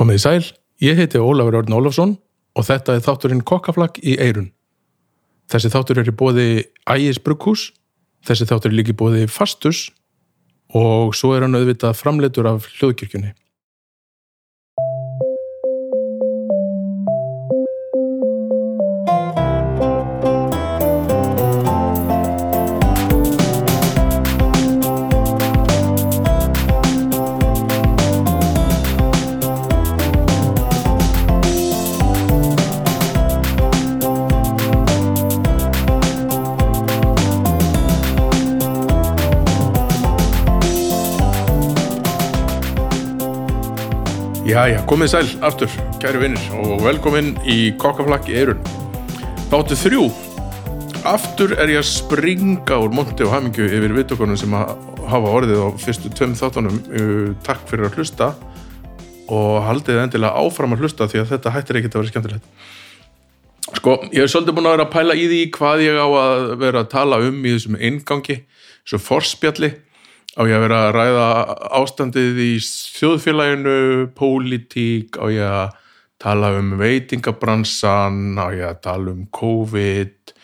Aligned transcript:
Komið 0.00 0.16
í 0.16 0.20
sæl, 0.22 0.44
ég 0.80 0.96
heiti 0.96 1.20
Ólafur 1.20 1.58
Örn 1.58 1.74
Ólafsson 1.76 2.14
og 2.56 2.64
þetta 2.64 2.94
er 2.96 3.02
þátturinn 3.04 3.42
Kokkaflakk 3.44 3.98
í 4.00 4.14
Eirun. 4.16 4.46
Þessi 5.52 5.68
þáttur 5.74 6.00
er 6.00 6.08
í 6.08 6.14
bóði 6.16 6.46
Ægis 6.88 7.18
Brugghús, 7.20 7.66
þessi 8.24 8.46
þáttur 8.48 8.72
er 8.72 8.78
líki 8.78 8.94
bóði 8.96 9.26
Fastus 9.28 9.90
og 10.72 11.12
svo 11.12 11.34
er 11.36 11.44
hann 11.44 11.58
auðvitað 11.58 11.98
framleitur 11.98 12.48
af 12.48 12.70
hljóðkirkjunni. 12.78 13.34
Jæja, 44.60 44.80
komið 44.84 45.08
sæl 45.08 45.28
aftur, 45.46 45.72
kæri 46.02 46.18
vinnir 46.20 46.48
og 46.60 46.82
velkomin 46.84 47.30
í 47.48 47.70
Kokkaflakk 47.80 48.26
í 48.28 48.34
Eirun. 48.42 48.58
Þáttu 49.48 49.78
þrjú. 49.80 50.02
Aftur 51.08 51.54
er 51.56 51.72
ég 51.72 51.80
að 51.80 51.86
springa 51.88 52.76
úr 52.82 52.92
monti 52.92 53.24
og 53.24 53.32
hamingju 53.32 53.70
yfir 53.70 53.94
vittokonum 53.96 54.36
sem 54.36 54.52
hafa 54.52 55.32
orðið 55.32 55.62
á 55.64 55.68
fyrstu 55.80 56.12
tveim 56.12 56.34
þáttunum. 56.36 56.76
Takk 57.46 57.64
fyrir 57.70 57.88
að 57.88 57.96
hlusta 57.96 58.28
og 59.32 59.62
haldið 59.64 60.02
endilega 60.02 60.44
áfram 60.44 60.76
að 60.76 60.84
hlusta 60.84 61.08
því 61.08 61.22
að 61.22 61.32
þetta 61.32 61.54
hættir 61.56 61.80
ekkert 61.80 61.96
að 61.96 62.02
vera 62.02 62.12
skemmtilegt. 62.12 62.52
Sko, 63.80 63.96
ég 64.12 64.26
hef 64.26 64.34
svolítið 64.34 64.58
búin 64.58 64.68
að 64.68 64.76
vera 64.76 64.88
að 64.90 64.96
pæla 64.98 65.16
í 65.16 65.30
því 65.30 65.40
hvað 65.56 65.86
ég 65.86 66.02
á 66.04 66.08
að 66.26 66.50
vera 66.66 66.84
að 66.84 66.92
tala 66.98 67.24
um 67.30 67.40
í 67.40 67.56
þessum 67.56 67.80
eingangi, 67.80 68.42
þessu 68.84 69.00
forspjalli 69.08 69.72
á 70.38 70.42
ég 70.46 70.54
að 70.56 70.64
vera 70.66 70.80
að 70.86 70.94
ræða 70.96 71.26
ástandið 71.80 72.40
í 72.44 72.50
þjóðfélaginu, 72.62 73.76
pólitík, 74.18 75.18
á 75.18 75.26
ég 75.32 75.46
að 75.46 75.76
tala 76.20 76.52
um 76.58 76.74
veitingabransan, 76.78 78.38
á 78.38 78.46
ég 78.54 78.66
að 78.68 78.80
tala 78.86 79.14
um 79.14 79.26
COVID 79.34 80.34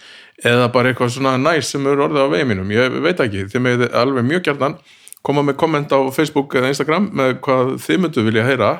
eða 0.47 0.69
bara 0.73 0.91
eitthvað 0.91 1.15
svona 1.15 1.37
næst 1.41 1.73
sem 1.73 1.87
eru 1.89 2.07
orðið 2.07 2.27
á 2.29 2.35
veiminum, 2.35 2.73
ég 2.75 2.99
veit 3.05 3.21
ekki, 3.25 3.47
þið 3.53 3.63
með 3.65 3.87
alveg 3.97 4.27
mjög 4.27 4.49
gærtan 4.51 4.79
koma 5.27 5.43
með 5.43 5.59
komment 5.61 5.95
á 5.95 5.99
Facebook 6.15 6.55
eða 6.59 6.71
Instagram 6.71 7.11
með 7.17 7.39
hvað 7.45 7.73
þið 7.83 8.03
myndu 8.03 8.27
vilja 8.29 8.47
heyra. 8.47 8.73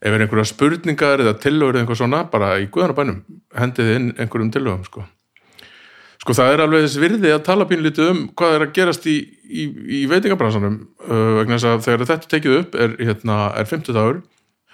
Ef 0.00 0.14
er 0.16 0.24
einhverja 0.24 0.48
spurningar 0.48 1.20
eða 1.20 1.36
tillögur 1.36 1.76
eða 1.76 1.84
eitthvað 1.84 2.00
svona, 2.00 2.24
bara 2.32 2.54
í 2.62 2.70
guðanabænum 2.72 3.20
hendið 3.60 3.96
inn 3.98 4.12
einhverjum 4.16 4.52
tillögum 4.54 4.86
sko 4.88 5.04
Sko 6.20 6.34
það 6.36 6.52
er 6.52 6.62
alveg 6.66 6.82
þess 6.84 7.00
virði 7.00 7.30
að 7.32 7.46
tala 7.46 7.66
pínlítið 7.68 8.10
um 8.12 8.18
hvað 8.36 8.54
er 8.56 8.64
að 8.66 8.74
gerast 8.76 9.06
í, 9.08 9.16
í, 9.48 9.62
í 10.00 10.02
veitingabransanum 10.10 10.76
uh, 11.06 11.38
vegna 11.38 11.56
þess 11.56 11.68
að 11.70 11.86
þegar 11.86 12.08
þetta 12.10 12.30
tekið 12.34 12.56
upp 12.58 12.76
er, 12.76 12.96
hérna, 13.00 13.38
er 13.56 13.68
50 13.70 13.96
dagur 13.96 14.18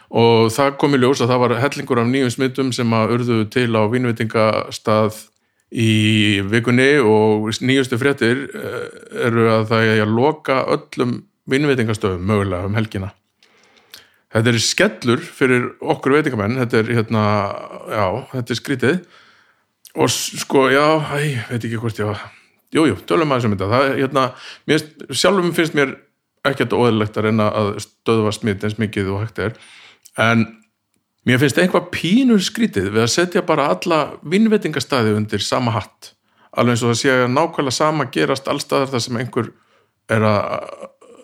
og 0.07 0.51
það 0.55 0.75
kom 0.81 0.97
í 0.97 1.01
ljós 1.03 1.23
að 1.23 1.31
það 1.31 1.43
var 1.45 1.55
hellingur 1.63 2.01
af 2.03 2.11
nýjum 2.11 2.33
smittum 2.35 2.73
sem 2.75 2.97
að 2.99 3.15
urðu 3.15 3.39
til 3.55 3.69
á 3.79 3.83
vínveitingastað 3.93 5.21
í 5.71 5.93
vikunni 6.51 6.89
og 7.03 7.47
nýjustu 7.63 7.99
fréttir 8.01 8.43
uh, 8.51 8.83
eru 9.29 9.47
að 9.53 9.69
það 9.71 9.91
er 9.93 10.03
að 10.03 10.17
loka 10.19 10.59
öllum 10.75 11.21
vínveitingastöðum 11.47 12.27
mögulega 12.27 12.67
um 12.67 12.75
helgina. 12.75 13.13
Þetta 14.35 14.51
er 14.51 14.59
skellur 14.61 15.23
fyrir 15.23 15.69
okkur 15.79 16.17
veitingamenn, 16.19 16.59
þetta 16.59 16.81
er, 16.83 16.91
hérna, 16.99 17.23
já, 17.87 18.07
þetta 18.35 18.53
er 18.53 18.61
skrítið 18.61 18.99
og 19.97 20.11
sko, 20.13 20.67
já, 20.73 20.85
ég 21.23 21.47
veit 21.51 21.65
ekki 21.65 21.81
hvort 21.81 22.01
ég 22.01 22.11
var 22.11 22.25
jújú, 22.75 22.99
tölum 23.09 23.33
aðeins 23.33 23.49
um 23.49 23.55
þetta. 23.55 23.69
Það, 23.73 23.89
hérna, 24.01 24.25
mér, 24.69 24.85
sjálfum 25.11 25.55
finnst 25.57 25.77
mér 25.77 25.95
ekkert 26.47 26.77
óðurlegt 26.77 27.17
að 27.19 27.29
reyna 27.29 27.49
að 27.59 27.73
stöðva 27.85 28.33
smitt 28.35 28.65
eins 28.67 28.79
mikið 28.81 29.13
og 29.15 29.25
hægt 29.25 29.41
er. 29.43 29.57
En 30.21 30.45
mér 31.27 31.41
finnst 31.43 31.61
einhvað 31.63 31.89
pínur 31.95 32.43
skrítið 32.45 32.91
við 32.95 33.07
að 33.07 33.15
setja 33.15 33.45
bara 33.47 33.71
alla 33.75 34.01
vinnvettingastæði 34.27 35.17
undir 35.19 35.43
sama 35.45 35.75
hatt. 35.77 36.13
Alveg 36.57 36.77
eins 36.77 36.85
og 36.85 36.93
það 36.93 37.01
sé 37.03 37.15
að 37.15 37.33
nákvæmlega 37.35 37.79
sama 37.79 38.09
gerast 38.15 38.51
allstaðar 38.53 38.93
þar 38.95 39.07
sem 39.07 39.19
einhver 39.21 39.51
er 40.13 40.27
að 40.27 40.45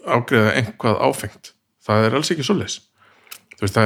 ágreða 0.03 0.57
einhvað 0.59 1.05
áfengt. 1.07 1.53
Það 1.83 2.09
er 2.09 2.17
alls 2.19 2.33
ekki 2.35 2.47
svo 2.47 2.59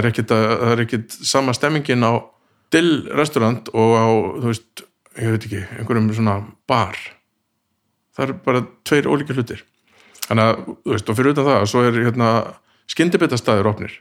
ekkit, 0.08 0.32
það 0.32 0.72
er 0.72 0.82
ekkit 0.86 1.18
sama 1.28 1.52
stemmingin 1.56 2.04
á 2.06 2.24
dill 2.76 2.92
restaurant 3.16 3.70
og 3.72 3.96
á, 3.96 4.06
þú 4.42 4.50
veist, 4.50 4.84
ég 5.16 5.32
veit 5.32 5.48
ekki 5.48 5.62
einhverjum 5.78 6.12
svona 6.14 6.36
bar. 6.68 6.98
Það 8.16 8.28
er 8.28 8.36
bara 8.44 8.64
tveir 8.86 9.08
ólíkja 9.10 9.36
hlutir. 9.36 9.64
Þannig 10.26 10.50
að, 10.50 10.66
þú 10.84 10.94
veist, 10.94 11.10
og 11.10 11.18
fyrir 11.18 11.34
utan 11.34 11.48
það 11.48 11.70
svo 11.70 11.84
er 11.86 12.02
hérna 12.02 12.30
skyndibitastæður 12.92 13.70
opnir. 13.72 13.94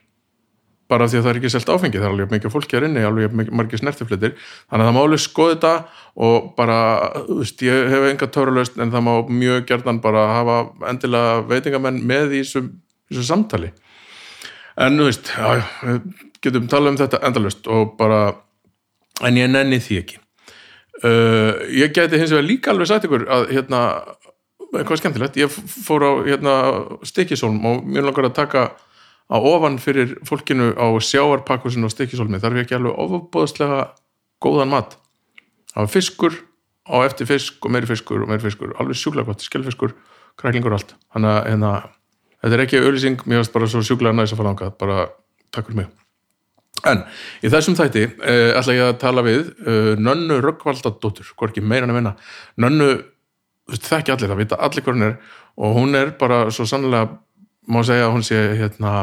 Bara 0.85 1.07
því 1.09 1.17
að 1.17 1.23
það 1.25 1.31
er 1.31 1.37
ekki 1.39 1.49
selt 1.49 1.69
áfengi 1.73 1.97
það 1.97 2.05
er 2.05 2.11
alveg 2.13 2.33
mikið 2.35 2.51
fólki 2.53 2.77
að 2.77 2.83
rinni, 2.83 3.05
alveg 3.07 3.53
margir 3.57 3.81
snertiflitir 3.81 4.35
þannig 4.37 4.83
að 4.83 4.89
það 4.89 4.93
má 4.93 4.99
alveg 5.01 5.21
skoða 5.23 5.55
þetta 5.55 5.71
og 6.27 6.51
bara, 6.59 6.75
þú 7.25 7.37
veist, 7.39 7.63
ég 7.65 7.89
hef 7.89 8.05
enga 8.11 8.27
törlust 8.35 8.77
en 8.77 8.93
það 8.93 9.05
má 9.07 9.13
mjög 9.39 9.65
gerðan 9.71 10.01
bara 10.03 10.27
hafa 10.29 10.59
endilega 10.91 11.39
veitingamenn 11.49 11.97
með 12.05 12.37
í 12.37 12.43
þessu 12.45 13.25
samtali. 13.25 13.71
En, 14.77 14.99
þú 14.99 15.09
veist, 15.09 15.33
já, 15.33 15.97
getum 16.45 16.69
talað 16.69 16.93
um 16.93 17.01
þetta 17.01 17.23
endalust 17.31 17.71
og 17.71 17.95
bara 17.97 18.21
en 19.23 19.39
ég 19.39 19.51
nenni 19.51 19.79
því 19.79 19.99
ekki. 20.01 20.21
Uh, 21.03 21.59
ég 21.75 21.91
geti 21.95 22.19
hins 22.19 22.31
vegar 22.31 22.47
líka 22.47 22.71
alveg 22.71 22.89
sagt 22.89 23.07
ykkur 23.07 23.27
að 23.31 23.49
hérna 23.51 23.81
eitthvað 24.75 25.01
skemmtilegt, 25.01 25.37
ég 25.39 25.51
fór 25.51 26.03
á 26.03 26.11
hérna, 26.25 26.55
Stikisólm 27.07 27.59
og 27.67 27.85
mér 27.87 28.07
langar 28.07 28.29
að 28.29 28.37
taka 28.39 28.63
á 29.31 29.37
ofan 29.37 29.77
fyrir 29.81 30.15
fólkinu 30.27 30.73
á 30.75 30.87
sjáarpakkusinu 30.99 31.87
á 31.87 31.93
Stikisólmi 31.93 32.41
þar 32.43 32.55
er 32.55 32.65
ekki 32.65 32.77
alveg 32.77 32.99
ofabóðslega 33.05 33.81
góðan 34.43 34.73
mat. 34.73 34.97
Það 35.73 35.81
var 35.83 35.91
fiskur 35.93 36.39
á 36.87 36.95
eftir 37.03 37.29
fisk 37.29 37.65
og 37.65 37.75
meiri 37.75 37.89
fiskur 37.89 38.23
og 38.23 38.31
meiri 38.31 38.43
fiskur. 38.43 38.75
Alveg 38.79 38.99
sjúklega 38.99 39.31
gott, 39.31 39.43
skellfiskur, 39.43 39.95
kræklingur 40.39 40.75
og 40.75 40.79
allt. 40.79 40.95
Þannig 41.15 41.33
að 41.33 41.51
hérna, 41.51 41.75
þetta 42.45 42.57
er 42.57 42.65
ekki 42.67 42.81
auðlýsing 42.83 43.27
mér 43.27 43.41
finnst 43.41 43.55
bara 43.55 43.69
svo 43.71 43.83
sjúklega 43.83 44.15
næst 44.15 44.35
að 44.35 44.43
fara 44.43 44.55
ángað 44.55 44.75
bara 44.81 45.05
takk 45.51 45.71
fyrir 45.71 45.83
mig 45.83 46.04
En 46.85 47.03
í 47.41 47.51
þessum 47.51 47.77
þætti 47.77 48.05
uh, 48.05 48.53
ætla 48.59 48.77
ég 48.77 48.87
að 48.89 48.97
tala 49.01 49.25
við 49.25 49.51
uh, 49.65 49.91
Nönnu 49.99 50.39
Röggvaldadóttur, 50.43 51.33
hvorki 51.39 51.63
meira 51.63 51.87
en 51.87 51.93
að 51.93 51.99
vinna. 51.99 52.15
Nönnu, 52.61 52.89
þekki 53.73 54.13
allir, 54.13 54.31
það 54.31 54.41
vita 54.43 54.59
allir 54.61 54.85
hvað 54.85 54.97
hún 54.97 55.07
er 55.09 55.15
og 55.55 55.77
hún 55.77 55.95
er 55.97 56.11
bara 56.19 56.41
svo 56.53 56.67
sannlega, 56.67 57.15
má 57.71 57.79
segja 57.87 58.09
að 58.09 58.17
hún 58.17 58.25
sé, 58.27 58.41
hérna, 58.59 58.97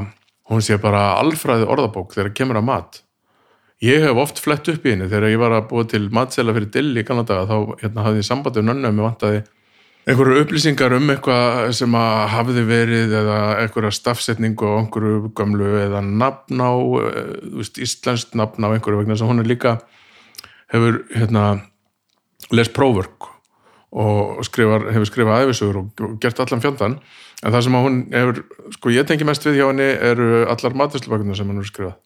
hún 0.52 0.62
sé 0.64 0.76
bara 0.80 1.14
alfræði 1.20 1.66
orðabók 1.72 2.12
þegar 2.14 2.34
kemur 2.36 2.60
að 2.60 2.68
mat. 2.68 3.00
Ég 3.82 4.04
hef 4.04 4.20
oft 4.20 4.38
flett 4.38 4.68
upp 4.70 4.84
í 4.86 4.92
henni 4.92 5.08
þegar 5.10 5.32
ég 5.32 5.40
var 5.42 5.56
að 5.56 5.66
búa 5.72 5.86
til 5.90 6.04
matsela 6.14 6.54
fyrir 6.54 6.70
dill 6.70 6.92
í 7.00 7.02
kannadaga 7.06 7.48
þá 7.48 7.56
hérna, 7.80 8.04
hafði 8.06 8.22
ég 8.22 8.28
sambandið 8.28 8.68
Nönnu 8.68 8.90
og 8.92 8.98
mér 8.98 9.08
vantaði 9.08 9.40
einhverju 10.02 10.42
upplýsingar 10.42 10.96
um 10.96 11.10
eitthvað 11.12 11.68
sem 11.78 11.94
að 11.94 12.20
hafiði 12.32 12.62
verið 12.66 13.12
eða 13.20 13.38
einhverja 13.62 13.92
stafsetningu 13.94 14.66
á 14.66 14.74
einhverju 14.80 15.30
gamlu 15.38 15.68
eða 15.78 16.00
nafn 16.02 16.58
á 16.58 16.72
veist, 17.54 17.78
íslenskt 17.78 18.34
nafn 18.38 18.66
á 18.66 18.74
einhverju 18.74 19.04
vegna 19.04 19.18
sem 19.18 19.30
hún 19.30 19.44
er 19.44 19.46
líka 19.46 19.76
hefur 20.74 21.04
hérna 21.14 21.44
les 22.50 22.70
próförk 22.72 23.30
og 23.92 24.40
skrifar, 24.48 24.88
hefur 24.90 25.06
skrifað 25.06 25.46
æfisugur 25.46 25.82
og 25.84 26.16
gert 26.20 26.40
allan 26.40 26.64
fjöndan 26.64 26.96
en 27.42 27.52
það 27.52 27.66
sem 27.66 27.76
hún 27.78 27.98
hefur, 28.10 28.42
sko 28.74 28.90
ég 28.90 29.06
tengi 29.06 29.26
mest 29.28 29.46
við 29.46 29.60
hjá 29.60 29.68
henni 29.68 29.90
eru 30.10 30.46
allar 30.50 30.78
matvislubakunar 30.82 31.38
sem 31.38 31.46
hún 31.46 31.60
hefur 31.60 31.70
skrifað. 31.70 31.98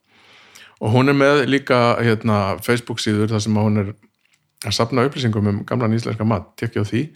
Og 0.84 0.92
hún 0.92 1.08
er 1.08 1.16
með 1.16 1.46
líka 1.48 1.96
hérna 2.02 2.58
Facebook 2.60 3.00
síður 3.00 3.30
þar 3.32 3.44
sem 3.44 3.56
hún 3.56 3.80
er 3.80 3.94
að 4.66 4.74
sapna 4.76 5.06
upplýsingum 5.08 5.48
um 5.48 5.62
gamlan 5.64 5.94
íslenska 5.96 6.26
mat, 6.28 6.50
tekja 6.60 6.84
á 6.84 6.88
því 6.88 7.06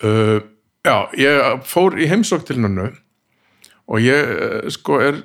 Uh, 0.00 0.40
já, 0.86 1.10
ég 1.20 1.64
fór 1.68 1.98
í 2.00 2.08
heimsók 2.08 2.46
til 2.48 2.56
nannu 2.62 2.88
og 3.90 4.00
ég 4.00 4.30
uh, 4.32 4.70
sko 4.72 4.96
er 5.04 5.20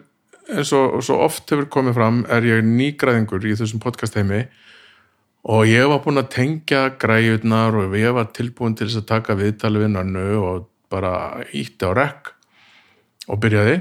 eins 0.51 0.73
og 0.75 0.99
svo 1.05 1.21
oft 1.25 1.49
hefur 1.49 1.69
komið 1.71 1.97
fram 1.97 2.21
er 2.29 2.45
ég 2.45 2.65
nýgræðingur 2.65 3.47
í 3.47 3.55
þessum 3.57 3.81
podcast 3.81 4.17
heimi 4.19 4.43
og 5.45 5.65
ég 5.69 5.87
var 5.89 6.01
búin 6.03 6.21
að 6.21 6.31
tengja 6.35 6.81
græjurnar 7.01 7.77
og 7.79 7.95
ég 7.97 8.13
var 8.17 8.29
tilbúin 8.35 8.75
til 8.77 8.89
þess 8.89 9.03
að 9.03 9.09
taka 9.13 9.37
viðtali 9.39 9.85
við 9.85 9.93
nannu 9.95 10.27
og 10.41 10.67
bara 10.91 11.45
ítti 11.53 11.85
á 11.85 11.91
rekk 11.95 12.31
og 13.29 13.41
byrjaði. 13.41 13.79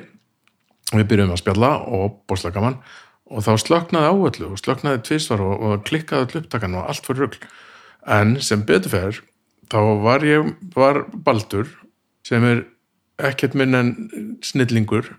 Við 0.95 1.07
byrjuðum 1.11 1.35
að 1.35 1.43
spjalla 1.43 1.71
og 1.91 2.19
bórslega 2.29 2.59
gaman 2.59 2.79
og 3.33 3.45
þá 3.45 3.53
slöknaði 3.61 4.11
áallu 4.13 4.51
og 4.53 4.61
slöknaði 4.61 5.03
tvísvar 5.09 5.43
og, 5.43 5.55
og 5.59 5.87
klikkaði 5.89 6.27
all 6.27 6.43
upptakan 6.43 6.77
og 6.79 6.91
allt 6.91 7.09
fyrir 7.09 7.25
rugg 7.25 7.39
en 8.15 8.37
sem 8.45 8.63
beturferð 8.69 9.23
þá 9.71 9.81
var 10.05 10.25
ég 10.27 10.55
var 10.75 11.05
Baldur 11.25 11.69
sem 12.27 12.45
er 12.49 12.65
ekkert 13.23 13.55
minn 13.59 13.77
en 13.79 13.93
snillingur 14.45 15.13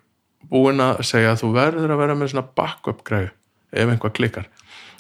búinn 0.52 0.84
að 0.84 1.02
segja 1.08 1.34
að 1.34 1.42
þú 1.44 1.52
verður 1.56 1.94
að 1.94 2.02
vera 2.04 2.18
með 2.18 2.32
svona 2.34 2.48
backup 2.58 3.04
græðu 3.08 3.32
ef 3.76 3.92
einhvað 3.92 4.16
klikkar. 4.20 4.48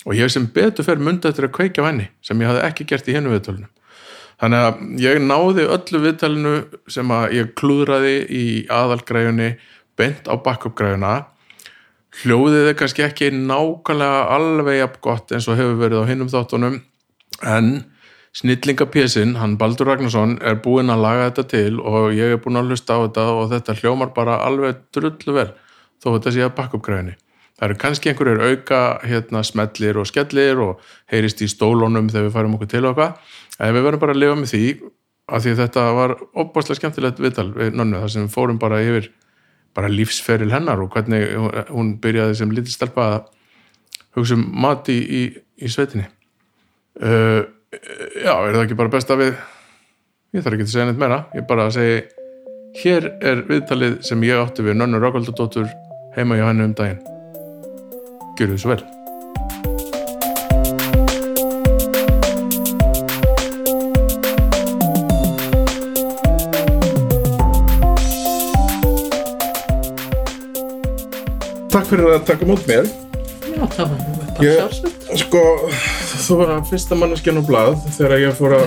Og 0.06 0.18
ég 0.18 0.30
sem 0.32 0.46
betur 0.54 0.86
fyrir 0.86 1.04
myndi 1.06 1.30
eftir 1.30 1.48
að 1.48 1.56
kveikja 1.58 1.86
á 1.86 1.90
henni 1.90 2.10
sem 2.26 2.42
ég 2.42 2.52
hafði 2.52 2.66
ekki 2.68 2.88
gert 2.90 3.10
í 3.10 3.16
hennu 3.16 3.34
viðtölunum. 3.34 3.72
Þannig 4.42 4.66
að 4.68 4.82
ég 5.00 5.22
náði 5.24 5.66
öllu 5.72 6.02
viðtalinu 6.04 6.56
sem 6.92 7.14
að 7.16 7.38
ég 7.38 7.54
klúðraði 7.58 8.16
í 8.28 8.44
aðalgræjunni 8.74 9.54
beint 9.96 10.28
á 10.28 10.36
backup 10.36 10.76
græjuna. 10.78 11.14
Hljóðið 12.22 12.70
er 12.72 12.78
kannski 12.80 13.06
ekki 13.06 13.32
nákvæmlega 13.36 14.26
alveg 14.36 14.80
jafn 14.82 15.02
gott 15.04 15.34
eins 15.36 15.48
og 15.52 15.60
hefur 15.60 15.80
verið 15.80 16.04
á 16.04 16.10
hinnum 16.10 16.32
þáttunum 16.32 16.78
en 17.44 17.72
snillingapésin, 18.36 19.38
hann 19.40 19.58
Baldur 19.58 19.88
Ragnarsson 19.88 20.38
er 20.44 20.58
búinn 20.64 20.92
að 20.92 21.04
laga 21.06 21.28
þetta 21.30 21.46
til 21.54 21.78
og 21.80 22.10
ég 22.16 22.36
er 22.36 22.42
búinn 22.44 22.60
að 22.60 22.74
hlusta 22.74 22.98
á 23.00 23.04
þetta 23.06 23.28
og 23.32 23.46
þetta 23.54 23.78
hljómar 23.80 24.12
bara 24.16 24.42
alveg 24.44 24.82
drullu 24.96 25.38
vel 25.38 25.48
þó 26.04 26.10
þetta 26.10 26.34
sé 26.36 26.44
að 26.44 26.58
backup 26.58 26.84
græjunni. 26.84 27.16
Það 27.56 27.70
eru 27.70 27.78
kannski 27.80 28.12
einhverjur 28.12 28.42
auka 28.44 28.80
hérna, 29.08 29.44
smellir 29.48 29.96
og 30.02 30.10
skellir 30.10 30.60
og 30.60 30.84
heyrist 31.12 31.40
í 31.40 31.48
stólunum 31.48 32.10
þegar 32.12 32.28
við 32.28 32.36
farum 32.36 32.58
okkur 32.58 32.72
til 32.74 32.84
okkar. 32.90 33.14
En 33.64 33.72
við 33.72 33.86
verðum 33.88 34.02
bara 34.04 34.16
að 34.18 34.22
lifa 34.26 34.40
með 34.42 34.52
því 34.52 34.66
að 35.32 35.46
því 35.46 35.54
þetta 35.62 35.86
var 35.96 36.16
opbáslega 36.36 36.82
skemmtilegt 36.82 37.22
viðtal 37.24 37.48
við 37.56 37.80
nönnu 37.80 38.02
þar 38.04 38.12
sem 38.14 38.28
við 38.28 38.36
fórum 38.36 38.60
bara 38.62 38.82
yfir 38.84 39.10
bara 39.76 39.92
lífsferil 39.92 40.52
hennar 40.52 40.84
og 40.84 40.92
hvernig 40.94 41.24
hún 41.72 41.96
byrjaði 42.04 42.38
sem 42.40 42.52
lítið 42.52 42.76
stelpa 42.76 43.08
að 43.14 43.32
hugsa 44.20 44.38
um 44.38 44.46
mat 44.64 44.92
í, 44.92 45.00
í, 45.00 45.24
í 45.60 45.72
svetinni 45.72 46.06
uh, 47.02 47.42
já, 48.24 48.34
er 48.34 48.54
það 48.56 48.64
ekki 48.66 48.78
bara 48.80 48.94
besta 48.94 49.18
við 49.20 49.34
ég 50.36 50.44
þarf 50.46 50.58
ekki 50.58 50.68
að 50.68 50.74
segja 50.74 50.88
neitt 50.90 51.02
meira. 51.02 51.22
Ég 51.38 51.48
bara 51.50 51.68
að 51.70 51.76
segja 51.78 52.02
hér 52.82 53.10
er 53.24 53.44
viðtalið 53.48 54.00
sem 54.08 54.24
ég 54.28 54.42
átti 54.42 54.66
við 54.68 54.78
nönnu 54.82 55.00
Rákvaldadóttur 55.04 55.70
heima 56.18 56.40
hjá 56.40 56.50
henni 56.50 56.68
um 56.70 56.76
daginn. 56.76 57.02
Gjör 58.36 58.52
þið 58.56 58.62
svo 58.66 58.74
vel. 58.76 58.84
Takk 71.74 71.90
fyrir 71.90 72.08
að 72.16 72.24
taka 72.30 72.48
mót 72.48 72.64
mér 72.70 72.86
Já, 73.46 73.64
það 73.76 73.90
var 73.92 74.00
bara 74.00 74.46
Ég- 74.46 74.60
sjálfsagt. 74.60 75.06
Sko, 75.22 75.42
þú 76.24 76.38
var 76.40 76.54
fyrsta 76.70 76.98
manneskjan 76.98 77.42
á 77.42 77.44
blað 77.46 77.76
þegar 77.98 78.22
ég 78.22 78.38
fór 78.38 78.56
að 78.58 78.66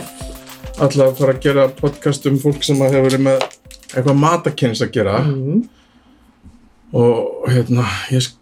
alltaf 0.78 1.18
fara 1.18 1.34
að 1.34 1.40
gera 1.42 1.66
podcast 1.78 2.26
um 2.30 2.38
fólk 2.40 2.62
sem 2.66 2.80
að 2.82 2.96
hefur 2.96 3.08
verið 3.08 3.24
með 3.26 3.44
eitthvað 3.88 4.20
matakynns 4.22 4.82
að 4.84 4.92
gera. 4.98 5.20
Mm. 5.24 5.62
og 6.98 7.48
hérna, 7.52 7.84
ég 8.12 8.22
sk 8.24 8.36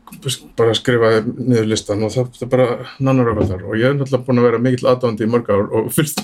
bara 0.56 0.74
skrifaði 0.74 1.32
niður 1.34 1.70
listan 1.72 2.04
og 2.06 2.12
það, 2.14 2.28
það 2.38 2.50
bara 2.52 2.66
nannar 3.02 3.32
af 3.32 3.40
þar. 3.50 3.64
Og 3.66 3.78
ég 3.78 3.88
er 3.88 3.96
náttúrulega 3.96 4.26
búin 4.26 4.40
að 4.40 4.46
vera 4.46 4.60
mikill 4.62 4.90
aðdáðandi 4.90 5.26
í 5.26 5.30
mörg 5.32 5.50
ár 5.50 5.64
og 5.66 5.88
fyrst 5.94 6.22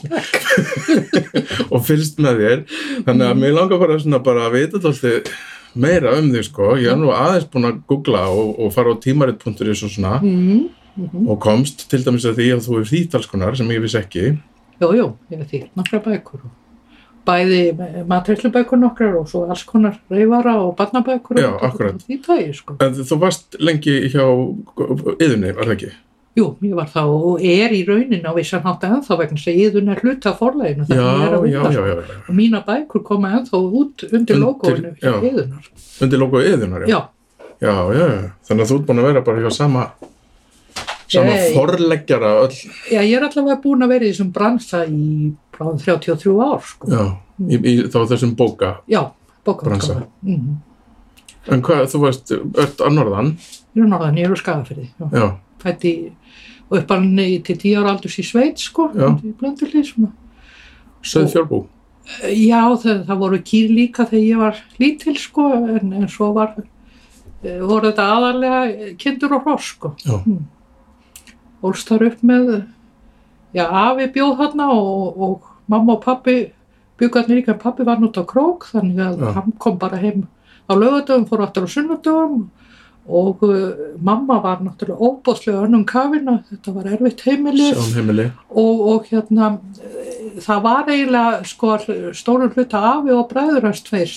og 1.73 1.83
fyrst 1.87 2.23
með 2.23 2.45
þér. 2.45 2.63
Þannig 3.09 3.27
að 3.29 3.41
mér 3.43 3.57
langar 3.57 3.83
bara 3.83 3.99
svona 4.03 4.23
bara 4.23 4.47
að 4.47 4.57
vita 4.59 4.79
alltaf 4.79 5.33
meira 5.75 6.15
um 6.19 6.31
því 6.33 6.45
sko. 6.47 6.71
Ég 6.81 6.93
er 6.93 7.01
nú 7.01 7.11
aðeins 7.15 7.49
búin 7.51 7.69
að 7.71 7.83
googla 7.91 8.23
og, 8.31 8.55
og 8.61 8.73
fara 8.75 8.95
á 8.95 9.03
tímarit.is 9.03 9.83
og 9.83 9.93
svona. 9.93 10.19
Mm. 10.23 10.71
Mhm. 10.97 11.29
og 11.31 11.39
komst 11.41 11.87
til 11.91 12.03
dæmis 12.05 12.25
að 12.29 12.37
því 12.37 12.49
að 12.57 12.67
þú 12.67 12.79
er 12.81 12.89
þýtalskonar 12.93 13.57
sem 13.57 13.69
ég 13.73 13.81
vissi 13.81 13.99
ekki 13.99 14.39
Jú, 14.83 14.89
jú, 14.99 15.07
ég 15.31 15.39
veit 15.39 15.49
því, 15.53 15.61
nokkra 15.79 16.01
bækur. 16.03 16.41
Bæði 17.25 17.59
matreilubækur 18.11 18.81
nokkrar 18.83 19.15
og 19.21 19.29
svo 19.31 19.45
alls 19.49 19.63
konar 19.65 19.95
reyfara 20.11 20.57
og 20.59 20.73
barnabækur. 20.77 21.39
Já, 21.39 21.53
akkurat. 21.63 22.01
Því 22.09 22.17
tægi, 22.25 22.55
sko. 22.59 22.77
en 22.81 22.93
þú 22.99 23.19
varst 23.23 23.57
lengi 23.61 24.09
hjá 24.11 24.25
yðunni, 25.23 25.53
var 25.55 25.65
það 25.71 25.77
ekki? 25.77 25.91
Jú, 26.35 26.47
ég 26.65 26.75
var 26.75 26.89
þá 26.89 27.03
og 27.07 27.41
er 27.45 27.71
í 27.77 27.83
raunin 27.87 28.25
á 28.27 28.33
vissan 28.35 28.63
hátta 28.65 28.89
ennþá 28.91 29.19
vegna 29.21 29.37
þess 29.39 29.51
að 29.53 29.61
íðun 29.63 29.91
er 29.93 30.01
hluta 30.03 30.31
af 30.33 30.39
forleginu 30.41 30.87
Já, 30.89 30.95
þegar 30.97 31.13
ég 31.13 31.27
er 31.29 31.33
að 31.37 31.43
já, 31.43 31.43
vinna. 31.45 31.63
já, 31.63 31.73
sko. 31.73 31.83
já, 31.85 31.95
já 32.09 32.29
Og 32.29 32.35
mína 32.35 32.61
bækur 32.67 33.03
koma 33.05 33.29
ennþá 33.39 33.59
út 33.81 34.05
undir 34.13 34.37
logoinu 34.41 34.95
íðunar. 34.99 35.65
undir 36.03 36.19
logoðu 36.19 36.55
yðunar, 36.57 36.87
já 36.89 37.01
já, 37.61 37.75
já, 37.95 38.07
þannig 38.49 38.65
að 38.65 38.71
þú 38.73 38.79
ert 38.81 38.87
búin 38.89 38.99
að 38.99 39.07
vera 39.13 39.21
bara 39.23 39.43
hjá 39.45 39.53
sama 39.53 39.91
sama 41.13 41.33
Nei. 41.37 41.53
forleggjara 41.57 42.31
öll, 42.47 42.59
já, 42.93 43.01
ég 43.05 43.15
er 43.19 43.27
allavega 43.29 43.59
búin 43.63 43.85
að 43.85 43.93
vera 43.95 44.07
í 44.09 44.13
þessum 44.13 44.31
bransa 44.35 44.83
í 44.89 45.33
bráðum 45.55 45.81
33 45.83 46.37
ár, 46.47 46.63
sko. 46.73 46.91
já, 46.93 47.03
í, 47.49 47.59
í 47.59 47.75
þá 47.93 47.99
þessum 48.15 48.33
bóka 48.39 48.71
Já, 48.91 49.03
bóka. 49.45 49.67
Bransa. 49.69 49.99
Mm. 50.25 50.57
en 51.53 51.63
hvað, 51.67 51.85
þú 51.93 52.01
veist, 52.07 52.33
öll 52.39 52.73
að 52.87 52.97
norðan 52.97 53.33
Ég 53.73 53.85
er 53.85 53.89
norðan, 53.89 54.19
ég 54.21 54.29
er 54.29 54.35
á 54.37 54.39
skagafyrði. 54.43 54.89
Já. 55.01 55.07
já, 55.17 55.29
fætt 55.63 55.85
í 55.89 55.95
og 56.73 56.79
uppalni 56.81 57.29
til 57.45 57.57
tíu 57.61 57.81
ára 57.83 57.93
aldurs 57.93 58.15
í 58.21 58.25
Sveit 58.25 58.61
sko, 58.61 58.89
í 58.97 59.33
Blöndurlið 59.41 59.87
svona. 59.91 60.13
söð 61.05 61.29
fjórbú 61.35 61.63
Já, 62.33 62.63
það, 62.83 63.03
það 63.07 63.19
voru 63.21 63.39
kýr 63.47 63.69
líka 63.71 64.05
þegar 64.11 64.25
ég 64.27 64.41
var 64.41 64.57
lítil 64.83 65.13
sko, 65.21 65.45
en, 65.77 65.93
en 66.01 66.09
svo 66.11 66.33
var 66.35 66.57
eh, 66.59 67.61
voru 67.63 67.91
þetta 67.93 68.07
aðarlega 68.17 68.89
kindur 68.99 69.37
og 69.37 69.45
hross 69.47 69.69
sko. 69.77 69.93
Já. 70.03 70.17
Mm. 70.27 70.41
Ólst 71.63 71.89
þar 71.91 72.09
upp 72.11 72.23
með 72.27 72.49
já, 73.55 73.65
afi 73.69 74.09
bjóð 74.15 74.39
þarna 74.41 74.71
og, 74.75 75.21
og 75.23 75.51
mamma 75.71 75.97
og 75.97 76.03
pappi 76.05 76.37
byggarnir 77.01 77.41
líka, 77.41 77.55
en 77.55 77.63
pappi 77.63 77.85
var 77.87 78.01
nút 78.03 78.19
á 78.19 78.25
krók 78.29 78.67
þannig 78.71 79.01
að 79.03 79.23
Já. 79.23 79.31
hann 79.37 79.55
kom 79.63 79.79
bara 79.81 79.99
heim 80.01 80.27
á 80.71 80.73
lögadöfum, 80.75 81.27
fór 81.31 81.45
aftur 81.47 81.67
á 81.67 81.71
sunnudöfum 81.71 82.43
og 83.03 83.41
uh, 83.43 83.73
mamma 83.99 84.37
var 84.45 84.61
náttúrulega 84.63 85.03
óbóðslega 85.03 85.65
önnum 85.67 85.83
kafina, 85.89 86.37
þetta 86.51 86.75
var 86.77 86.91
erfitt 86.93 87.25
heimili 87.27 87.73
og, 88.49 88.85
og 88.93 89.09
hérna 89.11 89.49
það 90.43 90.61
var 90.69 90.93
eiginlega 90.93 91.41
sko 91.51 91.73
stórum 92.15 92.53
hluta 92.55 92.83
afi 92.93 93.11
og 93.17 93.27
bræður 93.33 93.67
hans 93.67 93.83
tveir 93.83 94.13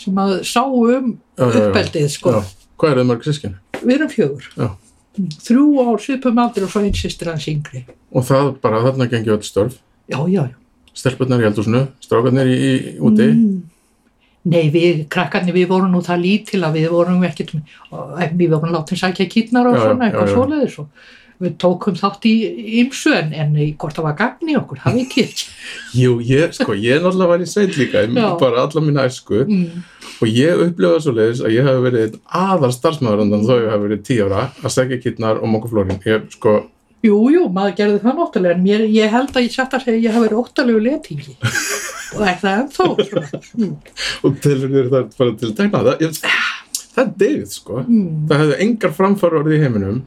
sem 0.00 0.16
að 0.24 0.38
sá 0.48 0.62
um 0.64 1.18
Já, 1.36 1.44
uppeldið 1.50 2.08
sko 2.16 2.32
já, 2.38 2.40
hvað 2.80 2.94
er 2.94 3.02
það 3.02 3.10
mörg 3.12 3.28
sískin? 3.28 3.58
við 3.82 3.94
erum 3.98 4.14
fjögur 4.14 4.48
Já. 4.56 4.70
Þrjú 5.14 5.66
á 5.78 5.86
svipum 6.02 6.40
aldri 6.42 6.66
og 6.66 6.72
svo 6.72 6.82
einn 6.82 6.96
sýstir 6.98 7.30
hans 7.30 7.46
yngri. 7.50 7.84
Og 8.14 8.26
það 8.26 8.50
bara, 8.64 8.82
þarna 8.86 9.06
gengi 9.12 9.32
öll 9.34 9.44
störf. 9.46 9.78
Já, 10.10 10.18
já, 10.26 10.42
já. 10.50 10.56
Stelpunnar 10.94 11.42
í 11.42 11.46
eldhúsinu, 11.48 11.86
strákarnir 12.02 12.50
í, 12.50 12.56
í 12.58 12.74
úti. 13.02 13.28
Mm. 13.30 13.62
Nei, 14.44 14.68
við, 14.68 15.06
krakkarnir, 15.10 15.56
við 15.56 15.70
vorum 15.70 15.94
nú 15.94 16.02
það 16.04 16.20
lítil 16.20 16.60
að 16.66 16.76
við 16.76 16.90
vorum 16.92 17.22
ekkert, 17.24 17.54
við 18.36 18.50
vorum 18.52 18.74
látið 18.74 19.00
sækja 19.00 19.26
kýtnar 19.32 19.70
og 19.70 19.78
Já, 19.78 19.84
svona, 19.86 20.08
eitthvað 20.10 20.32
svoleiðis 20.34 20.76
og 20.82 21.06
við 21.44 21.56
tókum 21.62 21.96
þátt 21.98 22.26
í 22.30 22.34
ymsu 22.82 23.12
en, 23.14 23.32
en 23.36 23.54
hvort 23.80 23.96
það 23.98 24.06
var 24.08 24.16
gagn 24.18 24.50
í 24.52 24.56
okkur, 24.58 24.80
það 24.84 24.98
ekki 25.04 25.24
ekki. 25.28 25.46
jú, 26.02 26.16
ég, 26.28 26.52
sko, 26.58 26.74
ég 26.78 27.02
náttúrulega 27.04 27.30
var 27.34 27.44
í 27.44 27.48
sveit 27.50 27.78
líka 27.80 28.04
bara 28.40 28.64
alla 28.66 28.84
mína 28.84 29.06
æsku 29.08 29.44
Mm. 29.44 29.82
og 30.22 30.28
ég 30.30 30.60
upplifaði 30.68 31.00
svo 31.04 31.12
leiðis 31.16 31.40
að 31.44 31.54
ég 31.56 31.66
hef 31.68 31.80
verið 31.84 32.04
einn 32.06 32.20
aðal 32.42 32.70
starfsmæður 32.74 33.22
undan 33.26 33.44
þó 33.48 33.54
ég 33.60 33.70
hef 33.74 33.82
verið 33.86 34.02
tíu 34.06 34.26
ára 34.28 34.44
að 34.64 34.72
segja 34.76 35.00
kittnar 35.02 35.40
og 35.42 35.50
mokka 35.52 35.72
flórin 35.72 36.00
ég 36.06 36.30
sko, 36.36 36.54
Jú, 37.04 37.18
jú, 37.28 37.42
maður 37.52 37.74
gerði 37.76 37.98
það 38.00 38.14
náttúrulega 38.16 38.54
en 38.56 38.62
mér, 38.64 38.82
ég 38.88 39.10
held 39.12 39.34
að 39.36 39.42
ég 39.44 39.52
satt 39.52 39.74
að 39.76 39.82
segja 39.84 39.98
að 39.98 40.04
ég 40.06 40.14
hef 40.16 40.22
verið 40.24 40.38
óttalegu 40.40 40.78
letingi 40.86 41.34
og 42.16 42.22
er 42.30 42.38
það 42.40 42.54
ennþá. 42.62 42.86
Mm. 43.58 43.74
og 44.24 44.38
telur 44.46 44.72
þér 44.72 44.88
það 44.94 45.10
bara 45.18 45.34
til 45.42 45.50
að 45.50 45.56
tegna 45.58 45.82
það 45.84 46.04
ég, 46.06 46.16
það 46.94 47.02
er 47.04 47.12
deyð 47.24 47.44
sko 47.52 47.82
Mm. 47.84 48.08
það 48.30 48.40
hefði 48.44 48.58
engar 48.68 48.94
framfæru 48.96 49.40
orðið 49.42 49.56
í 49.58 49.62
heiminum 49.66 49.98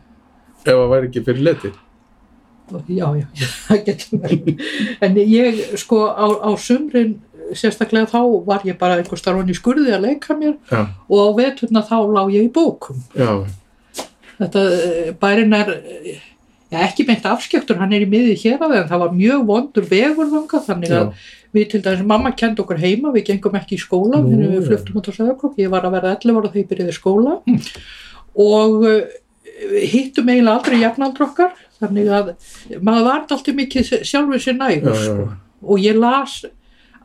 ef 0.67 0.79
það 0.81 0.91
væri 0.93 1.09
ekki 1.11 1.23
fyrir 1.27 1.45
leti. 1.47 1.73
Já, 2.91 3.07
já, 3.15 3.27
það 3.67 3.83
getur 3.87 4.21
vel. 4.25 4.57
En 5.07 5.17
ég, 5.23 5.61
sko, 5.79 6.03
á, 6.11 6.27
á 6.43 6.51
sumrin, 6.59 7.15
sérstaklega 7.55 8.09
þá 8.11 8.19
var 8.47 8.65
ég 8.67 8.75
bara 8.79 8.97
einhver 8.99 9.19
starfan 9.19 9.47
í 9.47 9.55
skurði 9.55 9.93
að 9.95 10.03
leika 10.09 10.35
mér 10.35 10.57
já, 10.67 10.81
og 11.07 11.21
á 11.23 11.29
veturna 11.37 11.83
þá 11.87 11.97
lá 12.11 12.25
ég 12.33 12.49
í 12.49 12.51
bókum. 12.51 12.99
já, 13.15 13.45
Þetta 14.37 14.63
eh, 14.69 15.13
bærin 15.17 15.55
er, 15.55 15.69
eh, 15.71 16.17
já, 16.69 16.81
ekki 16.83 17.07
meint 17.07 17.23
afskektur, 17.25 17.79
hann 17.79 17.95
er 17.95 18.03
í 18.03 18.09
miðið 18.11 18.43
hér 18.43 18.65
að 18.67 18.75
en 18.81 18.89
það 18.91 19.03
var 19.05 19.15
mjög 19.15 19.45
vondur 19.47 19.87
vegur 19.89 20.27
þanga 20.33 20.61
þannig 20.67 20.93
að 20.93 21.31
við 21.55 21.69
til 21.71 21.81
dæmis, 21.85 22.03
mamma 22.05 22.33
kendi 22.37 22.61
okkur 22.61 22.81
heima, 22.81 23.13
við 23.15 23.29
gengum 23.31 23.55
ekki 23.57 23.77
í 23.77 23.81
skóla, 23.81 24.19
Nú, 24.21 24.51
við 24.57 24.67
fluttum 24.67 24.99
út 24.99 25.07
á 25.09 25.11
Söðarkrók, 25.15 25.55
ég 25.63 25.71
var 25.71 25.87
að 25.87 25.95
verða 25.95 26.13
11 26.19 26.37
ára 26.37 26.51
þegar 26.51 26.61
ég 26.61 26.69
byrjaði 26.73 26.93
í 26.93 26.97
skóla. 26.99 27.37
Og 28.37 28.85
uh, 28.85 28.99
hittum 29.57 30.29
eiginlega 30.29 30.57
aldrei 30.57 30.81
jafnaldur 30.81 31.27
okkar, 31.29 31.55
þannig 31.81 32.11
að 32.13 32.33
maður 32.81 33.07
var 33.09 33.23
alltaf 33.23 33.55
mikið 33.57 33.95
sjálfur 34.05 34.43
sér 34.43 34.59
nægur, 34.59 35.01
sko, 35.01 35.31
og 35.65 35.81
ég 35.81 35.97
las 35.97 36.43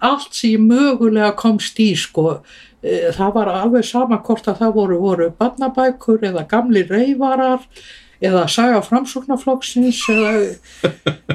allt 0.03 0.35
sem 0.35 0.57
ég 0.57 0.67
mögulega 0.67 1.33
komst 1.39 1.79
í, 1.81 1.93
sko, 1.97 2.41
Eh, 2.83 3.13
það 3.15 3.35
var 3.37 3.49
alveg 3.55 3.85
sama 3.87 4.19
hvort 4.27 4.49
að 4.51 4.59
það 4.59 4.73
voru, 4.75 4.97
voru 4.99 5.29
barnabækur 5.39 6.25
eða 6.27 6.43
gamli 6.51 6.83
reyfarar 6.89 7.63
eða 8.23 8.45
saga 8.51 8.81
framsóknarflokksins 8.87 10.01
eða 10.13 10.33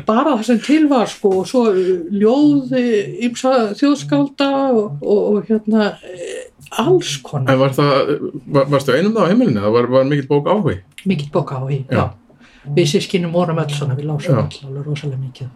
bara 0.07 0.35
það 0.37 0.43
sem 0.49 0.59
til 0.63 0.85
var 0.91 1.09
sko 1.11 1.33
og 1.41 1.49
svo 1.49 1.63
ljóð 1.73 2.71
ymsa 3.27 3.53
þjóðskálda 3.79 4.51
og, 4.71 5.01
og, 5.03 5.19
og 5.33 5.49
hérna 5.49 5.89
eh, 6.07 6.45
alls 6.79 7.17
konar 7.25 7.53
En 7.53 7.59
var 7.59 7.75
það, 7.75 8.13
var, 8.45 8.69
varstu 8.71 8.95
einum 8.95 9.15
það 9.17 9.27
á 9.27 9.29
heimilinu? 9.33 9.65
Það 9.65 9.75
var, 9.77 9.89
var 9.97 10.07
mikill 10.11 10.29
bók 10.31 10.49
áhugi? 10.53 10.79
mikill 11.07 11.29
bóka 11.35 11.59
á 11.59 11.63
í, 11.71 11.81
Já. 11.91 11.99
já. 11.99 12.07
Við 12.75 12.89
sískinum 12.91 13.31
vorum 13.31 13.61
öll 13.63 13.71
svona, 13.71 13.95
við 13.95 14.09
lásum 14.09 14.35
Já. 14.35 14.41
öll 14.43 14.67
alveg 14.67 14.87
rosalega 14.89 15.21
mikið. 15.23 15.47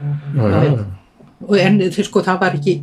Já, 0.00 0.46
já. 0.64 0.84
Og 1.44 1.58
en 1.60 1.74
þið 1.84 2.06
sko, 2.08 2.22
það 2.24 2.38
var 2.40 2.54
ekki, 2.56 2.74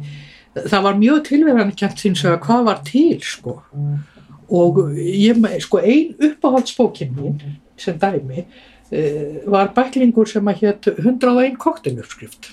það 0.60 0.84
var 0.86 1.00
mjög 1.00 1.24
tilverðan 1.30 1.72
kjent 1.80 2.04
síns 2.04 2.22
að 2.30 2.36
hvað 2.46 2.68
var 2.68 2.84
til, 2.86 3.16
sko. 3.26 3.56
Og 4.54 4.78
ég, 4.94 5.42
sko, 5.66 5.82
ein 5.82 6.14
uppáhaldsbókin 6.30 7.16
mín, 7.18 7.40
sem 7.78 8.00
dæmi, 8.00 8.46
eh, 8.92 9.42
var 9.50 9.72
bæklingur 9.76 10.28
sem 10.30 10.46
að 10.52 10.64
hétt 10.64 10.90
101 10.98 11.58
kokteluppskrift. 11.62 12.52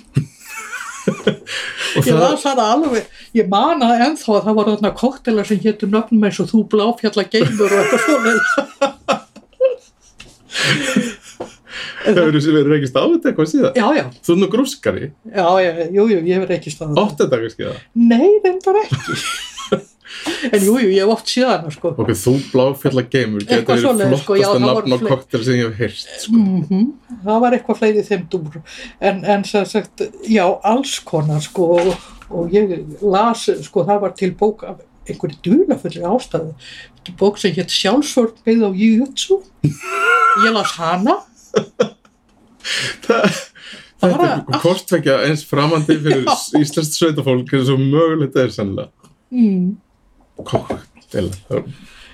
Ég 1.10 2.04
það, 2.06 2.20
las 2.20 2.42
það 2.44 2.60
alveg, 2.64 3.06
ég 3.34 3.48
man 3.50 3.80
að 3.82 4.02
ennþá 4.06 4.34
að 4.36 4.44
það 4.46 4.58
var 4.58 4.68
þarna 4.70 4.90
koktelar 5.00 5.48
sem 5.48 5.60
héttu 5.64 5.88
nöfnum 5.90 6.26
eins 6.28 6.40
og 6.42 6.50
þú 6.52 6.60
bláfjalla 6.74 7.24
geimur 7.32 7.72
og 7.72 7.80
eitthvað 7.80 8.04
svona. 8.04 8.34
hefur 12.20 12.36
þú 12.36 12.52
verið 12.56 12.70
reykist 12.74 12.96
á 12.96 13.02
þetta 13.04 13.30
eitthvað 13.30 13.50
síðan? 13.50 13.78
Já, 13.80 13.86
já, 13.96 14.04
Þú 14.26 14.34
er 14.34 14.40
nú 14.40 14.48
grúskari, 14.52 15.08
jú, 15.96 16.06
jú, 16.10 16.18
ég 16.26 16.34
ekki 16.56 16.72
staðið. 16.74 17.00
átt 17.02 17.22
þetta 17.24 17.40
það? 17.70 17.80
Nei, 18.12 18.28
reyndar 18.44 18.80
ekki. 18.84 19.18
En 20.50 20.64
jú, 20.64 20.76
jú, 20.80 20.90
ég 20.90 21.00
hef 21.02 21.12
oft 21.14 21.30
séð 21.30 21.48
hana, 21.50 21.72
sko. 21.74 21.92
Ok, 21.96 22.12
þú 22.18 22.34
bláfjalla 22.52 23.04
geimur, 23.12 23.44
sko, 23.44 23.56
já, 23.56 23.64
flottasta 23.80 24.46
það 24.50 24.64
nafn 24.64 24.94
á 24.94 24.98
koktel 25.06 25.44
sem 25.46 25.58
ég 25.58 25.70
hef 25.70 25.80
heyrt, 25.84 26.04
sko. 26.24 26.36
Mm 26.40 26.86
Það 27.24 27.42
var 27.42 27.56
eitthvað 27.56 27.80
fleiri 27.80 28.00
í 28.00 28.06
þeim 28.06 28.22
dúr. 28.32 28.60
En, 29.00 29.24
en 29.28 29.42
sem 29.44 29.66
sagt, 29.68 30.04
já, 30.30 30.44
alls 30.72 30.94
konar, 31.04 31.42
sko, 31.44 31.66
og, 31.80 32.08
og 32.30 32.54
ég 32.54 32.76
las, 33.02 33.48
sko, 33.66 33.84
það 33.88 34.00
var 34.06 34.14
til 34.16 34.32
bók 34.38 34.64
af 34.68 34.80
einhverju 35.10 35.40
dulafulli 35.44 36.04
ástæðu. 36.06 36.54
Þetta 36.96 37.12
er 37.12 37.18
bók 37.20 37.40
sem 37.40 37.54
hétt 37.56 37.74
sjálfsvörn 37.74 38.42
byggð 38.46 38.66
á 38.66 38.70
Jujutsu. 38.80 39.40
Ég 39.66 40.52
las 40.54 40.74
hana. 40.78 41.16
Þetta 42.60 43.22
Bara 44.00 44.28
er 44.38 44.60
kortvekja 44.62 45.18
eins 45.26 45.42
framandi 45.44 45.98
fyrir 46.00 46.24
íslenskt 46.56 46.96
sveitafólk 46.96 47.50
eins 47.56 47.68
og 47.72 47.82
mögulegt 47.82 48.38
er 48.40 48.52
sannlega. 48.54 48.88
Mm. 49.28 49.76
Koktel, 50.46 51.30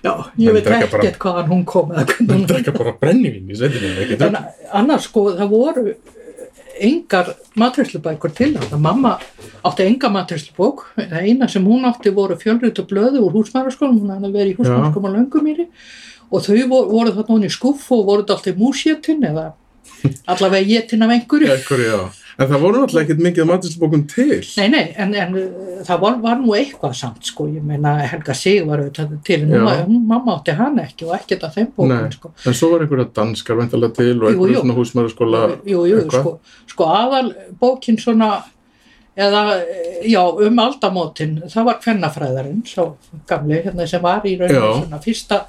Já, 0.04 0.12
ég 0.38 0.52
veit 0.54 0.68
ekkert 0.70 1.16
hvaðan 1.18 1.48
hún 1.50 1.64
kom 1.66 1.90
hún 1.90 2.44
drekka 2.46 2.74
bara 2.76 2.92
brennivín 3.00 3.48
í 3.50 3.56
sveitinu, 3.58 4.18
En 4.22 4.36
annars 4.76 5.08
sko, 5.08 5.30
það 5.34 5.50
voru 5.50 5.94
engar 6.80 7.32
matræslubækur 7.58 8.32
til 8.36 8.52
þetta. 8.56 8.78
Mamma 8.78 9.16
átti 9.66 9.86
enga 9.86 10.10
matræslubók. 10.12 10.84
Eina 10.96 11.48
sem 11.48 11.64
hún 11.64 11.86
átti 11.88 12.12
voru 12.14 12.36
fjölrið 12.38 12.82
og 12.82 12.90
blöðu 12.90 13.22
úr 13.24 13.38
húsmæraskólum. 13.38 14.00
Hún 14.02 14.12
hafði 14.14 14.32
verið 14.34 14.52
í 14.52 14.58
húsmæraskólum 14.60 15.08
á 15.08 15.16
Löngumýri 15.16 15.66
og 16.30 16.42
þau 16.42 16.68
voru, 16.68 16.90
voru 16.90 17.14
þarna 17.14 17.32
hún 17.32 17.48
í 17.48 17.52
skuff 17.52 17.88
og 17.94 18.04
voru 18.08 18.24
þetta 18.24 18.36
alltaf 18.36 18.60
músjetin 18.60 19.26
eða 19.30 19.46
allavega 20.32 20.72
jetin 20.74 21.06
af 21.06 21.16
einhverju. 21.16 21.52
En 22.36 22.50
það 22.50 22.64
voru 22.66 22.80
náttúrulega 22.82 23.06
ekkert 23.06 23.22
mikið 23.24 23.46
matrisbókum 23.48 24.02
til. 24.12 24.40
Nei, 24.60 24.66
nei, 24.72 24.82
en, 25.00 25.14
en 25.16 25.36
uh, 25.40 25.78
það 25.86 26.02
var, 26.02 26.18
var 26.24 26.40
nú 26.42 26.56
eitthvað 26.58 26.96
samt, 26.98 27.22
sko, 27.30 27.46
ég 27.48 27.64
meina 27.64 27.94
Helga 28.04 28.34
Sig 28.36 28.60
var 28.68 28.82
auðvitað 28.82 29.14
til, 29.24 29.38
en 29.48 29.94
mamma 30.10 30.34
átti 30.36 30.56
hann 30.58 30.76
ekki 30.82 31.08
og 31.08 31.14
ekkert 31.16 31.46
af 31.48 31.56
þeim 31.56 31.70
bókum, 31.70 31.94
Nei. 31.94 32.10
sko. 32.12 32.32
En 32.44 32.58
svo 32.58 32.74
var 32.74 32.84
einhverja 32.84 33.08
danskar 33.16 33.56
veintalega 33.62 33.96
til 33.96 34.18
og 34.20 34.36
jú. 34.36 34.60
svona 34.60 34.76
jú, 35.88 36.02
eitthvað. 36.02 36.26
sko, 36.26 36.60
sko 36.74 36.90
aðal 36.92 37.32
bókin 37.62 37.96
svona 38.02 38.30
eða, 39.16 39.60
eh, 39.60 40.10
já, 40.12 40.20
um 40.20 40.58
aldamótin 40.60 41.38
það 41.48 41.68
var 41.70 41.80
kvennafræðarinn, 41.80 42.62
svo 42.68 42.96
gamli 43.28 43.62
hérna 43.64 43.86
sem 43.88 44.02
var 44.02 44.26
í 44.28 44.36
rauninu 44.38 44.82
svona 44.82 45.00
fyrsta, 45.00 45.46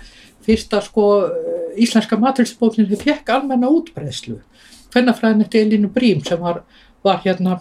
fyrsta 0.48 0.82
sko 0.86 1.08
eh, 1.28 1.82
íslenska 1.84 2.18
matrilsbókin 2.20 2.88
sem 2.88 3.02
fekk 3.02 3.34
almenna 3.36 3.68
útbreyslu 3.68 4.40
kvennafræðin 4.98 5.46
eftir 5.46 5.66
Elínu 5.66 5.92
Brím 5.94 6.24
sem 6.26 6.42
var, 6.42 6.64
var 7.06 7.22
hérna 7.26 7.60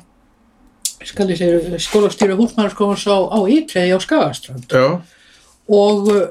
skólastýra 1.04 2.36
húsmæðarskóðans 2.38 3.04
á, 3.06 3.16
á 3.28 3.38
Ítreði 3.52 3.92
á 3.92 3.98
Skagastrand 4.00 4.72
Já, 4.72 4.86
og 5.68 6.08
uh, 6.08 6.24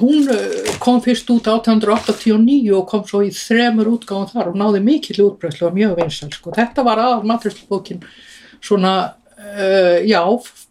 hún 0.00 0.26
uh, 0.26 0.74
kom 0.82 0.98
fyrst 1.04 1.30
út 1.30 1.46
1889 1.46 2.74
og 2.74 2.88
kom 2.90 3.06
svo 3.06 3.22
í 3.24 3.30
þremur 3.34 3.92
útgáðum 3.94 4.32
þar 4.32 4.50
og 4.50 4.58
náði 4.58 4.82
mikill 4.84 5.22
útbreyslu 5.28 5.70
og 5.70 5.78
mjög 5.78 5.96
vinsæl 6.00 6.32
sko. 6.34 6.54
Þetta 6.56 6.84
var 6.86 7.02
aðal 7.04 7.28
matræslubókin 7.30 8.02
svona, 8.60 8.94
uh, 9.38 9.98
já, 10.02 10.20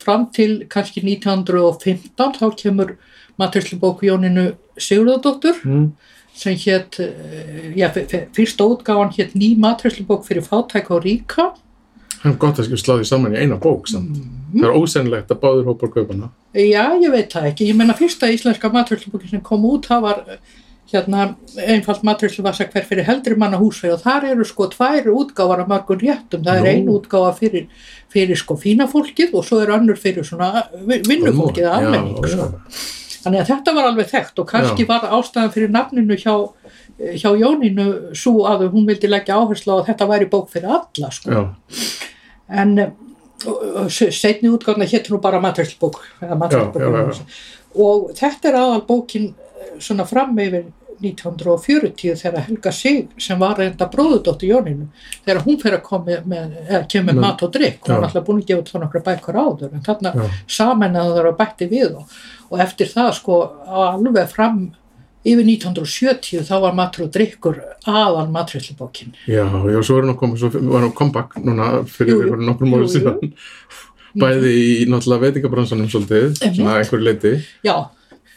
fram 0.03 0.27
til 0.35 0.65
kannski 0.69 1.05
1915 1.05 2.37
þá 2.41 2.47
kemur 2.59 2.97
matræslubók 3.39 4.03
Jóninu 4.03 4.51
Sigurðardóttur 4.79 5.63
mm. 5.63 5.89
Sem 6.39 6.55
hétt, 6.55 6.99
uh, 7.03 7.71
já, 7.75 7.89
fyrsta 8.35 8.63
útgáðan 8.63 9.11
hétt 9.17 9.33
ný 9.35 9.49
matræslubók 9.59 10.23
fyrir 10.27 10.45
fátæk 10.45 10.89
og 10.95 11.03
ríka 11.03 11.49
það 12.19 12.31
er 12.33 12.37
gott 12.39 12.57
að 12.59 12.65
skilja 12.67 12.83
sláði 12.83 13.05
saman 13.07 13.35
í 13.35 13.39
eina 13.43 13.55
bók 13.59 13.87
samt. 13.87 14.09
Mhm. 14.17 14.59
Það 14.59 14.65
er 14.69 14.77
ósennilegt 14.79 15.29
að 15.31 15.37
báður 15.43 15.67
hópar 15.69 15.91
kaupana. 15.93 16.29
Já, 16.57 16.83
ég 16.99 17.11
veit 17.13 17.29
það 17.31 17.45
ekki. 17.51 17.67
Ég 17.69 17.75
meina 17.79 17.93
fyrsta 17.95 18.27
íslenska 18.33 18.71
matröldubókin 18.73 19.29
sem 19.29 19.41
kom 19.45 19.63
út, 19.69 19.85
það 19.87 20.01
var 20.01 20.23
eh, 20.27 20.37
hérna 20.91 21.35
einfalt 21.67 22.01
matröldu 22.03 22.41
vasa 22.43 22.65
hver 22.65 22.83
fyrir 22.89 23.05
heldri 23.07 23.37
manna 23.37 23.59
húsveg 23.61 23.93
og 23.93 24.01
þar 24.03 24.25
eru 24.31 24.43
sko 24.49 24.67
tvær 24.73 25.05
útgáfar 25.13 25.61
af 25.63 25.67
mörgum 25.69 26.01
réttum. 26.01 26.43
Það 26.43 26.57
er 26.57 26.63
Nú. 26.65 26.71
ein 26.73 26.87
útgáfa 26.97 27.31
fyrir, 27.37 27.67
fyrir 28.11 28.35
sko 28.41 28.57
fína 28.57 28.89
fólkið 28.89 29.33
og 29.37 29.45
svo 29.45 29.61
er 29.61 29.71
önnur 29.77 29.95
fyrir 30.01 30.25
svona 30.27 30.65
vi- 30.87 30.99
vinnufólkið 31.07 31.69
almenning. 31.71 32.17
Sko. 32.25 32.49
já. 32.49 33.08
Þannig 33.19 33.41
að 33.43 33.51
þetta 33.51 33.73
var 33.75 33.89
alveg 33.89 34.09
þekkt 34.13 34.41
og 34.41 34.47
kannski 34.49 34.85
Já. 34.85 34.89
var 34.89 35.07
ástæðan 35.17 35.53
fyrir 35.55 35.73
nafninu 35.73 36.17
hjá, 36.19 36.33
hjá 37.19 37.29
Jónínu 37.35 37.87
svo 38.17 38.45
að 38.47 38.69
hún 38.73 38.87
vildi 38.87 39.11
leggja 39.11 39.39
áherslu 39.39 39.75
á 39.75 39.77
að 39.79 39.85
þetta 39.91 40.09
væri 40.13 40.29
bók 40.31 40.49
fyrir 40.53 40.73
alla 40.79 41.11
sko. 41.15 41.45
En 42.49 42.75
eh, 42.79 42.91
setni 43.89 44.51
útgáfna 44.51 44.87
hétt 44.89 45.11
nú 45.11 45.19
bara 45.21 45.41
já. 46.21 47.23
Og 47.79 48.09
þetta 48.17 48.49
er 48.49 48.59
aðal 48.61 48.83
bókin 48.87 49.31
eh, 49.35 49.75
svona 49.83 50.07
fram 50.09 50.37
yfir 50.39 50.71
1940 51.01 52.15
þegar 52.21 52.45
Helga 52.47 52.71
Sig 52.75 53.07
sem 53.21 53.39
var 53.39 53.55
reynda 53.59 53.87
bróðudóttir 53.91 54.49
Jóninu 54.53 54.87
þegar 55.25 55.41
hún 55.45 55.59
fyrir 55.61 55.77
að 55.79 55.85
koma 55.87 56.17
með, 56.25 56.57
eða 56.67 56.81
kemur 56.91 57.13
Men- 57.13 57.21
mat 57.25 57.43
og 57.45 57.53
drikk 57.55 57.79
hún 57.87 57.95
var 57.95 58.07
alltaf 58.09 58.25
búin 58.27 58.41
að 58.43 58.47
gefa 58.51 58.63
út 58.63 58.71
þá 58.73 58.79
nokkra 58.83 59.03
bækur 59.07 59.39
áður 59.43 59.73
en 59.73 59.85
þarna 59.87 60.13
já. 60.15 60.27
sameinaði 60.59 61.15
þar 61.19 61.31
og 61.31 61.37
bætti 61.39 61.69
við 61.71 61.95
og, 62.01 62.19
og 62.49 62.59
eftir 62.65 62.91
það 62.91 63.13
sko 63.19 63.39
alveg 63.67 64.29
fram 64.31 64.59
yfir 65.27 65.43
1970 65.43 66.45
þá 66.47 66.53
var 66.63 66.73
matur 66.77 67.05
og 67.07 67.13
drikkur 67.13 67.57
aðal 67.85 68.29
matræslubókin 68.31 69.11
Já, 69.27 69.43
já, 69.45 69.79
svo 69.83 69.97
var 69.99 70.05
hann 70.07 70.13
að 70.15 70.19
koma, 70.21 70.37
svo 70.39 70.49
var 70.55 70.85
hann 70.85 70.93
comeback 70.95 71.35
núna 71.43 71.71
fyrir 71.91 72.13
Jú, 72.15 72.21
jú. 72.23 72.33
árum 72.39 72.75
jú. 72.79 72.87
síðan. 72.95 73.33
Bæði 74.19 74.51
í 74.57 74.85
náttúrulega 74.89 75.21
veitingabransanum 75.27 75.89
svolítið, 75.91 76.31
svona 76.39 76.71
að 76.73 76.79
einhverju 76.81 77.05
leiti. 77.05 77.33
Já, 77.67 77.75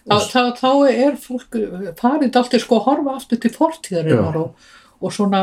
þá, 0.09 0.17
þá, 0.33 0.41
þá 0.59 0.71
er 0.93 1.19
fólk 1.21 1.59
farið 2.01 2.31
alltaf 2.41 2.61
sko 2.65 2.79
að 2.81 2.87
horfa 2.89 3.17
aftur 3.21 3.39
til 3.43 3.53
fortíðarinnar 3.55 4.35
Já. 4.35 4.41
og, 4.43 4.73
og 5.03 5.13
svona, 5.15 5.43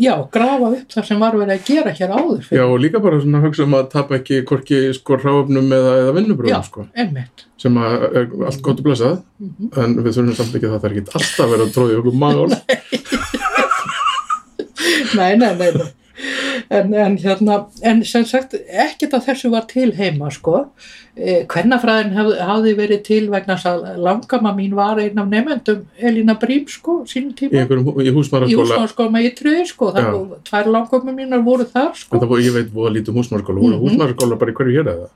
já, 0.00 0.14
grafa 0.32 0.70
upp 0.78 0.94
það 0.94 1.04
sem 1.10 1.20
var 1.20 1.36
verið 1.36 1.54
að 1.58 1.66
gera 1.68 1.92
hér 1.98 2.14
áður 2.16 2.38
Já, 2.40 2.46
fyrir. 2.48 2.62
og 2.72 2.80
líka 2.80 3.02
bara 3.04 3.20
svona 3.20 3.42
hugsa 3.44 3.66
um 3.66 3.74
að 3.76 3.90
tapa 3.92 4.16
ekki 4.20 4.38
hvorki 4.48 4.78
sko 4.96 5.18
hráöfnum 5.20 5.68
eða, 5.76 5.92
eða 6.00 6.08
Já, 6.08 6.16
vinnubröðum, 6.20 6.64
sko. 6.70 6.86
einmitt. 6.96 7.44
Sem 7.60 7.76
að 7.78 8.06
er 8.08 8.26
allt 8.48 8.62
gott 8.64 8.80
og 8.80 8.86
blessað, 8.88 9.18
Mhm. 9.42 9.72
en 9.84 9.96
við 10.02 10.12
þurfum 10.16 10.36
samt 10.40 10.56
ekki 10.56 10.68
að 10.70 10.78
það 10.80 10.84
er 10.88 10.94
ekki 10.96 11.16
alltaf 11.20 11.52
verið 11.52 11.66
að 11.66 11.74
tróði 11.76 11.98
okkur 12.00 12.16
magál. 12.24 12.50
Nei, 15.16 15.36
nei, 15.36 15.54
nei, 15.56 15.70
nei. 15.76 15.90
En, 16.70 16.92
en 16.94 17.16
hérna, 17.18 17.56
en 17.82 18.02
sem 18.04 18.24
sagt, 18.24 18.54
ekkert 18.68 19.14
af 19.18 19.24
þessu 19.26 19.50
var 19.50 19.64
til 19.70 19.90
heima, 19.96 20.30
sko. 20.30 20.66
Eh, 21.16 21.42
Kvennafræðin 21.50 22.12
haf, 22.16 22.30
hafði 22.48 22.74
verið 22.78 23.02
til 23.04 23.26
vegna 23.32 23.56
að 23.56 23.82
langama 24.00 24.52
mín 24.56 24.72
var 24.78 25.00
einn 25.02 25.18
af 25.18 25.26
nefendum 25.28 25.82
Elína 26.00 26.36
Brím, 26.40 26.64
sko, 26.68 27.00
sínum 27.10 27.34
tíma. 27.36 27.64
í 28.48 28.54
húsnáðskóma 28.56 29.20
í 29.26 29.32
Tröði, 29.36 29.66
sko. 29.68 29.90
Voru, 29.92 30.38
tvær 30.48 30.70
langamum 30.72 31.16
mínar 31.16 31.42
voru 31.44 31.64
þar, 31.68 31.92
sko. 31.94 32.16
En 32.16 32.22
það 32.22 32.28
voru, 32.28 32.42
ég 32.46 32.54
veit, 32.56 32.70
voru 32.72 32.94
lítið 32.94 33.18
húsmaraskóla. 33.18 33.60
Voru 33.60 33.76
Mhm. 33.76 33.84
húsmaraskóla 33.88 34.38
bara 34.38 34.52
í 34.52 34.54
hverju 34.54 34.76
hér 34.78 34.92
eða? 34.94 35.08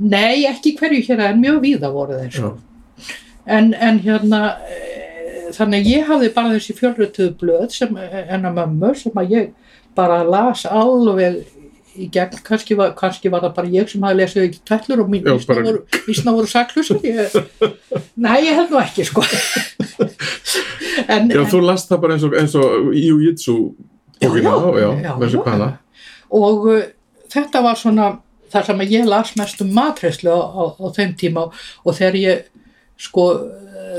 Nei, 0.00 0.44
ekki 0.46 0.76
hverju 0.78 1.02
hér 1.08 1.20
en 1.30 1.40
mjög 1.42 1.60
víða 1.64 1.92
voru 1.92 2.12
þeir 2.20 2.32
sko. 2.32 2.58
en, 3.46 3.72
en 3.74 3.98
hérna 4.00 4.56
e, 4.68 5.50
þannig 5.56 5.80
að 5.80 5.88
ég 5.90 6.04
hafði 6.06 6.28
bara 6.34 6.50
þessi 6.54 6.74
fjölrötuðu 6.76 7.32
blöð 7.40 7.70
sem 7.72 7.96
enna 7.96 8.50
mömmu 8.52 8.94
sem 8.94 9.12
að 9.12 9.30
ég 9.32 9.48
bara 9.98 10.22
las 10.26 10.64
alveg 10.70 11.40
í 11.98 12.06
gegn, 12.14 12.38
kannski 12.46 12.76
var, 12.78 12.92
kannski 12.98 13.30
var 13.32 13.42
það 13.42 13.54
bara 13.56 13.70
ég 13.74 13.88
sem 13.90 14.04
hafði 14.06 14.20
lesið 14.20 14.44
ekki 14.44 14.60
tællur 14.70 15.02
og 15.02 15.08
mín 15.10 15.24
vísna 15.26 15.54
bara- 15.54 15.64
voru, 15.66 15.80
vísna 16.06 16.34
voru 16.36 16.50
saklusur 16.50 17.00
ég, 17.02 17.34
Nei, 18.14 18.36
ég 18.46 18.54
held 18.58 18.70
nú 18.74 18.78
ekki 18.82 19.06
sko. 19.08 19.24
En, 21.08 21.28
já 21.30 21.38
en, 21.40 21.46
þú 21.48 21.60
last 21.62 21.88
það 21.90 22.00
bara 22.02 22.14
eins 22.16 22.24
og, 22.26 22.34
eins 22.36 22.54
og 22.58 22.88
í 22.92 23.04
Jiu-Jitsu 23.06 23.54
bókina, 24.20 24.50
Já, 24.50 24.88
já, 25.06 25.36
já, 25.38 25.68
og 26.34 26.66
uh, 26.68 26.80
þetta 27.32 27.62
var 27.64 27.78
svona 27.78 28.08
það 28.52 28.66
sem 28.66 28.82
ég 28.90 29.06
las 29.08 29.34
mest 29.38 29.62
um 29.62 29.70
matreyslu 29.76 30.32
á, 30.32 30.40
á, 30.42 30.62
á 30.74 30.86
þeim 30.96 31.14
tíma. 31.20 31.46
Og 31.84 31.96
þegar 31.96 32.18
ég 32.18 32.44
sko 32.98 33.28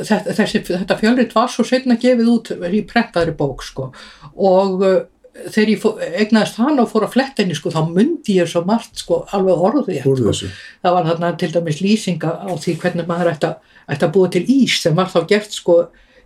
þetta, 0.04 0.36
þessi, 0.38 0.62
þetta 0.68 0.98
fjölrit 1.00 1.36
var 1.38 1.52
svo 1.54 1.66
setna 1.68 1.98
gefið 2.02 2.32
út 2.34 2.52
í 2.54 2.84
prentaðri 2.90 3.36
bók 3.38 3.64
sko. 3.66 3.90
Og 4.36 4.84
uh, 4.86 5.00
þegar 5.48 5.72
ég 5.74 5.86
egnaðist 6.24 6.60
hann 6.60 6.82
og 6.82 6.90
fór 6.92 7.06
að 7.08 7.16
flettinni 7.16 7.58
sko 7.58 7.72
þá 7.74 7.82
myndi 7.90 8.38
ég 8.40 8.50
svo 8.50 8.64
margt 8.68 9.02
sko 9.04 9.22
alveg 9.36 9.64
orðið 9.70 10.00
sko. 10.04 10.52
það 10.84 10.98
var 10.98 11.10
þarna 11.10 11.32
til 11.42 11.52
dæmis 11.56 11.82
lýsinga 11.84 12.34
á 12.46 12.52
því 12.54 12.76
hvernig 12.84 13.10
maður 13.10 13.34
ætti 13.34 13.52
að, 13.52 14.08
búa 14.16 14.32
til 14.34 14.46
ís 14.46 14.80
sem 14.84 14.96
var 14.98 15.12
þá 15.12 15.20
gert 15.30 15.56
sko 15.56 15.78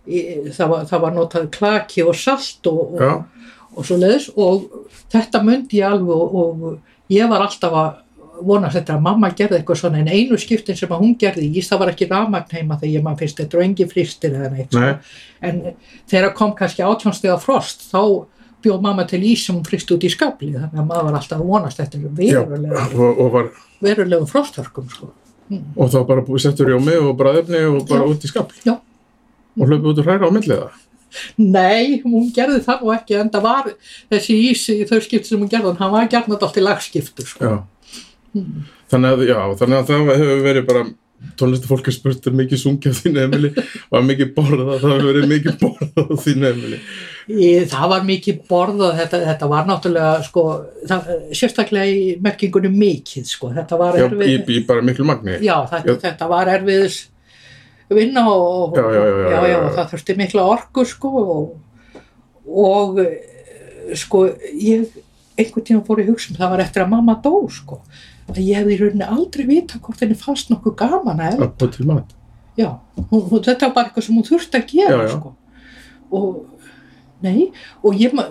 í, 0.06 0.22
það, 0.54 0.68
var, 0.72 0.86
það 0.90 1.04
var 1.06 1.16
notað 1.18 1.50
klaki 1.54 2.04
og 2.04 2.16
salt 2.18 2.70
og, 2.70 2.96
og, 2.98 3.52
og 3.74 3.88
svo 3.88 4.00
leiðis 4.00 4.30
og 4.34 4.66
þetta 5.12 5.42
myndi 5.44 5.82
ég 5.82 5.94
alveg 5.94 6.16
og, 6.16 6.40
og 6.64 7.12
ég 7.12 7.30
var 7.30 7.46
alltaf 7.46 7.78
að 7.80 7.92
vonast 8.44 8.78
þetta 8.78 8.96
að 8.96 9.04
mamma 9.04 9.30
gerði 9.36 9.60
eitthvað 9.60 9.80
svona 9.80 10.00
en 10.02 10.10
einu 10.10 10.38
skiptin 10.40 10.78
sem 10.78 10.90
að 10.90 11.02
hún 11.04 11.14
gerði 11.20 11.46
ís 11.54 11.68
það 11.70 11.82
var 11.82 11.92
ekki 11.92 12.08
rafmagn 12.10 12.56
heima 12.56 12.78
þegar 12.80 13.04
maður 13.04 13.22
finnst 13.22 13.42
þetta 13.42 13.58
og 13.58 13.64
engi 13.66 13.86
fristir 13.90 14.34
eða 14.34 14.50
neitt 14.54 14.74
Nei. 14.74 14.88
sko. 14.88 15.18
en 15.48 15.60
þegar 16.10 16.34
kom 16.38 16.54
kannski 16.58 16.84
átjónstega 16.84 17.36
frost 17.42 17.86
þá 17.92 18.00
bjóð 18.64 18.80
mamma 18.84 19.04
til 19.08 19.20
ís 19.24 19.44
sem 19.46 19.56
hún 19.56 19.66
frist 19.66 19.90
út 19.94 20.06
í 20.06 20.10
skabli 20.12 20.54
þannig 20.54 20.80
að 20.80 20.88
maður 20.88 21.08
var 21.08 21.18
alltaf 21.20 21.36
að 21.40 21.50
vonast 21.52 21.82
eftir 21.84 22.02
Já, 22.04 22.40
verulega, 22.48 22.86
og, 22.94 23.20
og, 23.20 23.28
var, 23.34 23.52
verulegum 23.84 24.30
frosthörkum 24.30 24.88
sko. 24.92 25.10
og 25.52 25.92
þá 25.92 25.98
bara 26.08 26.24
búið 26.24 26.46
settur 26.46 26.72
rjómi 26.72 26.96
og 27.02 27.14
bræðefni 27.20 27.62
og 27.68 27.84
bara 27.90 28.02
Já. 28.02 28.10
út 28.14 28.24
í 28.24 28.32
skapl 28.32 28.64
Já. 28.64 28.74
og 29.60 29.68
hlöpu 29.68 29.92
út 29.92 30.02
og 30.02 30.08
hræra 30.08 30.30
á 30.30 30.34
milliða 30.34 30.72
Nei, 31.38 32.00
hún 32.02 32.30
gerði 32.34 32.58
það 32.64 32.80
nú 32.82 32.92
ekki 32.94 33.16
en 33.20 33.30
það 33.30 33.44
var 33.44 33.68
þessi 34.10 34.38
ís 34.50 34.64
í 34.72 34.80
þau 34.88 34.98
skipt 35.04 35.28
sem 35.28 35.38
hún 35.38 35.50
gerði 35.52 35.76
hann 35.78 35.92
var 35.92 36.08
gerðan 36.10 36.34
alltaf 36.34 36.54
til 36.56 36.64
lagskiptur 36.66 37.28
sko. 37.28 37.50
Já. 37.52 37.54
Þannig 38.90 39.12
að, 39.12 39.22
já, 39.28 39.38
þannig 39.60 39.78
að 39.78 39.90
það 39.92 40.08
hefur 40.10 40.42
verið 40.42 40.66
bara 40.66 40.82
tónlistafólk 41.40 41.88
er 41.90 41.96
spurt 41.96 42.28
er 42.28 42.36
mikið 42.36 42.60
sungið 42.60 42.94
á 42.94 43.00
þínu 43.00 43.22
emili 43.24 43.50
var 43.92 44.06
mikið 44.08 44.30
borðað, 44.36 44.72
það 44.82 44.94
hefur 44.94 45.08
verið 45.10 45.26
mikið 45.32 45.58
borðað 45.62 46.12
á 46.12 46.16
þínu 46.26 46.48
emili 46.50 46.80
Í, 47.24 47.48
það 47.72 47.88
var 47.94 48.02
mikið 48.04 48.40
borðað 48.50 48.98
þetta, 49.00 49.20
þetta 49.30 49.48
var 49.48 49.68
náttúrulega 49.70 50.12
sko, 50.26 50.44
það, 50.90 51.06
sérstaklega 51.32 51.88
í 51.88 52.02
merkingunum 52.24 52.74
mikið 52.76 53.30
sko. 53.30 53.48
þetta 53.56 53.78
var 53.80 53.96
já, 53.96 54.04
erfið 54.10 54.32
í, 54.34 54.58
í 54.58 54.64
bara 54.68 54.84
miklu 54.84 55.06
magni. 55.08 55.38
Já, 55.40 55.56
þetta, 55.70 55.94
Já. 55.94 56.00
þetta 56.02 56.28
var 56.34 56.50
erfiðis 56.52 56.98
vinna 57.92 58.26
og, 58.30 58.76
og 58.76 59.70
það 59.76 59.90
þurfti 59.92 60.16
mikla 60.18 60.46
orku 60.48 60.84
sko 60.88 61.12
og, 61.20 61.54
og 62.44 63.00
eh, 63.02 63.94
sko 63.98 64.24
ég 64.60 64.88
einhvern 65.34 65.66
tíma 65.66 65.84
fór 65.86 66.02
í 66.02 66.08
hugsun 66.08 66.38
það 66.38 66.54
var 66.54 66.64
eftir 66.64 66.84
að 66.84 66.92
mamma 66.94 67.16
dó 67.24 67.32
sko 67.52 67.80
að 68.32 68.40
ég 68.40 68.60
hefði 68.60 68.74
í 68.76 68.80
rauninni 68.80 69.08
aldrei 69.16 69.44
vita 69.48 69.80
hvort 69.82 70.00
henni 70.04 70.16
fannst 70.18 70.52
nokkuð 70.52 70.76
gaman 70.80 71.20
að 71.20 71.34
elda. 71.34 71.48
Já, 72.56 72.68
hún, 73.10 73.24
hún, 73.30 73.42
þetta 73.42 73.66
var 73.68 73.74
bara 73.74 73.90
eitthvað 73.90 74.06
sem 74.06 74.18
hún 74.18 74.28
þurfti 74.28 74.60
að 74.60 74.68
gera 74.70 74.94
Já, 74.94 75.08
já. 75.08 75.16
sko. 75.18 75.34
Og 76.14 76.28
nei, 77.24 77.48
og 77.82 77.98
ég 77.98 78.14
uh, 78.14 78.30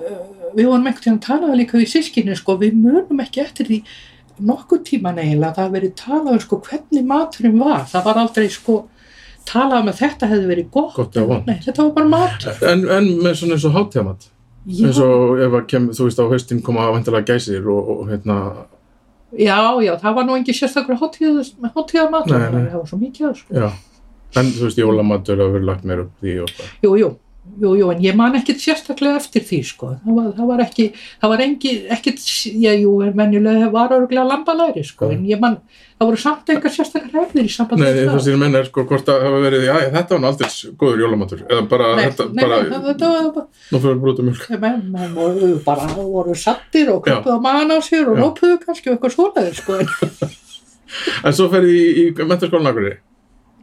við 0.56 0.70
vorum 0.70 0.88
einhvern 0.88 1.04
tíma 1.04 1.20
að 1.20 1.28
tala 1.28 1.60
líka 1.60 1.78
við 1.82 1.92
sískinni 1.92 2.38
sko, 2.40 2.56
við 2.62 2.78
munum 2.80 3.22
ekki 3.24 3.44
eftir 3.44 3.70
því 3.70 3.80
nokkuð 4.44 4.84
tíma 4.88 5.14
neila 5.14 5.52
að 5.52 5.60
það 5.60 5.76
verið 5.78 5.96
talað 6.00 6.38
um 6.38 6.42
sko 6.42 6.60
hvernig 6.66 7.08
maturinn 7.10 7.60
var. 7.62 7.84
Það 7.92 8.06
var 8.08 8.20
aldrei 8.24 8.48
sko 8.54 8.78
talað 9.50 9.84
um 9.84 9.92
að 9.92 10.00
þetta 10.00 10.30
hefði 10.32 10.50
verið 10.54 10.70
gott, 10.74 10.96
Gott 10.96 11.50
nei, 11.50 11.58
þetta 11.66 11.84
var 11.84 11.96
bara 11.98 12.12
matur. 12.14 12.62
En, 12.70 12.86
en 12.98 13.10
með 13.22 13.42
svona 13.42 13.58
eins 13.58 13.68
og 13.68 13.76
hátíðamat. 13.76 14.30
Já, 14.64 14.86
eins 14.88 15.02
og 15.04 15.42
ef 15.44 15.58
að 15.60 15.66
kem, 15.74 15.90
þú 15.92 16.08
veist 16.08 16.22
á 16.24 16.26
haustin 16.32 16.64
koma 16.64 16.86
að 16.88 16.96
vantilega 16.98 17.36
gæsir 17.36 17.68
og, 17.68 17.90
og 17.98 18.14
hérna 18.14 18.38
já, 19.40 19.58
já, 19.82 19.94
það 20.02 20.16
var 20.20 20.28
nú 20.28 20.38
engin 20.38 20.58
sérstakur 20.58 21.00
hátíðamatur, 21.02 22.48
það 22.48 22.78
var 22.78 22.88
svo 22.90 23.00
mikið 23.02 23.36
sko. 23.40 23.56
já, 23.58 23.70
en 24.40 24.52
þú 24.54 24.68
veist 24.68 24.82
jólamatur 24.82 25.44
að 25.44 25.54
vera 25.58 25.70
lagt 25.72 25.84
meira 25.90 26.06
upp 26.08 26.24
því 26.24 26.36
jú, 26.86 26.96
jú, 27.02 27.10
jú, 27.62 27.74
jú, 27.78 27.88
en 27.92 28.00
ég 28.04 28.16
man 28.16 28.36
ekkit 28.40 28.62
sérstaklega 28.64 29.20
eftir 29.20 29.44
því, 29.46 29.58
sko, 29.68 29.90
það 30.04 30.16
var, 30.18 30.28
það 30.38 30.48
var 30.52 30.62
ekki 30.64 30.86
það 31.22 31.32
var 31.34 31.42
engi, 31.46 31.72
ekkit, 31.96 32.22
já, 32.64 32.72
jú, 32.80 32.94
en 33.06 33.12
venjulega 33.20 33.68
var 33.74 33.92
örgulega 33.98 34.24
lambalæri, 34.30 34.84
sko, 34.88 35.10
en 35.14 35.26
ég 35.28 35.42
man, 35.44 35.58
það 36.00 36.10
voru 36.10 36.22
samt 36.24 36.50
eitthvað 36.54 36.76
sérstaklega 36.78 37.26
ræðir 37.28 37.50
í 37.50 37.54
samband 37.54 37.84
Nei, 37.84 37.92
við 38.00 38.10
það 38.14 38.24
sem 38.26 38.34
ég 38.36 38.42
menna 38.46 38.62
er 38.64 38.70
sko 38.72 38.86
hvort 38.90 39.06
það 39.12 39.26
hafa 39.28 39.44
verið, 39.46 39.68
já, 39.68 39.76
þetta 39.98 40.16
var 40.16 40.24
nú 40.24 40.30
aldrei 40.32 40.50
góður 40.84 41.04
jólamatur 41.06 41.44
eða 41.50 41.68
bara, 41.76 41.92
Nei, 42.00 42.04
þetta, 42.08 42.30
nei, 42.32 42.44
bara, 42.44 42.60
nei, 42.64 42.72
það- 42.74 42.88
þetta 42.90 43.14
var 43.14 43.32
bara, 43.38 43.48
nú 43.74 43.84
fyrir 43.86 43.96
við 43.98 44.04
brúta 44.08 44.28
mjölk 44.30 44.50
menn, 44.66 44.82
menn 44.98 45.16
voru 45.20 45.54
bara, 45.68 45.88
voru 46.00 46.36
sattir 46.48 46.94
og 46.96 47.04
köpuð 47.06 47.38
á 47.38 47.40
maðan 47.44 47.76
á 47.76 47.80
sér 47.84 48.08
og 48.14 48.20
rópuðu 48.24 48.60
kannski 48.66 48.94
eitthvað 48.96 49.18
svoleiðir, 49.20 49.58
sko, 49.60 49.80
en 51.28 51.34
svo 51.36 51.50
fer 51.52 51.68
ég 51.68 51.80
í, 51.80 52.08
í 52.08 52.28
mentaskólan 52.30 52.72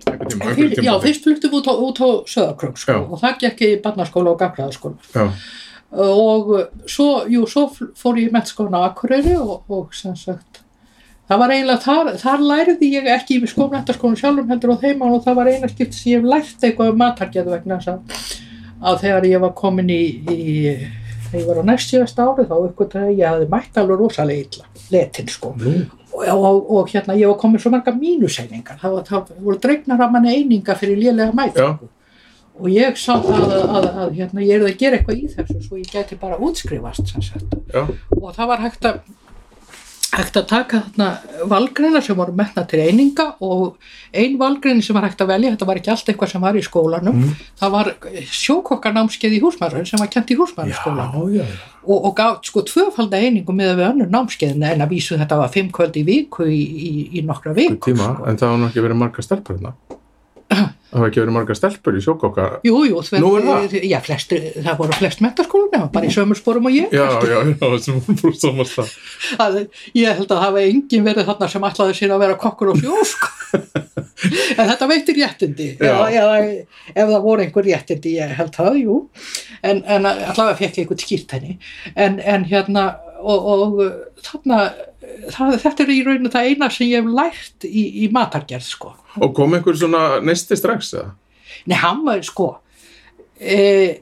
Fyr, 0.04 0.76
já, 0.84 0.92
fyrst 1.02 1.26
fluttum 1.26 1.52
við 1.52 1.58
út 1.60 1.70
á, 1.70 1.74
út 1.74 2.00
á 2.00 2.08
Söðakröng 2.30 2.78
sko, 2.80 2.96
og 3.10 3.20
það 3.22 3.40
gekk 3.44 3.64
í 3.66 3.70
barnaskóla 3.84 4.34
og 4.34 4.40
gaflaðaskóla 4.40 5.28
og 5.90 6.50
svo, 6.86 7.24
jú, 7.30 7.46
svo 7.50 7.66
fór 7.98 8.20
ég 8.20 8.30
í 8.30 8.34
mennskóna 8.34 8.84
á 8.84 8.88
Akureyri 8.90 9.34
og, 9.40 9.64
og 9.66 9.94
sem 9.96 10.14
sagt 10.18 10.62
það 11.30 11.42
var 11.42 11.54
eiginlega, 11.54 11.82
þar, 11.84 12.12
þar 12.20 12.44
læriði 12.46 12.92
ég 12.94 13.10
ekki 13.14 13.40
í 13.40 13.50
skófnættaskónu 13.50 14.18
sjálfum 14.18 14.50
heldur 14.50 14.74
á 14.74 14.82
þeim 14.82 15.02
og 15.06 15.20
það 15.26 15.40
var 15.40 15.50
eina 15.50 15.70
skipt 15.70 15.98
sem 15.98 16.14
ég 16.14 16.26
lært 16.26 16.62
eitthvað 16.62 16.94
um 16.94 17.00
matargeð 17.02 17.52
vegna 17.54 17.78
að, 17.80 18.96
þegar 19.02 19.28
ég 19.30 19.44
var 19.44 19.54
komin 19.58 19.90
í, 19.92 20.02
í 20.30 20.40
þegar 21.30 21.40
ég 21.40 21.48
var 21.50 21.62
á 21.62 21.64
næst 21.70 21.92
síðast 21.92 22.22
ári 22.22 22.46
þá 22.50 22.56
uppgötaði 22.58 23.12
ég 23.12 23.14
að 23.14 23.20
ég 23.20 23.30
hafði 23.30 23.48
mætt 23.54 23.80
alveg 23.82 24.00
rosalega 24.00 24.46
illa 24.46 24.86
letin 24.90 25.30
sko. 25.30 25.52
Nú, 25.60 25.74
og, 26.12 26.27
og, 26.29 26.70
og 26.77 26.88
hérna 26.92 27.14
ég 27.18 27.29
var 27.31 27.38
komin 27.40 27.61
svo 27.62 27.70
marga 27.75 27.92
mínuseiningar. 27.94 28.79
Það, 28.83 28.92
var- 28.96 29.09
það 29.09 29.33
voru 29.46 29.59
dregnar 29.62 30.01
af 30.07 30.12
manni 30.12 30.35
eininga 30.35 30.75
fyrir 30.79 30.99
lélega 30.99 31.33
mætingu. 31.37 31.88
Og 32.61 32.68
ég 32.68 32.96
sá 33.01 33.14
það 33.25 33.44
að, 33.46 33.62
að, 33.79 33.87
að 34.05 34.11
hérna, 34.18 34.42
ég 34.44 34.59
er 34.61 34.66
að 34.68 34.75
gera 34.83 34.99
eitthvað 34.99 35.20
í 35.23 35.29
þessu 35.33 35.61
svo 35.64 35.79
ég 35.81 35.92
gæti 35.94 36.18
bara 36.20 36.37
útskrifast 36.44 37.14
já, 37.73 37.87
og 38.20 38.35
það 38.37 38.46
var 38.51 38.61
hægt 38.66 38.85
að 38.85 38.99
hægt 40.11 40.37
að 40.40 40.46
taka 40.51 40.79
þarna 40.87 41.09
valgreina 41.51 42.01
sem 42.03 42.16
voru 42.18 42.33
metna 42.35 42.64
til 42.66 42.81
eininga 42.83 43.27
og 43.46 43.77
ein 44.16 44.35
valgrein 44.40 44.81
sem 44.83 44.96
var 44.96 45.05
hægt 45.07 45.20
að 45.23 45.31
velja 45.31 45.53
þetta 45.55 45.68
var 45.68 45.79
ekki 45.81 45.92
allt 45.94 46.09
eitthvað 46.11 46.33
sem 46.33 46.42
var 46.42 46.59
í 46.59 46.62
skólanum 46.66 47.20
Mm. 47.20 47.35
það 47.61 47.70
var 47.77 47.90
sjókokkarnámskeið 48.40 49.37
í 49.37 49.40
húsmaður 49.44 49.87
sem 49.88 50.01
var 50.03 50.11
kent 50.11 50.31
í 50.33 50.37
já, 50.37 50.40
húsmaðurskólanum 50.40 51.31
já, 51.35 51.44
og, 51.85 51.99
og 52.11 52.14
gaf 52.18 52.40
sko 52.49 52.64
tvöfalda 52.66 53.20
einingu 53.23 53.55
með 53.55 53.75
við 53.79 53.87
önnur 53.90 54.11
námskeiðin 54.14 54.66
en 54.73 54.85
að 54.85 54.92
vísu 54.96 55.18
þetta 55.20 55.38
var 55.42 55.53
fimm 55.55 55.70
kvöld 55.75 55.96
í 56.01 56.05
viku 56.07 56.49
í, 56.51 56.61
í, 56.61 56.92
í 57.20 57.25
nokkra 57.27 57.55
viku 57.57 57.79
tíma, 57.90 58.11
sko. 58.16 58.27
en 58.31 58.40
það 58.40 58.57
nú 58.62 58.68
ekki 58.70 58.85
verið 58.87 59.01
margar 59.05 59.27
stelpur 59.27 59.59
hérna 59.61 59.75
það 60.90 60.98
hafa 60.98 61.09
ekki 61.11 61.22
verið 61.22 61.37
margar 61.37 61.59
stelpur 61.59 61.96
í 61.96 62.03
sjókokka 62.05 62.46
Jú, 62.66 62.81
jú, 62.88 63.03
þver, 63.07 63.26
er 63.38 63.46
það? 63.46 63.76
Já, 63.90 63.98
flest, 64.07 64.35
það 64.57 64.81
voru 64.81 64.98
flest 64.98 65.22
mentaskólanum, 65.24 65.87
bara 65.94 66.11
í 66.11 66.14
sömur 66.14 66.38
sporum 66.38 66.68
og 66.70 66.74
ég. 66.76 66.90
já, 66.94 67.05
já, 67.07 67.37
já, 67.38 67.53
það 67.61 67.76
Að, 69.46 69.61
ég 69.96 70.18
held 70.18 70.26
að 70.26 70.35
það 70.35 70.44
hafi 70.46 70.66
engin 70.70 71.07
verið 71.07 71.31
þarna 71.31 71.50
sem 71.55 71.68
ætlaði 71.70 71.98
sér 72.00 72.14
að 72.16 72.24
vera 72.24 72.38
kokkur 72.40 72.72
og 72.74 72.81
sjó, 72.83 72.98
sko. 73.12 73.31
en 74.59 74.70
þetta 74.70 74.88
veitir 74.90 75.18
réttindi. 75.18 75.68
Já. 75.79 75.92
Eða, 75.92 76.09
eða, 76.11 76.40
ef 76.94 77.12
það 77.12 77.22
voru 77.26 77.44
einhver 77.44 77.66
réttindi, 77.66 78.16
ég 78.18 78.35
held 78.38 78.57
það, 78.57 78.81
jú. 78.83 78.98
En, 79.61 79.83
en 79.85 80.09
allavega 80.11 80.59
fekk 80.59 80.81
ég 80.81 80.85
einhvern 80.85 81.05
skýrt 81.05 81.37
henni. 81.37 81.57
En, 81.94 82.18
en 82.20 82.46
hérna, 82.50 82.87
og, 83.20 83.46
og 83.50 84.24
þarna, 84.24 84.61
það, 85.35 85.54
þetta 85.64 85.85
er 85.85 85.92
í 85.94 86.00
rauninu 86.06 86.33
það 86.33 86.50
eina 86.50 86.70
sem 86.72 86.90
ég 86.90 87.04
hef 87.04 87.14
lært 87.20 87.68
í, 87.68 87.85
í 88.04 88.11
matargerð, 88.14 88.66
sko. 88.66 88.94
og 89.20 89.35
kom 89.37 89.56
einhver 89.56 89.78
svona 89.78 90.04
neisti 90.24 90.59
strax 90.59 90.94
eða? 90.96 91.14
Nei, 91.68 91.76
hann 91.80 92.04
var 92.06 92.22
sko 92.24 92.52
e, 93.40 94.00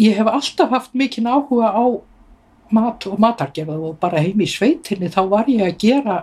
ég 0.00 0.16
hef 0.16 0.30
alltaf 0.30 0.72
haft 0.72 0.94
mikinn 0.96 1.28
áhuga 1.30 1.72
á 1.72 1.84
mat 2.70 3.06
og 3.10 3.20
matargerð 3.20 3.76
og 3.90 3.96
bara 4.00 4.22
heim 4.22 4.40
í 4.40 4.48
sveitinni 4.48 5.10
þá 5.12 5.22
var 5.30 5.50
ég 5.50 5.66
að 5.66 5.78
gera 5.82 6.18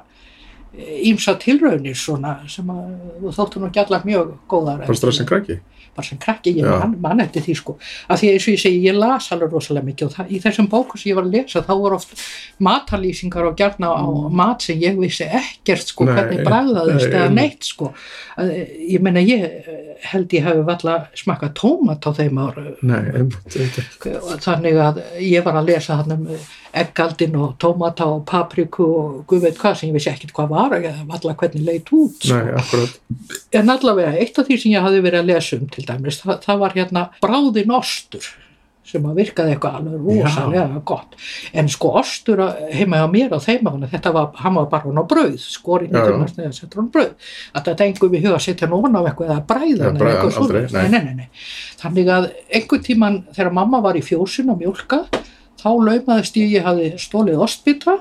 ímsa 0.77 1.37
tilraunir 1.41 1.97
svona 1.97 2.37
sem 2.51 2.67
að 2.69 3.31
þóttu 3.33 3.61
nú 3.61 3.71
ekki 3.71 3.81
allar 3.81 4.05
mjög 4.05 4.37
góðar 4.49 4.85
bara 4.85 4.97
strax 4.97 5.19
sem 5.21 5.27
krakki? 5.29 5.57
Bara 5.97 6.05
sem 6.05 6.19
krakki, 6.21 6.51
ég 6.59 6.67
Já. 6.67 6.75
man, 6.77 6.91
man 7.01 7.21
eftir 7.23 7.41
því 7.41 7.53
sko. 7.57 7.73
Af 8.05 8.19
því 8.21 8.27
eins 8.35 8.45
og 8.45 8.53
ég 8.53 8.61
segi, 8.61 8.81
ég 8.85 8.97
las 8.97 9.31
alveg 9.33 9.55
rosalega 9.55 9.87
mikið 9.87 10.05
og 10.05 10.13
það, 10.13 10.27
í 10.29 10.41
þessum 10.43 10.67
bókum 10.69 11.01
sem 11.01 11.09
ég 11.09 11.17
var 11.17 11.25
að 11.25 11.33
lesa 11.33 11.63
þá 11.65 11.71
voru 11.73 11.97
oft 11.97 12.21
matarlýsingar 12.67 13.47
og 13.49 13.57
gjarna 13.57 13.89
á 13.97 14.05
mat 14.29 14.67
sem 14.67 14.83
ég 14.83 14.99
vissi 15.01 15.25
ekkert 15.25 15.89
sko 15.89 16.05
Nei, 16.05 16.13
hvernig 16.19 16.43
bragðaðist 16.45 17.07
nei, 17.07 17.17
eða 17.17 17.31
neitt 17.33 17.71
sko. 17.71 17.89
Að, 18.37 18.53
ég 18.93 19.07
meina 19.07 19.25
ég 19.25 19.71
held 20.11 20.37
ég 20.37 20.45
hefði 20.45 20.67
valla 20.69 20.99
smakað 21.17 21.57
tómat 21.57 22.05
á 22.05 22.11
þeim 22.19 22.43
ára 22.45 22.67
nei, 22.85 23.01
einmitt, 23.17 23.57
einmitt. 23.57 23.99
þannig 24.45 24.77
að 24.83 25.01
ég 25.25 25.45
var 25.49 25.57
að 25.57 25.71
lesa 25.73 25.97
hann 26.03 26.13
um 26.19 26.29
eggaldin 26.73 27.35
og 27.39 27.53
tómata 27.61 28.07
og 28.11 28.25
papriku 28.29 28.87
og 28.87 29.21
guð 29.29 29.45
veit 29.47 29.59
hvað 29.61 29.77
sem 29.79 29.91
ég 29.91 29.97
vissi 29.97 30.11
ekkert 30.11 30.33
hvað 30.37 30.49
var 30.55 30.75
eða 30.79 31.05
valla 31.09 31.35
hvernig 31.37 31.67
leit 31.67 31.93
út 31.95 32.27
sko. 32.27 32.41
nei, 32.41 32.87
En 33.61 33.69
allavega, 33.73 34.15
eitt 34.17 34.39
af 34.39 34.47
því 34.49 34.59
sem 34.61 34.73
ég 34.75 34.83
hafði 34.83 35.05
verið 35.05 35.23
að 35.23 35.31
lesa 35.31 35.61
um 35.61 35.69
til 35.71 35.85
dæmis, 35.87 36.19
það, 36.23 36.43
það 36.43 36.65
var 36.65 36.77
hérna 36.77 37.07
bráðin 37.23 37.73
ostur 37.77 38.27
sem 38.87 39.03
að 39.03 39.17
virkaði 39.19 39.51
eitthvað 39.51 39.77
alveg 39.81 40.03
rosalega 40.23 40.81
gott. 40.87 41.15
En 41.51 41.67
sko 41.71 41.89
ostur 41.99 42.39
heima 42.71 43.01
á 43.03 43.07
mér 43.11 43.35
á 43.35 43.39
þeim 43.43 43.67
ána, 43.67 43.89
þetta 43.91 44.13
var, 44.15 44.29
hann 44.39 44.55
var 44.55 44.69
bara 44.71 44.87
hún 44.87 45.01
á 45.01 45.03
brauð 45.03 45.35
skorinn 45.43 45.91
í 45.91 46.53
settur 46.55 46.79
hún 46.79 46.87
á 46.87 46.93
brauð. 46.95 47.31
Að 47.51 47.67
þetta 47.67 47.87
engum 47.89 48.15
í 48.15 48.21
huga 48.23 48.39
setja 48.39 48.67
hann 48.67 48.77
ofan 48.77 48.95
á 48.95 49.01
eitthvað 49.03 49.33
eða 49.33 49.43
bræða 49.49 49.75
Já, 49.75 49.87
hann 49.89 49.99
eða 49.99 50.13
eitthvað 50.13 50.77
hann 50.77 51.17
nei. 51.19 51.27
þannig 51.81 52.13
að 52.15 52.29
einhvern 52.47 52.85
tíman 52.87 53.19
þegar 53.35 53.57
mamma 53.59 53.83
var 53.83 53.99
í 53.99 54.05
fjósin 54.07 54.53
að 54.55 54.63
mjólka 54.63 55.01
þá 55.57 55.69
laumaðist 55.87 56.37
ég, 56.39 56.57
ég 56.57 56.67
hafði 56.67 56.91
stólið 57.01 57.43
ostbita 57.47 57.97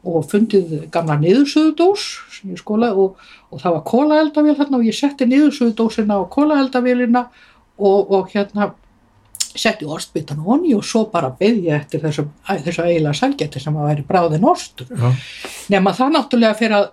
og 0.00 0.24
fundið 0.30 0.86
gamla 0.92 1.18
niðursöðudós 1.20 2.04
sem 2.32 2.54
ég 2.54 2.60
skólaði 2.62 3.02
og, 3.04 3.24
og 3.52 3.62
það 3.62 3.74
var 3.76 3.82
kólaeldavél 3.90 4.56
þarna 4.58 4.78
og 4.78 4.86
ég 4.88 4.96
setti 4.96 5.28
niðursöðudósina 5.28 6.16
á 6.16 6.22
kólaeldavélina 6.32 7.26
og, 7.80 8.14
og 8.14 8.30
hérna 8.32 8.70
setti 9.50 9.84
ostbitan 9.84 10.40
honni 10.44 10.72
og 10.76 10.84
svo 10.86 11.04
bara 11.10 11.32
ég 11.40 11.74
eftir 11.74 12.00
þessu, 12.04 12.28
þessu 12.46 12.84
eiginlega 12.86 13.18
sælgæti 13.18 13.60
sem 13.60 13.76
að 13.76 13.88
væri 13.88 14.06
bráðin 14.06 14.46
ostur. 14.46 14.86
Já, 14.94 15.10
nema 15.74 15.92
það 15.96 16.14
náttúrulega 16.16 16.58
fyrir 16.58 16.76
að 16.78 16.88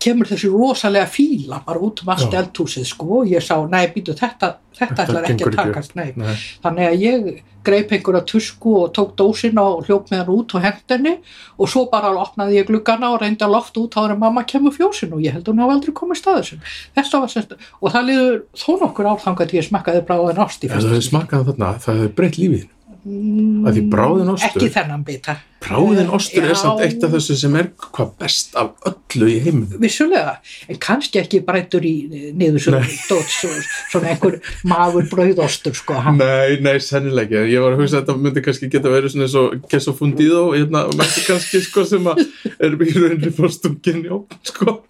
kemur 0.00 0.28
þessi 0.28 0.48
rosalega 0.48 1.08
fíla 1.10 1.60
bara 1.64 1.80
út 1.84 2.02
um 2.04 2.12
allt 2.14 2.34
eldhúsið 2.34 2.86
sko 2.88 3.20
og 3.20 3.32
ég 3.32 3.44
sá, 3.44 3.56
nei, 3.68 3.84
býtu, 3.92 4.14
þetta, 4.16 4.54
þetta 4.78 5.04
ætlar 5.04 5.26
ekki 5.28 5.48
að 5.50 5.58
takast, 5.58 5.96
nei. 5.98 6.14
nei. 6.16 6.32
Þannig 6.64 6.88
að 6.88 7.04
ég 7.04 7.28
greip 7.64 7.92
einhverja 7.92 8.24
tusku 8.28 8.74
og 8.82 8.92
tók 8.96 9.14
dósina 9.18 9.64
og 9.64 9.86
hljóp 9.88 10.10
með 10.12 10.22
hann 10.22 10.32
út 10.34 10.54
og 10.56 10.64
hendinni 10.64 11.14
og 11.56 11.70
svo 11.70 11.86
bara 11.92 12.12
opnaði 12.20 12.58
ég 12.58 12.68
gluggana 12.68 13.12
og 13.14 13.22
reyndi 13.22 13.44
að 13.46 13.54
loft 13.56 13.78
út 13.80 13.96
áður 13.96 14.16
en 14.16 14.22
mamma 14.24 14.44
kemur 14.48 14.74
fjósin 14.74 15.14
og 15.16 15.24
ég 15.24 15.36
held 15.36 15.48
hún 15.48 15.62
hafa 15.64 15.78
aldrei 15.78 15.96
komið 15.96 16.20
staðið 16.20 16.50
sin. 16.50 17.56
Og 17.80 17.94
það 17.94 18.08
liður 18.10 18.38
þó 18.60 18.70
nokkur 18.84 19.10
árþangað 19.14 19.50
til 19.50 19.60
ég 19.60 19.68
smakkaði 19.68 20.04
bráðin 20.08 20.44
ást 20.44 20.64
í 20.64 20.70
Ef 20.70 20.76
það 20.76 20.92
hefði 20.92 21.08
smakað 21.08 21.48
þarna, 21.50 21.72
það 21.84 22.00
hefði 22.00 22.14
breytt 22.20 22.40
lífið. 22.40 22.68
Að 23.04 23.74
því 23.76 23.82
bráðin 23.92 24.30
ostur, 24.32 24.62
Ekki 24.62 24.70
þennan 24.72 25.02
bita. 25.04 25.34
bráðin 25.60 26.08
ostur 26.16 26.44
er 26.46 26.54
Já. 26.54 26.56
samt 26.62 26.80
eitt 26.86 27.04
af 27.04 27.10
þessu 27.12 27.36
sem 27.36 27.56
er 27.60 27.66
hvað 27.76 28.12
best 28.22 28.56
af 28.56 28.70
öllu 28.88 29.28
í 29.28 29.34
heiminum. 29.44 29.76
Vissulega, 29.82 30.38
en 30.72 30.80
kannski 30.80 31.20
ekki 31.20 31.42
brættur 31.44 31.84
í 31.84 31.92
niður 32.32 32.64
svo 32.64 32.74
Nei. 32.78 32.88
dót, 33.10 33.28
svo, 33.28 33.50
svona 33.92 34.14
einhver 34.14 34.38
magur 34.64 35.04
brauðostur 35.12 35.76
sko, 35.76 35.98
hann 36.00 36.16
Nei, 36.20 36.56
nei, 36.64 36.78
sennilega. 36.80 37.44
Ég 37.44 37.60
var 37.60 37.76
að 37.76 37.84
hugsa 37.84 38.00
að 38.00 38.06
þetta 38.06 38.18
myndi 38.24 38.44
kannski 38.48 38.70
geta 38.72 38.88
verið 38.96 39.12
svona 39.12 39.28
eins 39.28 39.36
og 39.42 39.68
queso 39.68 39.96
fundido, 40.00 40.46
hérna, 40.56 40.86
mexikanski, 40.96 41.60
sko, 41.68 41.84
sem 41.84 42.08
er 42.08 42.72
í 42.80 42.92
rauninni 42.96 43.32
frá 43.36 43.52
stungin, 43.52 44.04
já, 44.08 44.16
sko. 44.48 44.80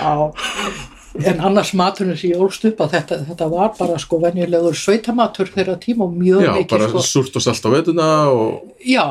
á 0.00 0.32
en 1.18 1.40
annars 1.42 1.72
maturinn 1.74 2.16
sem 2.18 2.30
ég 2.30 2.42
ólst 2.42 2.64
upp 2.68 2.80
að 2.84 2.92
þetta, 2.96 3.18
þetta 3.30 3.48
var 3.50 3.72
bara 3.78 3.98
sko 3.98 4.20
venjulegur 4.22 4.76
sveitamatur 4.78 5.50
þeirra 5.54 5.74
tíma 5.82 6.06
og 6.06 6.14
mjög 6.14 6.44
Já, 6.46 6.52
mikið 6.58 6.76
bara 6.76 6.88
sko, 6.92 7.02
súrt 7.06 7.36
og 7.40 7.42
salt 7.46 7.66
á 7.66 7.70
vetuna 7.74 8.08
og, 8.30 8.76
já, 8.86 9.06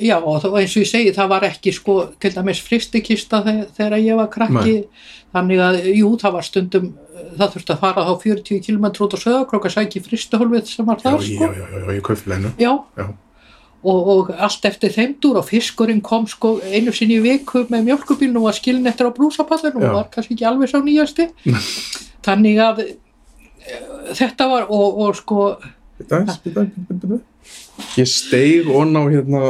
já 0.00 0.16
og 0.18 0.40
það, 0.42 0.56
eins 0.62 0.76
og 0.76 0.82
ég 0.82 0.90
segi 0.90 1.12
það 1.16 1.30
var 1.34 1.46
ekki 1.50 1.74
sko 1.76 1.98
til 2.22 2.32
dæmis 2.34 2.62
fristikista 2.66 3.42
þegar, 3.46 3.68
þegar 3.78 3.98
ég 4.02 4.18
var 4.22 4.32
krakki. 4.32 4.78
Þannig 5.36 5.60
að 5.60 5.78
jú 5.92 6.10
það 6.20 6.32
var 6.38 6.44
stundum 6.46 6.84
það 7.36 7.54
þurfti 7.54 7.72
að 7.74 7.80
fara 7.82 8.04
þá 8.06 8.12
40 8.22 8.60
km 8.64 8.86
út 9.04 9.14
á 9.14 9.18
söðakrók 9.20 9.66
að 9.68 9.74
sækja 9.74 10.02
fristuhólfið 10.06 10.70
sem 10.70 10.86
var 10.88 11.00
þar 11.02 11.18
já, 11.20 11.26
sko. 11.26 11.48
já, 11.50 11.60
já, 11.60 11.78
já, 11.82 11.90
í 11.92 12.02
kaufleinu. 12.06 12.52
já, 12.56 12.72
Já. 12.96 13.06
Og, 13.86 14.08
og 14.08 14.30
allt 14.42 14.64
eftir 14.66 14.90
þeim 14.90 15.12
dúr 15.22 15.36
og 15.38 15.44
fiskurinn 15.46 16.00
kom 16.02 16.24
sko 16.26 16.56
einu 16.64 16.90
sinni 16.96 17.18
í 17.20 17.22
viku 17.22 17.66
með 17.70 17.84
mjölkubílnum 17.90 18.40
og 18.40 18.48
var 18.48 18.56
skilin 18.56 18.86
eftir 18.90 19.06
á 19.06 19.14
brúsapallinu 19.14 19.84
og 19.84 19.94
var 19.94 20.08
kannski 20.10 20.34
ekki 20.34 20.46
alveg 20.48 20.72
sá 20.72 20.80
nýjasti 20.82 21.28
þannig 22.26 22.58
að 22.64 22.80
e, 22.82 22.96
þetta 24.18 24.48
var 24.50 24.66
og, 24.72 24.98
og 25.04 25.14
sko 25.20 25.40
aðeins, 26.02 26.40
bíddu, 26.42 26.66
bíddu. 26.88 27.20
Ég 28.00 28.08
steig 28.10 28.66
on 28.74 28.96
á 28.98 29.02
hérna 29.06 29.44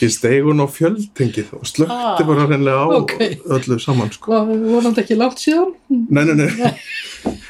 ég 0.00 0.12
steig 0.14 0.46
on 0.48 0.62
á 0.62 0.66
fjöldtengið 0.70 1.50
og 1.58 1.66
slökti 1.68 1.92
Ah, 1.96 2.20
bara 2.28 2.46
reynilega 2.46 2.86
á 2.86 2.88
ok. 3.00 3.16
öllu 3.56 3.80
saman 3.82 4.12
sko. 4.14 4.44
vonandi 4.46 5.02
ekki 5.02 5.18
langt 5.18 5.42
síðan 5.42 5.74
Nei, 5.90 6.22
nei, 6.24 6.34
nei 6.38 6.74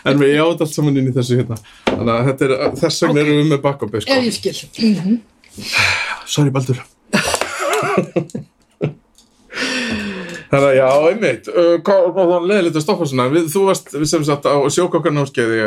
En 0.04 0.18
við 0.20 0.36
átt 0.40 0.60
allt 0.64 0.74
saman 0.74 0.96
inn 1.00 1.10
í 1.10 1.14
þessu 1.16 1.36
hérna. 1.40 1.56
Þannig 1.90 2.12
að 2.14 2.26
þetta 2.30 2.46
er, 2.48 2.54
þess 2.80 3.02
vegna 3.04 3.20
Ok. 3.20 3.26
erum 3.26 3.40
við 3.42 3.50
með 3.54 3.60
backupi 3.66 4.00
sko. 4.00 4.12
ég 4.26 4.32
skil. 4.38 4.56
Mm 4.80 5.20
Sorry 6.34 6.50
Baldur. 6.54 6.78
Þannig 10.50 10.66
að 10.66 10.76
já, 10.80 10.86
einmitt. 11.06 11.48
Uh, 11.52 11.76
var 12.16 12.42
leðilegt 12.48 12.78
að 12.80 12.82
stoppa 12.82 13.06
svona. 13.06 13.28
Við, 13.30 13.44
þú 13.52 13.60
varst 13.68 13.92
sem 14.10 14.24
sagt 14.26 14.48
á 14.50 14.56
sjókokkarnámskeiði 14.74 15.60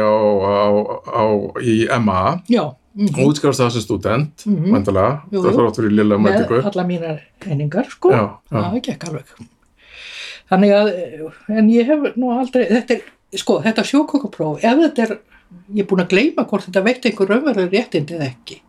í 1.63 1.75
MA 2.03 2.23
já, 2.51 2.65
mm 2.97 3.21
útskrifast 3.23 3.61
það 3.63 3.71
sem 3.77 3.85
student 3.85 4.43
mm 4.45 4.57
Mhm. 4.59 4.83
Jú, 5.31 5.39
það 5.39 5.47
jú. 5.47 5.55
þarf 5.55 5.69
áttur 5.71 5.87
í 5.87 5.93
lilla 5.95 6.17
með 6.19 6.25
mætingu. 6.35 6.59
alla 6.67 6.83
mínar 6.89 7.21
einingar 7.47 7.87
sko. 7.89 8.11
Já, 8.11 8.23
já. 8.51 8.59
það 8.59 8.79
gekk 8.89 9.07
alveg. 9.07 9.25
Þannig 10.51 10.71
að 10.75 10.91
en 11.57 11.69
ég 11.71 11.87
hef 11.87 12.15
nú 12.19 12.33
aldrei 12.35 12.65
þetta 12.67 12.97
er, 12.97 13.01
sko, 13.39 13.60
þetta 13.63 13.84
sjókokapróf 13.88 14.63
ef 14.63 14.82
þetta 14.86 15.06
er, 15.08 15.13
ég 15.74 15.84
er 15.84 15.89
búin 15.89 16.04
að 16.06 16.12
gleyma 16.13 16.46
hvort 16.50 16.65
þetta 16.67 16.84
veit 16.86 17.06
einhver 17.10 17.30
raunveruleg 17.34 17.72
réttindi 17.74 18.17
eða 18.17 18.30
ekki 18.32 18.60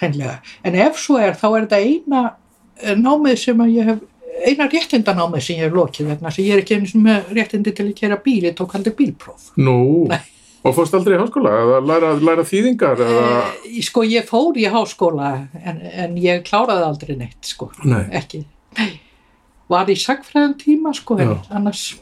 hreinlega, 0.00 0.38
en 0.66 0.74
ef 0.82 0.98
svo 0.98 1.18
er 1.22 1.36
þá 1.38 1.46
er 1.56 1.66
þetta 1.66 1.78
eina 1.84 2.22
eh, 2.82 2.96
námið 2.98 3.36
sem 3.38 3.60
að 3.62 3.74
ég 3.76 3.90
hef 3.92 4.00
eina 4.48 4.66
réttindanámið 4.72 5.42
sem 5.44 5.58
ég 5.60 5.66
hef 5.68 5.74
lokið 5.76 6.08
vegna 6.14 6.30
sem 6.34 6.44
ég 6.46 6.56
er 6.56 6.62
ekki 6.64 6.78
sinni 6.88 7.04
með 7.06 7.32
réttindi 7.36 7.74
til 7.76 7.86
að 7.90 7.96
kera 8.00 8.16
bíl, 8.24 8.40
ég 8.48 8.56
tók 8.58 8.72
aldrei 8.78 8.94
bílpróf 8.98 9.50
Nú, 9.60 9.76
Nei. 10.10 10.18
og 10.64 10.74
fórst 10.74 10.94
aldrei 10.98 11.14
í 11.18 11.20
háskóla 11.20 11.52
eða 11.60 11.80
læra, 11.90 12.12
læra 12.18 12.46
þýðingar 12.48 13.02
eða 13.06 13.26
Eh, 13.68 13.78
sko 13.84 14.02
ég 14.08 14.26
fór 14.26 14.56
í 14.58 14.64
háskóla 14.72 15.30
en, 15.62 15.78
en 16.06 16.16
ég 16.18 16.42
kláraði 16.48 16.88
aldrei 16.88 17.14
neitt 17.20 17.52
sko, 17.52 17.70
Nei. 17.84 18.06
ekki 18.18 18.42
Nei. 18.80 18.90
var 19.70 19.86
í 19.92 19.98
sagfræðan 20.00 20.56
tíma 20.58 20.94
sko 20.96 21.20
en 21.22 21.36
annars 21.52 21.92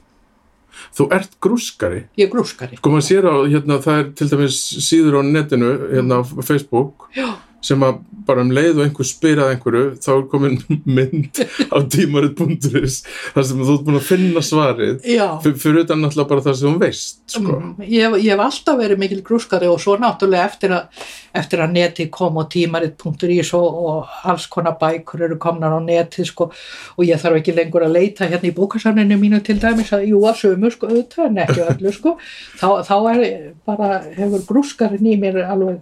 þú 0.97 1.09
ert 1.17 1.37
grúskari 1.43 2.05
ég 2.21 2.27
er 2.27 2.33
grúskari 2.33 2.79
sko 2.81 2.93
maður 2.93 3.07
sér 3.09 3.29
á, 3.31 3.35
hérna, 3.51 3.81
það 3.85 4.03
er 4.03 4.11
til 4.21 4.31
dæmis 4.33 4.59
síður 4.89 5.21
á 5.21 5.23
netinu, 5.27 5.71
hérna 5.93 6.21
á 6.21 6.23
Facebook 6.47 7.09
Já. 7.17 7.29
sem 7.65 7.83
að 7.87 8.03
bara 8.31 8.45
um 8.47 8.53
leið 8.55 8.79
og 8.79 8.85
einhver 8.87 9.09
spyr 9.09 9.43
að 9.45 9.53
einhverju, 9.55 9.85
þá 10.01 10.11
er 10.15 10.27
komin 10.31 10.59
mynd 10.97 11.43
á 11.71 11.79
tímarit.is 11.91 13.01
þar 13.35 13.49
sem 13.49 13.63
þú 13.65 13.77
ert 13.77 13.87
búin 13.89 14.01
að 14.01 14.07
finna 14.09 14.45
svarið 14.45 15.11
fyrir 15.61 15.83
utan 15.85 16.03
náttúrulega 16.05 16.31
bara 16.31 16.45
það 16.47 16.59
sem 16.61 16.71
þú 16.71 16.83
veist 16.85 17.21
sko. 17.35 17.59
mm, 17.59 17.85
ég, 17.87 18.17
ég 18.25 18.33
hef 18.35 18.45
alltaf 18.45 18.79
verið 18.81 19.03
mikil 19.03 19.21
grúskari 19.27 19.69
og 19.71 19.81
svo 19.83 19.97
náttúrulega 20.01 20.47
eftir 20.47 20.75
að, 20.77 21.05
eftir 21.43 21.65
að 21.65 21.75
neti 21.77 22.09
kom 22.13 22.41
og 22.41 22.49
tímarit.is 22.53 23.53
og, 23.59 23.81
og 23.91 24.17
alls 24.31 24.47
konar 24.53 24.79
bækur 24.81 25.27
eru 25.29 25.39
komnar 25.41 25.77
á 25.77 25.81
neti 25.83 26.27
sko. 26.29 26.51
Og 26.97 27.07
ég 27.07 27.21
þarf 27.21 27.41
ekki 27.41 27.55
lengur 27.57 27.87
að 27.87 27.97
leita 27.99 28.29
hérna 28.31 28.51
í 28.51 28.57
bókasafninu 28.57 29.19
mínu 29.21 29.43
til 29.47 29.59
dæmis 29.63 29.93
að 29.97 30.09
jú 30.11 30.25
að 30.29 30.43
sömu 30.45 30.73
sko 30.75 30.91
auðvitað 30.91 31.29
en 31.29 31.41
ekki 31.45 31.65
öllu 31.67 31.95
sko. 31.95 32.17
Þá, 32.61 32.69
þá 32.89 32.97
er 33.13 33.23
bara 33.69 33.93
hefur 34.17 34.45
grúskarinn 34.49 35.13
í 35.13 35.17
mér 35.21 35.43
alveg 35.47 35.81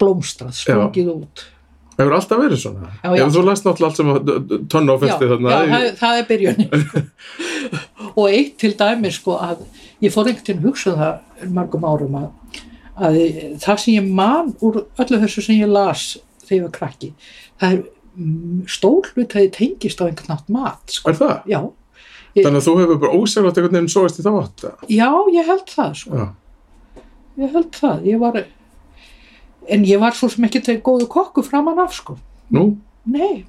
blómstrað, 0.00 0.56
sprungið 0.56 1.12
út 1.14 1.46
hefur 1.96 2.16
alltaf 2.18 2.40
verið 2.42 2.60
svona 2.60 2.90
Já, 3.00 3.10
já. 3.16 3.24
þú 3.32 3.42
læst 3.46 3.66
náttúrulega 3.66 3.88
allt 3.88 4.00
sem 4.00 4.12
að 4.12 4.68
tonn 4.72 4.92
á 4.92 4.94
já, 4.94 5.00
festi 5.04 5.30
þarna 5.32 5.54
já 5.54 5.58
það, 5.72 5.88
það 6.02 6.20
er 6.20 6.28
byrjunin 6.30 6.70
og 8.20 8.26
eitt 8.30 8.54
til 8.60 8.72
dæmi 8.76 9.12
sko 9.14 9.38
að 9.40 9.64
ég 10.04 10.14
fór 10.14 10.28
einhvern 10.28 10.46
veginn 10.46 10.64
hugsa 10.66 10.92
um 10.92 11.00
það 11.00 11.50
mörgum 11.56 11.86
árum 11.88 12.18
að, 12.20 12.28
að 13.08 13.18
það 13.64 13.82
sem 13.84 13.96
ég 13.96 14.10
man 14.20 14.52
úr 14.60 14.82
öllu 14.84 15.20
þessu 15.24 15.46
sem 15.46 15.60
ég 15.60 15.72
las 15.72 16.08
þegar 16.44 16.58
ég 16.58 16.66
var 16.66 16.74
krakki 16.76 17.12
það 17.60 17.72
er 17.72 17.82
mm, 17.82 18.62
stór 18.76 19.10
hlut 19.14 19.36
að 19.36 19.46
ég 19.48 19.54
tengist 19.56 20.02
á 20.02 20.08
einhvern 20.08 20.34
nátt 20.34 20.52
mat 20.52 20.96
sko. 20.98 21.12
er 21.12 21.20
það? 21.20 21.36
já, 21.50 21.60
þannig 22.36 22.60
að 22.60 22.66
þú 22.68 22.76
hefur 22.82 23.00
bara 23.04 23.20
ósæglátt 23.20 23.60
einhvern 23.60 23.78
veginn 23.78 23.94
sóist 23.96 24.20
í 24.20 24.26
þá 24.26 24.32
átt 24.34 24.66
eða? 24.68 24.90
já, 24.92 25.08
ég 25.36 25.50
held 25.52 25.72
það 25.72 25.96
sko. 26.02 26.20
já, 26.20 27.02
ég 27.42 27.56
held 27.56 27.80
það 27.80 28.06
ég 28.12 28.22
var, 28.22 28.40
en 29.68 29.84
ég 29.84 30.00
var 30.02 30.16
svo 30.16 30.28
sem 30.32 30.46
ekki 30.48 30.62
til 30.64 30.78
góðu 30.84 31.08
kokku 31.10 31.44
framan 31.46 31.78
af 31.82 31.94
sko. 31.96 32.18
nú 32.52 32.76
nei 33.06 33.44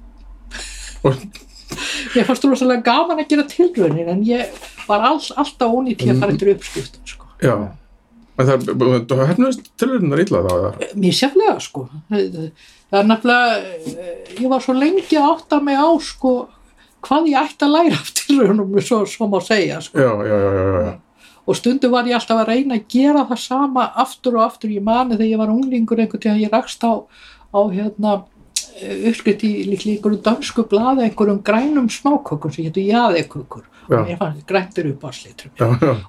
Ég 2.16 2.24
fannst 2.24 2.44
rosalega 2.48 2.80
gaman 2.86 3.18
að 3.20 3.28
gera 3.28 3.44
tilraunin 3.44 4.08
en 4.08 4.22
ég 4.24 4.48
var 4.88 5.02
all, 5.04 5.20
alltaf 5.20 5.68
ónýtt 5.68 6.00
í 6.06 6.08
að 6.08 6.22
fara 6.22 6.32
eftir 6.32 6.54
uppskriftum 6.54 7.04
sko. 7.06 7.28
já 7.44 7.54
en 8.38 8.46
það 8.46 9.16
er 9.18 9.30
hefnast 9.32 9.64
tilhörunar 9.80 10.22
illa 10.22 10.42
þá? 10.46 10.84
Mér 10.94 11.16
sérflega 11.16 11.56
sko. 11.62 11.88
Það 12.08 13.00
er 13.00 13.08
nefnilega, 13.08 13.56
ég 14.38 14.46
var 14.52 14.62
svo 14.62 14.76
lengi 14.78 15.18
að 15.18 15.32
átta 15.32 15.58
mig 15.64 15.74
á 15.74 15.88
sko 16.06 16.34
hvað 17.04 17.28
ég 17.32 17.48
ætti 17.48 17.66
að 17.66 17.74
læra 17.74 17.98
af 17.98 18.12
tilraunum 18.20 18.78
svo, 18.82 19.02
svo 19.06 19.28
má 19.30 19.38
segja 19.44 19.80
sko. 19.82 19.98
já, 19.98 20.10
já, 20.26 20.38
já, 20.38 20.52
já, 20.54 20.80
já. 20.86 20.94
Og 21.48 21.56
stundu 21.56 21.88
var 21.92 22.04
ég 22.10 22.18
alltaf 22.18 22.42
að 22.42 22.50
reyna 22.52 22.76
að 22.76 22.88
gera 22.92 23.22
það 23.30 23.40
sama 23.44 23.86
aftur 24.04 24.36
og 24.36 24.44
aftur. 24.44 24.68
Ég 24.74 24.84
mani 24.84 25.16
þegar 25.16 25.30
ég 25.32 25.40
var 25.40 25.52
unglingur 25.54 26.02
einhvern 26.02 26.20
tíðan 26.26 26.42
ég 26.44 26.52
rakst 26.52 26.84
á, 26.84 26.92
á 27.56 27.60
hérna 27.72 28.18
uppskrift 29.08 29.42
í 29.46 29.50
líklega 29.66 29.96
einhverjum 29.96 30.22
dansku 30.22 30.64
blaði 30.70 31.06
einhverjum 31.08 31.40
grænum 31.42 31.88
smákökum 31.90 32.52
sem 32.54 32.68
getur 32.68 32.84
jaðekukur 32.86 33.64
Já. 33.88 33.96
og 34.02 34.10
ég 34.12 34.18
fann 34.20 34.36
græntir 34.46 34.90
upp 34.92 35.06
á 35.08 35.10
slitrum 35.16 35.54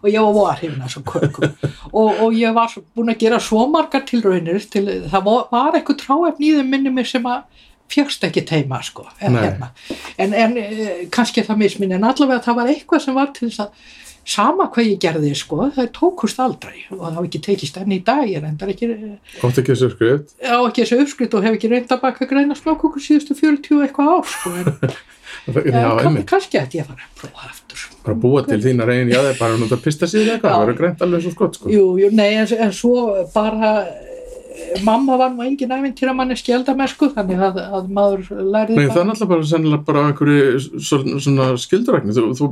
og 0.04 0.06
ég 0.12 0.20
var 0.22 0.34
var 0.36 0.60
af 0.60 0.62
þessum 0.84 1.06
kökum 1.08 1.54
og, 1.94 2.10
og 2.20 2.36
ég 2.36 2.54
var 2.54 2.68
svo- 2.70 2.84
búin 2.96 3.10
að 3.14 3.22
gera 3.24 3.40
svo 3.40 3.64
margar 3.72 4.04
tilraunir 4.06 4.60
til 4.70 4.86
það 5.10 5.24
var, 5.26 5.48
eitthvað 5.80 6.02
tráefni 6.04 6.50
í 6.52 6.58
þeim 6.60 6.70
minni 6.76 6.94
mér 6.94 7.08
sem 7.10 7.26
að 7.26 7.64
fjöxt 7.90 8.28
ekki 8.28 8.44
teima 8.46 8.82
sko 8.86 9.08
en, 9.20 9.34
Nei. 9.34 9.42
hérna. 9.48 9.72
en, 10.20 10.34
en 10.44 10.58
eh, 10.62 11.08
kannski 11.10 11.42
það 11.48 11.64
misminn 11.64 11.96
en 11.98 12.04
allavega 12.12 12.44
það 12.46 12.60
var 12.60 12.74
eitthvað 12.76 13.06
sem 13.08 13.16
var 13.18 13.32
til 13.34 13.48
þess 13.50 13.64
að 13.66 13.96
sama 14.30 14.70
hvað 14.70 14.92
ég 14.92 15.02
gerði 15.02 15.34
sko 15.38 15.70
það 15.76 15.92
tókust 15.96 16.42
aldrei 16.44 16.84
og 16.94 17.02
það 17.02 17.16
hafi 17.18 17.30
ekki 17.30 17.44
tekist 17.48 17.78
enn 17.82 17.96
í 17.96 18.02
dag 18.06 18.26
ég 18.30 18.44
reyndar 18.44 18.72
ekki 18.74 18.90
átti 18.94 19.64
ekki 19.64 19.74
þessu 19.74 19.92
skrift 19.96 20.36
á 20.46 20.58
ekki 20.62 20.84
þessu 20.84 21.00
uppskrift 21.04 21.38
og 21.38 21.48
hef 21.48 21.58
ekki 21.58 21.72
reynd 21.72 21.94
að 21.96 22.04
baka 22.04 22.28
græna 22.30 22.58
smákukur 22.58 23.04
síðustu 23.04 23.38
40 23.40 23.80
og 23.80 23.86
eitthvað 23.88 24.12
ár 24.14 24.30
sko 24.34 24.54
en, 24.60 24.70
en 25.64 25.80
einmitt, 25.80 26.28
kannski 26.30 26.60
ætti 26.62 26.80
ég 26.80 26.86
að 26.86 26.94
fara 26.94 27.08
að 27.08 27.24
prófa 27.24 27.50
aftur. 27.50 27.88
Bara 28.06 28.20
búa 28.26 28.44
til 28.46 28.60
þína 28.64 28.88
reyn 28.90 29.12
já, 29.12 29.20
það 29.20 29.32
er 29.32 29.42
bara 29.42 29.58
að 29.58 29.64
nota 29.64 29.80
pista 29.82 30.10
síður 30.10 30.36
eitthvað, 30.36 30.54
það 30.54 30.64
verður 30.64 30.80
grænt 30.80 31.04
alveg 31.06 31.26
svo 31.26 31.34
skott 31.36 31.60
sko. 31.60 31.74
Jú, 31.74 31.84
jú, 32.02 32.10
nei, 32.16 32.30
en, 32.40 32.50
en 32.66 32.74
svo 32.76 33.04
bara 33.34 33.72
eh, 33.86 34.80
mamma 34.86 35.20
var 35.22 35.34
nú 35.34 35.46
engin 35.46 35.74
æfintýra 35.76 36.16
manni 36.18 36.38
skjaldamennsku 36.40 37.12
þannig 37.16 37.46
að, 37.50 37.62
að 37.80 37.94
maður 38.00 38.26
lærði 38.40 38.80
Nei, 38.80 38.90
það 38.90 39.04
er 39.04 39.10
náttúrulega 39.12 39.32
bara 39.34 39.50
sennilega 39.54 39.88
bara 39.90 40.06
einhverju 40.10 41.58
skildurækni 41.66 42.18
þú, 42.18 42.28
þú 42.40 42.52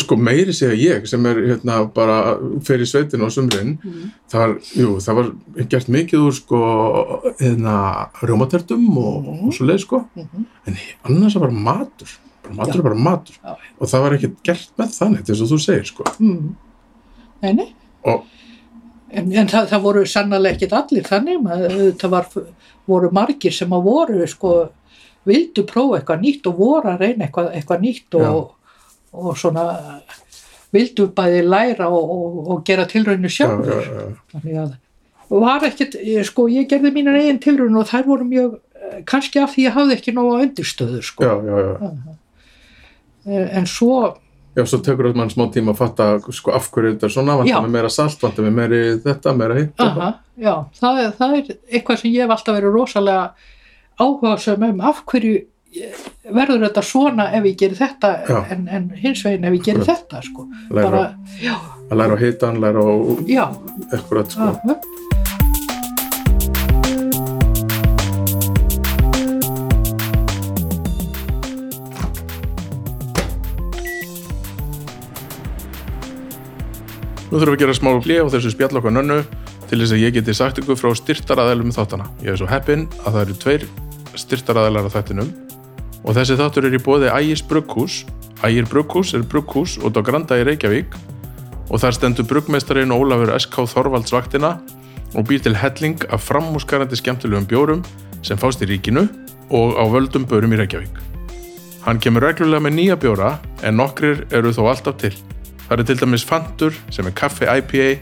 sko 0.00 0.16
meiri 0.16 0.52
segja 0.56 0.76
ég 0.96 1.06
sem 1.08 1.26
er 1.26 1.36
hérna 1.36 1.84
bara 1.94 2.36
fer 2.64 2.80
í 2.80 2.86
sveitin 2.88 3.20
á 3.20 3.28
sumrin 3.30 3.76
Mhm. 3.82 4.10
það 4.30 4.40
var, 4.40 4.54
jú, 4.76 4.96
það 5.04 5.14
var 5.18 5.30
gert 5.68 5.88
mikið 5.88 6.24
úr 6.28 6.32
sko 6.32 6.60
hérna 7.40 8.08
rjómatertum 8.22 8.88
og, 8.96 9.28
og 9.28 9.52
svo 9.54 9.66
leið 9.68 9.80
sko 9.84 10.04
Mhm. 10.16 10.44
en 10.66 10.76
annars 11.04 11.36
var 11.36 11.50
matur 11.50 12.08
bara 12.42 12.54
matur 12.54 12.72
Já. 12.74 12.78
er 12.78 12.82
bara 12.82 12.94
matur 12.94 13.34
já, 13.44 13.56
og 13.80 13.86
það 13.88 14.00
var 14.02 14.12
ekkert 14.16 14.42
gert 14.42 14.70
með 14.78 14.88
þannig 14.98 15.24
þess 15.28 15.42
að 15.42 15.52
þú 15.52 15.58
segir 15.60 15.84
sko 15.86 16.04
mm. 16.18 16.54
nei, 17.42 17.52
nei 17.52 17.68
og 18.04 18.24
en, 19.12 19.32
en 19.32 19.46
það, 19.48 19.68
það 19.68 19.82
voru 19.82 20.04
sannlega 20.06 20.54
ekkit 20.56 20.72
allir 20.72 21.02
þannig 21.04 21.42
maður, 21.42 21.92
það 22.00 22.10
var, 22.10 22.26
voru 22.86 23.10
margir 23.12 23.52
sem 23.52 23.70
að 23.70 23.82
voru 23.84 24.26
sko 24.26 24.54
vildu 25.26 25.66
prófa 25.68 25.98
eitthvað 26.00 26.20
nýtt 26.24 26.46
og 26.48 26.56
voru 26.58 26.88
að 26.94 27.00
reyna 27.04 27.26
eitthvað, 27.26 27.52
eitthvað 27.54 27.80
nýtt 27.84 28.14
og, 28.16 28.50
og 29.12 29.36
svona 29.38 29.64
vildu 30.74 31.08
bæði 31.16 31.42
læra 31.48 31.88
og, 31.90 32.10
og, 32.14 32.38
og 32.54 32.62
gera 32.66 32.86
tilraunir 32.90 33.30
já, 33.30 33.36
sjálfur 33.40 33.72
já, 33.74 33.90
já, 33.90 34.06
þannig 34.34 34.60
að 34.62 34.78
var 35.30 35.62
ekkert, 35.66 35.94
sko, 36.26 36.48
ég 36.50 36.66
gerði 36.70 36.90
mínar 36.94 37.18
eigin 37.20 37.38
tilraun 37.42 37.76
og 37.78 37.86
þær 37.90 38.06
voru 38.08 38.24
mjög 38.26 38.56
eh, 38.74 38.96
kannski 39.06 39.38
af 39.42 39.52
því 39.54 39.66
ég 39.68 39.76
hafði 39.76 39.96
ekki 39.98 40.14
nóga 40.16 40.40
undirstöður 40.42 41.04
sko. 41.06 41.26
já, 41.26 41.34
já, 41.46 41.60
já. 41.66 41.92
Eh, 43.30 43.56
en 43.60 43.66
svo 43.70 44.16
Já, 44.58 44.64
svo 44.66 44.80
tekur 44.82 45.06
þetta 45.06 45.20
mann 45.20 45.30
smá 45.30 45.44
tíma 45.54 45.70
að 45.70 45.78
fatta 45.78 46.06
sko, 46.34 46.50
af 46.56 46.64
hverju 46.74 46.96
þetta 46.96 47.06
er 47.06 47.12
svona, 47.14 47.36
vantar 47.38 47.62
með 47.62 47.74
meira 47.76 47.90
salt, 47.94 48.18
vantar 48.18 48.48
með 48.48 48.56
meiri 48.56 48.80
þetta, 49.04 49.34
meira 49.38 49.58
hitt. 49.60 49.84
já, 50.42 50.54
það, 50.80 50.98
er- 51.04 51.12
það 51.20 51.34
er 51.36 51.52
eitthvað 51.70 52.00
sem 52.00 52.10
ég 52.10 52.24
hef 52.24 52.34
alltaf 52.34 52.56
verið 52.58 52.74
rosalega 52.74 53.28
áhuga 54.00 54.34
um 54.72 54.80
af 54.90 55.04
hverju 55.06 55.36
eh, 55.38 55.49
verður 55.70 56.64
þetta 56.66 56.82
svona 56.84 57.28
ef 57.36 57.44
ég 57.46 57.58
gerir 57.60 57.78
þetta 57.78 58.10
Já. 58.26 58.38
en, 58.54 58.64
en 58.68 58.88
hins 58.98 59.22
veginn 59.26 59.46
ef 59.46 59.58
ég 59.58 59.66
gerir 59.68 59.84
Akkurat. 59.84 60.00
þetta 60.02 60.22
sko. 60.26 60.46
Læra, 60.70 60.90
bara, 60.90 61.04
að 61.90 62.00
læra 62.02 62.16
á 62.16 62.22
hitan, 62.24 62.60
læra 62.62 62.82
á 62.82 62.94
ekkurat, 63.94 64.34
sko. 64.34 64.50
aha. 64.50 64.80
Nú 77.30 77.38
þurfum 77.38 77.54
við 77.54 77.60
að 77.60 77.60
gera 77.62 77.74
smá 77.78 77.90
hlið 78.02 78.24
á 78.26 78.32
þessu 78.34 78.50
spjall 78.50 78.80
okkar 78.80 78.94
nönnu 78.96 79.20
til 79.70 79.78
þess 79.78 79.94
að 79.94 80.00
ég 80.02 80.16
geti 80.16 80.34
sagt 80.34 80.58
ykkur 80.58 80.74
frá 80.80 80.90
styrtaraðælum 80.98 81.70
þáttana. 81.76 82.08
Ég 82.26 82.34
er 82.34 82.40
svo 82.40 82.48
heppinn 82.50 82.88
að 83.04 83.12
það 83.14 83.20
eru 83.22 83.36
tveir 83.44 83.66
styrtaraðælar 84.18 84.88
á 84.90 84.94
þættinum 84.98 85.30
og 86.04 86.16
þessi 86.16 86.36
þáttur 86.40 86.68
er 86.68 86.76
í 86.76 86.82
bóði 86.82 87.12
Ægis 87.12 87.42
Brugghús. 87.46 88.02
Ægir 88.46 88.68
Brugghús 88.70 89.14
er 89.16 89.24
brugghús 89.26 89.76
út 89.84 89.98
á 89.98 90.02
Granda 90.04 90.38
í 90.40 90.46
Reykjavík 90.48 90.96
og 91.70 91.82
þar 91.82 91.96
stendur 91.96 92.28
bruggmeistarinn 92.30 92.94
Ólafur 92.94 93.34
S.K. 93.36 93.66
Þorvalds 93.68 94.14
vaktina 94.14 94.56
og 95.14 95.26
býr 95.28 95.42
til 95.44 95.56
helling 95.58 96.00
af 96.10 96.24
framúskarandi 96.24 96.98
skemmtilegum 96.98 97.46
bjórum 97.50 97.84
sem 98.26 98.38
fást 98.40 98.62
í 98.64 98.70
ríkinu 98.70 99.06
og 99.50 99.76
á 99.76 99.84
völdum 99.90 100.26
börum 100.28 100.54
í 100.54 100.60
Reykjavík. 100.60 100.96
Hann 101.84 102.00
kemur 102.02 102.24
reglulega 102.24 102.64
með 102.64 102.76
nýja 102.76 102.96
bjóra 103.00 103.34
en 103.64 103.78
nokkrir 103.80 104.26
eru 104.36 104.52
þó 104.54 104.66
alltaf 104.72 104.98
til. 105.00 105.14
Það 105.66 105.76
eru 105.76 105.86
til 105.88 106.00
dæmis 106.00 106.26
Fantur 106.26 106.76
sem 106.92 107.06
er 107.08 107.16
kaffi 107.16 107.48
IPA 107.48 107.92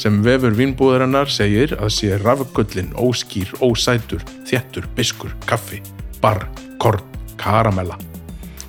sem 0.00 0.22
vefur 0.24 0.56
vínbúðarinnar 0.56 1.28
segir 1.28 1.74
að 1.76 1.92
sé 1.98 2.16
rafgullin, 2.22 2.94
óskýr, 2.96 3.52
ósætur, 3.60 4.24
þéttur, 4.48 4.88
biskur, 4.96 5.34
kaffi, 5.46 5.82
barr, 6.24 6.46
korn, 6.80 7.04
karamella. 7.40 7.98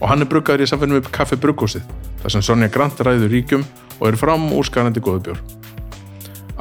Og 0.02 0.10
hann 0.10 0.24
er 0.24 0.30
bruggaður 0.32 0.66
í 0.66 0.70
samfélum 0.72 1.02
upp 1.02 1.12
kaffi 1.14 1.38
bruggúsið 1.38 1.86
þar 2.22 2.36
sem 2.36 2.46
Sonja 2.46 2.70
Grant 2.74 3.02
ræður 3.04 3.34
ríkjum 3.36 3.66
og 4.00 4.08
er 4.10 4.20
fram 4.20 4.48
úrskanandi 4.56 5.04
góðu 5.04 5.28
bjór. 5.28 5.42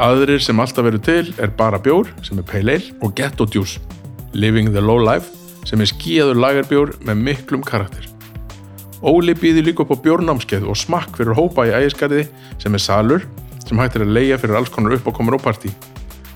Aðrir 0.01 0.41
sem 0.41 0.61
alltaf 0.61 0.87
eru 0.89 1.01
til 1.03 1.33
er 1.41 1.53
bara 1.57 1.81
bjór 1.83 2.09
sem 2.25 2.39
er 2.41 2.47
pale 2.49 2.79
ale 2.79 2.97
og 3.05 3.15
ghetto 3.17 3.47
juice, 3.47 3.81
living 4.33 4.73
the 4.73 4.81
low 4.81 5.01
life 5.01 5.29
sem 5.69 5.81
er 5.81 5.91
skíaður 5.91 6.41
lagarbjór 6.41 6.95
með 7.05 7.23
miklum 7.27 7.65
karakter. 7.67 8.07
Óli 9.01 9.33
býði 9.37 9.65
líka 9.65 9.85
upp 9.85 9.95
á 9.97 10.03
bjórnámskeið 10.05 10.67
og 10.69 10.77
smakk 10.77 11.17
fyrir 11.17 11.37
hópa 11.37 11.65
í 11.69 11.73
ægisgarði 11.73 12.27
sem 12.61 12.77
er 12.77 12.85
salur 12.85 13.25
sem 13.65 13.81
hægt 13.81 13.97
er 13.97 14.05
að 14.05 14.15
leia 14.17 14.39
fyrir 14.41 14.59
alls 14.59 14.73
konar 14.73 14.99
uppákomur 14.99 15.39
og 15.39 15.45
partí. 15.47 15.73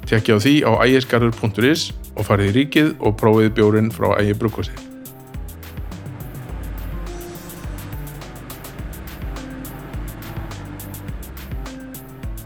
Tekja 0.09 0.37
á 0.37 0.39
því 0.41 0.55
á 0.65 0.73
ægisgarður.is 0.87 1.93
og 2.15 2.27
farið 2.29 2.51
í 2.51 2.57
ríkið 2.61 2.91
og 3.01 3.17
prófið 3.21 3.55
bjórin 3.59 3.93
frá 3.93 4.13
ægi 4.17 4.37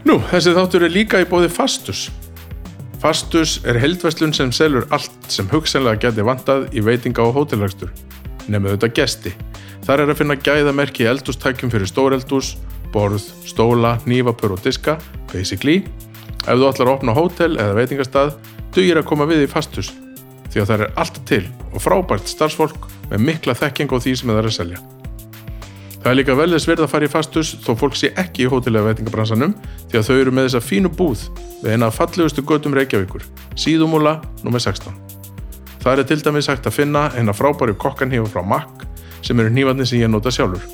Nú, 0.09 0.15
þessi 0.25 0.55
þáttur 0.55 0.83
er 0.87 0.89
líka 0.89 1.19
í 1.21 1.25
bóði 1.29 1.51
Fastus. 1.53 2.07
Fastus 2.97 3.59
er 3.69 3.77
heldverslun 3.77 4.31
sem 4.33 4.49
selur 4.49 4.87
allt 4.95 5.27
sem 5.29 5.45
hugsanlega 5.51 6.07
geti 6.07 6.25
vantað 6.25 6.65
í 6.73 6.81
veitinga 6.81 7.27
og 7.27 7.35
hótelrækstur, 7.35 7.91
nefnum 8.47 8.71
þetta 8.71 8.89
gesti. 8.97 9.35
Þar 9.85 10.07
er 10.07 10.15
að 10.15 10.19
finna 10.23 10.39
gæðamerki 10.41 11.05
í 11.05 11.11
eldústækjum 11.11 11.69
fyrir 11.75 11.93
stóreldús, 11.93 12.55
borð, 12.89 13.29
stóla, 13.45 13.99
nývapur 14.09 14.57
og 14.57 14.65
diska, 14.65 14.97
basically. 15.29 15.83
Ef 16.41 16.57
þú 16.57 16.71
ætlar 16.71 16.89
að 16.89 16.95
opna 16.95 17.13
hótel 17.13 17.53
eða 17.61 17.77
veitingastað, 17.77 18.37
dugir 18.73 19.03
að 19.03 19.11
koma 19.13 19.29
við 19.29 19.45
í 19.45 19.51
Fastus, 19.53 19.93
því 20.49 20.63
að 20.63 20.71
það 20.71 20.87
er 20.87 21.03
allt 21.05 21.25
til 21.29 21.43
og 21.69 21.83
frábært 21.85 22.33
starfsfólk 22.33 22.95
með 23.11 23.29
mikla 23.29 23.61
þekking 23.61 23.93
á 23.93 23.97
því 24.01 24.15
sem 24.17 24.33
það 24.33 24.41
er 24.41 24.49
að 24.49 24.57
selja. 24.63 24.87
Það 26.09 26.15
er 26.15 26.17
líka 26.23 26.35
vel 26.39 26.49
þess 26.49 26.65
verð 26.65 26.81
að 26.81 26.89
fara 26.89 27.05
í 27.05 27.09
fastus 27.13 27.49
þó 27.61 27.67
fólk 27.77 27.97
sé 27.99 28.07
ekki 28.17 28.41
í 28.41 28.47
hótelega 28.49 28.87
veitingabransanum 28.87 29.51
því 29.91 29.97
að 29.99 30.07
þau 30.07 30.15
eru 30.15 30.31
með 30.33 30.47
þessa 30.47 30.61
fínu 30.65 30.89
búð 30.97 31.25
við 31.59 31.67
eina 31.75 31.85
af 31.85 31.99
fallegustu 31.99 32.41
götum 32.49 32.73
Reykjavíkur, 32.73 33.27
síðumúla 33.53 34.15
nr. 34.41 34.57
16. 34.57 34.95
Það 35.83 36.01
er 36.01 36.07
til 36.09 36.17
dæmis 36.25 36.49
hægt 36.49 36.65
að 36.65 36.79
finna 36.79 37.03
eina 37.13 37.35
frábæri 37.37 37.75
kokkanhífa 37.77 38.25
frá 38.33 38.41
Mack 38.41 38.87
sem 39.21 39.37
eru 39.37 39.53
hnífarnir 39.53 39.85
sem 39.85 40.01
ég 40.01 40.09
nota 40.09 40.33
sjálfur. 40.33 40.65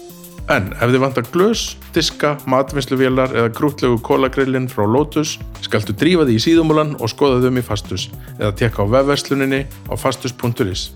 En 0.55 0.71
ef 0.71 0.87
þið 0.87 1.03
vantar 1.03 1.27
glös, 1.33 1.65
diska, 1.91 2.37
matvinnsluvélar 2.47 3.35
eða 3.35 3.51
krútlegu 3.59 3.99
kólagrillin 4.07 4.69
frá 4.71 4.85
Lotus 4.87 5.35
skaltu 5.67 5.97
drífa 5.99 6.23
því 6.23 6.39
í 6.39 6.45
síðumúlan 6.45 6.95
og 6.95 7.11
skoða 7.11 7.43
þau 7.43 7.51
um 7.51 7.59
í 7.59 7.65
fastus 7.73 8.07
eða 8.37 8.55
tekka 8.63 8.87
á 8.87 8.91
vefversluninni 8.95 9.65
á 9.67 9.99
fastus.is. 9.99 10.93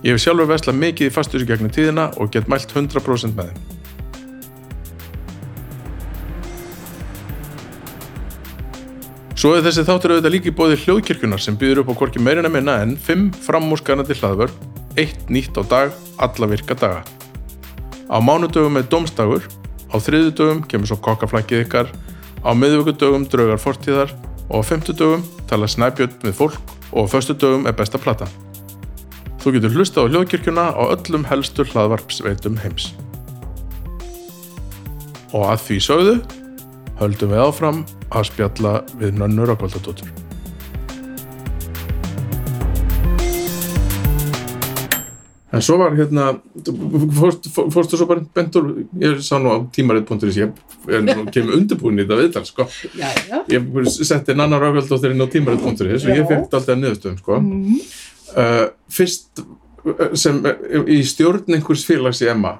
Ég 0.00 0.14
hef 0.14 0.22
sjálfur 0.22 0.48
veslað 0.48 0.78
mikið 0.80 1.10
í 1.10 1.12
fastus 1.12 1.42
í 1.44 1.46
gegnum 1.48 1.72
tíðina 1.72 2.06
og 2.16 2.30
get 2.32 2.48
mælt 2.48 2.72
100% 2.72 3.36
með 3.36 3.50
þeim. 3.50 3.78
Svo 9.40 9.54
er 9.56 9.62
þessi 9.64 9.84
þáttur 9.88 10.14
auðvitað 10.14 10.34
líka 10.34 10.50
í 10.50 10.56
bóði 10.56 10.80
hljóðkirkjunar 10.82 11.40
sem 11.40 11.56
býður 11.56 11.82
upp 11.82 11.92
á 11.92 11.98
hvorki 12.00 12.20
meirina 12.20 12.48
minna 12.52 12.78
en 12.84 12.96
5 12.96 13.28
framúskanandi 13.44 14.16
hlaðvörn, 14.16 14.56
eitt 15.00 15.30
nýtt 15.32 15.56
á 15.56 15.64
dag, 15.68 15.94
alla 16.20 16.48
virka 16.48 16.76
daga. 16.76 17.04
Á 18.08 18.16
mánudögum 18.24 18.76
er 18.80 18.88
domstagur, 18.88 19.44
á 19.92 19.96
þriðudögum 19.96 20.60
kemur 20.68 20.92
svo 20.92 21.00
kokkaflækið 21.04 21.64
ykkar, 21.64 21.88
á 22.44 22.50
miðvíkudögum 22.52 23.24
draugar 23.32 23.60
fortíðar 23.60 24.12
og 24.48 24.60
á 24.60 24.68
femtudögum 24.74 25.24
tala 25.48 25.68
snæbjörn 25.68 26.20
með 26.24 26.36
fólk 26.40 26.60
og 26.92 27.08
á 27.08 27.12
föstudögum 27.16 27.68
er 27.68 27.76
besta 27.76 28.00
platan. 28.00 28.49
Þú 29.40 29.54
getur 29.54 29.72
hlusta 29.72 30.02
á 30.04 30.10
hljóðkirkjuna 30.12 30.62
á 30.76 30.82
öllum 30.92 31.22
helstu 31.24 31.64
hlaðvarpsveitum 31.64 32.58
heims. 32.60 32.90
Og 35.32 35.46
að 35.48 35.62
því 35.64 35.78
sögðu, 35.86 36.16
höldum 37.00 37.32
við 37.32 37.44
áfram 37.46 37.78
að 38.12 38.26
spjalla 38.28 38.72
við 39.00 39.14
nönnur 39.16 39.54
og 39.54 39.62
kvöldadóttur. 39.62 40.10
En 45.50 45.64
svo 45.64 45.78
var 45.80 45.96
hérna, 45.96 46.28
fórst, 47.16 47.48
fórstu 47.56 47.96
svo 47.96 48.10
bara 48.12 48.22
bentur, 48.36 48.68
ég 49.00 49.24
sá 49.24 49.38
nú 49.40 49.56
á 49.56 49.58
tímarit.is, 49.72 50.36
ég 50.36 50.52
er 50.92 51.02
nú 51.08 51.24
kemur 51.32 51.56
undirbúin 51.56 51.98
í 51.98 52.04
þetta 52.04 52.20
viðtal, 52.20 52.44
sko. 52.46 52.68
já, 52.92 53.08
já. 53.24 53.40
Ég 53.56 53.90
setti 54.04 54.36
Nanna 54.36 54.60
Rákvöldóttir 54.60 55.16
inn 55.16 55.24
á 55.24 55.32
tímarit.is 55.32 56.04
og 56.04 56.12
ég 56.12 56.28
fekk 56.28 56.52
alltaf 56.52 56.76
niðurstöðum, 56.76 57.18
sko. 57.24 57.40
Mm. 57.40 57.82
Uh, 58.36 58.68
fyrst 58.92 59.40
uh, 59.42 60.12
sem 60.14 60.36
uh, 60.46 60.84
í 60.86 61.00
stjórn 61.06 61.56
einhvers 61.56 61.82
félags 61.88 62.20
í 62.22 62.28
Emma, 62.30 62.58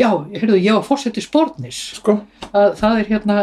já, 0.00 0.08
heyrðu, 0.32 0.56
ég 0.58 0.74
var 0.74 0.84
fórseti 0.86 1.22
spórnis. 1.22 1.78
sko, 2.00 2.18
Það, 2.50 2.98
er 3.02 3.08
hérna, 3.12 3.36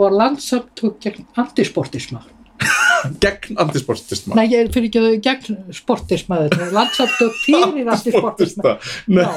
var 0.00 0.14
landsamtök 0.16 0.96
gegn 1.04 1.26
antisportisma. 1.38 2.22
gegn 3.22 3.56
antisportisma. 3.60 4.34
Nei, 4.36 4.46
ég 4.52 4.72
fyrir 4.74 4.88
ekki 4.90 5.20
gegn 5.24 5.60
sportisma 5.76 6.42
Landsamtök 6.74 7.36
fyrir 7.44 7.88
antisportisma. 7.94 8.74
Nei, 9.08 9.28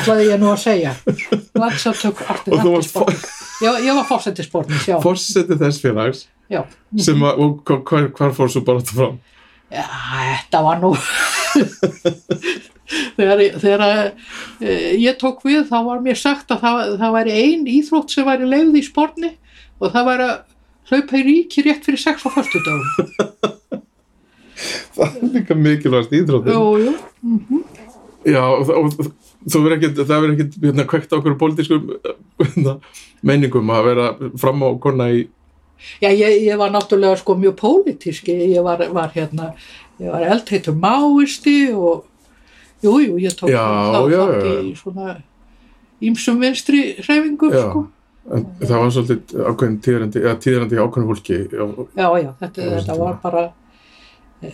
ætlaði 0.00 0.30
ég 0.32 0.40
nú 0.42 0.50
að 0.54 0.62
segja. 0.64 0.94
Landsamtök 1.58 2.24
antisportisma. 2.30 3.06
Já, 3.62 3.70
ég 3.84 3.92
var 3.96 4.04
fórseti 4.08 4.44
spórnis, 4.44 4.84
já. 4.88 4.98
fórseti 5.02 5.56
þess 5.56 5.80
félags 5.80 6.26
já. 6.52 6.64
sem 7.00 7.22
að, 7.24 7.38
og 7.40 7.62
hva- 7.64 7.82
hvar, 7.88 8.10
hvar 8.18 8.34
fór 8.36 8.50
svo 8.52 8.60
bara 8.66 8.82
þetta 8.82 8.98
fram? 8.98 9.16
Já, 9.72 9.82
þetta 9.82 10.62
var 10.62 10.78
nú 10.82 10.92
þegar, 13.16 13.40
þegar 13.58 13.82
e, 14.62 14.74
ég 15.02 15.16
tók 15.18 15.42
við 15.46 15.64
þá 15.70 15.78
var 15.88 16.00
mér 16.04 16.18
sagt 16.20 16.52
að 16.54 16.60
það, 16.62 16.76
það 17.00 17.10
væri 17.16 17.32
ein 17.40 17.62
íþrótt 17.74 18.10
sem 18.14 18.24
væri 18.28 18.46
leiði 18.50 18.78
í 18.82 18.84
sportni 18.86 19.32
og 19.80 19.86
það 19.90 20.08
væri 20.10 20.24
að 20.28 20.36
hlaupa 20.90 21.18
í 21.18 21.22
ríki 21.26 21.58
rétt 21.66 21.84
fyrir 21.86 22.00
sex 22.00 22.16
á 22.22 22.28
förstu 22.30 22.58
dögum. 22.62 22.86
Það 24.96 25.16
er 25.18 25.22
líka 25.34 25.54
mikilvægast 25.58 26.12
íþróttin. 26.14 26.54
Jú, 26.54 26.62
jú. 26.86 26.92
Já, 28.26 28.42
og, 28.42 28.70
og 28.70 28.86
þú 29.46 29.62
verður 29.62 29.76
ekkit, 29.76 30.00
það 30.02 30.22
verður 30.22 30.36
ekkit 30.36 30.54
hérna, 30.64 30.84
kvekt 30.90 31.12
á 31.14 31.18
okkur 31.18 31.36
pólitískum 31.38 31.82
hérna, 32.42 32.72
meiningum 33.26 33.72
að 33.74 33.88
vera 33.90 34.06
fram 34.40 34.64
á 34.66 34.68
kona 34.82 35.06
í, 35.14 35.18
Já, 36.02 36.08
ég, 36.10 36.42
ég 36.46 36.56
var 36.60 36.70
náttúrulega 36.74 37.16
sko 37.20 37.36
mjög 37.38 37.56
pólitíski, 37.60 38.34
ég 38.54 38.62
var, 38.64 38.82
var 38.94 39.10
hérna, 39.14 39.52
ég 40.00 40.10
var 40.12 40.24
eldheitur 40.34 40.74
máisti 40.76 41.56
og 41.74 42.04
jú, 42.84 42.96
jú, 43.04 43.18
ég 43.22 43.34
tók 43.38 43.50
Já, 43.52 43.62
þá 43.92 44.00
já, 44.12 44.22
þátt 44.22 44.48
í 44.50 44.72
svona 44.78 45.16
ímsum 46.06 46.40
vinstri 46.42 46.80
hreyfingu, 47.00 47.52
Já. 47.54 47.62
sko. 47.70 47.84
en 48.36 48.42
það 48.60 48.82
var 48.82 48.90
svolítið 48.96 49.46
ákveðin 49.52 49.78
tíðrandi, 49.86 50.24
eða 50.24 50.34
tíðrandi 50.44 50.80
ákveðin 50.82 51.08
fólki. 51.12 51.38
Já, 51.52 51.64
Já, 51.96 52.08
já, 52.24 52.30
þetta, 52.42 52.66
þetta 52.74 52.96
var 53.00 53.14
bara, 53.22 53.44
e, 54.42 54.50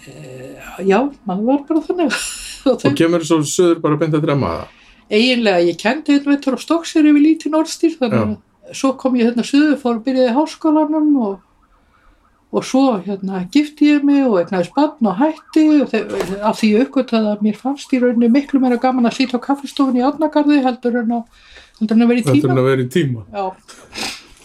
já, 0.87 0.99
maður 1.27 1.49
var 1.49 1.65
bara 1.71 1.83
þannig. 1.89 2.21
og 2.73 2.95
kemur 3.01 3.25
svo 3.27 3.41
söður 3.49 3.81
bara 3.83 3.99
beint 3.99 4.15
að 4.15 4.27
drema 4.29 4.53
það. 4.55 4.79
eiginlega, 5.13 5.65
ég 5.67 5.81
kendi 5.81 6.15
einn 6.15 6.29
veitur 6.31 6.55
á 6.55 6.59
Stokksir 6.63 7.09
yfir 7.11 7.25
lítið 7.27 7.57
norðstýr, 7.57 7.97
þannig 7.99 8.21
að 8.23 8.37
svo 8.77 8.93
kom 9.01 9.17
ég 9.19 9.31
hérna 9.31 9.45
suður, 9.47 9.79
fór 9.81 9.97
að 9.99 10.05
byrjaði 10.07 10.31
í 10.31 10.37
háskólanum 10.37 11.11
og, 11.27 11.35
og 12.53 12.65
svo 12.69 12.85
hérna 13.05 13.43
gifti 13.53 13.91
ég 13.93 14.05
mig 14.07 14.25
og 14.27 14.39
eignaðist 14.43 14.75
barn 14.77 15.09
og 15.11 15.19
hætti. 15.21 15.67
Og 15.83 15.95
af 16.49 16.59
því 16.61 16.73
ég 16.73 16.87
uppgötaði 16.87 17.33
að 17.35 17.45
mér 17.47 17.61
fannst 17.61 17.93
í 17.93 18.01
rauninni 18.03 18.33
miklu 18.33 18.61
meira 18.63 18.81
gaman 18.83 19.09
að 19.09 19.19
sýta 19.21 19.41
á 19.41 19.45
kaffestofun 19.47 20.01
í 20.01 20.05
Átnagarði 20.07 20.63
heldur 20.65 20.99
en 21.03 21.15
að, 21.19 21.47
heldur 21.81 21.97
en 21.97 22.07
að 22.07 22.13
vera 22.13 22.21
í 22.21 22.27
Þetta 22.27 22.37
er 22.37 22.43
tíma. 22.43 22.59
að 22.61 22.69
vera 22.71 22.83
í 22.83 22.91
tíma. 22.97 23.25
Já, 23.33 23.47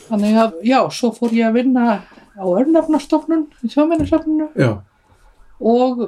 þannig 0.08 0.40
að, 0.44 0.54
já, 0.64 0.80
svo 1.00 1.12
fór 1.16 1.36
ég 1.36 1.50
að 1.50 1.60
vinna 1.62 1.88
á 2.38 2.46
örnafnastofnun 2.46 3.48
Já, 4.56 4.72
og 5.60 6.08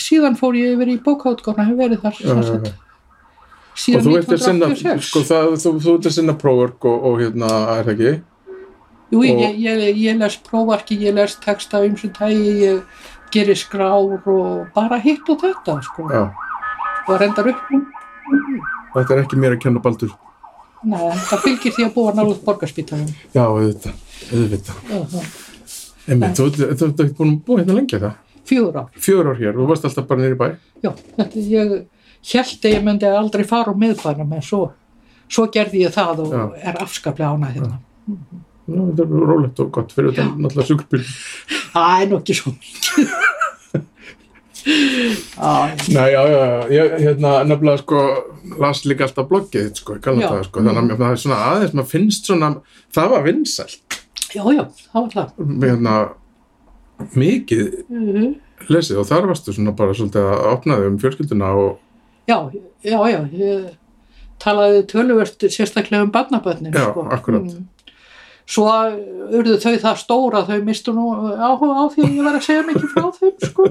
síðan 0.00 0.36
fór 0.38 0.54
ég 0.58 0.76
yfir 0.76 0.92
í 0.92 1.00
bókautgána, 1.02 1.64
hef 1.70 1.76
verið 1.80 2.02
þar 2.04 2.14
já, 2.18 2.26
sem 2.28 2.38
já, 2.38 2.46
sagt, 2.50 2.70
já. 2.70 2.74
Og 3.69 3.69
síðan 3.80 4.04
þú 4.06 4.16
ert 4.18 4.32
að 4.34 4.42
sinna, 4.44 4.66
1986. 4.70 5.08
sko, 5.10 5.22
það, 5.30 5.54
þú, 5.62 5.72
þú 5.84 5.94
ert 5.98 6.08
að 6.10 6.14
sinna 6.18 6.34
próförk 6.40 6.86
og, 6.90 7.06
og 7.10 7.18
hérna, 7.22 7.50
er 7.78 7.88
það 7.88 7.92
ekki? 7.94 8.12
Jú, 9.10 9.18
og- 9.18 9.42
ég, 9.42 9.56
ég, 9.64 10.00
ég 10.04 10.18
les 10.20 10.36
prófarki, 10.46 10.98
ég 11.02 11.14
les 11.16 11.36
texta 11.42 11.80
um 11.86 11.96
sem 11.98 12.12
tægi, 12.14 12.52
ég 12.62 12.82
gerir 13.34 13.58
skrár 13.58 14.20
og 14.26 14.66
bara 14.74 14.98
hitt 15.02 15.28
og 15.30 15.40
þetta, 15.42 15.80
sko. 15.86 16.08
Já, 16.12 16.24
Og 17.08 17.16
reyndar 17.18 17.48
upp, 17.50 17.60
þetta 18.94 19.14
er 19.16 19.22
ekki 19.24 19.38
mér 19.40 19.56
að 19.56 19.62
kenna 19.64 19.80
baldur. 19.82 20.12
nei, 20.84 21.10
það 21.28 21.42
fylgir 21.44 21.72
því 21.76 21.84
að 21.88 21.94
búa 21.94 22.12
nálega 22.16 22.44
borgarspítalum. 22.44 23.08
Já, 23.34 23.42
auðvitað, 23.44 23.94
auðvitað. 24.32 24.76
Uh, 24.90 25.24
Einmitt, 26.10 26.36
þú 26.38 26.46
þú- 26.54 26.70
þú 26.78 26.86
ert 26.88 27.00
ekki 27.04 27.16
búin 27.18 27.32
að 27.34 27.40
búa 27.46 27.58
hérna 27.60 27.74
lengi 27.80 27.98
það? 28.00 28.14
ár. 28.50 28.86
Fjögur 28.98 29.28
ár 29.30 29.36
hér, 29.38 29.54
þú 29.54 29.66
varst 29.68 29.84
alltaf 29.84 30.06
bara 30.08 30.20
nýri 30.22 30.38
bæ. 30.38 30.46
Já, 30.82 30.90
þetta, 31.18 31.42
ég 31.50 31.74
held 32.32 32.64
að 32.68 32.74
ég 32.76 32.84
myndi 32.84 33.08
aldrei 33.08 33.44
fara 33.48 33.72
á 33.72 33.80
miðbænum, 33.80 34.32
en 34.36 34.42
svo, 34.44 34.62
svo 35.30 35.46
gerði 35.52 35.84
ég 35.86 35.94
það 35.96 36.24
og 36.26 36.34
Já. 36.34 36.44
er 36.70 36.80
afskaplega 36.84 37.32
ánægð 37.34 37.58
hérna. 37.60 37.80
Nú, 38.70 38.90
þetta 38.92 39.02
er 39.06 39.26
rólegt 39.32 39.60
og 39.64 39.70
gott 39.74 39.92
fyrir 39.96 40.12
þetta 40.14 40.28
náttúrulega 40.36 40.68
sjúkbíl. 40.68 41.02
Það 41.72 42.02
er 42.04 42.10
nú 42.12 42.18
ekki 42.20 42.36
svo 42.38 42.52
mikið. 42.54 43.10
Nei, 45.90 46.08
já, 46.12 46.20
já, 46.28 46.40
ég 46.68 46.94
hérna 47.00 47.30
nefnilega 47.48 47.80
sko 47.80 48.00
las 48.60 48.82
líka 48.84 49.06
alltaf 49.06 49.28
bloggið 49.30 49.70
sko, 49.78 49.96
ég 49.96 50.02
kallar 50.04 50.20
Já. 50.26 50.28
það 50.34 50.42
sko, 50.50 50.64
þannig 50.66 50.92
að 50.94 51.00
það 51.00 51.14
er 51.14 51.20
svona 51.22 51.38
aðeins, 51.48 51.74
maður 51.78 51.90
finnst 51.94 52.28
svona, 52.28 52.50
það 52.92 53.08
var 53.14 53.24
vinsælt, 53.24 53.96
já, 54.34 54.42
já, 54.52 54.62
það 54.92 55.06
var 55.06 55.14
það. 55.16 55.30
hérna, 55.64 55.94
mikið 57.16 57.64
Uh, 57.90 58.34
lesið 58.68 58.98
og 59.00 59.06
þar 59.08 59.30
varstu 59.30 59.54
svona 59.56 59.72
bara 59.72 59.94
svolítið 59.96 60.26
að 60.28 60.42
opnaði 60.50 60.90
um 60.90 60.98
fjölskylduna 61.00 61.48
og, 61.56 61.78
já, 62.28 62.36
já, 62.84 62.98
já, 63.10 63.20
ég 63.32 63.68
talaði 64.40 64.84
töluvert 64.90 65.46
sérstaklega 65.52 66.06
um 66.06 66.12
barnabötnin. 66.14 66.72
Já, 66.74 66.90
sko. 66.90 67.06
akkúrat. 67.12 67.56
Svo 68.50 68.66
urðu 69.30 69.58
þau 69.62 69.74
það 69.78 69.98
stóra, 70.00 70.44
þau 70.48 70.62
mistu 70.66 70.94
nú 70.96 71.10
áhuga 71.38 71.74
á 71.76 71.84
því 71.92 72.06
að 72.06 72.16
ég 72.16 72.24
var 72.26 72.38
að 72.38 72.46
segja 72.48 72.64
mikið 72.66 72.94
frá 72.94 73.10
þeim, 73.18 73.36
sko. 73.46 73.68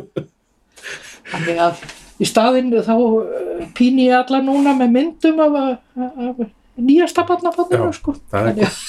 Þannig 1.29 1.59
að 1.65 1.81
í 2.19 2.27
staðinn 2.27 2.71
þá 2.85 2.95
eh, 2.95 3.65
píni 3.75 4.07
ég 4.07 4.15
alla 4.21 4.39
núna 4.45 4.73
með 4.77 4.95
myndum 4.95 5.43
af, 5.43 5.59
af 5.99 6.41
nýjasta 6.79 7.25
barnabötninu, 7.27 7.89
Já, 7.89 7.97
sko. 7.99 8.15
það 8.31 8.51
er, 8.53 8.69
að, 8.69 8.79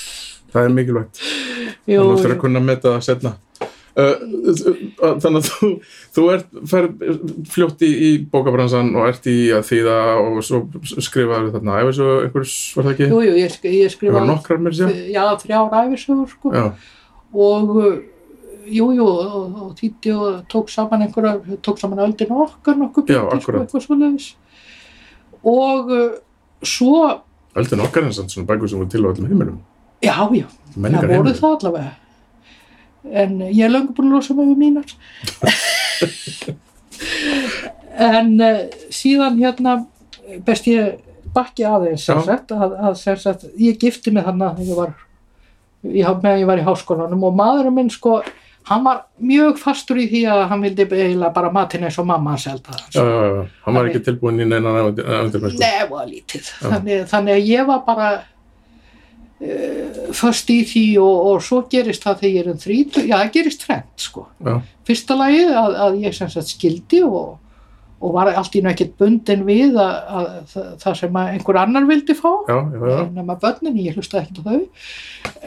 það 0.55 0.68
er 0.68 0.75
mikilvægt, 0.79 1.23
jú, 1.90 2.05
þannig 2.05 2.27
að 2.29 2.37
að 2.37 2.40
kunna 2.44 2.62
meta 2.64 2.94
það 2.94 3.07
setna. 3.09 3.35
Uh, 3.90 4.20
þannig 5.18 5.40
að 5.40 5.46
þú, 5.48 5.68
þú 6.14 6.24
ert 6.31 6.53
fljótt 7.50 7.81
í, 7.83 7.88
í 7.90 8.11
bókabransan 8.31 8.92
og 8.94 9.09
ert 9.11 9.24
í 9.26 9.35
að 9.57 9.64
þýða 9.66 9.96
og 10.20 10.37
svo 10.46 10.61
skrifaður 10.92 11.48
þarna, 11.57 11.79
þessu 11.88 12.11
einhvers 12.20 12.55
var 12.76 12.87
það 12.87 12.92
ekki? 12.92 13.09
jú, 13.11 13.22
jú, 13.26 13.33
ég, 13.40 13.57
ég 13.74 13.90
skrifaði, 13.90 14.29
nokkrar 14.31 14.61
mér 14.62 14.76
sér? 14.79 14.92
já, 15.11 15.24
þrjár 15.42 15.74
æfisögur, 15.81 16.29
sko. 16.31 16.53
Já, 16.55 16.68
og 17.35 17.72
uh, 17.81 17.96
jú, 18.70 18.87
og, 19.03 19.33
og 19.64 19.72
þýtti 19.81 20.14
og 20.14 20.37
tók 20.55 20.70
saman 20.70 21.03
einhverja, 21.09 21.59
tók 21.66 21.83
saman 21.83 22.05
öldin 22.07 22.31
okkar 22.44 22.79
nokkuð 22.79 23.09
bindi, 23.11 23.40
sko, 23.42 23.57
eitthvað 23.59 23.87
svoleiðis 23.88 24.29
og 25.50 25.90
svo 26.62 27.03
öldin 27.59 27.83
okkar 27.83 28.07
en 28.07 28.14
samt 28.14 28.31
svona 28.31 28.46
bækur 28.53 28.70
sem 28.70 28.79
voru 28.79 28.92
til 28.92 29.03
á 29.03 29.11
öllum 29.11 29.26
heiminum. 29.33 29.59
já, 29.98 30.14
já, 30.31 30.46
það 30.79 31.11
voru 31.16 31.35
það 31.35 31.57
allavega 31.59 31.92
en 33.04 33.38
ég 33.48 33.62
er 33.64 33.72
löngu 33.72 33.94
búin 33.96 34.10
að 34.10 34.16
losa 34.18 34.34
mig 34.36 34.50
við 34.50 34.58
mínar 34.60 34.88
en 38.10 38.34
uh, 38.40 38.58
síðan 38.94 39.38
hérna 39.40 39.78
best 40.46 40.68
ég 40.70 40.98
bakki 41.34 41.64
aðeins 41.66 42.04
sagt, 42.08 42.52
að, 42.52 42.74
að 42.74 42.98
sagt, 43.00 43.46
ég 43.60 43.78
gifti 43.80 44.12
mig 44.14 44.26
þarna 44.26 44.52
þegar 44.58 44.68
ég 44.70 44.78
var 44.82 44.92
ég, 45.86 46.22
meðan 46.22 46.40
ég 46.42 46.48
var 46.50 46.60
í 46.62 46.66
háskólanum 46.66 47.26
og 47.28 47.36
maðurinn 47.38 47.76
minn 47.76 47.92
sko 47.92 48.20
hann 48.70 48.84
var 48.84 49.04
mjög 49.24 49.58
fastur 49.58 49.98
í 50.02 50.06
því 50.10 50.24
að 50.30 50.42
hann 50.50 50.64
vildi 50.66 50.84
eiginlega 50.90 51.32
bara 51.34 51.52
matinn 51.54 51.86
eins 51.88 51.98
og 52.02 52.06
mamma 52.10 52.34
hans 52.34 52.44
held 52.50 52.66
að 52.68 52.82
Já, 52.92 53.00
já, 53.00 53.06
já, 53.08 53.46
hann 53.64 53.74
var 53.74 53.80
Þannig- 53.80 53.94
ekki 53.94 54.04
tilbúin 54.10 54.42
í 54.42 54.48
neina 54.50 54.74
ævendirmennsku. 54.76 55.62
Nei, 55.62 56.10
lítið. 56.10 56.50
Þannig, 56.60 57.06
þannig 57.10 57.38
að 57.38 57.48
ég 57.50 57.66
var 57.70 57.80
bara 57.86 58.10
uh, 59.40 60.14
först 60.16 60.50
í 60.53 60.61
því 60.68 60.87
og, 61.03 61.29
og 61.31 61.44
svo 61.44 61.62
gerist 61.70 62.07
það 62.07 62.24
þegar 62.24 62.35
ég 62.35 62.41
er 62.43 62.51
um 62.53 62.64
þrítug, 62.64 63.07
já 63.09 63.16
það 63.16 63.36
gerist 63.36 63.64
trend 63.66 64.05
sko. 64.09 64.26
Já, 64.47 64.59
Fyrsta 64.88 65.16
lagi 65.18 65.45
að, 65.47 65.78
að 65.86 66.03
ég 66.07 66.16
sem 66.16 66.32
sagt 66.32 66.55
skildi 66.55 67.03
og, 67.07 67.38
og 68.01 68.16
var 68.16 68.32
allt 68.32 68.57
í 68.57 68.64
nú 68.64 68.72
ekkert 68.72 68.97
bundin 69.01 69.47
við 69.49 69.78
að, 69.78 69.95
að, 70.20 70.28
það, 70.55 70.68
það 70.84 70.99
sem 71.03 71.20
að 71.22 71.32
einhver 71.34 71.61
annar 71.61 71.88
vildi 71.91 72.16
fá. 72.18 72.30
Já, 72.49 72.59
já, 72.59 72.84
já. 72.91 73.01
nema 73.18 73.38
börnin, 73.41 73.80
ég 73.84 73.97
hlusta 73.99 74.22
ekkert 74.22 74.43
á 74.43 74.49
þau. 74.51 74.61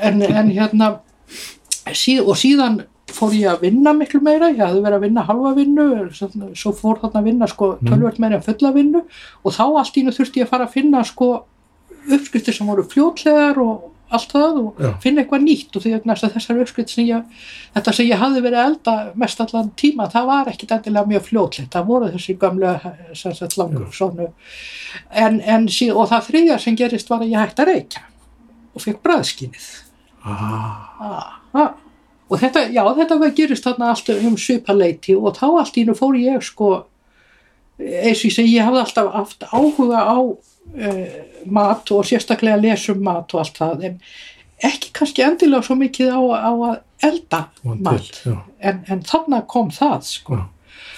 En, 0.09 0.25
en 0.29 0.51
hérna 0.53 0.91
síð, 1.91 2.23
og 2.27 2.37
síðan 2.39 2.83
fór 3.13 3.33
ég 3.35 3.49
að 3.51 3.65
vinna 3.67 3.93
miklu 3.95 4.21
meira, 4.23 4.49
ég 4.53 4.61
hafði 4.63 4.83
verið 4.83 4.97
að 4.97 5.05
vinna 5.05 5.25
halva 5.27 5.51
vinnu, 5.57 5.87
svo 6.15 6.71
fór 6.75 7.01
þarna 7.01 7.21
að 7.21 7.27
vinna 7.29 7.49
sko 7.49 7.73
tölvöld 7.83 8.19
meira 8.21 8.39
en 8.39 8.45
fulla 8.45 8.71
vinnu. 8.73 9.03
Og 9.43 9.55
þá 9.55 9.65
allt 9.67 9.99
í 9.99 10.05
nú 10.05 10.13
þurfti 10.15 10.41
ég 10.41 10.47
að 10.47 10.53
fara 10.53 10.67
að 10.69 10.77
finna 10.77 11.03
sko 11.07 11.29
uppskriftir 12.09 12.55
sem 12.55 12.69
voru 12.69 12.85
fljótlegar 12.87 13.59
og 13.63 13.89
allt 14.13 14.33
það 14.33 14.57
og 14.61 14.81
Já. 14.81 14.89
finna 15.01 15.23
eitthvað 15.23 15.45
nýtt. 15.47 15.75
Og 15.75 15.83
því 15.83 15.93
að 15.97 16.23
þessar 16.35 16.61
uppskrift 16.63 16.93
sem 16.93 17.07
ég, 17.07 17.43
þetta 17.73 17.93
sem 17.97 18.09
ég 18.09 18.21
hafði 18.21 18.43
verið 18.45 18.63
elda 18.63 18.95
mest 19.19 19.41
allan 19.41 19.71
tíma, 19.79 20.09
það 20.13 20.29
var 20.29 20.51
ekkit 20.51 20.75
endilega 20.77 21.09
mjög 21.09 21.27
fljótlegt, 21.29 21.71
það 21.73 21.89
voru 21.89 22.11
þessi 22.13 22.37
gamlu 22.41 22.73
sem 23.17 23.37
sagt 23.37 23.57
langur 23.57 23.89
svona 23.95 24.29
en, 25.09 25.39
en 25.41 25.69
sí, 25.71 25.89
og 25.91 26.09
það 26.11 26.27
þriðja 26.29 26.59
sem 26.61 26.77
gerist 26.77 27.09
var 27.09 27.23
að 27.23 27.33
ég 27.33 27.41
hætti 27.41 27.65
að 27.65 27.71
reykja 27.71 28.05
og 28.73 28.83
fekk 28.83 29.01
bræðskinnið 29.05 29.67
ah, 30.25 30.37
ah, 31.01 31.27
ah. 31.57 31.75
og 32.29 32.41
þetta, 32.41 32.67
já 32.73 32.81
þetta 32.99 33.19
var 33.21 33.35
gerist 33.37 33.67
þarna 33.67 33.91
allt 33.93 34.13
um 34.15 34.39
svipaleiti 34.39 35.17
og 35.17 35.37
þá 35.37 35.45
allt 35.51 35.77
í 35.77 35.85
nú 35.87 35.97
fór 35.97 36.17
ég 36.19 36.41
sko 36.45 36.73
eins 37.79 38.21
og 38.21 38.29
ég 38.29 38.35
segi, 38.35 38.57
ég 38.57 38.65
hafði 38.65 38.83
alltaf 38.83 39.13
haft 39.13 39.47
áhuga 39.49 40.05
á 40.05 40.17
uh, 40.77 41.17
mat 41.45 41.91
og 41.95 42.07
sérstaklega 42.07 42.57
að 42.59 42.65
lesa 42.69 42.95
um 42.95 43.03
mat 43.05 43.35
og 43.35 43.43
allt 43.43 43.59
það 43.61 43.85
en 43.89 43.99
ekki 44.63 44.93
kannski 44.95 45.25
endilega 45.25 45.67
svo 45.67 45.77
mikið 45.79 46.13
á, 46.15 46.21
á 46.39 46.51
að 46.53 46.75
elda 47.09 47.45
mat 47.63 48.09
til, 48.09 48.33
já. 48.33 48.41
en, 48.69 48.83
en 48.87 49.01
þannig 49.07 49.47
kom 49.51 49.71
það 49.75 49.97
sko. 50.07 50.43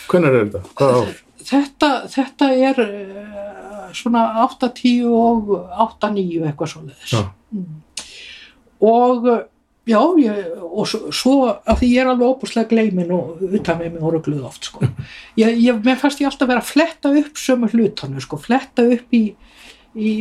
Hvenær 0.06 0.36
er 0.38 0.44
þetta? 0.46 0.76
Hvað 0.78 1.00
ár? 1.00 1.16
þetta, 1.46 1.90
þetta 2.12 2.52
er 2.70 2.84
uh, 2.84 3.90
svona 3.96 4.28
8-10 4.46 5.10
og 5.10 5.52
8-9 5.88 6.46
eitthvað 6.50 6.72
svoleiðis 6.74 7.14
Já. 7.14 7.22
og 8.86 9.28
uh, 9.30 9.44
já, 9.86 10.00
ég, 10.22 10.42
og 10.66 10.90
svo, 10.90 11.12
svo 11.14 11.36
af 11.54 11.80
því 11.82 11.92
ég 11.94 12.04
er 12.04 12.12
alveg 12.12 12.34
óbúslega 12.34 12.72
gleimin 12.72 13.14
og 13.16 13.44
utan 13.46 13.80
með 13.82 13.96
mig 13.96 14.06
og 14.06 14.16
rugluð 14.16 14.48
oft 14.50 14.72
sko. 14.72 14.86
ég, 15.42 15.60
ég, 15.62 15.82
mér 15.86 16.00
fannst 16.02 16.24
ég 16.24 16.32
alltaf 16.32 16.50
vera 16.50 16.64
að 16.64 16.72
fletta 16.72 17.14
upp 17.22 17.42
sömu 17.42 17.70
hlutanu, 17.74 18.24
sko, 18.24 18.42
fletta 18.42 18.88
upp 18.96 19.16
í, 19.16 19.26
í 19.96 20.12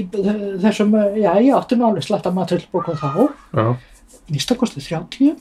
þessum 0.63 0.95
já, 1.19 1.31
ég 1.43 1.53
átti 1.59 1.79
nú 1.79 1.89
alveg 1.89 2.07
slatta 2.07 2.31
maturlbókum 2.35 2.99
þá 3.01 3.09
Já. 3.55 3.67
minnstakosti 4.31 4.83
30 4.85 5.35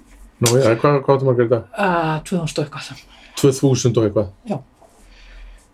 Nú, 0.44 0.52
já, 0.60 0.74
hvað, 0.82 1.02
áttu 1.08 1.28
margir 1.28 1.48
þetta? 1.48 1.64
uh, 1.78 2.20
2000 2.28 2.60
og 2.60 2.64
eitthvað 2.66 3.04
2000 3.40 4.00
og 4.00 4.08
eitthvað? 4.08 4.32
Já. 4.50 4.58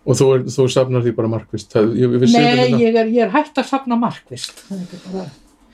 Og 0.06 0.16
þú, 0.16 0.26
er, 0.36 0.44
þú 0.48 0.66
safnar 0.72 1.02
því 1.04 1.12
bara 1.16 1.30
markvist? 1.32 1.72
Það, 1.74 1.90
ég, 2.00 2.14
Nei, 2.32 2.68
ég 2.80 2.96
er, 2.96 3.08
ég 3.10 3.24
er 3.26 3.32
hægt 3.34 3.58
að 3.60 3.68
safna 3.68 3.98
markvist 4.00 4.62
Það 4.68 4.84
bara 5.10 5.26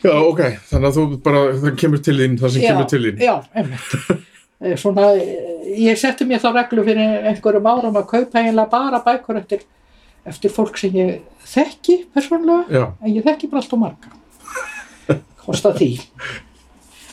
Já, 0.05 0.12
ok, 0.12 0.41
þannig 0.70 0.89
að 0.91 0.97
þú 0.99 1.05
bara, 1.24 1.43
það 1.62 1.76
kemur 1.80 2.01
til 2.05 2.14
þín, 2.20 2.34
það 2.41 2.51
sem 2.53 2.64
kemur 2.66 2.89
til 2.91 2.99
þín. 3.01 3.22
Já, 3.24 3.32
einmitt. 3.57 3.95
Eh, 4.61 4.74
Svona, 4.80 5.07
eh, 5.16 5.70
ég 5.87 5.99
setti 6.01 6.26
mér 6.28 6.43
þá 6.43 6.51
reglu 6.55 6.84
fyrir 6.87 7.24
einhverjum 7.30 7.66
árum 7.70 7.97
að 8.01 8.07
kaupa 8.12 8.43
eiginlega 8.43 8.70
bara 8.72 9.01
bækur 9.05 9.41
eftir, 9.41 9.64
eftir 10.27 10.53
fólk 10.53 10.79
sem 10.81 10.95
ég 10.97 11.22
þekki 11.47 12.01
persónulega, 12.14 12.66
Já, 12.72 12.85
en 13.03 13.14
ég 13.14 13.24
þekki 13.27 13.51
bara 13.53 13.62
allt 13.62 13.74
og 13.77 13.83
marga. 13.83 14.12
Kosta 15.45 15.72
því. 15.77 15.91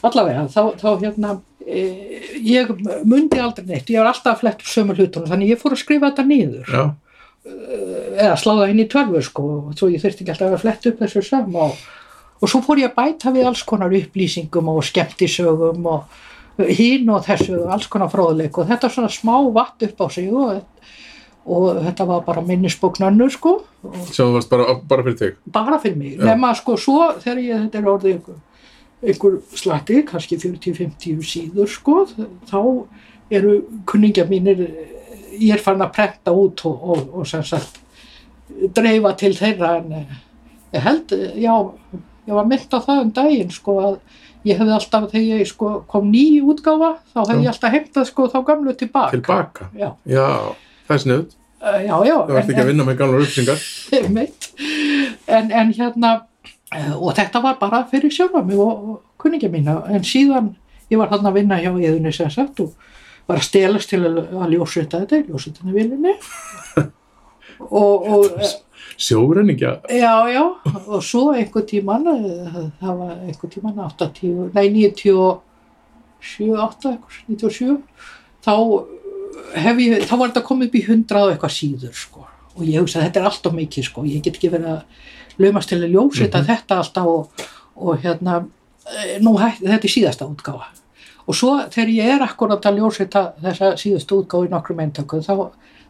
Allavega, 0.03 0.47
þá, 0.51 0.61
þá 0.81 0.89
hérna, 1.03 1.35
e, 1.63 1.85
ég 2.43 2.73
mundi 3.07 3.39
aldrei 3.39 3.69
neitt, 3.69 3.91
ég 3.93 4.01
var 4.01 4.11
alltaf 4.11 4.35
að 4.35 4.41
fletta 4.43 4.65
upp 4.65 4.73
sömu 4.73 4.97
hlutunum, 4.97 5.29
þannig 5.31 5.53
ég 5.53 5.61
fór 5.61 5.77
að 5.77 5.83
skrifa 5.85 6.09
þetta 6.09 6.27
niður, 6.27 6.73
já, 6.73 6.83
eða 8.17 8.35
sláða 8.39 8.67
inn 8.71 8.83
í 8.83 8.89
tölvu, 8.91 9.21
sko, 9.23 9.47
og 9.69 9.77
svo 9.79 9.89
ég 9.91 10.03
þurfti 10.03 10.25
ekki 10.25 10.35
alltaf 10.35 10.57
að 10.57 10.65
fletta 10.65 10.91
upp 10.91 11.05
þessu 11.05 11.23
sömu 11.29 11.63
og, 11.67 11.79
og 12.43 12.51
svo 12.51 12.61
fór 12.65 12.83
ég 12.83 12.91
að 12.91 12.99
bæta 12.99 13.31
við 13.35 13.47
alls 13.47 13.63
konar 13.67 13.95
upplýsingum 13.95 14.71
og 14.73 14.83
skemmtisögum 14.87 15.87
og 15.91 16.67
hín 16.69 17.09
og 17.13 17.23
þessu, 17.25 17.63
alls 17.71 17.87
konar 17.91 18.11
fróðleik 18.11 18.59
og 18.59 18.67
þetta 18.69 18.91
svona 18.91 19.11
smá 19.11 19.35
vatt 19.55 19.87
upp 19.87 20.03
á 20.03 20.07
sig 20.13 20.29
og, 20.29 20.61
og 21.45 21.81
þetta 21.83 22.07
var 22.07 22.23
bara 22.23 22.41
minnisbóknannur 22.45 23.31
sko, 23.33 23.57
sem 24.07 24.23
þú 24.23 24.31
varst 24.37 24.51
bara, 24.51 24.77
bara 24.87 25.03
fyrir 25.03 25.19
þig. 25.19 25.37
bara 25.51 25.79
fyrir 25.83 25.97
mig, 25.99 26.15
Já. 26.17 26.25
nema 26.31 26.53
sko 26.55 26.77
svo 26.79 27.11
þegar 27.19 27.43
ég, 27.43 27.63
þetta 27.65 27.81
er 27.81 27.89
orðið 27.91 28.13
einhver, 28.13 28.41
einhver 29.03 29.37
slatti, 29.59 30.01
kannski 30.07 30.39
40-50 30.39 31.27
síður 31.27 31.71
sko, 31.71 31.97
þá 32.47 32.59
eru 33.33 33.57
kunningja 33.89 34.25
mínir, 34.29 34.63
ég 35.35 35.55
er 35.57 35.63
fann 35.63 35.83
að 35.83 35.93
prenta 35.97 36.31
út 36.31 36.63
og, 36.69 36.89
og, 36.93 37.05
og 37.19 37.27
sem 37.27 37.43
sagt 37.43 37.81
dreifa 38.75 39.13
til 39.19 39.33
þeirra 39.35 39.77
en 39.81 39.95
eh, 39.99 40.17
ég 40.75 40.83
held, 40.85 41.15
eh, 41.15 41.39
já, 41.43 41.55
ég 42.27 42.37
var 42.37 42.47
mynd 42.47 42.75
á 42.75 42.79
það 42.79 43.01
um 43.03 43.15
daginn 43.15 43.51
sko 43.51 43.79
að 43.83 43.95
ég 44.47 44.59
hefði 44.59 44.75
alltaf, 44.75 45.07
þegar 45.11 45.41
ég 45.41 45.49
sko 45.49 45.71
kom 45.89 46.11
ný 46.11 46.25
útgáfa, 46.43 46.97
þá 47.13 47.19
hefði 47.23 47.45
ég 47.45 47.51
alltaf 47.53 47.73
heimtað 47.75 48.07
sko 48.09 48.27
þá 48.31 48.37
gamlu 48.47 48.75
tilbaka. 48.75 49.15
Tilbaka. 49.15 49.69
Já, 49.79 49.89
Já, 50.09 50.27
það 50.93 50.99
er 50.99 51.03
sniðut. 51.05 51.33
uh, 51.63 51.79
já, 51.83 51.95
já. 52.07 52.15
Það 52.19 52.35
varst 52.37 52.53
ekki 52.53 52.63
að 52.63 52.69
vinna 52.71 52.85
með 52.87 52.99
gamlar 53.01 53.25
upplýsingar. 53.25 53.65
Einmitt. 53.99 54.49
en, 55.27 55.51
en 55.51 55.73
hérna 55.73 56.11
eh, 56.75 56.93
og 56.93 57.13
þetta 57.17 57.41
var 57.43 57.57
bara 57.61 57.83
fyrir 57.89 58.11
sjálfa 58.13 58.43
mig 58.45 58.59
og, 58.61 58.99
kunningja 59.23 59.49
mína 59.49 59.77
en 59.87 60.03
síðan 60.03 60.49
ég 60.91 60.99
var 60.99 61.07
þarna 61.13 61.31
að 61.31 61.37
vinna 61.39 61.57
hjá 61.61 61.69
eðunni 61.71 62.11
sem 62.13 62.29
sagt 62.33 62.59
og 62.59 62.73
var 63.29 63.39
að 63.39 63.45
stelast 63.47 63.89
til 63.93 64.01
að, 64.03 64.17
að 64.35 64.51
ljósrita 64.57 64.99
þetta 65.05 65.21
í 65.21 65.23
ljósritinu 65.29 65.71
vilinni 65.77 66.11
og, 67.81 68.03
og 68.03 68.25
eh, 68.35 68.51
Sjórenningja. 68.99 69.77
já, 69.89 70.11
já 70.29 70.43
og 70.83 70.99
svo 71.03 71.31
einhver 71.33 71.63
tíman 71.69 72.03
eh, 72.11 72.59
það 72.81 72.99
var 72.99 73.13
einhver 73.15 73.53
tíman 73.55 73.79
80, 73.87 74.51
nei 74.57 74.67
97 74.75 76.51
8, 76.67 76.91
eitthvað, 76.91 77.23
97 77.31 77.79
þá 78.43 78.53
ég, 79.33 80.05
þá 80.07 80.13
var 80.17 80.29
þetta 80.31 80.45
komið 80.47 80.69
upp 80.69 80.77
í 80.77 80.83
100 80.85 81.19
og 81.21 81.33
eitthvað 81.33 81.55
síður 81.55 81.97
sko. 81.97 82.27
Og 82.53 82.65
ég 82.67 82.83
hugsa 82.83 82.99
að 82.99 83.07
þetta 83.07 83.21
er 83.21 83.29
alltaf 83.29 83.55
mikið 83.57 83.87
sko. 83.87 84.05
Ég 84.05 84.23
get 84.25 84.37
ekki 84.37 84.51
verið 84.53 84.75
að 84.75 85.41
laumast 85.41 85.71
til 85.71 85.79
að 85.81 85.93
ljósita 85.95 86.43
þetta 86.45 86.79
alltaf 86.81 87.09
og, 87.09 87.45
og 87.75 88.03
hérna 88.03 88.39
eh, 88.43 89.15
nú 89.23 89.35
þetta 89.39 89.79
er 89.79 89.93
síðasta 89.93 90.27
útgáfa. 90.29 90.69
Og 91.23 91.37
svo 91.37 91.55
þegar 91.71 91.93
ég 91.95 92.11
er 92.17 92.25
akkurat 92.25 92.65
að 92.67 92.81
ljósita 92.81 93.23
þessa 93.41 93.73
síðustu 93.79 94.21
útgáfa 94.21 94.49
í 94.49 94.51
nokkrum 94.51 94.83
eintökum 94.83 95.23
þá 95.23 95.33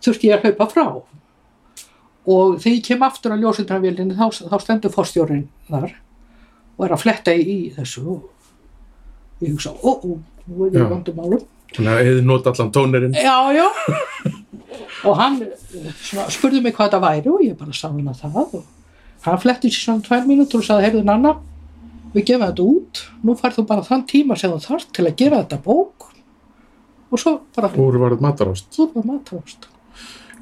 þurfti 0.04 0.30
ég 0.30 0.38
að 0.38 0.48
hlaupa 0.48 0.70
frá. 0.72 0.86
Og 2.24 2.60
þegar 2.64 2.78
ég 2.78 2.86
kem 2.88 3.04
aftur 3.04 3.36
að 3.36 3.44
ljósitavélinni 3.44 4.16
þá, 4.16 4.46
þá 4.48 4.58
stendur 4.64 4.94
fórstjórin 4.94 5.48
þar 5.68 5.90
og 6.78 6.86
er 6.88 6.94
að 6.96 7.04
fletta 7.04 7.34
í, 7.36 7.58
þessu. 7.76 8.06
Og 8.14 9.44
ég 9.44 9.52
hugsa, 9.52 9.74
ó, 9.74 9.92
ó, 10.00 10.16
nú 10.48 10.68
er 10.68 10.78
ég 10.80 10.88
vandumálum 10.88 11.44
Þannig 11.74 11.94
að 11.94 12.10
eða 12.12 12.26
nota 12.30 12.54
allan 12.54 12.72
tónerinn. 12.76 13.16
já, 13.18 13.38
já 13.58 13.68
og 15.04 15.18
hann 15.20 15.40
spurði 16.32 16.62
mig 16.64 16.76
hvað 16.78 16.94
það 16.96 17.04
væri 17.08 17.32
og 17.34 17.42
ég 17.44 17.58
bara 17.60 17.74
sá 17.76 17.88
hann 17.90 18.08
að 18.08 18.22
það 18.22 18.38
og 18.60 18.64
hann 19.26 19.42
fletti 19.44 19.72
sér 19.72 19.84
svona 19.88 20.06
tvær 20.06 20.24
mínútur 20.30 20.62
og 20.62 20.68
sagði, 20.68 20.86
heyrðu 20.88 21.04
Nanna 21.08 21.34
við 22.14 22.26
gefum 22.30 22.46
þetta 22.46 22.64
út, 22.70 23.02
nú 23.26 23.36
færð 23.40 23.58
þú 23.60 23.66
bara 23.72 23.84
þann 23.88 24.06
tíma 24.08 24.38
sem 24.40 24.52
þú 24.54 24.60
þarft 24.68 24.92
til 24.96 25.06
að 25.10 25.16
gera 25.20 25.42
þetta 25.44 25.60
bók 25.66 26.08
og 27.14 27.20
svo 27.22 27.36
bara 27.56 27.70
Úr 27.78 27.98
var 28.02 28.16
þetta 28.16 28.26
matarást. 28.28 28.68
þú 28.76 28.88
bara 28.94 29.12
matarást 29.14 29.70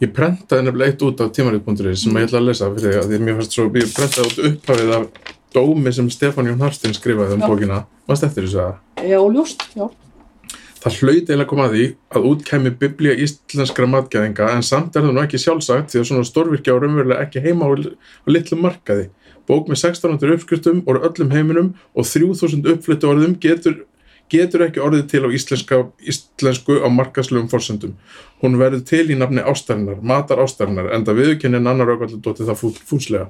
Ég 0.02 0.10
prentaði 0.18 0.66
nefnilega 0.66 0.90
eitt 0.96 1.04
út 1.06 1.20
af 1.22 1.30
tímarit.is 1.36 2.02
sem 2.04 2.16
ég 2.18 2.26
ætla 2.26 2.40
að 2.42 2.48
lesa 2.50 2.70
fyrir 2.74 2.90
því 2.96 3.02
að 3.02 3.10
því 3.12 3.18
að 3.20 3.26
mér 3.28 3.36
fannst 3.38 3.54
svo, 3.58 3.66
ég 3.70 3.92
prentaði 3.98 4.30
út 4.32 4.40
upphafið 4.50 4.94
af 4.98 5.04
dómi 5.54 5.92
sem 5.94 6.08
Stefán 6.10 6.48
Jón 6.50 6.64
Harstinn 6.64 6.96
skrifaði 6.98 7.36
um 7.38 7.44
Já. 7.44 7.48
bókina. 7.52 7.78
Varst 8.10 8.24
eftir 8.26 8.48
þessu 8.48 8.62
að? 8.64 8.80
já, 9.12 9.20
ljóst, 9.36 9.66
já, 9.78 9.86
Það 10.82 10.96
hlaut 10.98 11.28
eiginlega 11.30 11.50
koma 11.50 11.66
að 11.68 11.76
því 11.76 11.84
að 12.10 12.24
útkæmi 12.32 12.70
biblía 12.82 13.14
íslenskra 13.22 13.86
matgæðinga 13.86 14.48
en 14.56 14.64
samt 14.66 14.96
er 14.98 15.04
það 15.06 15.14
nú 15.14 15.22
ekki 15.22 15.40
sjálfsagt 15.44 15.92
því 15.94 16.00
að 16.02 16.08
svona 16.10 16.26
stórvirkja 16.26 16.74
á 16.74 16.82
raunverulega 16.82 17.26
ekki 17.28 17.44
heima 17.44 17.68
á, 17.70 17.86
á 18.26 18.28
litlum 18.34 18.64
markaði. 18.66 19.12
Bók 19.46 19.70
með 19.70 19.78
1600 19.78 20.34
uppskriftum 20.40 20.82
úr 20.90 21.04
öllum 21.06 21.30
heiminum 21.36 21.70
og 21.94 22.08
3000 22.10 22.66
uppflyttu 22.74 23.10
orðum 23.12 23.36
getur, 23.44 23.76
getur 24.34 24.66
ekki 24.66 24.82
orðið 24.82 25.06
til 25.12 25.22
á 25.22 25.30
íslenska, 25.30 25.80
íslensku 26.02 26.80
á 26.82 26.90
markaslegum 26.90 27.50
forsendum. 27.52 27.94
Hún 28.42 28.58
verður 28.58 28.82
til 28.90 29.04
í 29.14 29.18
nafni 29.20 29.46
ástarinnar, 29.46 30.00
matar 30.02 30.42
ástarinnar, 30.42 30.90
enda 30.96 31.14
viðurkennin 31.14 31.70
annar 31.70 31.94
auðvitað 31.94 32.24
dótið 32.26 32.50
það 32.50 32.62
fú, 32.64 32.72
fúslega. 32.90 33.30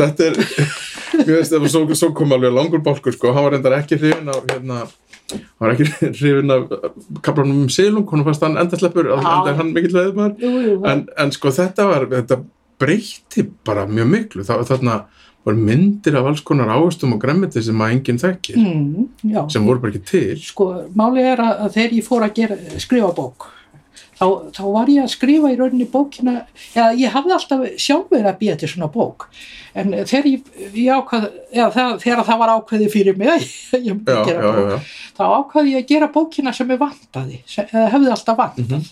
Þetta 0.00 0.26
er, 0.26 0.40
mér 1.26 1.36
veist, 1.36 1.54
ef 1.54 1.70
svo, 1.70 1.84
svo 1.94 2.10
kom 2.18 2.34
alveg 2.34 2.56
langur 2.56 2.82
bálkur, 2.82 3.14
sko, 3.14 3.30
hann 3.36 3.46
var 3.46 3.54
reyndar 3.54 3.78
ekki 3.78 4.00
hrifin 4.00 4.32
af, 4.32 4.42
hérna, 4.50 4.80
hann 5.36 5.66
var 5.66 5.74
ekki 5.74 5.86
hrifin 6.18 6.54
af 6.54 6.66
kaplanum 7.26 7.64
um 7.64 7.70
silung, 7.72 8.06
hún 8.10 8.24
fannst 8.26 8.44
hann 8.46 8.58
endasleppur, 8.60 9.12
enda 9.16 9.54
hann 9.58 9.72
mikill 9.76 9.96
jú, 9.96 10.52
jú, 10.66 10.76
en, 10.88 11.06
en 11.18 11.32
sko 11.34 11.52
þetta 11.54 11.88
var, 11.90 12.08
þetta 12.12 12.40
breytti 12.80 13.46
bara 13.66 13.86
mjög 13.88 14.12
miklu, 14.14 14.44
það 14.46 14.62
var 14.62 14.70
þarna, 14.70 14.98
var 15.48 15.56
myndir 15.68 16.18
af 16.20 16.28
alls 16.30 16.42
konar 16.46 16.72
áherstum 16.72 17.14
og 17.16 17.22
gremmiti 17.22 17.62
sem 17.64 17.80
að 17.80 17.94
enginn 17.96 18.20
þekkir, 18.20 18.60
mm, 18.60 19.46
sem 19.52 19.66
voru 19.68 19.82
bara 19.82 19.94
ekki 19.94 20.04
til. 20.10 20.36
sko, 20.44 20.68
máli 20.96 21.24
er 21.24 21.40
að, 21.44 21.64
að 21.66 21.78
þegar 21.78 21.96
ég 21.98 22.06
fór 22.08 22.26
að 22.26 22.36
gera, 22.40 22.60
skrifa 22.80 23.14
bók 23.16 23.50
þá, 24.20 24.26
þá 24.56 24.62
var 24.74 24.92
ég 24.92 25.06
að 25.06 25.12
skrifa 25.14 25.50
í 25.52 25.56
rauninni 25.58 25.86
bókina, 25.90 26.36
já, 26.74 26.84
ég 26.98 27.14
hafði 27.14 27.34
alltaf 27.36 27.64
sjálf 27.80 28.12
verið 28.12 28.30
að 28.30 28.38
býja 28.42 28.56
til 28.60 28.70
svona 28.70 28.90
bók. 28.92 29.26
En 29.78 29.92
þegar 29.94 30.28
ég, 30.30 30.48
ég 30.76 30.88
ákvað 30.98 31.26
já, 31.54 31.64
það, 31.74 31.92
þegar 32.04 32.24
það 32.28 32.40
var 32.42 32.54
ákveði 32.56 32.88
fyrir 32.90 33.20
mig 33.20 33.44
Já, 33.88 33.94
bók, 33.94 34.88
þá 35.16 35.22
ákvaði 35.28 35.76
ég 35.76 35.84
að 35.84 35.92
gera 35.92 36.10
bókina 36.14 36.54
sem 36.56 36.72
ég 36.74 36.80
vantaði, 36.80 37.42
sem, 37.48 37.68
eða 37.70 37.92
hefði 37.94 38.16
alltaf 38.16 38.40
vantað. 38.40 38.74
Mhm. 38.74 38.88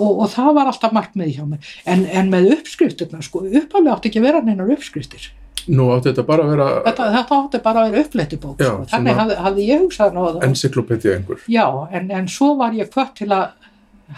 og, 0.00 0.22
og 0.24 0.30
það 0.32 0.54
var 0.56 0.70
alltaf 0.70 0.94
markmiði 0.96 1.36
hjá 1.36 1.44
mér. 1.50 1.74
En, 1.84 2.06
en 2.06 2.32
með 2.32 2.54
uppskriftirna, 2.56 3.20
sko, 3.26 3.44
uppálega 3.44 3.98
átti 3.98 4.08
ekki 4.12 4.22
að 4.22 4.28
vera 4.30 4.42
neinar 4.46 4.72
uppskriftir. 4.78 5.28
Nú 5.68 5.90
átti 5.92 6.08
þetta 6.08 6.22
bara 6.24 6.44
að 6.46 6.52
vera 6.54 6.66
þetta, 6.86 7.06
þetta 7.14 7.36
átti 7.36 7.58
bara 7.64 7.82
að 7.82 7.90
vera 7.90 8.04
uppletti 8.06 8.38
bók 8.40 8.62
sko. 8.62 8.76
þannig 8.88 9.18
hafði, 9.18 9.34
hafði 9.44 9.66
ég 9.68 9.82
hugsað 9.84 10.14
nú 10.16 10.22
að 10.24 10.38
encyklopedía 10.46 11.16
einhver. 11.18 11.42
Já, 11.52 11.66
en, 11.98 12.08
en 12.16 12.30
svo 12.32 12.54
var 12.56 12.76
ég 12.78 12.88
kvött 12.94 13.12
til 13.20 13.28
að 13.28 13.59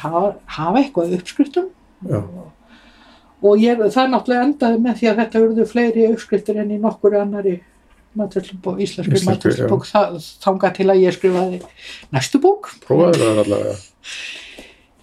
hafa, 0.02 0.34
hafa 0.46 0.78
eitthvað 0.82 1.14
uppskriftum 1.18 1.68
já, 2.08 2.22
og 3.42 3.58
ég, 3.58 3.78
það 3.92 4.10
náttúrulega 4.12 4.46
endaði 4.48 4.78
með 4.84 4.96
því 5.00 5.10
að 5.10 5.20
þetta 5.22 5.42
urðu 5.46 5.66
fleiri 5.66 6.06
uppskriftir 6.12 6.56
enn 6.62 6.70
í 6.76 6.78
nokkur 6.82 7.16
annari 7.20 7.56
matræslubók, 8.18 8.78
íslenskri 8.84 9.16
Íslenskri, 9.18 9.50
matræslubók 9.56 9.86
þangað 10.44 10.74
til 10.76 10.88
að 10.92 11.02
ég 11.02 11.16
skrifaði 11.16 11.60
næstu 12.12 12.40
bók 12.42 12.72
prófaði 12.86 13.22
það 13.24 13.42
allavega 13.46 13.76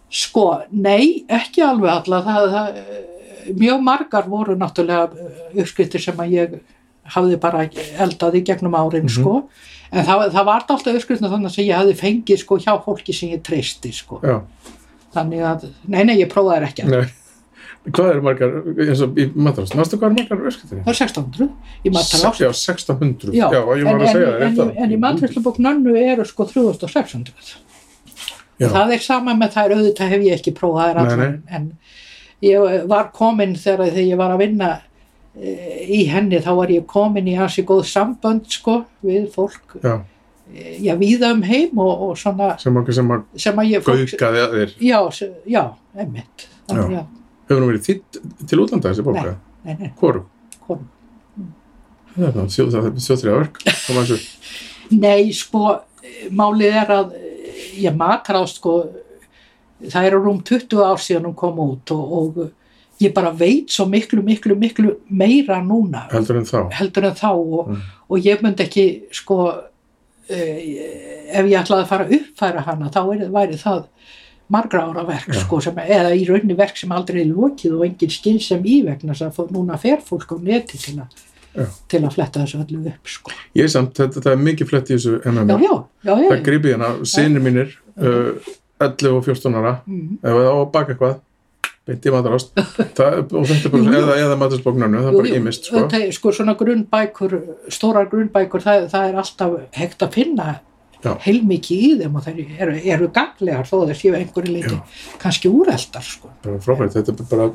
Sko, 0.09 0.43
nei, 0.73 1.23
ekki 1.29 1.61
alveg 1.61 1.91
alla. 1.93 2.19
Það, 2.25 2.45
það, 2.53 2.77
eh, 2.81 3.49
mjög 3.61 3.81
margar 3.85 4.25
voru 4.29 4.55
náttúrulega 4.57 5.11
eh, 5.13 5.59
uppskriftir 5.61 6.01
sem 6.01 6.17
að 6.17 6.31
ég 6.33 6.55
hafði 7.13 7.37
bara 7.41 7.61
eldað 8.01 8.39
í 8.39 8.43
gegnum 8.47 8.73
árin, 8.77 9.05
Mhm. 9.05 9.13
sko. 9.13 9.35
En 9.91 10.05
það, 10.05 10.23
það 10.33 10.45
var 10.45 10.65
alltaf 10.65 10.81
uppskriftir 10.95 11.29
þannig 11.29 11.51
sem 11.53 11.65
ég 11.65 11.77
hafði 11.77 11.95
fengið, 12.01 12.41
sko, 12.41 12.57
hjá 12.57 12.73
fólki 12.85 13.13
sem 13.13 13.29
ég 13.29 13.43
treysti, 13.45 13.93
sko. 13.93 14.19
já, 14.23 14.41
Þannig 15.16 15.47
að, 15.49 15.66
nei, 15.89 16.03
nei, 16.05 16.20
ég 16.20 16.30
prófaði 16.32 16.60
þær 16.60 16.70
ekki. 16.70 16.89
nei 16.89 17.07
hvað 17.88 18.10
eru 18.12 18.24
margar, 18.26 18.55
eins 18.84 19.01
og 19.03 19.18
í 19.20 19.26
matrast 19.39 19.76
mástu 19.78 19.97
hvað 19.99 20.10
eru 20.12 20.18
margar 20.20 20.49
öskritir? 20.51 20.82
Það 20.84 20.91
er 20.91 20.99
1600 21.05 21.47
í 21.88 21.93
matarás. 21.95 22.41
já, 22.41 22.49
1600 22.49 23.38
Já, 23.38 23.45
já, 23.53 23.62
ég 23.80 23.86
en, 23.86 23.88
var 23.88 24.03
að 24.03 24.12
segja 24.12 24.34
en, 24.36 24.57
það 24.57 24.66
en, 24.66 24.76
en 24.84 24.91
í 24.93 24.99
matræslubók 25.05 25.62
nönnu 25.64 25.95
eru 26.01 26.26
sko 26.28 26.47
3600. 26.49 27.55
Já. 28.60 28.68
Það 28.68 28.93
er 28.97 29.03
sama 29.05 29.36
með 29.39 29.55
þær 29.55 29.76
auðvitað 29.78 30.14
hef 30.14 30.28
ég 30.28 30.38
ekki 30.41 30.55
prófað 30.57 30.99
þær 30.99 31.22
nei. 31.22 31.32
en 31.55 31.72
ég 32.43 32.86
var 32.91 33.10
komin 33.16 33.55
þegar, 33.60 33.93
þegar 33.93 34.10
ég 34.12 34.20
var 34.20 34.36
að 34.36 34.43
vinna 34.43 34.70
e, 35.39 35.55
í 35.88 36.03
henni 36.12 36.43
þá 36.43 36.51
var 36.60 36.76
ég 36.76 36.88
komin 36.89 37.32
í 37.32 37.38
hansi 37.39 37.64
góð 37.68 37.86
sambönd 37.88 38.51
sko 38.51 38.82
við 39.05 39.30
fólk 39.36 39.80
já, 39.80 40.01
já 40.84 40.95
víða 40.97 41.32
um 41.36 41.41
heim 41.45 41.78
og, 41.80 42.02
og 42.10 42.18
svona 42.18 42.56
sem 42.60 42.78
okkur 42.82 42.93
sem 42.97 43.12
að 43.14 43.24
sem 43.45 43.60
að 43.62 43.74
gaukaði 43.86 44.43
að 44.45 44.56
þér. 44.58 44.72
Já, 44.82 45.00
se- 45.12 45.32
já, 45.47 45.64
einmitt. 45.97 46.47
Hefur 46.70 47.62
nú 47.64 47.68
verið 47.72 47.86
þitt 47.88 48.20
til 48.50 48.60
útlanda 48.64 48.89
þessi 48.91 49.06
bóka? 49.06 49.36
Nei, 49.66 49.76
nei, 49.80 49.91
Hvoru? 50.00 50.24
konum 50.66 50.88
Það 52.16 52.26
er 52.28 52.34
það, 52.36 52.88
þjóðþrjá 53.06 53.34
verk 53.38 53.60
Nei, 54.91 55.30
sko, 55.38 55.76
málið 56.34 56.78
er 56.82 56.93
að 56.95 57.12
ég 57.80 57.93
matrást, 57.95 58.58
sko, 58.60 58.74
það 59.86 60.08
eru 60.10 60.22
rúm 60.26 60.39
20 60.43 60.82
ár 60.84 60.97
síðan 61.02 61.28
hún 61.30 61.36
kom 61.38 61.60
út 61.64 61.93
og, 61.93 62.16
og 62.20 62.39
ég 63.00 63.14
bara 63.16 63.30
veit 63.32 63.70
svo 63.72 63.86
miklu, 63.88 64.24
miklu, 64.26 64.58
miklu 64.60 64.95
meira 65.08 65.62
núna 65.64 66.08
heldur 66.12 66.41
en 66.41 66.47
þá. 66.50 66.58
heldur 66.80 67.06
en 67.12 67.16
þá 67.16 67.30
og, 67.36 67.70
Mm. 67.70 67.82
og 68.10 68.26
ég 68.26 68.41
myndi 68.41 68.66
ekki, 68.66 68.86
sko, 69.14 69.38
ef 70.30 71.45
ég 71.49 71.59
ætlaði 71.59 71.84
að 71.84 71.89
fara 71.89 72.05
að 72.07 72.15
uppfæra 72.19 72.63
hana, 72.67 72.89
þá 72.93 72.99
væri, 73.09 73.30
væri 73.34 73.57
það 73.61 73.86
margra 74.49 74.84
ára 74.89 75.03
verk, 75.05 75.27
Já. 75.30 75.39
sko, 75.43 75.59
sem, 75.61 75.75
eða 75.86 76.13
í 76.17 76.23
rauninni 76.25 76.55
verk 76.57 76.77
sem 76.80 76.91
aldrei 76.95 77.21
er 77.21 77.27
lokið 77.34 77.75
og 77.77 77.84
engin 77.86 78.09
skinn 78.13 78.39
sem 78.41 78.63
ívegna 78.65 79.13
þess 79.13 79.41
að 79.43 79.51
núna 79.53 79.77
fer 79.82 79.99
fólk 80.05 80.32
á 80.34 80.38
neti 80.41 80.80
til, 80.82 80.95
a, 81.03 81.05
Já. 81.53 81.67
til 81.91 82.01
að 82.03 82.15
fletta 82.17 82.41
þessu 82.45 82.63
öllu 82.63 82.82
upp, 82.89 83.11
sko. 83.13 83.32
ég 83.57 83.67
er 83.67 83.73
samt, 83.75 83.93
þetta, 83.97 84.17
þetta 84.17 84.34
er 84.34 84.41
mikið 84.47 84.71
flett 84.71 84.89
í 84.89 84.95
þessu 84.97 85.19
MMA 85.30 85.59
já, 85.61 85.73
já, 86.03 86.13
já. 86.15 86.30
það 86.32 86.43
grípi 86.49 86.73
hérna, 86.73 86.89
sinni 87.05 87.43
mínir 87.45 87.75
uh, 88.01 88.51
11 88.80 89.11
og 89.19 89.25
14 89.27 89.59
ára 89.59 89.75
Mm. 89.86 90.17
ef 90.23 90.34
það 90.34 90.49
á 90.49 90.55
að 90.57 90.71
baka 90.73 90.93
eitthvað 90.95 91.17
beint 91.89 92.05
í 92.07 92.13
matarást 92.13 92.53
það, 92.97 93.19
og 93.33 93.45
þetta 93.49 93.67
er 93.67 93.73
bara, 93.73 93.83
Jú, 93.83 93.91
jú. 93.91 93.99
eða, 93.99 94.15
eða 94.23 94.39
matarsbóknarnu, 94.45 95.03
það 95.03 95.11
er 95.11 95.19
bara 95.19 95.35
ímist 95.41 95.69
sko. 95.69 95.83
Sko 96.19 96.33
svona 96.39 96.55
grunnbækur 96.59 97.37
stórar 97.73 98.09
grunnbækur, 98.11 98.63
það, 98.65 98.89
það 98.93 99.07
er 99.11 99.21
alltaf 99.25 99.59
hægt 99.81 100.05
að 100.07 100.17
finna 100.19 100.49
Já. 100.99 101.13
heilmikið 101.23 101.83
í 101.87 101.89
þeim 102.01 102.15
og 102.19 102.25
þeir 102.25 102.39
eru, 102.59 102.73
eru 102.91 103.05
ganglegar 103.15 103.63
þó 103.69 103.85
þeir 103.87 103.95
séu 104.01 104.15
einhverju 104.17 104.51
leiti 104.51 104.73
Já. 104.75 104.81
kannski 105.21 105.47
úreldar 105.47 106.03
sko. 106.03 106.27
frábært, 106.65 106.97
þetta 106.97 107.13
er 107.15 107.29
bara 107.29 107.45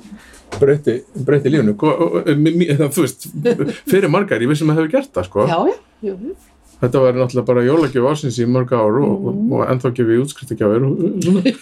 breyti, 0.57 0.95
breyti 1.29 1.53
lífinu 1.53 1.75
Ko- 1.77 1.93
og- 1.93 2.15
og- 2.23 2.31
mi- 2.41 2.55
mi- 2.57 2.71
það, 2.73 2.89
þú 2.97 3.05
veist, 3.05 3.29
fyrir 3.93 4.09
margar 4.09 4.41
ég 4.41 4.49
vissum 4.49 4.73
að 4.73 4.79
það 4.79 4.81
hefur 4.87 4.95
gert 4.97 5.13
það 5.19 5.29
sko. 5.29 5.47
Já, 5.53 5.59
já, 5.69 5.77
já, 6.09 6.33
þetta 6.87 7.03
var 7.05 7.21
náttúrulega 7.21 7.47
bara 7.53 7.67
jólagjöf 7.69 8.09
ásins 8.15 8.41
í 8.41 8.49
mörg 8.49 8.73
ár 8.73 8.97
og, 9.05 9.13
Mm. 9.13 9.29
og, 9.29 9.61
og 9.61 9.69
ennþá 9.75 9.93
gefið 10.01 10.23
Mikil, 10.25 11.53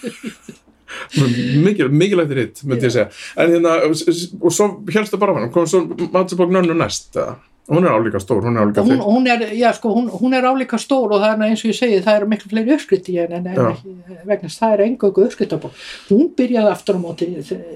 mikilvægt 1.93 2.37
ritt, 2.37 2.63
myndi 2.67 2.89
ég 2.89 2.97
segja 2.97 3.09
en 3.37 3.57
hérna, 3.57 3.79
og, 3.87 4.53
svo 4.53 4.69
helstu 4.93 5.21
bara 5.21 5.39
hann 5.39 5.51
kom 5.53 5.67
svo 5.69 5.85
Matsabók 6.13 6.53
Nönnu 6.53 6.77
næst 6.77 7.19
hún 7.67 7.85
er 7.85 7.91
álíka 7.91 8.19
stór, 8.19 8.43
hún 8.43 8.57
er 8.57 8.65
álíka 8.65 8.83
Hún, 8.83 8.97
þykk 8.97 9.05
hún, 9.07 9.27
er, 9.27 9.43
já, 9.55 9.71
sko, 9.73 9.93
hún, 9.95 10.09
hún 10.11 10.33
er 10.35 10.43
álíka 10.43 10.77
stór 10.77 11.13
og 11.15 11.21
það 11.23 11.31
er 11.37 11.45
eins 11.47 11.63
og 11.63 11.71
ég 11.71 11.77
segi, 11.77 12.01
það 12.03 12.17
eru 12.19 12.29
miklu 12.33 12.51
fleiri 12.51 12.75
uppskrifti 12.75 13.17
en, 13.23 13.33
en, 13.39 13.47
ekki, 13.69 13.93
vegna 14.27 14.51
það 14.51 14.75
er 14.75 14.83
engöngu 14.87 15.25
uppskriftabók. 15.27 15.79
Hún 16.09 16.29
byrjaði 16.37 16.73
aftur 16.73 16.99
á 16.99 17.03
móti, 17.05 17.29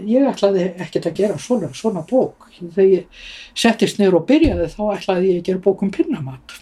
ég 0.04 0.28
ætlaði 0.28 0.68
ekkert 0.76 1.08
að 1.08 1.22
gera 1.22 1.40
svona, 1.40 1.72
svona 1.72 2.04
bók. 2.10 2.50
Þegar 2.60 2.92
ég 2.92 3.24
settist 3.56 4.02
niður 4.02 4.20
og 4.20 4.28
byrjaði 4.28 4.68
þá 4.76 4.82
ætlaði 4.98 5.32
ég 5.32 5.42
að 5.42 5.52
gera 5.52 5.66
bók 5.70 5.86
um 5.88 5.94
pinnamat. 5.96 6.60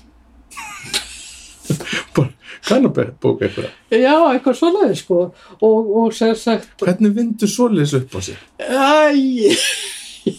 Kannabók 2.66 3.42
eitthvað. 3.46 3.70
Já, 3.94 4.14
eitthvað 4.32 4.58
svoleiði 4.60 5.00
sko. 5.00 5.22
Og, 5.60 5.90
og 6.02 6.14
sér 6.16 6.38
sagt 6.40 6.82
hvernig 6.82 7.16
vindur 7.16 7.52
svoleiðis 7.52 7.96
upp 8.00 8.18
á 8.18 8.20
sig? 8.26 8.40
Æ, 8.60 9.56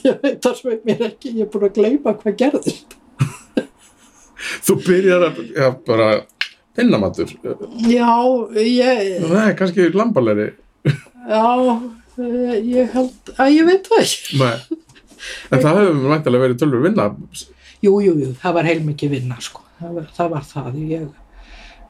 ég 0.07 0.22
veit 0.22 0.41
það 0.45 0.55
svo 0.61 0.79
mér 0.87 1.05
ekki 1.11 1.35
ég 1.37 1.45
er 1.47 1.51
búin 1.53 1.68
að 1.68 1.77
gleyma 1.81 2.14
hvað 2.20 2.39
gerðist. 2.43 2.97
Þú 4.66 4.79
byrjar 4.85 5.29
að, 5.31 5.43
já, 5.57 5.68
bara 5.87 6.09
pinnamatur, 6.77 7.31
Já, 7.89 8.11
ég 8.61 9.22
það 9.24 9.43
er 9.43 9.55
kannski 9.59 9.91
lambalegri. 9.97 10.51
Já, 11.27 11.47
eh, 12.20 12.57
ég 12.62 12.91
held 12.95 13.37
að 13.37 13.55
ég 13.57 13.70
veit 13.70 13.89
það 13.91 14.03
ekki. 14.05 14.81
En 15.51 15.62
það 15.62 15.81
hefur 15.81 16.11
mæntilega 16.12 16.45
verið 16.45 16.59
tölur 16.61 16.85
vinna 16.85 17.11
Jú, 17.85 17.99
jú, 18.01 18.12
jú, 18.20 18.33
það 18.41 18.55
var 18.57 18.68
heilmikið 18.68 19.16
vinna 19.16 19.39
sko 19.43 19.66
það 19.81 20.33
var 20.33 20.45
það, 20.47 20.81
ég 20.91 21.07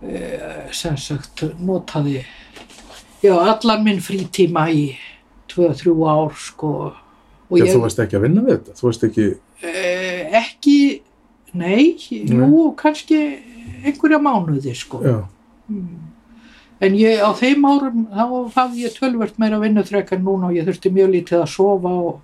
e, 0.02 0.20
sem 0.74 0.96
sagt 1.00 1.44
notaði 1.58 2.20
já, 3.22 3.32
allan 3.32 3.84
minn 3.86 4.02
frítíma 4.04 4.68
í 4.70 4.86
2-3 5.52 5.96
ár 6.10 6.36
sko. 6.36 6.72
Og 7.46 7.60
ég 7.60 7.70
þú 7.70 7.84
varst 7.84 8.00
ekki 8.02 8.18
að 8.18 8.26
vinna 8.26 8.42
við 8.42 8.56
þetta, 8.58 8.78
þú 8.80 8.88
varst 8.88 9.04
ekki 9.06 9.26
Eh, 9.64 10.26
ekki, 10.36 11.00
nei, 11.56 11.96
jú, 12.10 12.74
kannski 12.76 13.16
einhverja 13.86 14.18
mánuði, 14.20 14.74
sko. 14.76 15.00
Mm. 15.70 16.02
En 16.84 16.96
ég, 16.98 17.22
á 17.24 17.32
þeim 17.32 17.64
árum, 17.64 18.02
þá 18.12 18.24
hafði 18.58 18.84
ég 18.84 18.96
tölvört 18.98 19.38
meira 19.40 19.60
vinnutrekk 19.62 20.12
en 20.12 20.26
núna 20.26 20.50
og 20.50 20.58
ég 20.58 20.66
þurfti 20.68 20.92
mjög 20.92 21.14
lítið 21.14 21.40
að 21.40 21.54
sofa 21.54 21.92
og, 22.04 22.18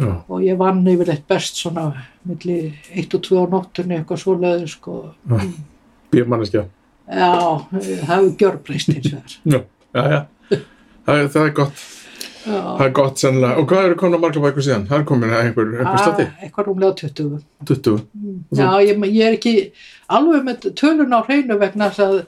já, 0.00 0.12
og 0.28 0.42
ég 0.44 0.56
vann 0.60 0.84
yfirleitt 0.86 1.26
best 1.30 1.56
svona 1.60 1.88
milli 2.26 2.58
1 2.94 3.14
og 3.18 3.22
2 3.26 3.40
á 3.40 3.44
nóttunni, 3.52 3.98
eitthvað 3.98 4.22
svoleiði, 4.22 4.68
sko. 4.68 5.00
bíamanneskja 6.14 6.64
Já, 7.04 7.32
það 7.74 8.06
hefur 8.08 8.30
gjörbreyst 8.40 8.94
eins 8.94 9.10
og 9.12 9.18
þess. 9.18 9.40
já, 9.44 9.60
já, 9.94 10.22
það, 11.04 11.18
er- 11.18 11.28
það 11.34 11.42
er 11.48 11.52
gott, 11.58 11.82
það 12.44 12.54
Já, 12.54 12.84
er 12.86 12.90
gott 12.96 13.20
sennilega, 13.20 13.58
og 13.60 13.68
hvað 13.68 13.84
eru 13.90 13.94
komin 14.00 14.16
að 14.18 14.22
marga 14.24 14.40
bækur 14.44 14.64
síðan? 14.64 14.86
það 14.88 14.98
er 14.98 15.04
komin 15.10 15.30
einhver, 15.36 15.68
einhver 15.80 16.24
Ah, 16.24 16.32
eitthvað 16.44 16.66
rúmlega 16.70 16.94
20. 16.94 17.44
20 17.64 18.02
Já, 18.56 18.68
ég, 18.84 19.04
ég 19.12 19.28
er 19.28 19.36
ekki 19.38 19.54
alveg 20.08 20.44
með 20.48 20.66
tölun 20.80 21.12
á 21.16 21.20
hreinu 21.24 21.58
vegna 21.60 21.90
að 21.90 22.18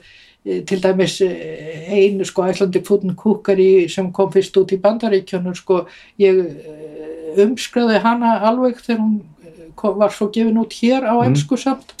eh, 0.45 0.61
til 0.65 0.79
dæmis 0.81 1.19
eh, 1.21 1.89
einu 1.93 2.25
sko 2.25 2.45
Food 2.85 3.03
and 3.03 3.15
Cookery 3.17 3.87
sem 3.89 4.11
kom 4.11 4.31
fyrst 4.31 4.57
út 4.57 4.71
í 4.73 4.79
bandaríkjunum 4.81 5.55
sko 5.57 5.85
ég 6.17 6.39
eh, 6.45 7.16
umskriði 7.35 7.99
hana 8.03 8.39
alveg 8.49 8.79
þegar 8.83 8.99
hún 9.01 9.21
eh, 9.45 9.69
kom, 9.75 9.97
var 9.99 10.09
svo 10.15 10.29
gefin 10.33 10.57
út 10.61 10.73
hér 10.81 11.03
á 11.07 11.13
Mm. 11.17 11.25
ennsku 11.31 11.57
samt. 11.57 11.93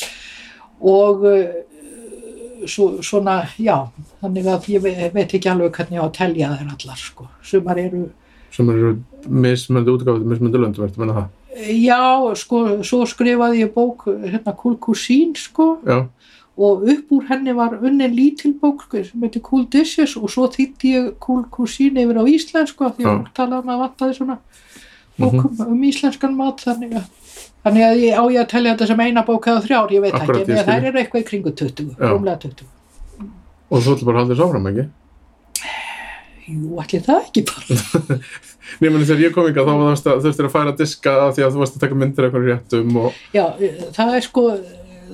Og 0.81 1.25
eh, 1.25 1.63
svo, 2.67 3.01
svona, 3.01 3.43
já 3.59 3.87
þannig 4.21 4.45
að 4.49 4.69
ég 4.73 4.81
ve- 4.81 5.11
veit 5.13 5.33
ekki 5.33 5.49
alveg 5.51 5.71
hvernig 5.77 5.97
ég 5.99 6.03
á 6.03 6.07
að 6.07 6.15
telja 6.17 6.49
þær 6.57 6.71
allar 6.75 6.97
sko. 6.97 7.27
Sumar 7.43 7.77
eru 7.77 8.09
sem 8.51 8.69
eru 8.69 8.95
mismöndi 9.27 9.91
útgáfið, 9.93 10.23
mismöndi 10.25 10.57
löndum, 10.61 10.85
ertu 10.87 10.97
að 10.97 11.03
menna 11.05 11.13
það? 11.19 11.27
Já, 11.57 12.35
sko, 12.37 12.83
svo 12.85 13.03
skrifaði 13.05 13.63
ég 13.65 13.73
bók 13.73 14.05
hérna 14.07 14.53
Cuisine, 14.55 15.35
sko. 15.35 15.77
Já, 15.85 16.07
og 16.57 16.83
upp 16.89 17.11
úr 17.13 17.25
henni 17.29 17.53
var 17.53 17.75
unnin 17.83 18.15
lítil 18.15 18.53
bók 18.59 18.81
sko, 18.87 19.03
sem 19.03 19.21
heitir 19.21 19.41
Cool 19.45 19.65
Dishes 19.69 20.15
og 20.17 20.29
svo 20.29 20.47
þýtti 20.49 20.93
ég 20.95 21.11
Cuisine 21.51 22.01
yfir 22.01 22.17
á 22.17 22.23
íslensku 22.25 22.85
af 22.85 22.95
því 22.97 23.05
að 23.05 23.27
talaði 23.37 23.61
um 23.63 23.69
að 23.75 23.81
vantaði 23.85 24.15
svona 24.17 24.37
bókum 25.17 25.65
um 25.67 25.83
íslenskan 25.87 26.37
mat 26.37 26.63
þannig 26.65 26.95
að, 26.99 27.09
þannig 27.65 27.87
að 27.87 28.01
ég 28.03 28.17
á 28.17 28.23
ég 28.33 28.41
að 28.43 28.49
telja 28.53 28.75
þetta 28.75 28.89
sem 28.91 29.03
eina 29.07 29.25
bók 29.27 29.49
eða 29.51 29.65
þrjár, 29.65 29.93
ég 29.97 30.05
veit 30.05 30.13
Akkúrat, 30.17 30.43
ekki 30.43 30.57
en 30.57 30.69
þær 30.69 30.89
eru 30.91 31.01
eitthvað 31.03 31.23
í 31.23 31.27
kringu 31.31 31.53
20, 31.63 31.91
Já. 31.97 32.07
rúmlega 32.13 32.39
20 32.47 32.73
og 33.67 33.83
þú 33.83 33.93
ætlum 33.97 34.07
bara 34.07 34.17
að 34.17 34.23
halda 34.23 34.35
þessu 34.35 34.47
áfram, 34.47 34.71
ekki? 34.71 34.87
jú, 36.47 36.77
allir 36.79 37.03
það 37.03 37.25
ekki 37.25 37.43
bara. 37.49 38.19
Nefnir 38.81 39.05
þegar 39.07 39.21
ég 39.23 39.33
kom 39.35 39.47
ykkar 39.49 39.67
þá 39.67 40.09
þurftir 40.23 40.47
að 40.47 40.53
færa 40.53 40.73
diska 40.79 41.13
því 41.35 41.43
að 41.45 41.53
þú 41.53 41.61
varst 41.61 41.77
að 41.77 41.83
taka 41.83 41.97
myndir 41.99 42.27
eitthvað 42.27 42.47
réttum 42.49 42.97
og 42.99 43.21
Já, 43.35 43.45
það 43.95 44.15
er 44.17 44.25
sko, 44.25 44.43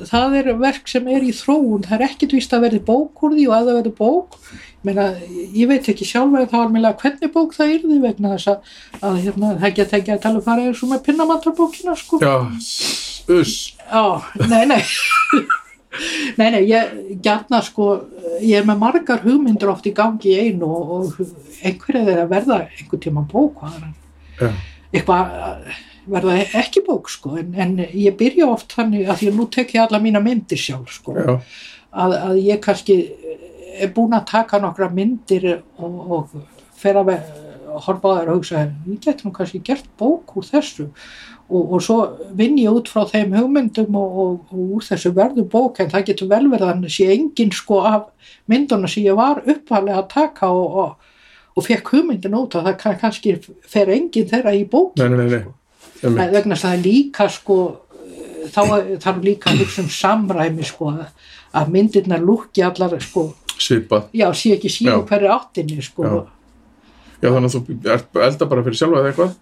það 0.09 0.35
er 0.39 0.51
verk 0.61 0.91
sem 0.91 1.07
er 1.11 1.25
í 1.25 1.31
þróun, 1.35 1.85
það 1.87 1.97
er 1.97 2.05
ekkit 2.07 2.35
víst 2.37 2.53
að 2.55 2.65
verði 2.67 2.81
bók 2.87 3.23
úr 3.25 3.35
því 3.37 3.47
og 3.49 3.55
að 3.57 3.69
það 3.69 3.79
verði 3.79 3.93
bók, 3.99 4.37
meina, 4.83 5.07
ég 5.55 5.71
veit 5.71 5.89
ekki 5.93 6.07
sjálf 6.07 6.37
að 6.37 6.47
það 6.51 6.61
var 6.63 6.71
meðlega 6.75 7.01
hvernig 7.03 7.33
bók 7.33 7.57
það 7.57 7.73
yrði 7.77 7.99
vegna 8.03 8.35
þess 8.35 8.51
að, 8.53 8.77
að 8.99 9.19
hérna, 9.25 9.51
það 9.63 9.67
ekki 9.99 10.15
að 10.15 10.23
tala 10.27 10.39
um 10.39 10.45
fara 10.45 10.67
eins 10.67 10.83
og 10.83 10.93
með 10.93 11.03
pinnamantarbókina, 11.09 11.97
sko. 11.99 12.21
já, 12.23 12.35
uss, 13.39 13.59
Já, 13.83 14.05
nei, 14.49 14.63
nei. 14.69 14.81
Nei, 16.39 16.47
nei, 16.49 16.63
ég 16.65 17.19
gætna 17.21 17.59
sko, 17.61 18.07
ég 18.41 18.57
er 18.57 18.63
með 18.65 18.79
margar 18.81 19.19
hugmyndir 19.21 19.69
oft 19.69 19.85
í 19.85 19.91
gangi 19.93 20.31
í 20.31 20.47
einu 20.47 20.65
og, 20.65 20.93
og 20.95 21.59
einhverja 21.61 22.07
þeirra 22.07 22.23
verða 22.31 22.57
einhver 22.63 23.01
tíma 23.03 23.21
bók 23.29 23.59
hvað 23.61 23.75
er 23.77 23.91
já, 24.39 24.49
eitthvað 24.89 25.35
verða 26.09 26.39
ekki 26.59 26.83
bók 26.87 27.09
sko, 27.11 27.37
en, 27.39 27.53
en 27.55 27.77
ég 27.83 28.17
byrja 28.19 28.49
oft 28.51 28.75
þannig 28.75 29.07
að 29.07 29.21
því 29.21 29.31
að 29.31 29.37
nú 29.39 29.47
tek 29.53 29.75
ég 29.75 29.85
alla 29.85 30.01
mína 30.03 30.21
myndir 30.23 30.59
sjálf 30.59 30.97
sko, 30.97 31.15
að, 31.23 32.17
að 32.17 32.41
ég 32.43 32.61
kannski 32.63 32.97
er 33.73 33.93
búin 33.93 34.13
að 34.13 34.27
taka 34.31 34.59
nokkra 34.61 34.89
myndir 34.93 35.47
og, 35.81 35.93
og 36.17 36.35
fer 36.77 36.99
að 36.99 37.13
horfa 37.73 38.09
á 38.09 38.15
þær 38.19 38.31
og 38.31 38.39
hugsa, 38.39 38.65
ég 38.87 38.99
get 39.01 39.23
nú 39.25 39.31
kannski 39.33 39.61
gert 39.65 39.87
bók 39.99 40.35
úr 40.37 40.45
þessu. 40.45 40.89
Og, 41.53 41.73
og 41.75 41.81
svo 41.83 41.97
vinn 42.37 42.55
ég 42.61 42.73
út 42.73 42.89
frá 42.89 43.03
þeim 43.09 43.33
hugmyndum 43.35 43.97
og, 43.99 44.19
og, 44.23 44.53
úr 44.77 44.85
þessu 44.85 45.11
verður 45.15 45.49
bók 45.51 45.81
en 45.83 45.91
það 45.91 46.05
getur 46.11 46.29
vel 46.31 46.45
verið 46.47 46.67
að 46.67 46.71
hann 46.71 46.93
sé 46.93 47.09
engin 47.13 47.51
sko 47.53 47.81
af 47.87 48.05
mynduna 48.49 48.89
sem 48.89 49.07
ég 49.07 49.17
var 49.19 49.41
uppvalega 49.43 49.99
að 49.99 50.07
taka 50.13 50.51
og, 50.53 50.77
og, 50.83 51.11
og 51.57 51.67
fekk 51.67 51.91
hugmyndin 51.93 52.37
út 52.39 52.55
og 52.57 52.69
það 52.69 52.79
kann, 52.79 52.97
kannski 53.01 53.35
fer 53.69 53.91
engin 53.93 54.29
þeirra 54.31 54.55
í 54.55 54.63
bók 54.69 54.95
nei, 55.01 55.09
vegna 56.03 56.55
það 56.59 56.73
er 56.77 56.83
líka 56.83 57.29
sko 57.31 57.57
þá 58.53 58.61
þarf 58.99 59.21
líka 59.23 59.49
að 59.51 59.61
hugsa 59.63 59.81
um 59.85 59.89
samræmi 59.89 60.65
sko 60.67 60.91
að- 61.53 61.69
myndirnar 61.71 62.19
lúkki 62.21 62.63
allar 62.65 62.99
sko 63.01 63.33
svipað, 63.57 64.07
já, 64.13 64.27
sé 64.33 64.55
ekki 64.57 64.69
síðu 64.69 65.03
hverju 65.07 65.29
áttinni 65.31 65.81
sko, 65.85 66.03
Já. 66.03 66.25
já 67.21 67.29
þannig 67.29 67.53
að 67.53 68.03
þú 68.13 68.23
elda 68.25 68.45
bara 68.49 68.63
fyrir 68.65 68.75
sjálfa 68.79 68.99
eða 68.99 69.11
eitthvað? 69.13 69.35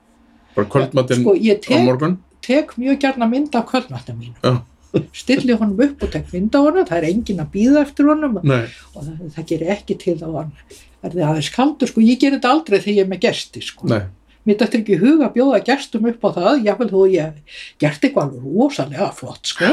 Bara 0.56 0.68
kvöldmatinn 0.68 1.22
sko 1.24 1.34
ég 1.40 1.64
á 1.72 1.78
morgun? 1.86 2.18
tek 2.42 2.76
mjög 2.78 3.00
gjarna 3.00 3.30
mynd 3.30 3.56
af 3.56 3.66
kvöldmatna 3.70 4.14
mínu. 4.18 4.36
Já. 4.44 4.62
stilli 5.16 5.54
honum 5.56 5.80
upp 5.80 6.04
og 6.04 6.12
tek 6.12 6.28
mynd 6.34 6.54
af 6.56 6.62
honum 6.68 6.86
það 6.86 6.98
er 6.98 7.08
engin 7.10 7.40
að 7.40 7.52
býða 7.56 7.82
eftir 7.86 8.06
honum 8.12 8.40
nei, 8.44 8.68
og 8.94 9.04
það, 9.06 9.20
það 9.36 9.46
gerir 9.48 9.70
ekki 9.78 9.98
til 9.98 10.18
þá 10.20 10.26
hann 10.36 10.52
er 11.04 11.10
það 11.16 11.30
aðeins 11.32 11.50
kaldur 11.56 11.88
sko, 11.88 12.02
ég 12.02 12.20
gerir 12.20 12.38
þetta 12.40 12.52
aldrei 12.52 12.80
þegar 12.80 12.98
ég 12.98 13.06
er 13.06 13.10
með 13.10 13.22
gesti 13.24 13.62
sko. 13.64 13.88
Nei, 13.88 14.02
mér 14.48 14.58
dættir 14.60 14.82
ekki 14.82 14.98
í 14.98 15.00
hug 15.02 15.24
að 15.26 15.34
bjóða 15.38 15.62
gestum 15.68 16.08
upp 16.10 16.26
á 16.26 16.30
það 16.38 16.66
jáfnvel 16.68 16.90
þó 16.92 17.00
ég 17.12 17.58
gert 17.82 18.06
eitthvað 18.06 18.28
alveg 18.28 18.46
rosalega 18.58 19.10
flott 19.18 19.52
sko. 19.52 19.72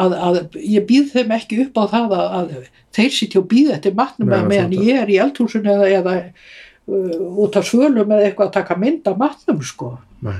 Að, 0.00 0.14
að 0.14 0.36
ég 0.62 0.86
býð 0.86 1.08
þeim 1.16 1.32
ekki 1.34 1.62
upp 1.64 1.80
á 1.82 1.84
það 1.90 2.14
að, 2.16 2.36
að 2.38 2.52
þeir 2.96 3.16
sitja 3.16 3.40
og 3.40 3.48
býða 3.50 3.78
eftir 3.78 3.96
matnum 3.98 4.30
Nei, 4.30 4.44
meðan 4.52 4.76
ég 4.78 5.00
er 5.02 5.10
í 5.10 5.18
eldhúsinu 5.22 5.72
eða, 5.74 5.88
eða 5.98 6.14
uh, 6.20 7.42
út 7.42 7.58
á 7.58 7.62
svölum 7.66 8.14
eða 8.14 8.28
eitthvað 8.28 8.52
að 8.52 8.54
taka 8.60 8.78
mynd 8.78 9.10
af 9.10 9.18
matnum 9.18 9.60
sko. 9.66 9.96
Nei. 10.22 10.38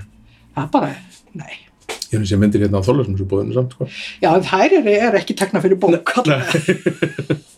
Það 0.55 0.71
bara, 0.77 0.95
nei. 1.35 1.53
Ég 2.11 2.19
hef 2.19 2.27
sé 2.31 2.39
myndir 2.39 2.63
hérna 2.65 2.83
á 2.83 2.87
þólasmjössu 2.87 3.27
búðinu 3.31 3.55
samt 3.55 3.75
sko. 3.75 3.87
já, 4.23 4.31
þær 4.47 4.79
er, 4.79 4.91
er 5.11 5.19
ekki 5.19 5.37
tekna 5.39 5.63
fyrir 5.63 5.79
bók. 5.83 6.15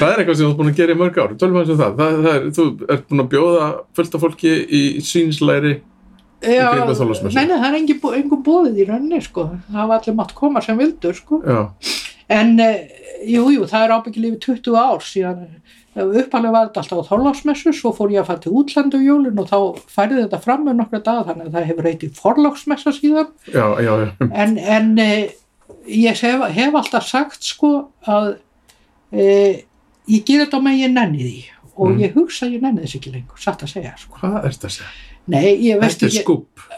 það 0.00 0.08
er 0.08 0.22
eitthvað 0.22 0.36
sem 0.38 0.44
þú 0.44 0.50
ert 0.50 0.58
búin 0.60 0.72
að 0.72 0.80
gera 0.80 0.96
í 0.96 1.00
mörg 1.00 1.20
ár. 1.20 1.36
Tölum 1.40 1.58
við 1.60 1.72
um 1.74 1.80
það, 1.80 1.94
það, 2.00 2.18
það 2.26 2.34
er, 2.34 2.48
þú 2.58 2.66
ert 2.96 3.06
búin 3.10 3.24
að 3.24 3.30
bjóða 3.34 3.70
fullt 3.98 4.16
af 4.16 4.24
fólki 4.26 4.54
í 4.66 4.82
sínslæri 5.06 5.74
já, 6.40 6.66
kringum 6.70 6.94
Þorláksmessu. 7.00 7.34
nei, 7.36 7.44
nei, 7.50 7.56
það 7.56 7.68
er 7.70 7.80
engin, 7.80 8.00
engin 8.20 8.44
bóðið 8.46 8.80
í 8.80 8.88
rauninni 8.88 9.20
sko. 9.24 9.48
Það 9.70 9.90
var 9.92 10.00
allir 10.00 10.18
mátt 10.20 10.36
koma 10.38 10.64
sem 10.64 10.80
vildur 10.80 11.18
sko. 11.18 11.42
Já, 11.44 11.60
En 12.30 12.60
eh, 12.62 12.86
jú, 13.26 13.42
það 13.66 13.84
er 13.84 13.92
ábyggilega 13.96 14.36
yfir 14.36 14.60
20 14.62 14.76
ár 14.78 15.02
síðan 15.02 15.46
uppalega 15.98 16.52
var 16.54 16.68
þetta 16.68 16.82
alltaf 16.84 17.00
á 17.02 17.08
þorláksmessu, 17.10 17.72
svo 17.74 17.90
fór 17.96 18.12
ég 18.14 18.22
að 18.22 18.28
fara 18.28 18.42
til 18.44 18.52
útlandu 18.60 19.00
jólun 19.02 19.40
og 19.42 19.48
þá 19.50 19.58
færði 19.90 20.20
þetta 20.22 20.38
fram 20.44 20.62
með 20.68 20.78
nokkra 20.78 21.00
dag 21.08 21.24
þannig 21.26 21.48
að 21.48 21.56
það 21.56 21.66
hefur 21.70 21.88
heitið 21.90 22.20
forláksmessa 22.20 22.92
síðan. 22.94 23.32
Já, 23.50 23.64
já, 23.82 23.90
já. 24.04 24.06
en, 24.30 24.54
en 24.76 24.92
eh, 25.02 25.32
ég 25.90 26.22
hef, 26.22 26.46
hef 26.54 26.78
alltaf 26.78 27.08
sagt 27.08 27.50
sko 27.50 27.72
að 28.06 28.36
eh, 29.12 29.62
ég 30.08 30.24
ger 30.26 30.44
þetta 30.46 30.58
á 30.58 30.66
með 30.66 30.80
ég 30.84 30.92
nenni 30.94 31.24
því 31.24 31.40
og 31.80 31.88
Mm. 31.90 31.98
ég 32.02 32.12
hugsa 32.14 32.46
ég 32.50 32.60
nenni 32.60 32.82
þess 32.84 32.96
ekki 32.98 33.12
lengur, 33.14 33.38
satt 33.40 33.62
að 33.64 33.70
segja 33.72 33.94
sko. 33.96 34.18
hvað 34.20 34.44
er 34.44 34.50
þetta 34.52 34.66
að 34.68 34.74
segja? 34.74 34.90
Nei, 35.30 35.56
ég 35.64 35.80
veist 35.80 36.02
er 36.02 36.08
ekki 36.08 36.24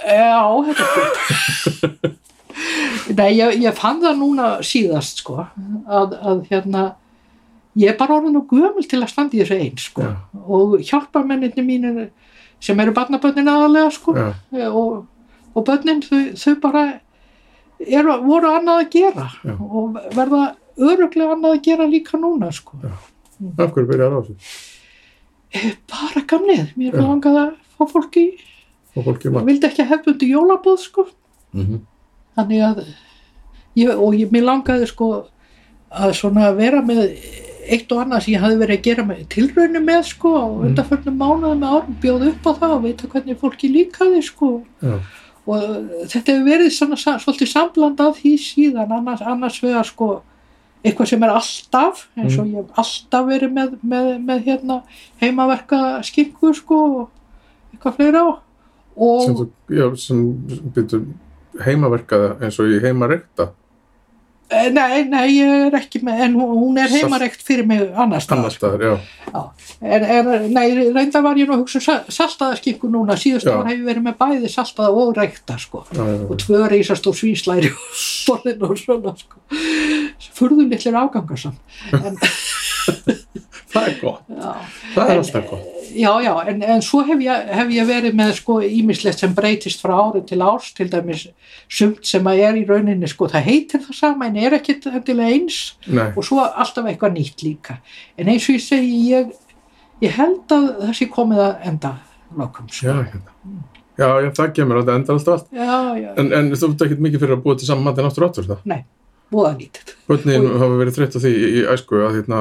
Já, 0.07 0.43
þetta 0.67 0.83
er 0.83 0.91
skuld. 0.93 2.19
Nei, 3.17 3.31
ég, 3.39 3.57
ég 3.63 3.75
fann 3.79 4.01
það 4.03 4.19
núna 4.21 4.49
síðast, 4.67 5.23
sko, 5.25 5.47
að, 5.89 6.13
að 6.21 6.43
hérna, 6.51 6.83
ég 7.81 7.91
er 7.93 7.97
bara 7.99 8.19
orðin 8.21 8.37
og 8.43 8.47
gömul 8.53 8.85
til 8.89 9.01
að 9.03 9.11
standa 9.11 9.37
í 9.39 9.41
þessu 9.43 9.59
einn, 9.59 9.79
sko, 9.81 10.03
Já. 10.07 10.13
og 10.47 10.75
hjálpa 10.85 11.23
menninni 11.27 11.65
mínir 11.67 12.11
sem 12.63 12.79
eru 12.85 12.93
barnabönnin 12.95 13.49
aðalega, 13.51 13.91
sko, 13.97 14.15
já, 14.55 14.69
og, 14.71 15.07
og 15.57 15.65
bönnin, 15.67 16.03
þau, 16.07 16.21
þau 16.39 16.55
bara 16.63 16.85
eru, 17.83 18.19
voru 18.23 18.53
annað 18.55 18.85
að 18.85 18.91
gera 18.95 19.27
Já. 19.43 19.57
og 19.59 19.99
verða 20.15 20.43
öruglega 20.79 21.33
annað 21.37 21.57
að 21.57 21.63
gera 21.63 21.87
líka 21.87 22.19
núna, 22.19 22.53
sko. 22.53 22.79
af 23.59 23.73
hverju 23.73 23.87
byrjar 23.89 24.13
á 24.13 24.21
þessu 24.23 24.37
Eh, 25.55 25.75
Bara 25.91 26.23
gamnið, 26.27 26.71
mér 26.81 26.93
Já. 26.95 27.01
langaði 27.05 27.41
að 27.43 27.55
fá 27.77 27.85
fólki, 27.93 28.23
og 28.97 29.45
vildi 29.45 29.67
ekki 29.69 29.83
að 29.85 29.91
hefbundi 29.91 30.29
jólabóð, 30.33 30.79
sko. 30.81 31.07
mm 31.53 31.61
-hmm. 31.67 31.81
þannig 32.37 32.61
að 32.63 32.85
ég, 33.77 33.89
og 34.01 34.15
ég, 34.15 34.31
mér 34.33 34.43
langaði 34.49 34.87
sko 34.89 35.27
að 35.93 36.13
svona 36.15 36.53
vera 36.57 36.81
með 36.81 37.19
eitt 37.69 37.93
og 37.93 37.99
annað 38.01 38.23
sem 38.25 38.35
ég 38.35 38.41
hafði 38.41 38.57
verið 38.59 38.79
að 38.79 38.83
gera 38.83 39.03
með 39.05 39.27
tilraunum 39.29 39.85
með 39.85 40.03
sko 40.05 40.29
og 40.35 40.57
Mm. 40.59 40.67
undanförnum 40.69 41.17
mánuðum 41.19 41.59
með 41.61 41.69
árum 41.77 41.97
bjóð 42.01 42.27
upp 42.29 42.47
á 42.47 42.53
það 42.59 42.71
og 42.77 42.83
veita 42.83 43.07
hvernig 43.09 43.37
fólki 43.39 43.69
líkaði 43.69 44.23
sko 44.23 44.63
já, 44.83 44.99
og 45.47 45.61
þetta 46.09 46.33
hefur 46.33 46.49
verið 46.49 46.71
svona 46.73 46.97
svolítið 46.97 47.49
sambland 47.49 48.01
af 48.01 48.17
því 48.23 48.33
síðan 48.39 48.91
annars, 48.93 49.21
annars 49.23 49.61
vegar 49.63 49.85
sko 49.85 50.23
eitthvað 50.83 51.11
sem 51.13 51.25
er 51.25 51.33
alltaf 51.33 52.07
eins 52.19 52.39
og 52.39 52.49
ég 52.51 52.61
hef 52.61 52.79
alltaf 52.83 53.27
verið 53.29 53.53
með, 53.57 53.75
með, 53.83 54.09
með 54.29 54.47
hérna 54.49 54.79
heimaverka 55.23 55.83
skinku 56.07 56.53
sko 56.59 56.81
og 56.85 57.75
eitthvað 57.75 57.99
fleira. 57.99 58.25
Og 58.93 59.21
sem 59.25 59.37
þú, 59.39 59.49
já, 59.73 59.87
sem 60.01 60.25
byrju 60.75 61.03
heimaverkaða 61.63 62.37
eins 62.43 62.59
og 62.61 62.71
ég 62.73 62.85
heimarekta 62.87 63.53
Nei, 64.53 65.05
nei, 65.09 65.27
ég 65.39 65.67
er 65.69 65.75
ekki 65.79 66.01
með, 66.05 66.21
en 66.27 66.35
hún 66.37 66.77
er 66.83 66.91
heimarekt 66.93 67.41
fyrir 67.47 67.67
mig 67.67 67.81
annars 67.97 68.27
staðar. 68.27 68.43
annar 68.43 68.55
staðar, 68.57 68.83
já, 68.85 68.95
Já. 69.33 69.43
En, 69.83 70.05
en, 70.05 70.31
nei, 70.53 70.67
reynda 70.93 71.23
var 71.25 71.39
ég 71.41 71.49
nú 71.49 71.55
að 71.57 71.63
hugsa 71.63 71.79
um 71.81 71.85
sa- 71.87 72.05
saltaðaskinku 72.13 72.91
núna, 72.93 73.17
síðust 73.17 73.49
Já. 73.49 73.55
ár 73.57 73.67
hef 73.71 73.79
ég 73.79 73.87
verið 73.89 74.05
með 74.11 74.17
bæði 74.21 74.51
saltaða 74.53 74.91
og 75.03 75.15
reykta, 75.17 75.57
sko. 75.63 75.85
já, 75.91 76.03
já, 76.05 76.19
Og 76.29 76.37
tvö 76.43 76.61
reysast 76.69 77.07
og 77.09 77.17
svínslæri 77.17 77.71
og 77.73 77.79
borðin 78.29 78.67
og 78.69 78.77
svona, 78.83 79.15
sko. 79.17 79.41
Furðu 80.37 80.69
litlir 80.69 80.99
afgangar 81.01 81.41
samt. 81.41 81.59
En, 81.93 82.19
það 83.73 83.87
er 83.89 83.95
gott 84.03 84.27
það 84.95 85.11
er 85.13 85.21
alltaf 85.23 85.47
gott 85.49 85.72
já, 85.95 86.11
já, 86.25 86.33
en, 86.51 86.63
en 86.63 86.83
svo 86.85 87.03
hef 87.07 87.21
ég, 87.25 87.49
hef 87.59 87.73
ég 87.75 87.89
verið 87.89 88.17
með, 88.19 88.33
sko, 88.39 88.59
ímislegt 88.65 89.23
sem 89.23 89.35
breytist 89.37 89.83
frá 89.85 89.95
ári 89.99 90.23
til 90.29 90.41
árs, 90.45 90.71
til 90.77 90.89
dæmis 90.93 91.27
sumt 91.73 92.07
sem 92.09 92.27
að 92.29 92.45
er 92.49 92.61
í 92.61 92.65
rauninni, 92.69 93.11
sko, 93.11 93.29
það 93.33 93.47
heitir 93.49 93.85
það 93.87 93.99
sama 93.99 94.29
en 94.29 94.39
er 94.41 94.57
ekkit 94.59 94.89
endilega 94.93 95.37
eins. 95.37 95.61
nei, 95.87 96.09
og 96.11 96.27
svo 96.27 96.45
alltaf 96.47 96.89
eitthvað 96.91 97.19
nýtt 97.19 97.45
líka. 97.47 97.79
En 98.17 98.33
eins 98.33 98.49
og 98.49 98.59
ég 98.59 98.65
segi 98.65 98.97
ég, 99.11 99.37
ég 100.05 100.17
held 100.17 100.57
að 100.57 100.73
það 100.81 100.97
sé 101.01 101.11
komið 101.13 101.45
að 101.49 101.69
enda 101.73 101.95
já, 102.33 102.49
sko. 102.49 102.97
hérna 102.97 103.23
já, 103.99 104.09
já, 104.25 104.31
það 104.39 104.53
kemur, 104.57 104.83
þetta 104.83 104.99
endar 104.99 105.19
alltaf 105.19 105.37
allt. 105.37 105.55
Já, 105.55 105.77
já, 106.01 106.11
en, 106.17 106.35
en 106.39 106.51
þú 106.57 106.73
ert 106.73 106.85
ekkert 106.87 107.07
mikið 107.07 107.25
fyrir 107.25 107.37
að 107.37 107.47
búa 107.47 107.59
til 107.61 107.69
saman 107.69 107.87
matinn 107.87 108.09
aftur 108.09 108.27
og 108.27 108.33
aftur 108.33 108.51
það? 108.51 108.85
Búða 109.33 109.55
lítið. 109.57 109.95
Börnin 110.11 110.47
hafa 110.61 110.79
verið 110.81 110.99
þreytt 110.99 111.17
á 111.17 111.21
því 111.23 111.33
í, 111.33 111.47
í 111.49 111.61
æsku 111.73 112.01
að 112.05 112.19
hérna 112.19 112.41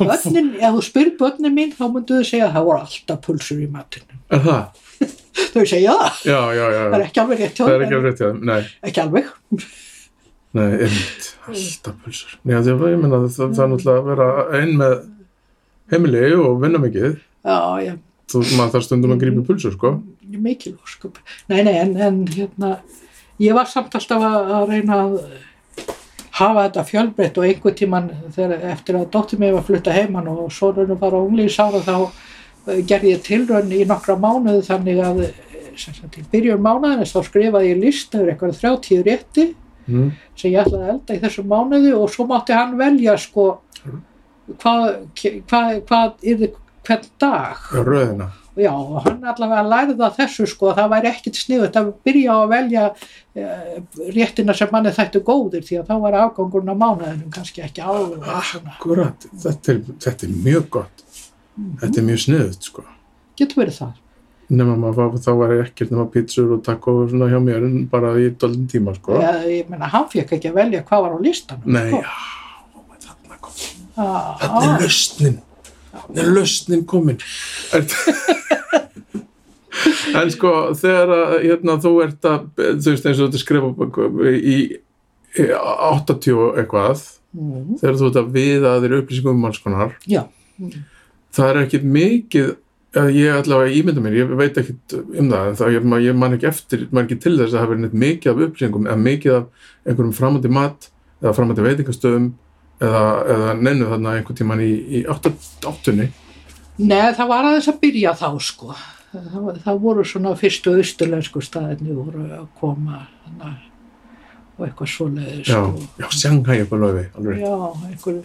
börnin, 0.00 0.50
ef 0.60 0.76
þú 0.76 0.82
spyrir 0.86 1.14
börnin 1.20 1.54
mín 1.56 1.72
þá 1.76 1.84
myndu 1.92 2.18
þau 2.20 2.28
segja 2.30 2.46
að 2.48 2.54
það 2.56 2.66
voru 2.68 2.82
alltaf 2.86 3.20
pulsur 3.26 3.62
í 3.62 3.68
matinu 3.72 4.20
er 4.36 4.44
það? 4.46 4.82
þau 5.54 5.64
segja 5.68 5.96
það, 6.00 6.20
já, 6.30 6.38
já, 6.56 6.64
já, 6.76 6.78
það 6.86 6.96
er 7.00 7.04
ekki 7.06 7.22
alveg 7.24 7.42
rétt 7.44 7.60
hjá 7.60 7.64
það 7.66 7.74
er 7.74 7.76
þeim, 7.76 7.86
ekki 7.86 7.98
alveg 7.98 8.08
rétt 8.10 8.22
hjá 8.22 8.28
þeim, 8.30 8.40
nei. 8.50 8.70
Ekki 8.90 9.02
alveg. 9.04 9.30
Nei, 10.56 10.68
einmitt, 10.86 11.26
alltaf 11.50 11.96
pulsur. 12.04 12.36
Já, 12.48 12.56
því 12.64 12.72
að 12.72 12.84
ég 12.88 13.00
menna 13.02 13.18
það, 13.20 13.32
það, 13.36 13.50
það 13.58 13.64
er 13.66 13.72
náttúrulega 13.72 14.00
að 14.00 14.06
vera 14.10 14.28
einn 14.60 14.76
með 14.80 14.94
heimili 15.92 16.22
og 16.40 16.60
vinna 16.62 16.80
mikið. 16.86 17.18
já, 17.44 17.58
já, 17.84 17.94
Þú 18.32 18.40
maður 18.58 18.72
þarf 18.74 18.86
stundum 18.88 19.12
að 19.14 19.20
grípa 19.22 19.42
pulsur, 19.46 19.74
sko. 19.76 19.90
mikil 20.26 20.72
ósköp 20.82 21.20
nei, 21.52 21.60
nei, 21.62 21.76
en, 21.78 21.92
en 22.02 22.16
hérna 22.32 22.70
ég 23.38 23.54
var 23.54 23.68
samt 23.70 23.94
alltaf 23.94 24.24
að, 24.26 24.48
að 24.56 24.72
reyna 24.72 24.96
að 25.04 25.14
hafa 26.36 26.66
þetta 26.66 26.84
fjölbreytt 26.90 27.38
og 27.40 27.48
einhver 27.48 27.74
tíman 27.76 28.08
þegar, 28.34 28.64
eftir 28.72 28.98
að 28.98 29.10
dóttir 29.14 29.40
mig 29.40 29.54
var 29.54 29.62
að 29.62 29.70
flutta 29.70 29.94
heimann 29.96 30.30
og 30.32 30.50
sonunum 30.52 31.00
var 31.00 31.16
á 31.16 31.20
unglýsára 31.20 31.82
þá 31.86 31.94
eh, 31.96 32.82
gerði 32.88 33.14
ég 33.14 33.22
tilraun 33.26 33.72
í 33.72 33.84
nokkra 33.88 34.18
mánuði 34.20 34.64
þannig 34.68 35.02
að 35.04 35.22
eh, 35.28 35.38
sem 35.76 35.96
sagt, 35.96 36.18
byrjun 36.32 36.64
mánuðinnes 36.64 37.14
þá 37.14 37.20
skrifaði 37.26 37.72
ég 37.72 37.82
listaður 37.84 38.32
eitthvað 38.32 38.60
30 38.62 39.06
rétti 39.08 39.46
mm. 39.86 40.10
sem 40.36 40.52
ég 40.52 40.62
ætlaði 40.62 40.84
að 40.84 40.94
elda 40.94 41.16
í 41.16 41.22
þessum 41.24 41.50
mánuði 41.52 41.92
og 41.96 42.08
svo 42.12 42.28
mátti 42.28 42.56
hann 42.56 42.76
velja 42.80 43.16
sko 43.20 43.50
hvað 44.62 44.88
hvað 45.16 45.76
hva, 45.88 46.02
hva, 46.24 46.50
hvern 46.86 47.06
dag. 47.20 47.70
Röðina 47.82 48.30
já, 48.56 48.72
hann 49.04 49.24
allavega 49.32 49.62
lærði 49.68 49.96
það 50.00 50.14
þessu 50.20 50.46
sko 50.50 50.70
að 50.70 50.78
það 50.80 50.90
væri 50.94 51.10
ekkit 51.10 51.40
sniðut 51.40 51.76
að 51.80 51.90
byrja 52.08 52.36
að 52.36 52.46
velja 52.54 52.84
uh, 52.92 53.76
réttina 54.16 54.56
sem 54.56 54.72
manni 54.72 54.92
þættu 54.96 55.22
góðir 55.26 55.66
því 55.66 55.78
að 55.82 55.90
þá 55.90 55.94
var 56.06 56.18
afgangurinn 56.22 56.72
á 56.72 56.76
mánuðinum 56.82 57.30
kannski 57.34 57.64
ekki 57.66 57.84
alveg 57.84 58.24
svona. 58.50 58.74
akkurat, 58.76 59.28
þetta 59.44 59.78
þetta 60.06 60.28
er 60.28 60.34
mjög 60.48 60.66
gott. 60.78 61.04
Þetta 61.82 62.02
er 62.02 62.08
mjög 62.10 62.20
sniðut 62.26 62.68
sko. 62.70 62.84
Getur 63.36 63.62
verið 63.62 63.78
það. 63.82 63.94
Nema 64.56 64.76
maður 64.78 65.16
þá 65.24 65.30
var 65.40 65.52
ekkert 65.56 65.90
nema 65.90 66.04
pítsur 66.14 66.52
og 66.54 66.60
taco 66.64 66.92
og 67.02 67.08
svona 67.10 67.26
hjá 67.32 67.40
mér 67.42 67.64
en 67.66 67.80
bara 67.90 68.12
í 68.20 68.28
doldin 68.38 68.68
tíma 68.70 68.92
sko. 68.94 69.16
Ég, 69.18 69.46
ég 69.50 69.70
meina, 69.72 69.88
hann 69.90 70.06
fekk 70.12 70.36
ekki 70.36 70.52
að 70.52 70.60
velja 70.60 70.84
hvað 70.86 71.02
var 71.06 71.16
á 71.16 71.18
listanum 71.24 71.72
nei, 71.74 71.88
sko. 71.90 72.02
já, 72.04 72.12
þarna 73.08 73.40
kom 73.42 73.56
Ah, 73.96 74.36
þarna 74.42 74.60
er 74.76 74.84
lausnin 74.84 75.36
þarna 76.02 76.24
er 76.24 76.32
lausnin 76.36 76.86
komin. 76.88 77.20
En 80.16 80.30
sko 80.32 80.50
þegar 80.78 81.10
að, 81.12 81.32
hérna, 81.44 81.74
þú 81.82 81.90
ert 82.04 82.26
að 82.28 82.46
þú 82.56 82.92
veist 82.92 83.08
eins 83.08 83.18
og 83.20 83.28
þetta 83.28 83.40
skrifa 83.42 84.06
í, 84.32 84.54
í 84.56 84.58
80 85.44 86.36
og 86.36 86.60
eitthvað 86.60 87.02
mm, 87.36 87.74
þegar 87.82 87.98
þú 88.00 88.08
ert 88.08 88.20
að 88.20 88.30
viða 88.36 88.76
þér 88.84 88.94
upplýsingum 89.00 89.36
um 89.36 89.48
alls 89.48 89.60
konar 89.62 89.92
já, 90.08 90.22
það 91.36 91.50
er 91.50 91.60
ekkit 91.64 91.84
mikið 91.96 92.54
ég 93.12 93.36
allavega 93.42 93.76
ímynda 93.76 94.00
mér, 94.00 94.16
ég 94.22 94.34
veit 94.38 94.56
ekkit 94.56 94.96
um 94.96 95.28
það 95.28 95.50
en 95.50 95.58
það, 95.60 95.74
ég, 95.74 95.88
ég 96.06 96.18
man 96.22 96.36
ekki 96.36 96.48
eftir, 96.48 96.86
man 96.88 97.04
ekki 97.04 97.20
til 97.20 97.34
þess 97.36 97.50
að 97.50 97.56
það 97.58 97.64
hafi 97.64 97.74
verið 97.74 98.00
mikið 98.06 98.32
af 98.32 98.42
upplýsingum 98.46 98.88
eða 98.88 99.02
mikið 99.04 99.36
af 99.36 99.70
einhverjum 99.84 100.16
framandi 100.16 100.52
mat 100.56 100.88
eða 101.20 101.36
framandi 101.36 101.66
veitingastöðum 101.66 102.30
eða, 102.80 103.02
eða 103.34 103.54
nennu 103.60 103.88
þarna 103.92 104.14
einhvern 104.18 104.38
tíman 104.40 104.62
í, 104.64 104.70
í 105.00 105.04
áttunni. 105.08 106.10
Nei, 106.76 107.12
það 107.16 107.30
var 107.32 107.48
aðeins 107.50 107.70
að 107.72 107.80
byrja 107.86 108.12
þá 108.20 108.28
sko. 108.44 108.74
Það, 109.16 109.46
það 109.64 109.78
voru 109.80 110.04
svona 110.04 110.34
fyrstu 110.36 110.74
austurlensku 110.76 111.40
staðinni 111.44 111.94
voru 111.96 112.26
að 112.36 112.46
koma 112.60 113.06
hana, 113.24 113.54
og 114.58 114.66
eitthvað 114.66 114.90
svoleiði 114.92 115.44
sko. 115.46 115.88
já, 116.02 116.06
Shanghai 116.12 116.58
eitthvað 116.60 116.84
löfi 116.84 117.04
alveg, 117.16 117.40
Já, 117.40 117.56
einhver 117.88 118.18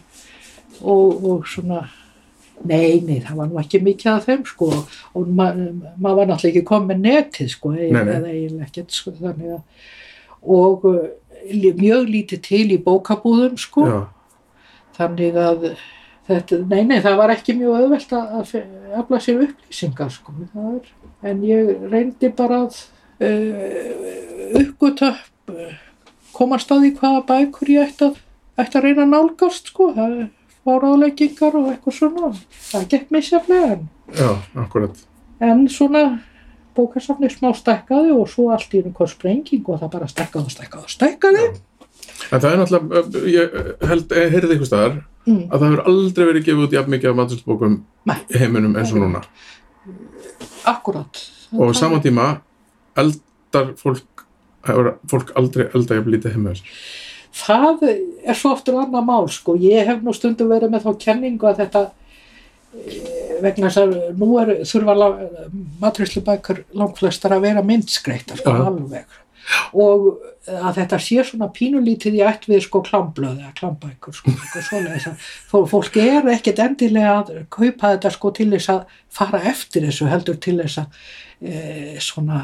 og, 0.82 1.24
og 1.32 1.48
svona 1.48 1.82
nei, 2.68 3.00
nei, 3.08 3.22
það 3.24 3.40
var 3.40 3.48
nú 3.50 3.60
ekki 3.62 3.80
mikið 3.86 4.12
af 4.18 4.28
þeim 4.28 4.44
sko. 4.50 4.68
Og 5.18 5.32
ma 5.32 5.48
maður 5.56 6.20
var 6.20 6.30
náttúrulega 6.30 6.52
ekki 6.52 6.68
komið 6.68 7.00
netið 7.08 7.50
sko 7.56 7.72
eða 7.78 8.20
eiginlega 8.28 8.68
ekkert 8.68 8.92
sko 9.00 9.14
þannig 9.18 9.56
að 9.56 9.88
og 10.42 10.86
li- 11.54 11.74
mjög 11.78 12.08
lítið 12.10 12.42
til 12.50 12.66
í 12.76 12.80
bókabúðum 12.84 13.56
sko. 13.62 13.86
Já, 13.88 14.00
þannig 15.02 15.38
að 15.42 15.68
þetta, 16.30 16.60
nei, 16.72 16.82
nei, 16.88 16.98
það 17.04 17.20
var 17.20 17.34
ekki 17.36 17.56
mjög 17.60 17.78
auðvelt 17.82 18.16
að, 18.18 18.56
afla 19.02 19.22
sér 19.24 19.46
upplýsingar 19.48 20.12
sko, 20.14 20.36
en 21.28 21.46
ég 21.48 21.72
reyndi 21.92 22.32
bara 22.38 22.64
að 22.66 22.82
uh, 23.26 24.60
uppgöta 24.62 25.14
uh, 25.52 25.72
komast 26.36 26.72
að 26.74 26.86
því 26.86 26.94
hvaða 27.00 27.24
bækur 27.32 27.74
ég 27.76 27.90
ætti 27.90 28.10
að, 28.10 28.22
ætti 28.62 28.80
að 28.80 28.88
reyna 28.88 29.08
að 29.08 29.16
nálgast 29.16 29.72
sko, 29.74 29.92
það 29.98 30.18
er 30.24 30.30
fáráðleggingar 30.62 31.58
og 31.58 31.72
eitthvað 31.72 31.98
svona, 31.98 32.34
það 32.72 32.90
gekk 32.94 33.16
misjaflega 33.16 33.72
en, 33.76 33.88
já, 34.18 34.30
akkurat. 34.62 35.08
En 35.42 35.66
svona 35.74 36.04
bókasafni 36.78 37.32
smá 37.34 37.50
stækkaði 37.58 38.14
og 38.16 38.30
svo 38.32 38.52
allt 38.54 38.72
í 38.78 38.84
einhvern 38.84 39.10
sprenging 39.12 39.66
og 39.66 39.82
það 39.82 39.94
bara 39.98 40.10
stækkaði 40.12 40.48
og 40.48 40.54
stækkaði 40.54 40.86
og 40.86 40.94
stækkaði 40.94 41.46
en 42.30 42.44
það 42.44 42.52
er 42.52 42.62
náttúrulega, 42.62 43.24
ég 43.32 43.58
held, 43.90 44.16
ég 44.18 44.36
heyrði 44.36 44.56
einhvers 44.56 44.72
staðar 44.72 44.96
mm. 45.26 45.44
að 45.50 45.58
það 45.58 45.68
hefur 45.68 45.84
aldrei 45.92 46.26
verið 46.30 46.48
gefið 46.48 46.66
út 46.68 46.78
jafn 46.78 46.96
mikið 46.96 47.12
af 47.12 47.20
í 48.32 48.42
heiminum 48.42 48.78
eins 48.80 48.94
og 48.96 49.04
núna. 49.04 49.22
Akkurat 50.70 51.22
og 51.52 51.72
á 51.72 51.74
sama 51.76 52.00
tíma 52.04 52.28
eldar 53.00 53.74
fólk 53.80 54.26
fólk 55.10 55.32
aldrei 55.36 55.68
elda 55.76 55.98
jafn 55.98 56.14
lítið 56.14 56.36
heima 56.36 56.54
þess 56.54 57.10
Það 57.32 57.86
er 57.88 58.36
svo 58.36 58.52
oftur 58.52 58.76
annað 58.82 59.06
mál 59.08 59.30
sko. 59.32 59.56
Ég 59.56 59.88
hef 59.88 60.02
nú 60.04 60.12
stundum 60.12 60.50
verið 60.52 60.74
með 60.74 60.84
þá 60.84 60.98
kenningu 61.00 61.48
að 61.48 61.62
þetta 61.62 61.84
eh, 62.76 63.38
vegna 63.46 63.70
þess 63.70 63.80
að 63.80 63.94
nú 64.20 64.34
er, 64.42 64.52
þurfa 64.68 64.96
maturslubækur 65.80 66.60
langflestar 66.76 67.38
að 67.38 67.46
vera 67.48 67.64
myndskreittar 67.64 68.42
sko, 68.42 68.58
alveg 68.68 69.16
og 69.74 70.08
að 70.48 70.78
þetta 70.80 71.00
sé 71.06 71.24
svona 71.28 71.48
pínulítið 71.54 72.18
í 72.18 72.24
ætt 72.26 72.48
við 72.50 72.64
sko 72.66 72.82
klámblöð 72.88 73.40
eða 73.44 73.54
klámbækur 73.60 74.16
sko, 74.18 74.34
fó- 75.52 75.68
fólk 75.70 75.98
er 76.02 76.30
ekkert 76.34 76.60
endilega 76.66 77.14
að 77.22 77.34
kaupa 77.54 77.94
þetta 77.96 78.12
sko 78.16 78.32
til 78.40 78.50
þess 78.56 78.70
að 78.74 78.96
fara 79.12 79.44
eftir 79.52 79.86
þessu 79.90 80.10
heldur 80.12 80.40
til 80.42 80.58
þess 80.64 80.82
að 80.82 81.02
e, 81.42 81.98
svona 82.02 82.42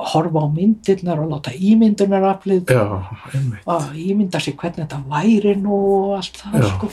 horfa 0.00 0.40
á 0.40 0.46
myndirnar 0.48 1.18
og 1.20 1.28
láta 1.34 1.52
já, 2.72 2.84
einmitt 3.34 3.66
að 3.68 3.98
ímynda 4.00 4.40
sér 4.40 4.54
hvernig 4.56 4.86
þetta 4.86 5.00
væri 5.10 5.52
nú 5.60 5.80
og 5.88 6.14
allt 6.16 6.38
það 6.40 6.54
já, 6.56 6.68
sko. 6.70 6.88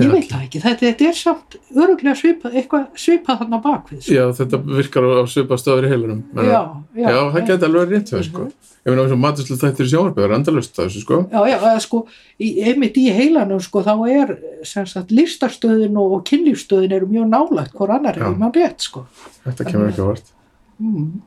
Ég 0.00 0.12
veit 0.14 0.30
það 0.30 0.46
ekki, 0.46 0.62
þetta, 0.64 0.86
þetta 0.86 1.08
er 1.10 1.18
samt 1.18 1.56
öruglega 1.76 2.16
svipað, 2.16 2.56
eitthvað 2.56 2.86
svipað 2.96 3.42
þarna 3.42 3.60
bakvið. 3.66 4.00
Sko. 4.00 4.14
já, 4.16 4.24
þetta 4.40 4.62
virkar 4.70 5.08
á 5.12 5.24
svipað 5.28 5.60
stöður 5.60 5.88
í 5.88 5.92
heilurum 5.92 6.22
Já, 6.40 6.62
já, 6.96 7.10
það 7.36 7.46
geti 7.50 7.68
alveg 7.68 7.92
rétt 7.92 8.14
þér, 8.14 8.24
sko 8.30 8.46
ég 8.86 8.94
meina 8.94 9.02
eins 9.02 9.12
og 9.16 9.20
maturslu 9.20 9.56
þættir 9.60 9.88
í 9.88 9.92
sjónvarpið 9.92 10.22
það 10.22 10.30
er 10.30 10.34
endalust 10.38 10.76
þessu 10.78 11.00
sko 11.02 11.16
Já, 11.26 11.40
já, 11.50 11.56
eða 11.58 11.80
sko, 11.84 12.02
einmitt 12.40 13.00
í 13.02 13.06
heilanum 13.12 13.60
sko, 13.64 13.82
þá 13.82 13.94
er 14.14 14.34
sem 14.64 14.86
sagt 14.88 15.12
listarstöðin 15.12 15.98
og, 16.00 16.16
og 16.16 16.24
kynlífstöðin 16.30 16.94
eru 16.96 17.10
mjög 17.10 17.28
nálægt 17.32 17.74
hvort 17.76 17.96
annar 17.98 18.16
Já. 18.16 18.28
er 18.30 18.38
mann 18.40 18.54
rétt 18.54 18.86
sko. 18.86 19.04
þetta 19.44 19.68
kemur 19.68 19.92
ekki 19.92 20.06
á 20.06 20.08
vart 20.14 20.32
Mm. 20.76 21.22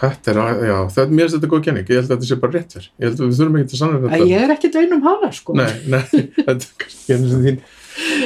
Þetta 0.00 0.30
er, 0.32 0.36
já, 0.70 0.76
er 1.02 1.08
mér 1.10 1.24
finnst 1.26 1.36
þetta 1.36 1.50
góð 1.52 1.64
kenning. 1.66 1.86
Ég 1.90 1.96
held 2.00 2.08
að 2.08 2.12
þetta 2.14 2.28
sé 2.30 2.36
bara 2.40 2.54
rétt 2.56 2.70
fyrir 2.76 2.88
ég 2.90 3.04
held 3.08 3.18
að 3.20 3.26
við 3.26 3.36
þurfum 3.40 3.56
ekki 3.60 3.70
til 3.72 3.80
sannlega 3.80 4.00
Æ, 4.00 4.02
þetta 4.14 4.30
Ég 4.30 4.38
er 4.46 4.50
ekkert 4.54 4.76
ein 4.80 4.94
um 4.96 5.04
hana 5.06 5.28
sko. 5.36 5.50
nei, 5.58 5.72
nei, 5.92 6.04
þetta 6.46 6.64
er 6.64 6.70
kannski 6.84 7.08
einu 7.16 7.26
sem 7.32 7.42
þín. 7.46 7.58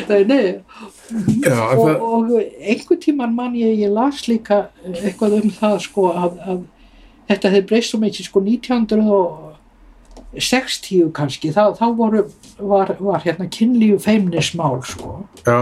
Nei, 0.08 0.22
nei. 0.28 0.46
já, 1.42 1.56
en 1.56 1.78
Og, 1.78 1.84
það, 1.88 1.96
og 2.04 2.24
einhvern 2.70 3.00
tíman 3.02 3.32
mann 3.34 3.56
ég, 3.58 3.72
ég 3.80 3.90
las 3.92 4.18
líka 4.28 4.58
eitthvað 4.92 5.32
um 5.40 5.48
það 5.56 5.76
sko 5.88 6.02
að, 6.12 6.32
að 6.44 6.58
þetta 7.32 7.50
hefði 7.54 7.68
breyst 7.72 7.90
svo 7.94 7.98
mikið 8.04 8.24
sko 8.28 8.38
1960 8.44 11.08
kannski, 11.16 11.48
þá, 11.56 11.64
þá 11.78 11.86
voru, 11.96 12.20
var, 12.60 12.88
var 13.00 13.20
hérna 13.24 13.48
kynlíf 13.50 14.04
feimnismál 14.04 14.82
sko. 14.86 15.24
Já, 15.46 15.58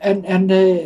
en, 0.00 0.22
en 0.24 0.50
uh, 0.54 0.78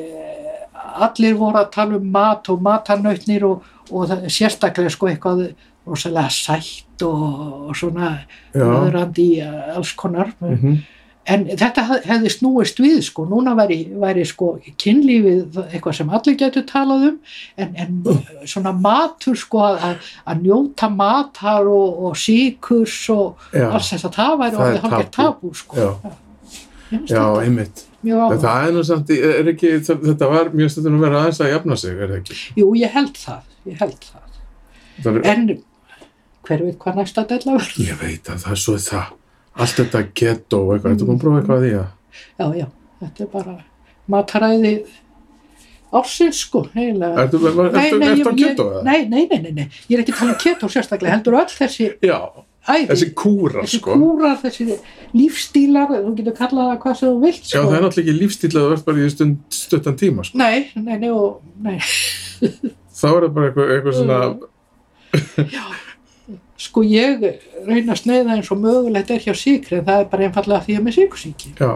allir 1.04 1.34
voru 1.38 1.58
að 1.62 1.70
tala 1.74 1.96
um 2.00 2.10
mat 2.12 2.48
og 2.48 2.62
matarnautnir 2.62 3.44
og, 3.44 3.62
og 3.90 4.08
það, 4.10 4.26
sérstaklega 4.32 4.90
sko 4.90 5.06
eitthvað 5.12 5.46
rosalega 5.86 6.30
sætt 6.34 7.02
og, 7.06 7.70
og 7.70 7.76
svona 7.78 8.18
öðrandi 8.54 9.30
alls 9.76 9.92
konar. 9.98 10.32
Mhm, 10.40 10.78
en 11.26 11.44
þetta 11.58 11.82
hef- 11.88 12.04
hefði 12.06 12.30
snúist 12.30 12.78
við 12.78 13.00
sko, 13.02 13.24
núna 13.26 13.54
væri, 13.58 13.80
væri 13.98 14.22
sko 14.26 14.52
kynlífið 14.78 15.56
eitthvað 15.72 15.96
sem 15.98 16.10
allir 16.14 16.36
getur 16.38 16.62
talað 16.68 17.06
um 17.08 17.16
en, 17.58 17.72
en 17.76 18.46
svona 18.46 18.70
matur 18.72 19.34
sko 19.36 19.58
að, 19.66 19.96
njóta 20.42 20.86
matar 20.94 21.66
og, 21.66 22.04
og 22.06 22.14
síkurs 22.16 22.94
og 23.10 23.34
já, 23.52 23.66
alls 23.72 23.90
þess 23.90 24.06
að 24.06 24.14
það 24.20 24.38
væri 24.44 24.56
Það 24.56 24.70
er 24.76 25.10
tabú. 25.10 25.10
tabú 25.18 25.54
sko. 25.54 25.76
já, 25.76 26.12
já, 27.10 27.24
einmitt. 27.42 27.84
Það 28.06 28.66
er 28.68 28.72
nú 28.76 28.82
samt, 28.86 29.10
í- 29.10 29.20
er 29.40 29.50
ekki 29.52 29.70
þetta 29.86 30.28
var 30.30 30.50
mjög 30.54 30.70
stundin 30.74 30.96
að 30.98 31.04
vera 31.06 31.20
aðeins 31.22 31.40
að 31.44 31.52
jafna 31.54 31.76
sig 31.82 31.96
er 31.98 32.08
það 32.12 32.18
ekki 32.20 32.36
Jú, 32.62 32.66
ég 32.80 32.90
held 32.96 33.16
það, 33.20 33.40
ég 33.66 33.78
held 33.82 34.06
það. 34.10 34.42
það 35.02 35.16
er, 35.20 35.26
En 35.32 35.46
hver 36.46 36.62
veit 36.66 36.78
hvað 36.78 37.00
næsta 37.00 37.26
della 37.28 37.56
verður? 37.58 37.80
ég 37.88 38.00
veit 38.02 38.28
að 38.30 38.42
það 38.44 38.52
er 38.56 38.62
svo 38.66 38.76
það 38.76 39.14
allt 39.56 39.80
þetta 39.80 40.02
keto 40.14 40.60
og 40.66 40.74
eitthvað, 40.76 40.96
þetta 40.96 41.12
að 41.16 41.20
prófa 41.24 41.40
eitthvað 41.40 41.56
að 41.56 41.66
því 41.66 41.74
að 41.80 41.88
Já, 42.36 42.46
já, 42.60 42.66
þetta 43.02 43.24
er 43.26 43.30
bara 43.32 43.56
mataræði 44.08 44.74
ársins 45.96 46.38
sko, 46.44 46.64
eiginlega. 46.74 47.24
Ertu, 47.24 47.38
ég- 48.34 48.38
keto 48.40 48.64
eða? 48.70 48.82
Nei, 48.84 49.04
nei, 49.08 49.26
nei, 49.30 49.52
nei, 49.52 49.68
ég 49.88 49.98
er 49.98 50.02
ekki 50.02 50.12
að 50.14 50.18
tala 50.20 50.32
um 50.34 50.38
keto 50.42 50.68
sérstaklega, 50.68 51.14
heldur 51.16 51.36
öll 51.40 51.52
þessi 51.52 51.86
Já, 52.04 52.18
æði, 52.66 52.86
þessi 52.90 53.08
kúra 53.18 53.62
þessi 53.64 53.78
sko 53.80 53.96
kúrar, 54.00 54.36
þessi 54.42 54.66
lífstílar, 55.16 55.92
þú 56.04 56.12
getur 56.18 56.36
kallað 56.40 56.70
það 56.72 56.78
hvað 56.84 56.96
sem 57.00 57.08
þú 57.08 57.20
vilt 57.24 57.42
Já, 57.42 57.48
sko. 57.52 57.62
það 57.70 57.76
er 57.78 57.84
náttúrulega 57.86 58.04
ekki 58.06 58.18
lífstíl 58.20 58.52
að 58.60 58.72
ert 58.76 58.84
bara 58.88 58.98
í 59.06 59.10
stund, 59.14 59.36
stuttan 59.54 59.96
tíma 60.00 60.24
sko. 60.26 60.38
Nei, 60.42 60.58
nei, 60.76 60.98
nei, 61.02 61.10
og, 61.14 61.40
nei, 61.62 61.78
þá 63.00 63.06
er 63.12 63.26
það 63.26 63.34
bara 63.38 63.50
eitthvað, 63.50 63.74
eitthvað 63.76 63.98
svona 64.00 64.20
já, 65.56 65.66
sko 66.66 66.82
ég 66.88 67.26
reyna 67.66 67.92
að 67.94 68.00
sneiða 68.02 68.36
eins 68.38 68.50
og 68.52 68.60
mögulegt 68.62 69.10
er 69.14 69.22
hjá 69.26 69.34
síkri 69.36 69.78
en 69.80 69.86
það 69.86 70.00
er 70.02 70.08
bara 70.12 70.26
einfallega 70.28 70.64
því 70.64 70.72
að 70.72 70.74
ég 70.74 70.80
er 70.80 70.86
með 70.88 70.96
síkursíki 70.98 71.52
já, 71.60 71.72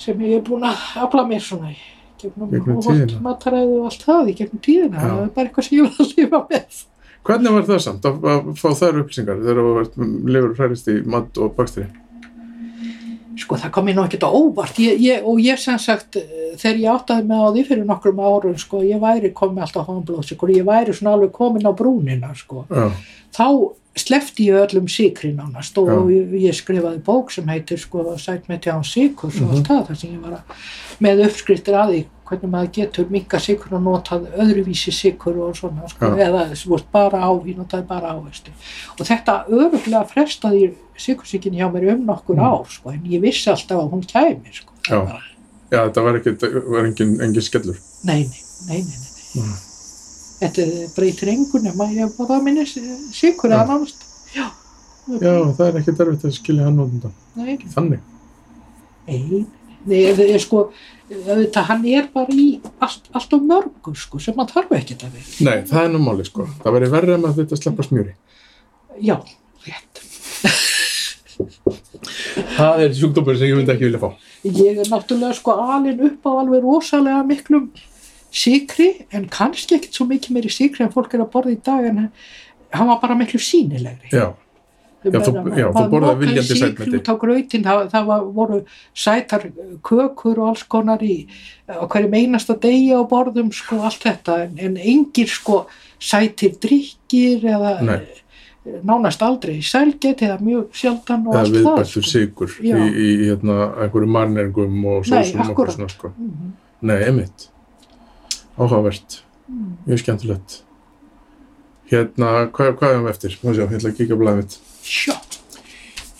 sem 0.00 0.24
ég 0.26 0.38
er 0.40 0.44
búin 0.46 0.64
að 0.66 0.82
afla 1.06 1.24
mér 1.28 1.44
svona 1.44 1.70
í 1.72 1.78
gegnum 2.20 2.48
Gegnum 2.50 2.78
óvart 2.80 2.96
tíðina. 3.04 3.20
mataræði 3.26 3.74
og 3.76 3.88
allt 3.90 4.04
það 4.08 4.30
í 4.32 4.34
gegnum 4.38 4.60
tíðina, 4.64 4.96
Já. 4.96 5.08
það 5.10 5.22
er 5.26 5.32
bara 5.36 5.48
eitthvað 5.50 5.66
sem 5.66 5.76
ég 5.76 5.82
vil 5.86 6.06
að 6.06 6.12
lifa 6.16 6.38
með. 6.50 6.78
Hvernig 7.26 7.52
var 7.56 7.64
það 7.68 7.80
samt 7.84 8.04
að, 8.08 8.18
að 8.32 8.50
fá 8.60 8.68
þær 8.80 9.00
upplýsingar 9.02 9.40
þegar 9.44 9.62
þú 9.62 9.76
vart 9.80 9.96
lifur 10.34 10.56
hræðist 10.60 10.90
í 10.92 10.96
mat 11.06 11.38
og 11.42 11.54
bakstri 11.58 11.86
Sko 13.36 13.58
það 13.60 13.70
kom 13.74 13.84
mér 13.84 13.96
nú 13.98 14.04
ekkert 14.06 14.24
á 14.24 14.30
óvart 14.32 14.78
ég, 14.80 15.00
ég, 15.04 15.24
og 15.28 15.36
ég 15.44 15.58
sem 15.60 15.76
sagt 15.82 16.16
eh, 16.16 16.54
þegar 16.56 16.78
ég 16.80 16.92
áttaði 16.94 17.26
mig 17.28 17.36
á 17.44 17.48
því 17.52 17.64
fyrir 17.68 17.84
nokkrum 17.90 18.22
árum 18.24 18.54
sko, 18.58 18.80
ég 18.80 19.02
væri 19.02 19.28
komið 19.36 19.66
alltaf 19.66 19.90
hónblóðsikur 19.90 20.54
ég 20.54 20.64
væri 20.64 20.94
svona 20.96 21.12
alveg 21.18 21.34
komin 21.36 21.68
á 21.68 21.72
brúnina 21.76 22.30
sko. 22.38 22.64
já, 22.72 22.86
þá 23.36 23.44
slefti 23.96 24.48
ég 24.48 24.56
öllum 24.64 24.88
síkri 24.88 25.34
nánast 25.36 25.76
og 25.80 26.08
ég, 26.12 26.32
ég 26.48 26.56
skrifaði 26.56 27.02
bók 27.04 27.30
sem 27.32 27.48
heitir 27.52 27.80
sko 27.80 28.06
Sæt 28.20 28.48
með 28.48 28.62
tján 28.70 28.84
síkurs 28.88 29.36
og 29.42 29.50
Mhm. 29.52 29.56
allt 29.58 29.68
það 29.68 29.86
þar 29.90 30.00
sem 30.00 30.10
ég 30.16 30.24
var 30.24 30.38
að, 30.40 30.56
með 31.04 31.24
uppskriftir 31.28 31.76
að 31.76 31.92
því 31.92 32.00
hvernig 32.26 32.50
maður 32.50 32.70
getur 32.76 33.06
minka 33.10 33.38
síkur 33.38 33.76
og 33.78 33.82
notað 33.86 34.24
öðruvísi 34.42 34.92
síkur 34.94 35.36
og 35.46 35.54
svona 35.56 35.86
sko, 35.88 36.10
Já. 36.16 36.26
eða 36.28 36.40
veist 36.50 36.90
bara 36.92 37.20
á, 37.22 37.30
ég 37.46 37.56
notaði 37.58 37.86
bara 37.86 38.12
ávexti 38.16 38.50
og 38.98 39.06
þetta 39.06 39.36
öruglega 39.48 40.02
frestaði 40.10 40.72
síkursíkin 40.98 41.54
hjá 41.54 41.68
mér 41.72 41.92
um 41.94 42.04
nokkur 42.06 42.36
Mm. 42.36 42.44
ár 42.44 42.66
sko, 42.68 42.90
en 42.90 43.02
ég 43.06 43.20
vissi 43.22 43.50
alltaf 43.50 43.78
að 43.78 43.90
hún 43.92 44.02
kæmi 44.06 44.52
sko, 44.52 44.72
Það 44.88 44.90
Já. 44.90 45.04
bara, 45.06 45.22
já, 45.70 45.78
þetta 45.88 46.02
var 46.02 46.14
var 46.70 46.84
engin, 46.86 47.42
skellur 47.42 47.76
nei, 48.04 48.22
nei, 48.68 48.82
nei, 48.82 48.82
nei. 48.82 49.44
Mm. 49.44 49.54
Þetta 50.40 50.62
breytir 50.96 51.28
engu 51.32 51.58
nema 51.62 51.86
ég 51.94 52.12
bara 52.18 52.42
minni 52.42 52.64
síkur 52.66 53.50
Já. 53.50 53.62
eða 53.62 53.68
nánast 53.68 54.02
já, 54.36 55.54
það 55.56 55.66
er 55.68 55.78
ekki 55.80 55.92
derfitt 55.96 56.24
að 56.26 56.32
skilja 56.36 56.64
hann 56.64 56.78
út 56.82 57.10
þannig, 57.74 58.00
Nei, 59.06 59.46
nei, 59.86 60.00
það 60.16 60.30
er 60.34 60.38
sko, 60.42 60.70
auðvitað, 61.10 61.64
hann 61.68 61.84
er 61.86 62.06
bara 62.14 62.34
í 62.34 62.46
allt, 62.82 63.04
allt 63.14 63.34
of 63.36 63.42
mörgu, 63.46 63.92
sko, 63.94 64.18
sem 64.22 64.34
hann 64.40 64.48
þarf 64.50 64.72
ekki 64.74 64.96
að 64.98 65.12
vera. 65.14 65.26
nei, 65.46 65.58
það 65.70 65.82
er 65.84 65.92
nú 65.94 66.00
máli 66.02 66.24
sko 66.26 66.46
það 66.64 66.74
væri 66.78 66.88
verri 66.96 67.14
en 67.14 67.28
að 67.28 67.36
þetta 67.42 67.58
sleppa 67.60 67.86
smjöri 67.86 68.14
Já, 69.06 69.16
rétt. 69.66 70.02
það 72.56 72.82
er 72.86 72.94
sjúkdómur 72.96 73.36
sem 73.38 73.50
ég 73.50 73.58
myndi 73.60 73.74
ekki 73.74 73.88
vilja 73.90 74.00
fá 74.02 74.10
Ég 74.46 74.78
er 74.82 74.88
náttúrulega 74.92 75.34
sko 75.36 75.54
alin 75.58 76.00
upp 76.06 76.26
á 76.26 76.30
alveg 76.40 76.62
rosalega 76.64 77.22
miklum 77.26 77.70
síkri, 78.36 78.90
en 79.14 79.24
kannski 79.32 79.78
ekkert 79.78 79.96
svo 79.96 80.06
mikið 80.10 80.34
meiri 80.36 80.50
síkri 80.52 80.84
en 80.84 80.92
fólk 80.94 81.14
er 81.16 81.22
að 81.24 81.30
borða 81.32 81.54
í 81.54 81.60
dag, 81.66 81.86
en 81.88 82.02
hann 82.76 82.90
var 82.90 82.98
bara 83.02 83.16
miklu 83.18 83.40
sínilegri. 83.42 84.10
já, 84.12 84.28
Já, 85.06 85.20
þú- 85.22 85.56
já, 85.58 85.66
þú 85.76 85.84
borðaði 85.92 86.18
viljandi 86.24 86.56
sætmeti. 86.58 86.84
Síkri 86.90 86.98
út 86.98 87.08
á 87.08 87.14
grautin, 87.22 87.62
það, 87.64 87.80
það 87.92 88.06
var, 88.10 88.20
voru 88.40 88.60
sætar 88.94 89.42
kökur 89.82 90.38
og 90.42 90.48
alls 90.50 90.62
konar 90.64 90.98
í, 91.06 91.16
hverjum 91.68 92.14
einasta 92.18 92.56
degi 92.58 92.90
á 92.96 93.00
borðum, 93.06 93.52
sko, 93.54 93.78
allt 93.86 94.02
þetta, 94.02 94.38
en, 94.44 94.58
en 94.58 94.76
engir, 94.76 95.26
sko, 95.30 95.66
sætir 96.00 96.56
drikkir 96.60 97.44
eða 97.54 97.74
Nei. 97.86 98.00
nánast 98.82 99.22
aldrei 99.22 99.60
sælget 99.62 100.22
eða 100.26 100.40
mjög 100.42 100.72
sjaldan 100.74 101.26
og 101.28 101.34
eða 101.34 101.40
allt 101.44 101.52
það, 101.54 101.58
viðbættur 101.62 102.02
sko. 102.02 102.10
sigur 102.10 102.56
í, 102.60 102.72
í 103.06 103.10
hérna, 103.30 103.58
einhverju 103.84 104.08
marneringum 104.10 104.84
og 104.90 105.04
sósum 105.06 105.40
og 105.40 105.46
eitthvað 105.52 105.74
svona 105.76 105.88
sko. 105.92 106.10
Mhm. 106.18 106.52
nei, 106.82 106.98
emitt 107.08 107.48
áhugavert, 108.58 109.22
Mm. 109.46 109.76
mjög 109.86 109.98
skemmtilegt 110.02 110.62
hérna, 111.90 112.48
hvað, 112.50 112.72
hvað 112.80 112.90
er 112.94 112.98
um 112.98 113.06
eftir? 113.06 113.36
Má 113.44 113.52
sjá, 113.54 113.62
ég 113.68 113.76
ætla 113.78 113.90
að 113.92 113.98
kíka 114.00 114.16
blæðið 114.18 114.40
mitt 114.40 114.56
Sjá, 114.86 115.16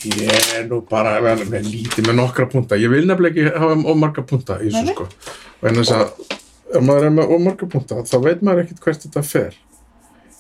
Ég 0.07 0.31
er 0.55 0.67
nú 0.71 0.83
bara 0.87 1.17
vel 1.25 1.39
með 1.51 1.67
lítið 1.73 2.07
með 2.07 2.19
nokkra 2.21 2.47
punta. 2.53 2.77
Ég 2.79 2.91
vil 2.93 3.07
nefnilega 3.09 3.33
ekki 3.47 3.59
hafa 3.59 3.77
of 3.91 3.97
marga 3.99 4.23
punta 4.29 4.59
í 4.63 4.69
þessu 4.71 4.93
sko. 4.93 5.07
Og 5.63 5.69
en 5.71 5.79
þess 5.81 5.95
að 5.97 6.11
ef 6.77 6.83
maður 6.85 7.07
er 7.09 7.15
með 7.17 7.33
of 7.35 7.41
marga 7.47 7.69
punta 7.73 8.03
þá 8.07 8.17
veit 8.27 8.45
maður 8.47 8.67
ekkert 8.67 8.83
hvert 8.85 9.07
þetta 9.07 9.23
fer. 9.27 9.57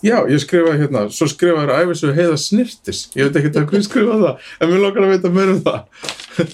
Já, 0.04 0.18
ég 0.28 0.38
skrifaði 0.42 0.82
hérna, 0.84 1.06
svo 1.10 1.26
skrifaði 1.32 1.64
þér 1.70 1.86
æfisögu 1.86 2.14
heiða 2.18 2.36
snirtis. 2.38 2.98
Ég 3.16 3.30
veit 3.30 3.38
ekki 3.40 3.50
að 3.62 3.68
hvað 3.72 3.86
skrifaði 3.88 4.26
það, 4.26 4.50
en 4.60 4.70
mér 4.70 4.82
lókar 4.84 5.06
að 5.06 5.12
veita 5.14 5.30
meira 5.34 5.54
um 5.56 5.62
það. 5.64 6.10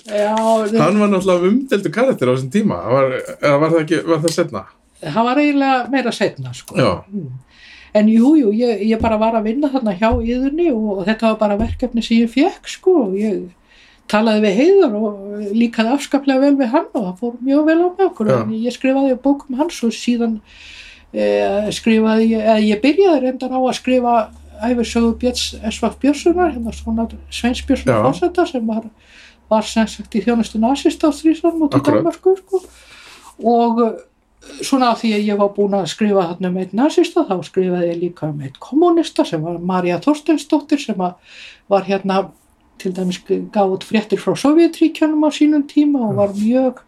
já, 0.07 0.35
Hann 0.85 1.01
var 1.03 1.11
náttúrulega 1.13 1.51
umdeldu 1.51 1.93
karakter 1.99 2.31
á 2.31 2.33
þessum 2.37 2.53
tíma. 2.55 2.79
Var, 2.95 3.17
eða 3.43 3.57
var 3.65 3.75
það 3.75 3.81
ekki, 3.83 3.99
var 4.13 4.23
það 4.23 4.37
setna? 4.39 4.63
það 5.03 5.27
var 5.27 5.41
eiginlega 5.43 5.81
meira 5.97 6.13
setna, 6.15 6.55
sko. 6.55 6.79
Já, 6.79 6.93
Mm. 7.13 7.33
En 7.93 8.09
jú, 8.09 8.35
jú, 8.41 8.53
ég, 8.57 8.85
ég 8.89 9.01
bara 9.03 9.19
var 9.21 9.35
að 9.37 9.51
vinna 9.51 9.69
þarna 9.73 9.93
hjá 9.99 10.09
yðurni 10.17 10.71
og 10.73 11.03
þetta 11.05 11.33
var 11.33 11.41
bara 11.43 11.59
verkefni 11.61 12.05
sem 12.05 12.23
ég 12.23 12.31
fekk, 12.33 12.71
sko. 12.73 12.95
og 13.07 13.19
Ég 13.21 13.43
talaði 14.13 14.45
við 14.47 14.59
heiður 14.61 14.95
og 14.99 15.49
líkaði 15.57 15.93
afskaplega 15.95 16.43
vel 16.43 16.55
við 16.59 16.71
hann 16.73 16.89
og 16.93 17.05
það 17.05 17.19
fór 17.21 17.35
mjög 17.49 17.67
vel 17.69 17.79
á 17.81 17.89
með 17.89 18.05
okkur. 18.07 18.31
Já. 18.33 18.39
En 18.41 18.55
ég 18.57 18.77
skrifaði 18.77 19.19
bókum 19.25 19.59
hans 19.61 19.81
og 19.87 19.93
síðan 19.97 20.39
e, 21.13 21.27
skrifaði 21.77 22.31
ég, 22.33 22.47
eða 22.47 22.63
ég 22.67 22.83
byrjaði 22.83 23.23
reyndar 23.27 23.57
á 23.57 23.61
að 23.61 23.77
skrifa 23.79 24.15
æfirsögu 24.63 25.13
Björns 25.19 25.45
S.V. 25.61 25.91
Björnssonar, 26.03 26.53
hérna 26.55 26.73
svona 26.77 27.09
Sveins 27.33 27.63
Björnsson 27.67 27.93
Já. 27.93 28.01
fórseta 28.07 28.47
sem 28.47 28.67
var, 28.67 28.87
var 29.51 29.67
sem 29.67 29.89
sagt 29.91 30.17
í 30.17 30.23
þjónustu 30.25 30.61
nasist 30.63 31.03
á 31.03 31.11
í 31.11 31.35
Akkurat. 31.35 31.89
Danmarku, 31.89 32.37
sko. 32.41 32.63
Og 33.43 33.83
eh, 33.87 34.01
svona 34.63 34.93
því 34.99 35.11
að 35.17 35.27
ég 35.31 35.39
var 35.41 35.51
búin 35.57 35.75
að 35.79 35.89
skrifa 35.93 36.27
þarna 36.33 36.51
um 36.51 36.61
eitt 36.63 36.73
nazista 36.77 37.25
þá 37.29 37.35
skrifaði 37.47 37.91
ég 37.93 38.01
líka 38.03 38.29
um 38.31 38.41
eitt 38.43 38.59
kommunista 38.63 39.25
sem 39.29 39.43
var 39.43 39.59
Marja 39.63 40.01
Þorstensdóttir 40.03 40.81
sem 40.83 40.99
var 40.99 41.85
hérna 41.87 42.25
til 42.83 42.93
dæmis 42.97 43.21
gaf 43.55 43.71
út 43.77 43.85
fréttir 43.87 44.19
frá 44.19 44.35
Sovjetríkjunum 44.39 45.23
á 45.23 45.31
sínum 45.31 45.63
tíma 45.71 46.09
og 46.09 46.17
var 46.19 46.33
mjög 46.35 46.81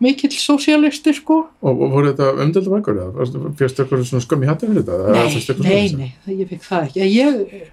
mikill 0.00 0.32
sósialisti 0.32 1.12
sko 1.14 1.36
og, 1.62 1.70
og 1.84 1.90
voru 1.92 2.10
þetta 2.12 2.30
umdeldu 2.44 2.72
bækur 2.72 2.96
eða? 3.04 3.26
Fyrst 3.60 3.78
eitthvað 3.80 4.06
svona 4.08 4.24
skömmi 4.24 4.48
hætti 4.48 4.68
fyrir 4.70 4.82
þetta? 4.82 4.98
Eða 5.04 5.14
nei, 5.18 5.34
fyrstu 5.34 5.52
eitthvað 5.54 5.68
nei, 5.68 5.88
svoleiðis? 5.88 5.98
nei, 5.98 6.14
það- 6.24 6.40
ég 6.40 6.48
fikk 6.54 6.64
það 6.70 6.88
ekki 6.88 7.10
ég 7.12 7.38
eh, 7.60 7.68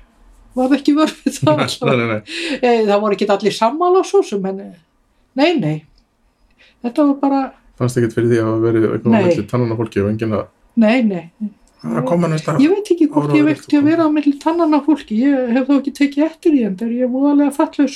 var 0.60 0.76
ekki 0.78 0.96
vörfið 1.00 1.40
það 1.40 1.62
Nei, 1.62 1.68
nei, 1.82 1.96
nei, 1.96 2.08
nei. 2.12 2.60
Eh, 2.60 2.84
það 2.92 3.02
voru 3.06 3.18
ekki 3.18 3.30
allir 3.38 3.56
sammála 3.58 4.04
svo 4.12 4.22
sem 4.28 4.46
en 4.52 4.60
eh, 4.68 4.76
nei, 5.40 5.50
nei 5.58 5.78
þetta 6.84 7.08
var 7.08 7.18
bara, 7.24 7.42
Fannst 7.82 7.98
ekkert 7.98 8.14
fyrir 8.18 8.30
því 8.30 8.40
að 8.40 8.48
hafa 8.48 8.62
verið 8.68 8.88
eitthvað 8.92 9.10
á 9.10 9.16
Nei. 9.16 9.26
milli 9.26 9.48
tannan 9.50 9.74
á 9.74 9.80
fólki 9.82 10.04
og 10.04 10.12
enginn 10.12 10.38
að 10.38 10.46
nei, 10.82 10.98
nei. 11.08 11.52
Að 11.82 12.04
koma 12.06 12.28
næsta 12.30 12.54
Ég 12.62 12.70
veit 12.76 12.90
ekki 12.94 13.08
hvort 13.10 13.32
ég 13.34 13.48
vekti 13.48 13.80
að 13.80 13.88
vera 13.90 14.06
á 14.06 14.10
milli 14.14 14.34
tannan 14.42 14.76
á 14.78 14.80
fólki, 14.86 15.18
ég 15.24 15.54
hef 15.56 15.66
þó 15.66 15.78
ekki 15.80 15.94
tekið 15.98 16.26
eftir 16.28 16.58
í 16.60 16.66
en 16.68 16.76
þegar 16.78 16.92
ég 17.00 17.08
er 17.08 17.14
múðalega. 17.16 17.96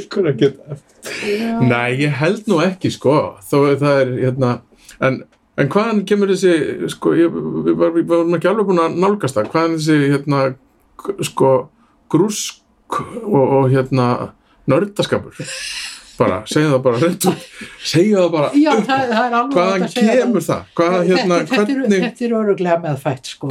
Ykkur 0.00 0.26
að 0.32 0.40
geta 0.42 0.80
Já. 1.00 1.60
Nei, 1.62 2.00
ég 2.02 2.16
held 2.20 2.48
nú 2.50 2.58
ekki 2.62 2.90
sko. 2.92 3.14
Þó 3.46 3.56
að 3.70 3.84
það 3.84 4.00
er 4.02 4.10
hérna 4.24 4.50
en, 5.00 5.20
en 5.56 5.70
hvaðan 5.72 6.02
kemur 6.08 6.32
þessi 6.34 6.90
sko, 6.92 7.14
ég, 7.18 7.38
við, 7.66 7.72
var, 7.78 7.94
við 7.94 8.10
varum 8.10 8.36
ekki 8.36 8.50
alveg 8.50 8.68
búin 8.68 8.82
að 8.82 8.98
nálgast 9.00 9.38
það. 9.38 9.52
Hvaðan 9.54 9.78
þessi 9.78 10.12
hérna 10.12 10.42
sko 11.30 11.54
grúsk 12.12 12.98
og, 12.98 13.40
og 13.40 13.70
hérna 13.72 14.10
nördaskapur 14.70 15.38
bara, 16.20 16.40
segja 16.50 16.72
það 16.72 16.82
bara 16.86 17.00
reynd 17.04 17.26
segja 17.92 18.20
það 18.24 18.30
bara 18.34 18.50
Já, 18.60 18.70
það, 18.88 19.14
það 19.14 19.54
hvaðan 19.54 19.86
kemur 19.94 20.46
það, 20.46 20.60
hvaðan 20.78 21.00
Þetta- 21.00 21.16
hérna 21.16 21.40
þetta, 21.40 21.56
hvernig 21.56 21.96
er, 21.96 22.04
þetta 22.06 22.26
er 22.28 22.36
öruglega 22.40 22.78
meðfætt 22.84 23.32
sko. 23.34 23.50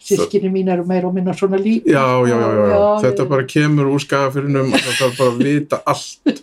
Sískinni 0.00 0.50
mín 0.52 0.70
eru 0.72 0.84
meira 0.88 1.08
og 1.10 1.14
minna 1.14 1.34
svona 1.36 1.60
líka. 1.60 1.90
já, 1.92 2.04
já, 2.26 2.36
já, 2.72 2.78
þetta 3.04 3.28
bara 3.30 3.46
kemur 3.54 3.90
úr 3.92 4.04
skagafyrinum 4.04 4.72
og 4.72 4.84
það 4.86 5.00
þarf 5.00 5.18
bara 5.18 5.34
að 5.34 5.42
vita 5.44 5.80
allt. 5.86 6.36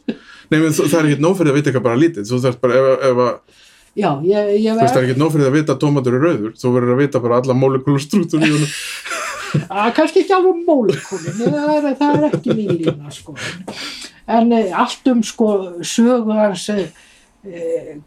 Nei, 0.47 0.59
menn, 0.61 0.76
það 0.78 0.99
er 1.01 1.09
ekki 1.11 1.24
nóg 1.26 1.39
fyrir 1.39 1.51
að 1.51 1.57
vita 1.57 1.72
eitthvað 1.72 1.88
bara 1.89 2.01
lítið. 2.03 2.28
Þú 2.30 2.41
þarf 2.45 2.59
bara, 2.63 2.78
ef, 2.78 3.07
ef 3.09 3.24
að 3.26 3.63
Já, 3.97 4.11
ég, 4.22 4.49
ég 4.61 4.76
Þú 4.78 4.84
veist, 4.84 4.93
það 4.93 4.99
er 4.99 5.07
ekki 5.07 5.22
því 5.41 5.45
að 5.47 5.55
vita 5.55 5.74
að 5.74 5.80
tómatur 5.82 6.15
er 6.18 6.22
rauður, 6.22 6.51
þú 6.53 6.72
verður 6.76 6.93
að 6.93 6.99
vita 7.01 7.22
bara 7.24 7.39
alla 7.41 7.55
molekúlustrútur 7.57 8.43
í 8.45 8.49
honum. 8.51 8.76
að, 9.74 9.88
kannski 9.97 10.22
ekki 10.22 10.36
alveg 10.38 10.59
mólkulin, 10.68 11.39
það 11.39 11.72
er, 11.74 11.88
það 11.97 12.18
er 12.20 12.28
ekki 12.30 12.57
mín 12.59 12.76
lína 12.78 13.13
sko. 13.15 13.34
En 14.28 14.52
e, 14.52 14.62
allt 14.76 15.08
um 15.12 15.24
sko, 15.24 15.50
sögu 15.82 16.36
hans 16.36 16.68
e, 16.74 16.90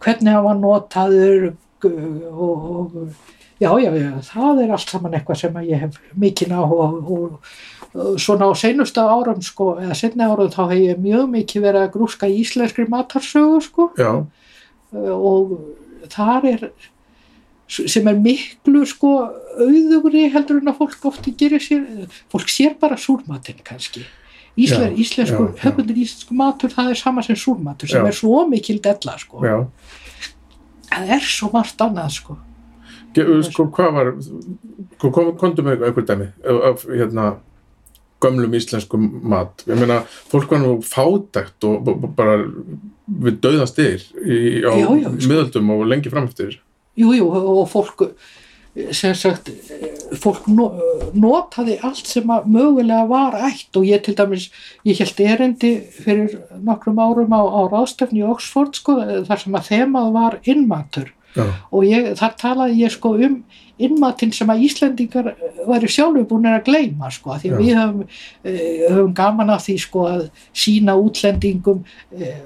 hvernig 0.01 0.35
hann 0.35 0.47
var 0.47 0.61
notaður 0.61 1.51
og, 1.51 1.85
og 2.31 2.97
já, 3.61 3.73
já, 3.81 3.91
já, 3.97 4.12
það 4.29 4.62
er 4.64 4.75
allt 4.77 4.93
saman 4.93 5.16
eitthvað 5.16 5.43
sem 5.43 5.61
ég 5.68 5.85
hef 5.87 5.99
mikinn 6.18 6.55
á 6.57 6.61
og, 6.64 7.11
og 7.95 8.21
svona 8.21 8.51
á 8.51 8.53
seinustu 8.57 9.03
árum 9.03 9.41
sko, 9.45 9.75
eða 9.81 9.97
setni 9.99 10.29
árum 10.29 10.53
þá 10.53 10.62
hef 10.71 10.79
ég 10.85 11.03
mjög 11.03 11.27
mikið 11.35 11.66
verið 11.66 11.87
að 11.87 11.93
grúska 11.97 12.31
íslenskri 12.31 12.87
matarsögu 12.91 13.61
sko. 13.64 13.91
Já, 14.01 14.12
og 14.93 15.59
þar 16.11 16.49
er 16.51 16.64
sem 17.71 18.09
er 18.11 18.16
miklu 18.18 18.83
sko 18.89 19.12
auðugri 19.61 20.25
heldur 20.33 20.59
en 20.59 20.73
að 20.73 20.81
fólk 20.81 21.05
ofti 21.12 21.35
gerir 21.39 21.62
sér, 21.62 21.85
fólk 22.33 22.51
sér 22.51 22.75
bara 22.81 22.99
súrmatinn 22.99 23.61
kannski 23.66 24.03
Ísle, 24.59 24.90
Já, 24.90 24.96
íslenskur, 25.05 25.53
já, 25.55 25.57
já. 25.57 25.62
höfundur 25.70 25.96
íslensku 26.03 26.34
matur 26.34 26.72
það 26.74 26.90
er 26.90 26.98
sama 26.98 27.22
sem 27.22 27.36
súrmatur 27.38 27.88
sem 27.88 28.03
Já. 28.03 28.09
er 28.09 28.16
svo 28.18 28.46
mikil 28.51 28.80
della 28.82 29.14
sko, 29.18 29.44
já. 29.46 29.66
það 30.90 31.12
er 31.16 31.20
svo 31.24 31.51
margt 31.55 31.80
annað 31.80 32.11
sko 32.18 32.38
Ge, 33.14 33.24
sko, 33.42 33.64
hvað 33.74 33.94
var, 33.96 34.11
Sko, 35.01 35.11
komdu 35.40 35.62
með 35.66 35.80
einhver 35.88 36.05
dæmi 36.07 36.26
af, 36.68 36.84
hérna, 36.86 37.24
gömlum 38.22 38.53
íslenskum 38.55 39.07
mat. 39.26 39.64
Ég 39.66 39.78
meina, 39.80 40.03
fólk 40.30 40.51
var 40.53 40.61
nú 40.62 40.76
fátækt 40.84 41.64
og 41.66 41.88
bara 42.14 42.36
við 43.11 43.40
dauðast 43.42 43.80
yfir 43.82 44.05
á 44.62 44.70
sko. 44.76 45.14
miðöldum 45.26 45.72
og 45.74 45.86
lengi 45.90 46.12
frameftir. 46.12 46.61
jú, 47.01 47.11
jú, 47.16 47.26
og 47.32 47.66
fólk 47.72 48.11
sagt 48.95 49.49
eh, 49.51 50.16
fólk 50.21 50.47
no, 50.47 50.68
notaði 51.12 51.79
allt 51.83 52.07
sem 52.07 52.29
að 52.31 52.47
mögulega 52.55 53.07
var 53.11 53.39
ætt 53.49 53.77
og 53.79 53.87
ég 53.87 54.03
til 54.07 54.14
dæmis 54.18 54.51
ég 54.87 55.01
held 55.03 55.23
erindi 55.25 55.73
fyrir 55.91 56.37
nokkrum 56.62 57.01
árum 57.03 57.35
á, 57.35 57.43
á 57.43 57.61
ráðstöfni 57.71 58.23
í 58.23 58.29
Oxford 58.31 58.79
sko, 58.79 59.01
þar 59.27 59.43
sem 59.43 59.59
að 59.59 59.73
þemað 59.73 60.12
var 60.14 60.39
innmatur 60.45 61.11
Já, 61.35 61.45
og 61.71 61.85
ég, 61.87 62.12
þar 62.18 62.33
talaði 62.39 62.81
ég 62.85 62.95
sko 62.95 63.14
um 63.14 63.37
innmatinn 63.81 64.33
sem 64.35 64.51
að 64.51 64.64
Íslendingar 64.66 65.29
væri 65.66 65.91
sjálfur 65.91 66.27
búin 66.29 66.49
að 66.51 66.64
gleyma 66.66 67.11
sko, 67.14 67.37
því 67.39 67.51
Já. 67.51 67.55
að 67.55 67.61
við 67.62 67.77
höfum, 67.79 68.01
uh, 68.03 68.64
höfum 68.91 69.12
gaman 69.18 69.55
af 69.55 69.62
því 69.66 69.77
sko 69.83 70.07
að 70.11 70.25
sína 70.51 70.97
útlendingum 71.01 71.85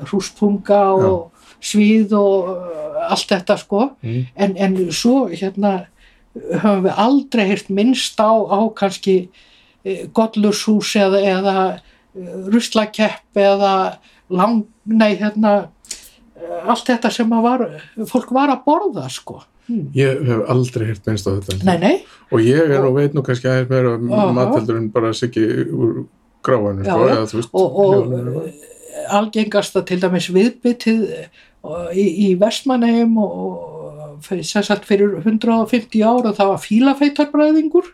hrúspunga 0.05 0.83
og 0.95 1.49
svið 1.64 2.12
og 2.20 2.53
uh, 2.53 3.09
allt 3.09 3.33
þetta 3.33 3.57
sko, 3.61 3.89
mm. 4.05 4.22
en, 4.37 4.57
en 4.68 4.79
svo 4.93 5.25
hérna 5.33 5.79
höfum 6.35 6.85
við 6.87 7.01
aldrei 7.07 7.45
heyrt 7.51 7.70
minnst 7.72 8.20
á, 8.20 8.30
á 8.30 8.61
kannski 8.76 9.16
uh, 9.28 10.05
gollurshús 10.16 10.95
eða, 11.01 11.22
eða 11.37 11.57
uh, 11.70 12.37
ruslakepp 12.53 13.41
eða 13.41 13.74
lang, 14.35 14.64
nei 14.85 15.14
hérna 15.20 15.57
uh, 15.64 16.61
allt 16.70 16.89
þetta 16.91 17.12
sem 17.14 17.35
var, 17.45 17.68
fólk 18.11 18.35
var 18.35 18.55
að 18.55 18.64
borða 18.66 19.09
sko. 19.12 19.43
Hmm. 19.64 19.87
Ég 19.97 20.20
hef 20.28 20.43
aldrei 20.53 20.91
heyrt 20.91 21.07
minnst 21.09 21.24
á 21.24 21.32
þetta. 21.39 21.62
Nei, 21.64 21.78
nei, 21.80 21.95
Og 22.35 22.43
ég 22.45 22.68
er 22.68 22.82
nú 22.85 22.91
veit 22.97 23.14
nú 23.16 23.22
kannski 23.24 23.49
aðeins 23.49 23.70
meira 23.70 23.95
um 23.97 24.76
en 24.76 24.91
bara 24.93 25.14
siggi 25.16 25.47
úr 25.72 26.05
Já, 26.45 27.24
sko, 27.24 27.49
og, 27.57 27.76
og 27.80 29.14
algengasta 29.16 29.80
til 29.87 30.01
dæmis 30.03 30.28
viðbyttið 30.32 31.05
í, 31.97 32.05
í 32.05 32.28
Vestmanneum 32.41 33.16
og, 33.22 33.47
og 34.25 34.31
fyrir- 34.31 34.49
sem 34.49 34.64
sagt 34.64 34.89
fyrir 34.89 35.18
150 35.20 36.01
ára 36.03 36.33
það 36.33 36.51
var 36.55 36.62
fílafeitarbræðingur 36.64 37.91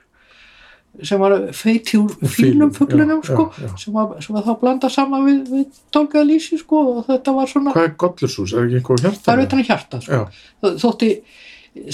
sem 1.07 1.21
var 1.23 1.37
feiti 1.55 1.99
úr 2.01 2.11
fínum 2.27 2.73
já, 2.75 3.19
sko. 3.25 3.47
Sem, 3.79 3.95
sem 4.21 4.35
var 4.35 4.45
þá 4.47 4.55
blandað 4.61 4.95
saman 4.95 5.27
við, 5.27 5.41
við 5.51 5.81
tólkaða 5.95 6.27
lýsi 6.27 6.59
sko 6.61 6.81
og 6.97 7.05
þetta 7.07 7.35
var 7.37 7.51
svona, 7.51 7.75
Hvað 7.75 7.89
er 7.89 7.95
gollursús? 8.03 8.55
Er 8.55 8.67
ekki 8.67 8.81
einhver 8.81 9.05
hjarta? 9.05 9.23
það 9.27 9.35
er 9.37 9.45
utan 9.47 9.63
að 9.63 9.71
hjarta 9.71 10.01
sko. 10.07 10.23
Þótti 10.83 11.11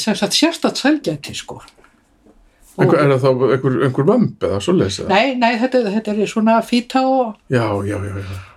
sagt 0.01 0.37
sérstætt 0.37 0.81
sælgæti 0.81 1.37
sko 1.37 1.61
einhver, 2.77 2.99
er 3.01 3.13
það 3.15 3.23
þá 3.23 3.31
einhver, 3.55 3.79
einhver 3.87 4.09
vömb 4.09 4.47
eða 4.49 4.61
svoleiðis? 4.65 4.99
eða? 5.03 5.09
Nei, 5.13 5.35
nei, 5.41 5.53
þetta, 5.61 5.83
þetta 5.95 6.15
er 6.17 6.31
svona 6.31 6.57
fýta 6.65 7.03
og 7.09 7.37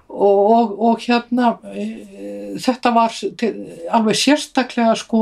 og, 0.09 0.39
og, 0.55 0.73
og 0.89 1.03
hérna 1.05 1.51
e, 1.71 1.85
þetta 2.59 2.93
var 2.95 3.15
til, 3.39 3.51
alveg 3.95 4.19
sérstaklega 4.19 4.95
sko 4.99 5.21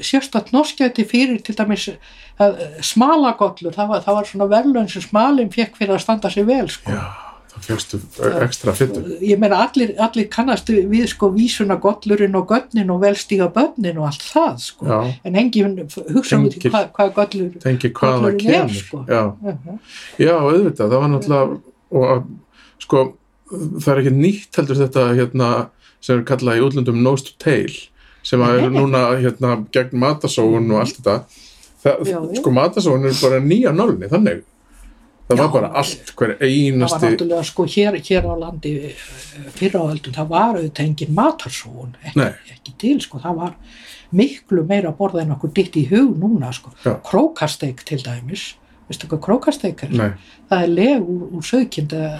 sérstakt 0.00 0.52
norskæti 0.54 1.04
fyrir 1.08 1.40
til 1.44 1.56
dæmis 1.58 1.88
að, 2.40 2.60
smalagollur, 2.86 3.74
það 3.74 3.88
var, 3.92 4.04
það 4.04 4.18
var 4.18 4.28
svona 4.28 4.50
verðlun 4.50 4.90
sem 4.90 5.04
smalinn 5.04 5.50
fekk 5.54 5.78
fyrir 5.78 5.96
að 5.96 6.04
standa 6.04 6.30
sig 6.32 6.46
vel 6.48 6.68
sko. 6.72 6.94
Já, 6.94 7.28
það 7.52 7.66
fjöxtu 7.66 8.00
ekstra 8.44 8.74
fyttu. 8.78 9.02
ég 9.24 9.40
meina 9.42 9.60
allir, 9.66 9.94
allir 10.02 10.28
kannastu 10.32 10.78
við 10.90 11.08
sko 11.12 11.30
vísuna 11.34 11.78
gollurinn 11.82 12.36
og 12.38 12.48
gönnin 12.52 12.92
og 12.94 13.02
velstíga 13.02 13.50
bönnin 13.54 13.98
og 14.00 14.08
allt 14.10 14.24
það 14.24 14.58
sko 14.64 14.88
Já, 14.88 14.98
en 15.24 15.38
engin 15.42 15.78
hugsa 16.14 16.38
í 16.38 16.52
Tengir- 16.54 16.72
hvað, 16.72 17.14
gollur 17.16 17.92
Gollurinn 17.98 18.54
er, 18.54 18.68
sko. 18.74 19.04
Já, 19.08 19.24
uh 19.26 19.54
-huh. 19.54 19.78
já, 20.18 20.34
auðvitað, 20.38 20.90
það 20.90 21.00
var 21.00 21.08
náttúrulega, 21.08 21.60
og 21.90 22.04
að, 22.14 22.22
sko, 22.78 23.04
það 23.50 23.92
er 23.92 24.00
ekki 24.02 24.14
nýtt 24.14 24.56
heldur 24.56 24.76
þetta, 24.76 25.14
hérna, 25.14 25.68
sem 26.00 26.18
er 26.18 26.24
kallað 26.24 26.58
í 26.58 26.64
útlöndum 26.66 27.02
nose 27.02 27.24
to 27.24 27.32
tail, 27.38 27.72
sem 28.28 28.44
að 28.44 28.60
er 28.60 28.74
núna, 28.74 29.02
hérna, 29.22 29.56
gegn 29.74 29.98
matasóun 30.02 30.70
og 30.74 30.82
allt 30.82 31.00
þetta. 31.00 31.16
Það, 31.82 32.06
Já, 32.10 32.20
sko, 32.40 32.52
matasóun 32.54 33.08
er 33.08 33.18
bara 33.22 33.40
nýja 33.42 33.72
nálni, 33.74 34.10
þannig. 34.10 34.44
Það 35.28 35.40
var 35.42 35.48
Já. 35.48 35.52
bara 35.52 35.68
allt, 35.76 36.12
hver 36.16 36.30
það 36.30 36.38
var 36.40 36.46
einasti, 36.48 37.08
náttúrulega 37.10 37.42
sko 37.44 37.66
hér, 37.68 37.98
hér 38.06 38.28
á 38.28 38.34
landi 38.40 38.70
eh, 38.88 39.02
fyrra 39.58 39.82
á 39.84 39.92
öldum, 39.92 40.14
það 40.16 40.30
var 40.30 40.56
auðvitað 40.56 40.86
engin 40.86 41.12
matarsóun, 41.18 41.90
ekki, 42.00 42.28
ekki 42.54 42.74
til 42.80 42.94
sko, 43.04 43.20
það 43.20 43.42
var 43.42 43.58
miklu 44.16 44.64
meira 44.64 44.88
að 44.88 44.96
borða 45.02 45.26
en 45.26 45.34
okkur 45.36 45.52
ditt 45.58 45.76
í 45.76 45.84
hug 45.90 46.14
núna 46.16 46.48
sko, 46.56 46.72
krókasteik 47.04 47.84
til 47.84 48.00
dæmis 48.00 48.54
veistu 48.88 49.08
hvað 49.10 49.20
krókasteik 49.26 49.84
er? 49.84 49.92
nei, 49.92 50.10
það 50.48 50.64
er 50.64 50.72
leg 50.72 51.10
úr, 51.12 51.26
úr 51.36 51.44
sögkinda 51.44 52.14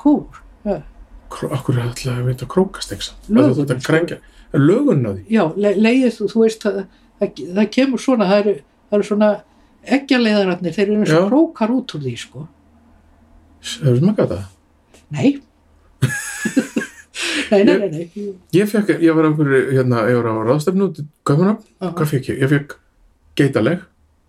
kúr 0.00 0.40
já, 0.68 0.80
okkur 1.28 1.76
er 1.76 1.84
alltaf 1.90 2.08
að 2.14 2.24
vita 2.30 2.48
krókasteksa. 2.48 3.16
Lögun, 3.28 3.66
Þetta 3.66 3.76
sko. 3.80 3.90
krengja, 3.90 4.18
er 4.22 4.35
lögun 4.52 5.06
á 5.06 5.10
því? 5.16 5.22
já 5.30 5.42
le, 5.56 5.74
legið 5.74 6.12
þú, 6.18 6.28
þú 6.32 6.42
veist 6.44 6.62
það, 6.62 6.78
það, 7.20 7.42
það 7.56 7.70
kemur 7.76 8.00
svona 8.00 8.28
það 8.30 8.38
eru, 8.44 8.54
það 8.90 8.98
eru 8.98 9.08
svona 9.10 9.30
eggjaleiðararnir, 9.86 10.72
þeir 10.74 10.86
eru 10.88 10.96
eins 11.00 11.10
og 11.14 11.18
Já. 11.22 11.28
krókar 11.30 11.70
út 11.76 11.94
úr 11.96 12.00
því 12.06 12.14
sko 12.18 12.46
Hefur 13.66 13.98
smakað 14.00 14.32
það? 14.36 14.44
nei 15.10 15.40
nei, 17.50 17.62
nei, 17.64 17.78
nei, 17.78 17.90
nei. 17.90 18.32
Ég 18.54 18.68
fekk, 18.70 18.96
ég 19.02 19.14
var 19.16 19.26
á 19.26 19.28
einhverju, 19.30 19.60
hérna, 19.76 20.02
ég 20.10 20.18
var 20.20 20.26
á 20.30 20.34
ráðstefnu 20.50 20.88
Kaupmannhöfn, 21.26 21.62
Aha. 21.80 21.92
hvað 21.98 22.10
fekk 22.12 22.28
ég? 22.32 22.42
Ég 22.44 22.50
fekk 22.52 22.76
geitaleg, 23.38 23.80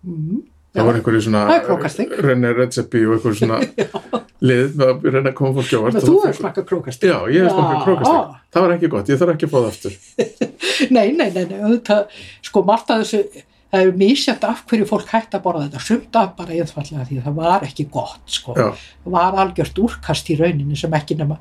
Mhm. 0.06 0.42
það 0.74 0.84
var 0.86 0.94
einhverju 0.98 1.20
svona 1.26 1.40
er. 1.50 2.22
René 2.22 2.52
Redzepi 2.54 3.04
og 3.06 3.16
einhverju 3.18 3.38
svona 3.40 3.58
lið 4.38 4.76
með 4.78 4.90
að 4.92 5.06
reyna 5.12 5.30
að 5.32 5.36
koma 5.38 5.54
fólki 5.58 5.74
á 5.74 5.80
vart 5.82 5.98
þú 5.98 6.00
það 6.00 6.08
hefur 6.14 6.28
fekk- 6.28 6.40
smakkað 6.40 6.66
krókastek 6.70 7.10
Já, 7.10 7.18
ég 7.34 7.42
hef 7.42 7.52
smakað 7.56 7.74
Já. 7.78 7.84
krókastek 7.84 8.36
Það 8.54 8.64
var 8.64 8.74
ekki 8.76 8.88
gott, 8.92 9.08
ég 9.12 9.18
þarf 9.20 9.32
ekki 9.34 9.46
að 9.48 9.52
fá 9.52 9.58
það 9.58 9.68
aftur. 9.68 9.94
Nei, 10.96 11.08
nei, 11.12 11.28
nei, 11.34 11.44
nei, 11.50 11.58
auðvitað, 11.58 12.20
sko 12.48 12.62
margt 12.64 12.92
að 12.94 13.00
þessu, 13.02 13.42
það 13.68 13.82
er 13.82 13.90
misjætt 14.00 14.44
af 14.48 14.60
hverju 14.70 14.86
fólk 14.88 15.10
hægt 15.12 15.34
að 15.36 15.42
borða 15.44 15.64
þetta, 15.66 15.82
sumt 15.84 16.16
af 16.16 16.30
bara 16.38 16.54
einfallega 16.56 17.04
því 17.10 17.18
að 17.18 17.26
það 17.26 17.36
var 17.42 17.66
ekki 17.66 17.86
gott, 17.92 18.22
sko, 18.32 18.54
Já, 18.56 18.68
það 19.04 19.16
var 19.18 19.38
algjört 19.42 19.80
úrkast 19.84 20.30
í 20.32 20.38
rauninni 20.38 20.78
sem 20.80 20.96
ekki 20.96 21.18
nema, 21.18 21.36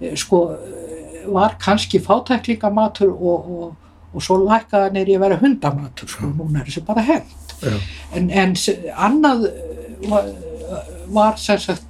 eh, 0.00 0.16
sko, 0.18 0.40
eh, 0.56 1.28
var 1.30 1.54
kannski 1.62 2.00
fátæklingamatur 2.02 3.12
og, 3.12 3.50
og, 3.58 3.92
og 4.14 4.24
svo 4.24 4.40
lækkaða 4.42 4.90
neyri 4.96 5.14
að 5.18 5.24
vera 5.28 5.38
hundamatur, 5.44 6.10
sko, 6.10 6.32
núna 6.32 6.64
er 6.64 6.70
þessu 6.72 6.82
bara 6.88 7.04
hend. 7.06 7.36
En, 8.16 8.30
en 8.30 8.56
annað 8.96 9.46
eh, 9.52 10.08
var, 10.10 10.32
var 11.14 11.38
sem 11.38 11.60
sagt, 11.62 11.87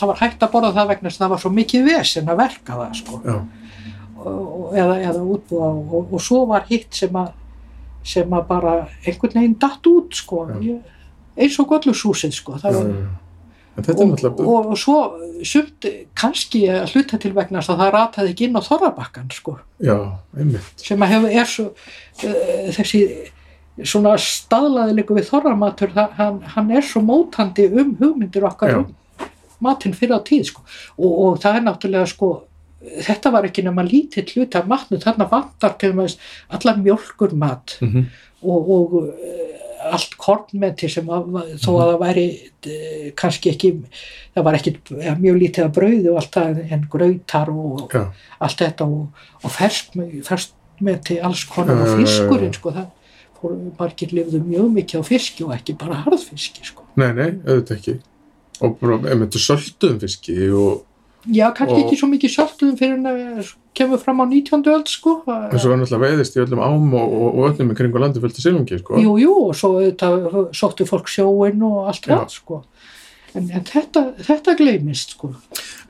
það 0.00 0.10
var 0.12 0.20
hægt 0.24 0.44
að 0.46 0.52
borða 0.54 0.72
það 0.78 0.90
vegna 0.94 1.12
það 1.16 1.32
var 1.34 1.42
svo 1.44 1.52
mikið 1.56 1.88
vesen 1.90 2.30
að 2.32 2.40
verka 2.40 2.78
það, 2.80 2.94
sko 3.00 3.20
já, 3.24 3.36
og- 4.20 4.74
eða, 4.76 4.96
eða 5.10 5.22
útbúa 5.34 5.70
og, 5.70 6.12
og 6.12 6.20
svo 6.24 6.42
var 6.50 6.66
hitt 6.68 6.94
sem 7.02 7.16
að 7.20 7.32
sem 8.10 8.30
að 8.32 8.46
bara 8.48 8.74
einhvern 9.04 9.34
veginn 9.36 9.58
datt 9.60 9.86
út 9.86 10.14
sko 10.16 10.46
Já. 10.48 10.54
ég, 10.64 10.78
eins 11.36 11.58
og 11.60 11.68
gollusúsið 11.68 12.32
sko 12.32 12.56
já, 12.56 12.62
það 12.62 12.78
var, 12.78 12.94
já. 12.94 13.10
Er 13.80 13.94
og, 13.96 14.40
og, 14.40 14.70
og 14.74 14.78
svo 14.80 14.96
sumt 15.46 15.86
kannski 16.18 16.64
að 16.68 16.90
hluta 16.94 17.18
til 17.22 17.30
vegna 17.36 17.60
að 17.62 17.78
það 17.80 17.92
rataði 17.94 18.32
ekki 18.32 18.48
inn 18.48 18.58
á 18.58 18.62
þorrabakkan 18.66 19.28
sko 19.32 19.58
Já, 19.80 19.96
einmitt 20.36 20.82
sem 20.82 21.04
að 21.04 21.12
hefur 21.14 21.36
er 21.40 21.48
svo 21.48 21.66
uh, 21.70 22.72
þessi 22.76 23.02
svona 23.86 24.16
staðlaði 24.20 24.96
líka 24.98 25.16
við 25.16 25.28
þorramatur 25.30 25.94
hann, 26.18 26.40
hann 26.56 26.72
er 26.76 26.84
svo 26.84 27.00
mótandi 27.04 27.68
um 27.70 27.94
hugmyndir 28.00 28.44
okkar 28.50 28.74
Já. 28.74 28.80
um 28.82 28.90
matinn 29.64 29.96
fyrir 29.96 30.18
á 30.18 30.20
tíð 30.26 30.46
sko. 30.52 30.64
og, 30.98 31.10
og 31.10 31.42
það 31.42 31.58
er 31.58 31.66
náttúrulega 31.68 32.10
sko 32.10 32.30
þetta 32.80 33.32
var 33.34 33.44
ekki 33.44 33.64
nema 33.66 33.84
lítið 33.84 34.34
hluti 34.34 34.56
af 34.56 34.68
matnu 34.68 34.98
þarna 35.00 35.28
vantar 35.28 35.76
allan 36.48 36.84
mjölkur 36.84 37.36
mat 37.36 37.76
mm 37.80 38.08
og, 38.42 38.70
og 38.70 38.92
uh, 38.92 39.90
allt 39.90 40.14
kornmeti 40.20 40.88
sem 40.92 41.08
að, 41.12 41.34
þó 41.60 41.70
að 41.74 41.90
það 41.90 41.98
væri 42.04 42.26
uh, 42.40 43.10
kannski 43.18 43.52
ekki 43.54 43.72
það 44.34 44.46
var 44.46 44.58
ekki 44.58 44.74
ja, 45.02 45.16
mjög 45.18 45.40
lítið 45.42 45.66
af 45.66 45.74
brauði 45.76 46.12
og 46.12 46.20
allt 46.20 46.38
það 46.38 46.62
en 46.76 46.86
grautar 46.92 47.52
og 47.52 47.94
Já, 47.94 48.02
allt 48.46 48.64
þetta 48.64 48.88
og, 48.88 49.26
og 49.42 49.54
ferskmeti 49.56 50.24
fersk 50.26 50.56
alls 51.20 51.44
konar 51.44 51.82
og 51.84 51.98
fiskurinn 52.00 52.54
sko 52.56 52.72
það 52.72 52.86
fór, 53.40 53.56
margir 53.78 54.14
lifðu 54.16 54.40
mjög 54.44 54.70
mikið 54.76 55.02
á 55.02 55.04
fiski 55.04 55.44
og 55.44 55.52
ekki 55.56 55.76
bara 55.80 55.98
harðfiski 56.06 56.64
sko. 56.64 56.86
Nei, 57.00 57.10
nei, 57.16 57.30
auðvitað 57.44 57.76
ekki 57.76 57.96
Og 58.60 58.76
bara, 58.80 59.00
einmitt, 59.12 59.36
sölduðum 59.40 60.00
fiski 60.02 60.36
og 60.52 60.86
já 61.28 61.50
kannski 61.52 61.76
Og- 61.76 61.82
ekki 61.84 61.96
svo 62.00 62.08
mikið 62.08 62.32
sjálftuðum 62.34 62.76
fyrir 62.80 62.94
en 62.96 63.08
að 63.10 63.50
kemur 63.76 64.00
fram 64.00 64.20
á 64.20 64.24
19. 64.28 64.64
öld 64.72 64.88
sko. 64.88 65.18
Eins 65.28 65.64
og 65.64 65.70
var 65.72 65.78
náttúrulega 65.80 66.06
veiðist 66.06 66.36
í 66.36 66.40
öllum 66.44 66.62
ám 66.64 66.94
og, 66.96 67.12
og, 67.12 67.28
og 67.34 67.50
öllum 67.50 67.72
í 67.72 67.76
kringu 67.76 68.00
landi 68.00 68.22
fylgta 68.22 68.40
silungi, 68.42 68.78
sko. 68.80 68.96
Jú 69.00 69.18
jú 69.20 69.34
og 69.48 69.52
svo 69.56 69.74
auðvitað 69.78 70.48
sóttu 70.56 70.86
fólk 70.88 71.08
sjóin 71.12 71.60
og 71.66 71.90
allt 71.92 72.08
það 72.08 72.32
sko. 72.34 72.62
En, 73.34 73.50
en 73.52 73.66
þetta, 73.68 74.06
þetta 74.26 74.56
gleymist 74.58 75.14
sko. 75.14 75.34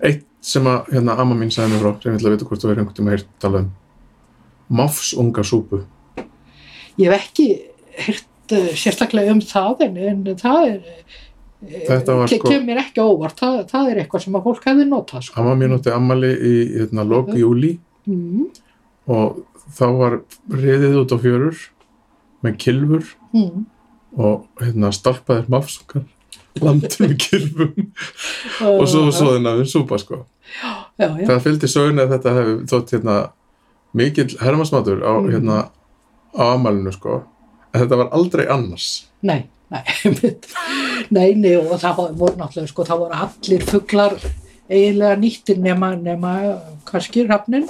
Eitt 0.02 0.26
sem 0.44 0.66
að, 0.68 0.90
hérna, 0.92 1.16
amma 1.20 1.36
mín 1.38 1.52
sagði 1.52 1.76
mér 1.76 1.84
frá 1.84 1.94
sem 2.02 2.12
ég 2.12 2.18
ætla 2.20 2.30
að 2.30 2.36
vita 2.36 2.48
hvort 2.50 2.62
þú 2.62 2.68
verður 2.70 2.82
einhvern 2.82 2.98
tíma 2.98 3.14
heyrt 3.14 3.30
tala 3.40 3.62
um. 3.64 3.70
Máfsunga 4.70 5.42
súpu. 5.46 5.82
Ég 7.00 7.08
hef 7.10 7.16
ekki 7.16 7.46
heyrt 8.06 8.54
uh, 8.54 8.70
sérstaklega 8.78 9.32
um 9.34 9.40
það 9.42 9.86
en, 9.88 9.96
en 10.10 10.38
það 10.38 10.68
er 10.68 10.80
Þetta 11.61 12.14
var 12.16 12.30
sko- 12.32 12.48
kemur 12.48 12.78
ekki 12.80 13.02
óvart, 13.04 13.36
það, 13.36 13.56
það 13.68 13.90
er 13.92 13.98
eitthvað 14.04 14.22
sem 14.24 14.36
að 14.38 14.46
fólk 14.48 14.64
hefði 14.70 14.86
notað 14.88 15.26
sko. 15.26 15.40
Amma 15.42 15.54
mín 15.61 15.74
átti 15.76 15.92
ammali 15.92 16.30
í 16.32 16.54
hérna, 16.78 17.04
lok 17.04 17.28
júli 17.36 17.74
mm, 18.08 18.46
og 19.12 19.42
þá 19.76 19.84
var 19.98 20.16
riðið 20.50 20.96
út 21.02 21.12
á 21.12 21.18
fjörur 21.20 21.58
með 22.46 22.56
kilfur 22.64 23.04
mm, 23.36 23.66
og 24.16 24.46
hérna, 24.62 24.90
stalpaðir 24.96 25.50
mafsungar 25.52 26.06
landur 26.64 26.96
með 27.04 27.12
kilfum 27.26 27.74
og 28.66 28.86
svo 28.90 29.04
svo 29.14 29.34
þennan 29.36 29.61
við 29.61 29.68
súpa 29.70 29.98
sko. 30.00 30.24
já, 30.58 30.72
já, 30.98 31.26
Það 31.28 31.44
fylgdi 31.44 31.68
söguna 31.70 32.06
að 32.08 32.16
þetta 32.16 32.32
hefði 32.40 32.56
þótt 32.72 32.94
hérna, 32.96 33.18
mikill 33.94 34.32
hermasmatur 34.40 35.04
á, 35.04 35.12
Mm. 35.20 35.30
hérna, 35.36 35.61
á 36.34 36.44
amalinu 36.56 36.92
sko. 36.96 37.20
en 37.74 37.80
þetta 37.84 37.96
var 38.00 38.08
aldrei 38.16 38.46
annars. 38.50 39.06
Nei, 39.22 39.44
nei 39.70 40.34
nei, 41.16 41.28
nei 41.38 41.54
og 41.58 41.76
það 41.80 42.02
voru 42.18 42.36
náttúrulega 42.38 42.70
sko, 42.70 42.86
það 42.88 43.02
voru 43.04 43.20
allir 43.26 43.66
fuglar 43.68 44.18
eiginlega 44.70 45.20
nýttir 45.20 45.62
nema, 45.62 45.94
nema 45.98 46.34
kannski 46.88 47.26
rafnin 47.28 47.68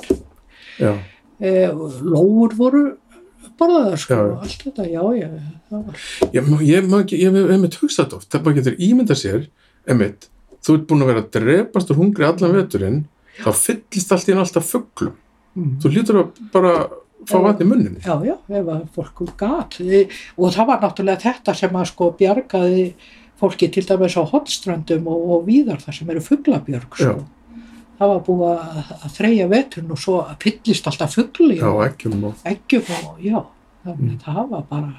Já, 0.80 0.94
e, 1.40 1.68
lóur 1.68 2.56
voru 2.56 2.84
borðaðar 3.60 4.00
sko, 4.00 4.18
Já, 4.18 4.34
allt 4.46 4.66
þetta, 4.66 4.88
já, 4.88 5.02
já 5.18 5.28
það 5.70 5.86
var, 5.86 6.02
ég, 6.32 6.52
ég, 6.64 7.16
ég 7.20 7.38
hef 7.38 7.54
einmitt 7.54 7.80
hugsað 7.82 8.18
oft, 8.18 8.30
það 8.32 8.44
bara 8.46 8.60
getur 8.60 8.78
ímynda 8.88 9.16
sér 9.18 9.48
einmitt, 9.88 10.28
þú 10.64 10.78
ert 10.78 10.86
búin 10.88 11.04
að 11.04 11.12
vera 11.12 11.24
að 11.24 11.32
drepast 11.36 11.92
úr 11.92 12.00
hungri 12.00 12.28
allan 12.28 12.56
veturinn 12.56 13.02
þá 13.40 13.50
fyllist 13.56 14.12
allt 14.14 14.28
í 14.28 14.34
enn 14.34 14.42
alltaf 14.42 14.68
fugglum 14.68 15.14
mm. 15.56 15.76
þú 15.82 15.92
lítur 15.94 16.20
að 16.22 16.42
bara 16.54 16.74
fá 17.28 17.36
Já. 17.36 17.42
vatn 17.48 17.64
í 17.64 17.68
munnin 17.68 17.96
Já, 18.04 18.14
já, 18.24 18.36
ef 18.48 18.70
að 18.76 18.84
fólk 18.96 19.24
gat 19.40 19.80
E, 19.80 20.04
og 20.38 20.54
það 20.54 20.66
var 20.70 20.80
náttúrulega 20.84 21.24
þetta 21.26 21.54
sem 21.58 21.76
að 21.76 21.90
sko 21.92 22.10
bjargaði 22.20 22.86
fólki 23.40 23.68
til 23.72 23.84
dæmis 23.88 24.16
á 24.20 24.22
hotströndum 24.28 25.06
og, 25.08 25.20
og 25.34 25.44
víðar 25.48 25.80
þar 25.80 25.96
sem 25.96 26.10
eru 26.12 26.20
fuglabjörg 26.24 26.96
sko. 26.96 27.14
það 28.00 28.10
var 28.14 28.20
búið 28.26 28.42
að, 28.50 28.90
að 29.04 29.14
þreyja 29.16 29.46
veturinn 29.52 29.94
og 29.94 30.00
svo 30.00 30.16
fyllist 30.40 30.86
alltaf 30.88 31.14
fugli 31.16 31.56
já, 31.60 31.68
og 31.68 31.80
ekkjum 31.86 32.24
og 32.30 32.44
eggjum 32.44 32.92
og 33.04 33.22
já, 33.24 33.38
þannig 33.84 34.10
Mm. 34.10 34.16
að 34.16 34.24
það 34.26 34.50
var 34.50 34.64
bara 34.68 34.90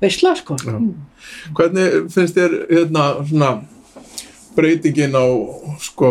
veistla 0.00 0.34
sko 0.36 0.56
mm. 0.60 0.90
hvernig 1.56 1.94
finnst 2.12 2.36
þér 2.36 2.56
hérna 2.68 3.04
svona 3.28 3.48
breytingin 4.56 5.16
á 5.16 5.24
sko 5.80 6.10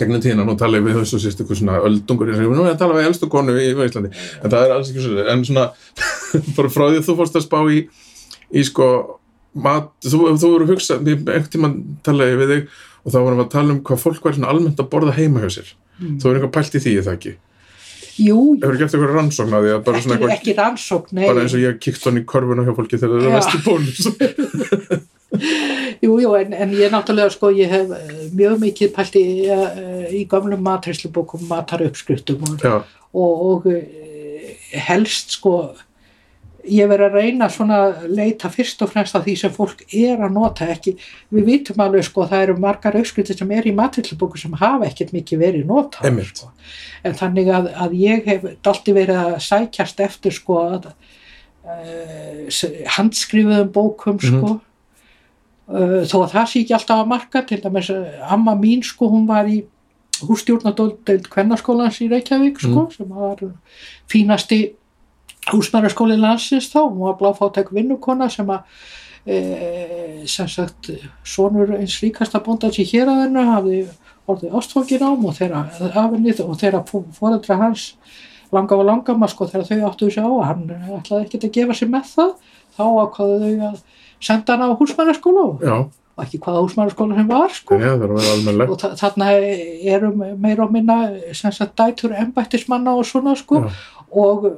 gegnum 0.00 0.22
tíðina, 0.24 0.44
nú 0.48 0.54
tala 0.58 0.78
ég 0.80 0.84
við 0.86 0.98
þessu 1.00 1.20
sérst 1.22 1.40
eitthvað 1.42 1.60
svona 1.60 1.78
öldungur, 1.88 2.32
ég 2.34 2.42
nú 2.48 2.64
er 2.66 2.74
að 2.74 2.80
tala 2.82 2.96
við 2.98 3.08
elstu 3.10 3.28
konu 3.32 3.54
í, 3.58 3.70
Íslandi, 3.86 4.10
en 4.42 4.52
það 4.52 4.64
er 4.66 4.74
alls 4.76 4.92
ekki 4.92 5.04
svo 5.06 5.24
en 5.34 5.44
svona, 5.48 5.66
bara 6.58 6.72
frá 6.74 6.84
því 6.88 7.00
að 7.02 7.08
þú 7.08 7.16
fórst 7.22 7.38
að 7.40 7.46
spá 7.48 7.58
í, 7.72 7.82
í 8.54 8.64
sko 8.68 8.88
mat, 9.58 9.90
þú, 10.06 10.22
þú 10.38 10.52
voru 10.54 10.68
að 10.68 10.72
hugsa 10.76 11.00
einhvern 11.00 11.50
tímann 11.52 11.76
tala 12.06 12.30
ég 12.30 12.38
við 12.42 12.54
þig 12.54 12.78
og 13.04 13.12
þá 13.14 13.18
vorum 13.22 13.38
við 13.40 13.44
að 13.46 13.52
tala 13.56 13.74
um 13.74 13.82
hvað 13.88 14.02
fólk 14.04 14.24
væri 14.26 14.38
svona 14.38 14.50
almennt 14.54 14.80
að 14.82 14.90
borða 14.94 15.14
heima 15.18 15.44
hjá 15.44 15.50
sér, 15.60 15.76
Mm. 15.98 16.20
þú 16.22 16.28
er 16.30 16.36
eitthvað 16.38 16.52
pælt 16.54 16.74
í 16.78 16.80
því 16.84 16.90
það 17.02 17.14
ekki, 17.16 17.30
Jú, 18.22 18.36
hefur 18.62 18.76
gert 18.78 18.92
eitthvað 18.94 19.14
rannsókn 19.16 19.54
á 19.54 19.58
því 19.62 19.70
að 19.74 19.80
bara 19.86 19.98
ekki, 19.98 20.04
svona 20.04 20.14
eitthvað 20.14 20.34
ekki 20.36 20.54
rannsókn 20.58 21.16
nei. 21.18 21.24
bara 21.26 21.42
eins 21.42 21.54
og 21.54 21.62
ég 21.64 21.80
kíkt 21.82 22.06
hann 22.06 22.20
í 22.20 22.22
korfuna 22.32 22.62
hjá 22.66 22.70
fólki 22.76 22.98
þegar 23.02 23.24
það 23.24 23.26
er 23.26 23.34
vesti 23.34 23.58
bónus 23.66 25.07
Jú, 26.04 26.18
jú, 26.22 26.34
en, 26.38 26.54
en 26.54 26.72
ég 26.78 26.92
náttúrulega 26.92 27.32
sko, 27.34 27.50
ég 27.54 27.72
hef 27.72 27.90
eh, 27.96 28.22
mjög 28.36 28.62
mikið 28.62 28.94
pælt 28.94 29.18
í, 29.18 29.26
eh, 29.50 30.06
í 30.20 30.22
gamlum 30.30 30.62
matreislubókum, 30.62 31.42
mataruppskriftum 31.50 32.44
og, 32.46 32.64
og, 33.10 33.44
og 33.50 33.68
eh, 33.72 34.54
helst 34.86 35.34
sko, 35.38 35.56
ég 36.68 36.88
verið 36.90 37.08
að 37.08 37.16
reyna 37.16 37.48
svona 37.50 37.80
að 37.86 38.06
leita 38.14 38.50
fyrst 38.52 38.82
og 38.84 38.92
fremst 38.92 39.16
að 39.16 39.26
því 39.28 39.34
sem 39.40 39.54
fólk 39.54 39.82
er 39.88 40.20
að 40.20 40.36
nota 40.36 40.68
ekki, 40.70 40.94
við 41.34 41.48
vitum 41.48 41.82
alveg 41.82 42.06
sko, 42.06 42.26
það 42.28 42.44
eru 42.46 42.56
margar 42.62 42.98
uppskriftir 43.00 43.38
sem 43.38 43.52
er 43.56 43.66
í 43.66 43.74
matreislubókum 43.76 44.42
sem 44.42 44.56
hafa 44.60 44.88
ekkert 44.88 45.14
mikið 45.16 45.42
verið 45.42 45.68
nota 45.70 46.12
sko. 46.30 46.52
en 47.06 47.18
þannig 47.18 47.50
að, 47.54 47.70
að 47.86 47.98
ég 47.98 48.28
hef 48.28 48.46
dalti 48.66 48.94
verið 48.96 49.22
að 49.24 49.36
sækjast 49.48 50.04
eftir 50.04 50.36
sko 50.36 50.60
að 50.66 50.90
uh, 50.92 52.48
handskrifuðum 52.98 53.72
bókum 53.74 54.20
sko 54.20 54.58
uh, 54.58 54.64
þó 55.68 56.16
að 56.22 56.30
það 56.32 56.46
sé 56.50 56.62
ekki 56.62 56.76
alltaf 56.78 57.02
að 57.02 57.10
marka 57.10 57.42
til 57.44 57.60
dæmis 57.60 57.90
uh, 57.92 58.04
amma 58.32 58.54
mín 58.56 58.84
sko 58.86 59.10
hún 59.12 59.26
var 59.28 59.48
í 59.50 59.62
hússtjórnadóld 60.24 61.28
kvennarskólans 61.30 62.00
í 62.02 62.08
Reykjavík 62.10 62.58
sko 62.62 62.88
sem 62.94 63.10
var 63.12 63.42
fínasti 64.10 64.62
húsmæraskóli 65.52 66.16
landsins 66.18 66.70
þá. 66.72 66.80
Hún 66.88 67.04
var 67.06 67.18
bláfátæk 67.20 67.70
vinnukona 67.72 68.28
sem 68.32 68.48
að 68.50 68.64
e, 69.28 70.24
sem 70.26 70.48
sagt 70.50 70.90
sonur 71.24 71.76
eins 71.78 71.98
líkasta 72.02 72.42
bóndans 72.44 72.80
í 72.80 72.86
héraðinu 72.88 73.44
hafði 73.52 73.82
orðið 74.28 74.56
ástfókin 74.58 75.04
ám 75.04 75.24
og 75.24 75.36
þeirra 75.38 75.62
afinnið 76.02 76.42
og 76.44 76.58
þeirra 76.60 76.82
fóreldra 76.88 77.60
hans 77.62 77.92
langa 78.52 78.76
og 78.76 78.86
langa 78.88 79.14
maður 79.16 79.34
sko 79.34 79.48
þegar 79.52 79.68
þau 79.68 79.88
áttu 79.88 80.08
þessu 80.08 80.24
á 80.24 80.32
hann 80.50 80.66
ætlaði 80.98 81.24
ekkert 81.24 81.46
að 81.48 81.54
gefa 81.56 81.76
sér 81.76 81.92
með 81.92 82.10
það 82.12 82.34
þá 82.76 82.84
ákvaðu 83.04 83.38
þau 83.44 83.68
að 83.68 83.80
senda 84.20 84.56
hann 84.56 84.70
á 84.70 84.78
húsmæraskóla 84.78 85.44
og 85.48 85.62
ekki 86.18 86.40
hvaða 86.42 86.62
húsmæraskóla 86.66 87.14
sem 87.20 87.28
var 87.30 87.52
sko. 87.54 87.76
Já, 87.78 87.92
og 88.72 88.78
þa- 88.80 88.94
þarna 88.98 89.28
eru 89.94 90.10
meira 90.36 90.64
og 90.64 90.72
minna 90.74 90.96
sem 91.32 91.52
sagt 91.54 91.76
dætur 91.78 92.14
embættismanna 92.18 92.96
og 92.98 93.06
svona 93.06 93.36
sko. 93.38 93.64
Og 94.10 94.44
uh, 94.48 94.56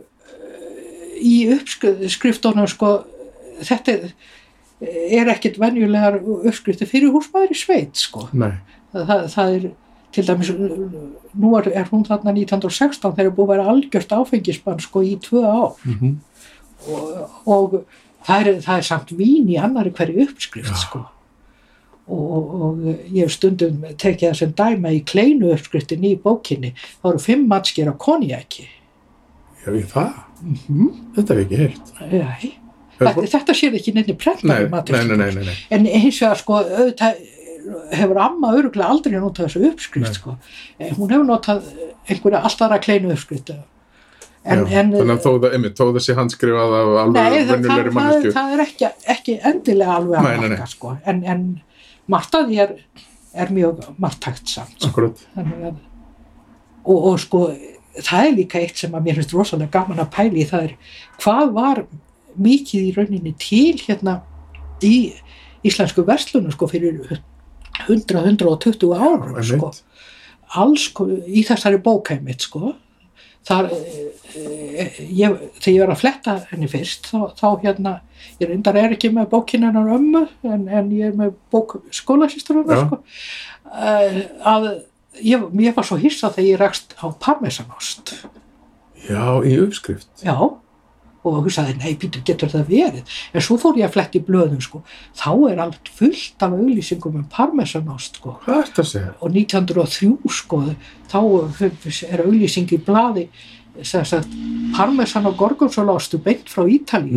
í 1.20 1.34
uppskriftunum 1.52 2.68
sko 2.70 2.94
þetta 3.60 3.92
er, 3.98 4.14
er 5.20 5.28
ekkert 5.34 5.58
venjulegar 5.60 6.16
uppskrifti 6.24 6.88
fyrir 6.88 7.12
húsmaður 7.12 7.52
í 7.52 7.58
sveit 7.60 8.00
sko. 8.00 8.28
Nei, 8.32 8.54
það, 8.94 9.26
það, 9.34 9.54
er 9.58 9.70
til 10.16 10.24
dæmis 10.26 10.48
nú 10.56 11.52
er, 11.60 11.68
er 11.76 11.90
hún 11.92 12.06
þarna 12.08 12.32
1916 12.32 13.12
þegar 13.18 13.34
búið 13.36 13.44
að 13.44 13.52
vera 13.52 13.68
algjört 13.74 14.16
áfengisbann 14.16 14.80
sko 14.82 15.04
í 15.06 15.16
tvö 15.22 15.44
ár. 15.44 15.76
Mm 15.84 16.16
og, 16.88 17.08
og 17.44 17.74
það, 18.26 18.36
er, 18.40 18.60
það 18.66 18.76
er 18.76 18.86
samt 18.90 19.14
vín 19.18 19.48
í 19.50 19.58
annari 19.60 19.92
hverju 19.96 20.26
uppskrift 20.26 20.76
sko. 20.82 21.04
Og, 22.10 22.22
og, 22.36 22.54
og 22.66 22.86
ég 22.88 23.22
hef 23.22 23.36
stundum 23.36 23.84
tekið 23.86 24.28
það 24.28 24.38
sem 24.40 24.54
dæma 24.58 24.94
í 24.96 25.02
kleinu 25.06 25.52
uppskriftin 25.54 26.06
í 26.08 26.16
bókinni 26.18 26.72
þá 26.74 27.12
eru 27.12 27.22
fimm 27.22 27.44
matskir 27.50 27.90
á 27.90 27.94
konjaki 27.94 28.66
já, 28.66 29.68
ég 29.70 29.86
það? 29.92 30.16
Mm 30.40 30.88
Þetta 31.14 31.34
er 31.34 31.42
ekki 31.44 31.60
heilt 31.60 31.92
Nei, 32.00 32.54
þetta, 32.98 33.26
þetta 33.36 33.54
sér 33.60 33.76
ekki 33.78 33.94
nefnir 33.94 34.18
nei. 35.46 35.54
en 35.76 35.86
hins 35.86 36.18
vegar 36.24 36.40
sko 36.40 36.58
auðvitað 36.64 37.20
hefur 37.94 38.20
amma 38.20 38.54
öruglega 38.56 38.88
aldrei 38.90 39.18
notað 39.18 39.48
þessu 39.48 39.68
uppskrift 39.70 40.16
sko. 40.18 40.36
Eh, 40.78 40.92
hún 40.96 41.12
hefur 41.12 41.26
notað 41.28 41.66
einhverja 42.08 42.42
allt 42.46 42.64
aðra 42.64 42.80
kleinu 42.82 43.12
uppskrift 43.14 43.52
en, 44.44 44.62
Já, 44.64 44.80
en 44.80 44.92
Þannig 44.94 45.14
að 45.14 45.24
þó 45.24 45.30
það, 45.32 45.54
einmitt, 45.56 45.80
þó 45.80 46.00
sé 46.00 46.16
handskrifað 46.16 46.76
af 46.78 46.92
alveg 47.02 47.50
það, 47.50 47.90
mannesku 47.96 48.32
það 48.36 48.54
er 48.54 48.62
ekki, 48.64 48.90
ekki 49.14 49.36
endilega 49.50 49.96
alveg 49.98 50.20
að 50.20 50.44
marka 50.44 50.68
sko. 50.70 50.94
en, 51.12 51.20
en 51.34 51.44
margt 52.10 52.38
að 52.38 52.48
því 52.48 52.62
er, 52.64 52.72
er 53.44 53.52
mjög 53.56 53.84
margtækt 54.00 54.54
samt 54.54 54.86
sko. 54.88 55.10
Að, 55.40 55.76
og, 56.84 56.96
og 56.96 57.20
sko 57.20 57.44
það 57.98 58.28
er 58.28 58.36
líka 58.38 58.62
eitt 58.62 58.80
sem 58.80 58.94
að 58.96 59.06
mér 59.06 59.20
finnst 59.20 59.34
rosalega 59.36 59.74
gaman 59.76 60.00
að 60.02 60.12
pæli 60.14 60.46
það 60.48 60.68
er 60.68 60.76
hvað 61.20 61.54
var 61.56 61.84
mikið 62.40 62.86
í 62.86 62.92
rauninni 62.96 63.34
til 63.40 63.76
hérna 63.82 64.20
í 64.86 65.12
íslensku 65.66 66.04
verslunum 66.08 66.54
sko 66.54 66.68
fyrir 66.70 67.18
100-120 67.88 68.94
árum 68.96 69.34
sko. 69.44 69.72
alls 70.60 70.86
sko, 70.88 71.06
í 71.28 71.44
þessari 71.44 71.80
bókæmitt 71.82 72.46
sko 72.48 72.74
þar 73.48 73.70
e, 73.72 74.84
ég, 75.16 75.36
þegar 75.60 75.74
ég 75.74 75.82
var 75.82 75.92
að 75.94 76.00
fletta 76.02 76.36
henni 76.50 76.68
fyrst 76.70 77.10
þá, 77.10 77.18
þá 77.38 77.46
hérna 77.64 77.94
ég 78.40 78.50
reyndar 78.50 78.78
er 78.80 78.94
ekki 78.96 79.12
með 79.14 79.30
bókin 79.32 79.66
hennar 79.66 79.90
ömmu 79.96 80.26
en, 80.46 80.66
en 80.68 80.92
ég 80.96 81.10
er 81.10 81.18
með 81.18 81.34
bók 81.52 81.78
skólasýstur 81.94 82.62
Já. 82.64 82.82
sko. 82.84 83.00
E, 83.70 84.24
að 84.46 84.70
ég, 85.24 85.46
ég 85.66 85.76
var 85.76 85.88
svo 85.88 86.00
hissa 86.00 86.32
þegar 86.34 86.50
ég 86.50 86.60
rakst 86.60 86.96
á 87.00 87.06
parmesanost. 87.22 88.16
Já, 89.08 89.40
í 89.46 89.56
uppskrift. 89.64 90.10
Já 90.24 90.36
og 91.26 91.42
hugsaði, 91.44 91.74
nei, 91.82 91.94
Pítur, 92.00 92.22
getur 92.24 92.48
það 92.48 92.70
verið? 92.70 93.14
En 93.36 93.44
svo 93.44 93.58
fór 93.60 93.76
ég 93.76 93.88
að 93.88 93.94
fletta 93.98 94.16
í 94.16 94.22
blöðum 94.24 94.60
sko. 94.64 94.80
Þá 95.20 95.30
er 95.50 95.62
allt 95.66 95.90
fullt 95.98 96.44
af 96.46 96.54
auglýsingum 96.56 97.18
um 97.20 97.26
parmesanost 97.32 98.16
sko. 98.22 98.38
Og 99.20 99.34
1903 99.36 100.14
sko 100.40 100.62
þá 101.10 101.20
er 102.08 102.24
auglýsing 102.24 102.72
í 102.72 102.80
blaði 102.86 103.26
sem 103.86 104.04
sagt 104.04 104.32
parmesan 104.76 105.28
og 105.30 105.36
gorgonzolástu 105.38 106.18
beint 106.24 106.48
frá 106.50 106.64
Ítali 106.68 107.12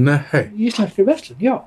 í 0.53 0.67
íslenskri 0.69 1.05
verslun, 1.07 1.39
já. 1.41 1.57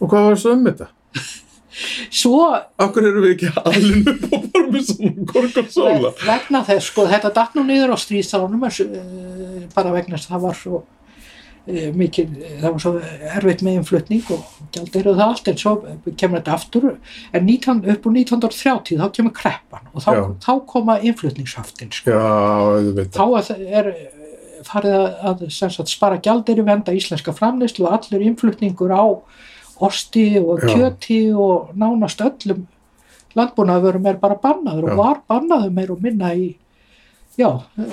Og 0.00 0.08
hvað 0.08 0.30
var 0.30 0.38
svo 0.40 0.54
um 0.56 0.64
þetta? 0.64 0.88
svo 2.20 2.38
Akkur 2.80 3.06
eru 3.06 3.22
við 3.26 3.34
ekki 3.36 3.50
alveg 3.60 4.08
upp 4.14 4.24
á 4.32 4.38
parmesan 4.54 5.10
og 5.10 5.20
gorgonzola? 5.34 6.14
vegna 6.26 6.62
þess 6.66 6.88
sko 6.90 7.04
þetta 7.10 7.30
datt 7.36 7.54
nú 7.58 7.66
niður 7.68 7.94
á 7.94 7.96
stríðsálunum 8.00 8.64
uh, 8.64 9.68
bara 9.76 9.92
vegna 9.94 10.16
þess 10.16 10.30
að 10.30 10.34
það 10.34 10.46
var 10.48 10.58
svo 10.62 10.82
e, 11.66 11.90
mikil, 11.96 12.26
það 12.60 12.66
var 12.68 12.82
svo 12.84 12.94
erfitt 13.34 13.64
með 13.66 13.80
innflutning 13.80 14.32
og 14.34 14.44
og 14.78 14.90
það 14.94 15.24
allt 15.24 15.48
en 15.50 15.58
svo 15.58 15.72
kemur 16.16 16.38
þetta 16.38 16.54
aftur 16.54 16.86
en 16.90 17.46
19, 17.46 17.82
upp 17.94 18.06
úr 18.06 18.16
1930 18.20 19.00
þá 19.00 19.06
kemur 19.16 19.34
kreppan 19.34 19.90
og 19.92 20.04
þá, 20.04 20.10
Já. 20.14 20.22
þá 20.44 20.52
koma 20.70 20.98
innflutningshaftin 21.02 21.92
sko. 21.94 22.14
Já, 22.14 23.06
þá 23.16 23.24
er, 23.56 23.92
farið 24.68 24.96
að, 25.00 25.44
að 25.66 25.90
spara 25.90 26.20
gjaldir 26.22 26.62
venda 26.66 26.94
íslenska 26.94 27.34
framneyslu 27.36 27.86
og 27.88 27.96
allur 27.96 28.24
innflutningur 28.24 28.92
á 28.92 29.04
osti 29.80 30.26
og 30.40 30.60
Já. 30.60 30.74
kjöti 30.74 31.20
og 31.32 31.72
nánast 31.74 32.20
öllum 32.24 32.66
landbúnaðurum 33.38 34.08
er 34.10 34.18
bara 34.20 34.36
bannaður 34.42 34.90
Já. 34.90 34.92
og 34.92 34.98
var 35.00 35.22
bannaður 35.30 35.74
meir 35.74 35.94
og 35.94 36.02
minna 36.02 36.34
í 36.34 36.50
já, 37.38 37.48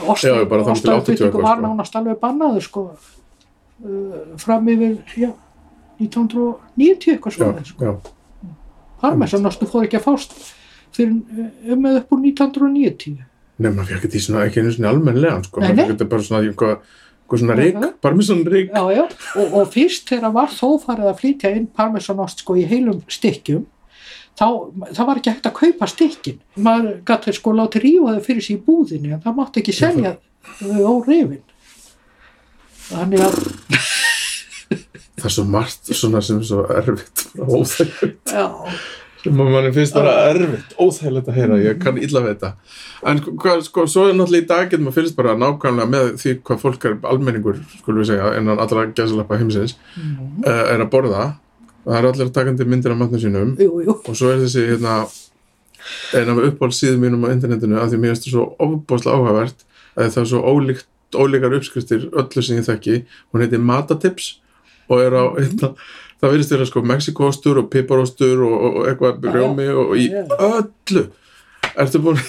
osti, 0.09 0.27
Já, 0.27 0.43
bara 0.49 0.65
þangað 0.65 0.65
til 0.65 0.73
80 0.73 0.73
ostautflutningur 0.73 1.27
eitthvað, 1.29 1.45
var 1.45 1.57
sko. 1.57 1.67
nánast 1.67 1.99
alveg 1.99 2.19
bannaður 2.21 2.65
sko 2.67 2.85
fram 4.41 4.69
yfir 4.73 4.97
já, 5.17 5.31
1990 6.01 7.13
eitthvað 7.13 7.35
svona 7.35 7.65
sko. 7.65 7.85
já, 7.85 8.51
parmesanosti 9.01 9.69
fór 9.69 9.87
ekki 9.87 9.99
að 9.99 10.07
fást 10.07 10.37
fyrir 10.95 11.17
um 11.73 11.83
með 11.83 12.01
upp 12.01 12.15
úr 12.15 12.23
1990 12.25 13.25
Nei, 13.57 13.71
maður 13.73 13.95
fekk 13.95 14.03
þetta 14.05 14.17
í 14.17 14.21
svona, 14.21 14.41
ekki 14.45 14.61
einu 14.61 14.71
svona 14.75 14.89
almennlegan, 14.93 15.39
sko. 15.47 15.61
Maður 15.63 15.79
fekk 15.79 15.87
þetta 15.95 16.05
bara 16.11 16.25
svona, 16.27 16.41
eitthvað, 16.45 16.73
eitthvað 17.23 17.39
svona 17.41 18.25
svona 18.27 18.51
rík. 18.53 18.67
Já, 18.69 18.83
já, 18.93 19.05
og, 19.41 19.55
og 19.57 19.71
fyrst 19.73 20.11
þegar 20.11 20.35
var 20.35 20.51
þó 20.53 20.67
farið 20.83 21.09
að 21.09 21.23
flytja 21.23 21.51
inn 21.57 21.65
parmesanost 21.79 22.43
sko 22.43 22.53
í 22.61 22.67
heilum 22.69 22.99
stykkjum 23.09 23.63
þá, 24.37 24.47
það 24.93 25.03
var 25.09 25.19
ekki 25.19 25.33
hægt 25.33 25.49
að 25.49 25.55
kaupa 25.57 25.89
stykkin 25.91 26.39
maður 26.67 26.97
gæti 27.07 27.35
sko 27.35 27.53
láti 27.57 27.81
rífa 27.83 28.15
þau 28.17 28.25
fyrir 28.27 28.45
sig 28.45 28.57
í 28.57 28.63
búðinni 28.67 29.13
en 29.15 29.23
það 29.23 29.37
mátti 29.39 29.63
ekki 29.63 29.75
selja 29.75 30.15
þau 30.59 30.81
órifin 30.93 31.41
þannig 32.91 33.25
að 33.27 33.41
Það 35.17 35.25
er 35.25 35.33
svo 35.33 35.43
margt 35.49 35.89
svona 35.97 36.19
sem 36.21 36.37
er 36.37 36.45
svo 36.45 36.63
erfitt, 36.69 37.23
bara 37.33 37.57
óþægilegt. 37.57 38.29
já, 38.29 38.43
sem 39.23 39.39
að 39.41 39.47
manni 39.55 39.71
finnst 39.73 39.95
bara 39.97 40.11
erfitt, 40.29 40.75
óþægilegt 40.77 41.31
að 41.31 41.39
heyra, 41.39 41.57
ég 41.63 41.79
kann 41.81 41.97
illa 41.97 42.21
við 42.21 42.35
þetta. 42.35 42.51
En 43.09 43.21
hvað, 43.25 43.63
sko, 43.65 43.85
svo 43.89 44.03
er 44.11 44.13
náttúrulega 44.13 44.45
í 44.45 44.49
dag 44.51 44.69
getur 44.69 44.83
maður 44.85 44.97
finnst 44.99 45.17
bara 45.17 45.33
nákvæmlega 45.41 45.89
með 45.89 46.11
því 46.21 46.33
hvað 46.45 46.61
fólk 46.61 46.85
er 46.85 46.99
almenningur, 47.09 47.57
skulum 47.79 48.03
við 48.03 48.11
segja, 48.11 48.27
innan 48.37 48.61
allra 48.61 48.85
gæsalappa 48.91 49.39
heimsins, 49.41 49.73
mm, 49.97 50.43
uh, 50.45 50.63
er 50.75 50.85
að 50.85 50.91
borða. 50.93 51.25
Það 51.87 51.97
er 51.97 52.09
allir 52.11 52.27
að 52.27 52.35
taka 52.35 52.53
undir 52.53 52.69
myndir 52.69 52.93
af 52.93 52.99
matnum 52.99 53.23
sínum 53.23 53.55
jú, 53.63 53.71
jú 53.87 53.93
og 53.95 54.13
svo 54.19 54.29
er 54.33 54.41
þessi, 54.43 54.67
hérna, 54.69 54.99
eina 56.13 56.35
af 56.35 56.43
uppáhaldsíðum 56.51 57.05
mínum 57.07 57.25
á 57.25 57.31
internetinu 57.31 57.79
að 57.79 57.93
því 57.93 57.99
mér 58.03 58.13
finnst 58.13 58.27
það 58.27 58.33
svo 58.35 58.45
ofbáslega 58.67 59.17
áhugavert 59.17 59.63
að 59.95 60.09
það 60.11 60.21
er 60.23 60.29
svo 60.33 60.41
ólíkt, 60.51 60.87
ólíkar 61.15 61.55
uppskriftir 61.59 62.09
öllu 62.11 62.43
sem 62.43 62.59
ég 62.59 62.67
þekki, 62.67 62.97
hún 63.31 63.45
heitir 63.45 63.63
Matatips 63.63 64.37
og 64.87 65.03
er 65.03 65.15
á, 65.15 65.23
hérna, 65.37 65.71
það 66.21 66.33
virðist 66.33 66.55
vera 66.55 66.67
sko 66.67 66.83
mexikóstur 66.87 67.61
og 67.61 67.69
piparóstur 67.71 68.43
og, 68.47 68.57
og, 68.57 68.81
og 68.81 68.89
eitthvað 68.91 69.29
rjómi 69.35 69.69
og 69.71 69.95
í 69.99 70.09
öllu. 70.15 71.07
Ertu 71.77 72.01
búin 72.03 72.21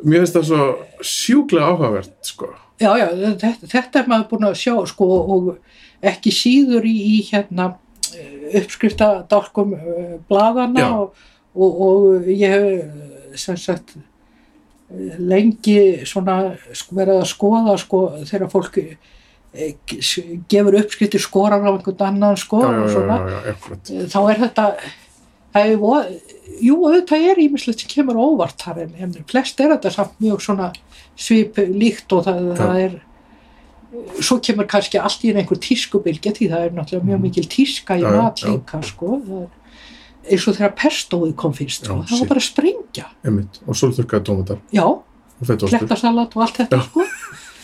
mér 0.00 0.24
finnst 0.24 0.36
það 0.38 0.48
svo 0.48 0.66
sjúklega 1.04 1.68
áhugavert 1.68 2.14
sko. 2.26 2.50
Já, 2.80 2.90
já, 2.98 3.06
þetta, 3.38 3.68
þetta 3.70 4.00
er 4.00 4.10
maður 4.10 4.28
búin 4.32 4.48
að 4.48 4.58
sjá 4.62 4.74
sko 4.90 5.08
og 5.20 5.50
ekki 6.02 6.32
síður 6.34 6.88
í, 6.88 6.94
í 7.16 7.18
hérna 7.28 7.74
uppskriftadálkum 8.58 9.76
uh, 9.76 10.16
bladana 10.28 10.88
og, 10.98 11.20
og, 11.54 11.82
og 11.86 12.28
ég 12.28 12.52
hef 12.52 12.66
eh, 12.72 13.36
sem 13.40 13.56
sagt 13.60 13.94
eh, 13.96 14.02
lengi 15.18 15.78
svona 16.08 16.38
verið 16.92 17.20
að 17.20 17.28
skoða 17.30 17.76
sko 17.80 18.02
þegar 18.28 18.50
fólk 18.52 18.78
eh, 18.82 19.76
gefur 20.50 20.78
uppskriftir 20.80 21.22
skorar 21.22 21.62
á 21.64 21.70
einhvern 21.72 22.06
annan 22.08 22.40
sko 22.40 22.62
já, 22.64 22.72
já, 22.88 23.16
já, 23.28 23.38
akkurat. 23.54 23.94
þá 24.12 24.20
er 24.22 24.42
þetta 24.46 24.66
það 25.52 25.70
er, 25.70 26.18
jú, 26.64 26.76
auðvitað 26.80 27.30
er 27.30 27.40
ímislegt 27.44 27.84
sem 27.84 27.92
kemur 27.92 28.20
óvart 28.20 28.60
þar 28.64 28.84
en, 28.86 28.92
en 29.04 29.16
flest 29.28 29.60
er 29.60 29.74
þetta 29.74 29.92
samt 29.92 30.20
mjög 30.22 30.44
svona 30.44 30.70
svip 31.18 31.60
líkt 31.68 32.12
og 32.16 32.24
það, 32.28 32.52
það 32.60 32.84
er 32.86 33.00
svo 34.24 34.38
kemur 34.44 34.68
kannski 34.70 35.00
allt 35.00 35.24
í 35.28 35.34
einhver 35.34 35.60
tískubilgja 35.60 36.32
því 36.36 36.48
það 36.52 36.68
er 36.68 36.78
náttúrulega 36.78 37.10
mjög 37.10 37.26
mikil 37.26 37.48
tíska 37.52 37.98
í 38.00 38.06
mat 38.06 38.40
líka 38.46 38.80
sko 38.88 39.18
það 39.20 39.42
er 39.42 39.50
eins 40.30 40.46
og 40.48 40.56
þegar 40.58 40.74
pestóið 40.78 41.34
kom 41.42 41.54
fyrst 41.56 41.86
sko. 41.86 42.00
Já, 42.02 42.08
það 42.10 42.22
var 42.22 42.30
bara 42.32 42.42
að 42.42 42.46
sprengja. 42.48 43.06
Einmitt, 43.26 43.60
og 43.66 43.78
sólþurkaði 43.78 44.26
tómatar. 44.28 44.60
Klettasalat 45.42 46.36
og 46.36 46.44
allt 46.44 46.60
þetta 46.62 46.82
sko. 46.86 47.06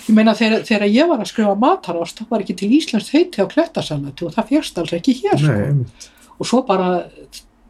Ég 0.09 0.15
meina 0.17 0.33
þegar, 0.35 0.63
þegar 0.65 0.89
ég 0.89 1.09
var 1.11 1.21
að 1.21 1.29
skrifa 1.29 1.55
matarást 1.61 2.23
þá 2.23 2.31
var 2.33 2.43
ekki 2.43 2.55
til 2.57 2.71
Íslands 2.79 3.11
heiti 3.13 3.43
á 3.45 3.47
klettasalati 3.51 4.25
og 4.25 4.33
það 4.35 4.47
fjast 4.55 4.79
alls 4.81 4.95
ekki 4.97 5.15
hér 5.21 5.43
Nei, 5.45 5.85
sko 5.85 6.15
og 6.39 6.49
svo 6.49 6.63
bara 6.65 6.87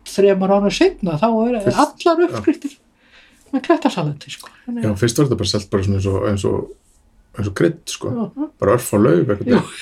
þremur 0.09 0.52
ánum 0.55 0.73
setna 0.73 1.16
þá 1.19 1.27
er 1.32 1.56
Fyrst- 1.66 1.81
allar 2.06 2.23
uppskriftir 2.28 2.77
með 3.52 3.65
klettasalati 3.66 4.31
sko. 4.36 4.52
Já, 4.70 4.90
fyrst 5.01 5.19
var 5.19 5.27
þetta 5.27 5.40
bara 5.43 5.51
selt 5.51 5.70
bara 5.73 5.89
eins 5.89 6.06
og, 6.06 6.19
eins 6.31 6.47
og, 6.47 6.70
eins 7.39 7.51
og 7.51 7.56
krydd 7.59 7.82
sko, 7.90 8.12
Já, 8.15 8.48
bara 8.60 8.77
örf 8.78 8.90
á 8.94 8.98
eitthvað. 9.02 9.74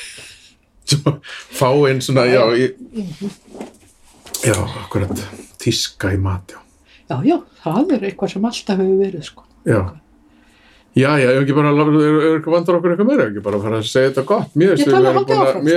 Svo 0.86 1.16
fá 1.58 1.68
inn 1.90 2.00
svona, 2.00 2.24
já, 2.30 2.40
ég, 2.56 2.76
já, 4.47 4.56
akkurat. 4.85 5.27
Tíska 5.62 6.14
í 6.14 6.18
mat, 6.23 6.55
já. 6.55 6.62
Já, 7.06 7.20
já, 7.27 7.36
það 7.62 7.94
er 7.97 8.09
eitthvað 8.10 8.32
sem 8.35 8.44
alltaf 8.51 8.81
hefur 8.82 8.98
verið 8.98 9.24
sko. 9.28 9.44
Já, 9.66 9.78
já, 10.97 11.10
já, 11.20 11.28
ég 11.28 11.28
hef 11.36 11.43
ekki 11.44 11.55
bara, 11.55 11.70
er, 11.70 11.90
eitthvað 12.32 12.55
vandar 12.56 12.77
okkur 12.78 12.93
eitthvað 12.94 13.09
meira, 13.10 13.27
ekki 13.31 13.43
bara 13.44 13.59
að 13.60 13.66
fara 13.66 13.78
að 13.82 13.89
segja 13.90 14.10
þetta 14.10 14.24
gott, 14.31 14.55
mér 14.59 14.73
Ég 14.73 14.81
finnst 14.81 14.97
þetta 14.97 15.12
að, 15.12 15.18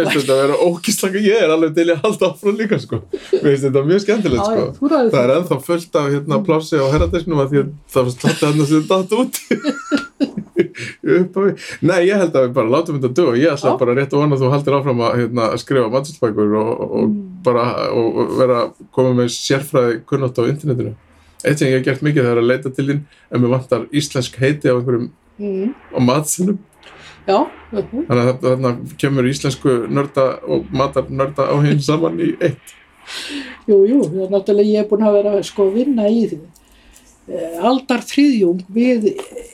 sko. 0.09 0.21
þetta 0.21 0.37
vera 0.39 0.57
ógíslanga, 0.65 1.23
ég 1.25 1.43
er 1.43 1.53
alveg 1.55 1.73
til 1.77 1.85
að 1.93 2.01
halda 2.05 2.29
áfram 2.31 2.57
líka, 2.61 2.79
sko, 2.85 2.99
mér 3.11 3.45
finnst 3.49 3.65
þetta 3.67 3.83
mjög 3.89 4.03
skemmtilegt, 4.05 4.39
Já, 4.39 4.45
sko, 4.49 4.63
já, 4.63 4.93
ræður 4.95 5.11
það 5.13 5.21
er 5.25 5.33
ennþá 5.35 5.59
fullt 5.67 5.99
af 6.01 6.09
hérna 6.15 6.39
plássi 6.49 6.79
á 6.81 6.85
herradesknum 6.95 7.43
að 7.43 7.51
því 7.53 7.61
að 7.61 7.71
það 7.93 8.07
var 8.09 8.15
sláttið 8.15 8.47
hann 8.49 8.65
sem 8.71 8.79
þetta 8.79 8.95
datt 8.95 9.11
út 9.19 9.33
upp 11.09 11.35
á 11.35 11.39
við, 11.45 11.67
nei, 11.85 11.99
ég 12.09 12.19
held 12.23 12.35
að 12.35 12.45
við 12.47 12.55
bara 12.57 12.73
látum 12.73 12.97
þetta 12.99 13.11
dög, 13.19 13.35
ég 13.39 13.53
ætla 13.53 13.73
Já. 13.73 13.77
bara 13.81 13.95
rétt 13.97 14.13
að 14.15 14.23
vona 14.23 14.37
að 14.37 14.43
þú 14.43 14.53
haldir 14.53 14.77
áfram 14.79 15.03
að 15.05 15.19
hérna, 15.21 15.49
að 15.53 15.61
skrifa 15.65 15.91
matsalsbækur 15.93 16.57
og, 16.63 16.71
og 16.89 17.05
Mm. 17.09 17.28
Bara 17.43 17.65
og, 17.89 18.07
og 18.23 18.33
vera 18.39 18.63
að 18.65 18.87
koma 18.95 19.13
með 19.17 19.31
sérfræði 19.35 20.01
kunnátt 20.09 20.39
á 20.39 20.43
internetinu. 20.47 20.95
Eitt 21.43 21.61
sem 21.61 21.69
ég 21.69 21.79
hef 21.79 21.85
gert 21.85 22.03
mikið 22.03 22.25
það 22.25 22.33
er 22.33 22.41
að 22.41 22.49
leita 22.49 22.71
til 22.75 22.87
þín 22.89 23.03
ef 23.07 23.39
mér 23.39 23.53
vantar 23.53 23.85
íslensk 23.95 24.39
heiti 24.41 24.67
á 24.67 24.75
einhverjum 24.75 25.11
mm, 25.39 25.69
á 25.95 25.99
matsinum 26.03 26.57
já, 27.29 27.39
þannig 27.71 28.29
að 28.29 28.43
þarna 28.43 28.71
kemur 29.01 29.29
íslensku 29.29 29.75
nörda 29.91 30.27
og 30.49 30.69
matar 30.73 31.09
nörda 31.09 31.47
á 31.49 31.55
hinn 31.63 31.81
saman 31.83 32.19
í 32.21 32.31
eitt. 32.41 32.75
Jú, 33.69 33.83
jú, 33.89 33.99
það 34.05 34.23
er 34.25 34.31
náttúrulega 34.33 34.73
ég 34.73 34.83
er 34.83 34.87
búin 34.89 35.05
að 35.07 35.19
vera 35.19 35.35
sko 35.45 35.67
að 35.69 35.77
vinna 35.79 36.07
í 36.09 36.23
því. 36.29 36.39
Aldar 37.69 38.01
þriðjung 38.09 38.63
við 38.73 39.11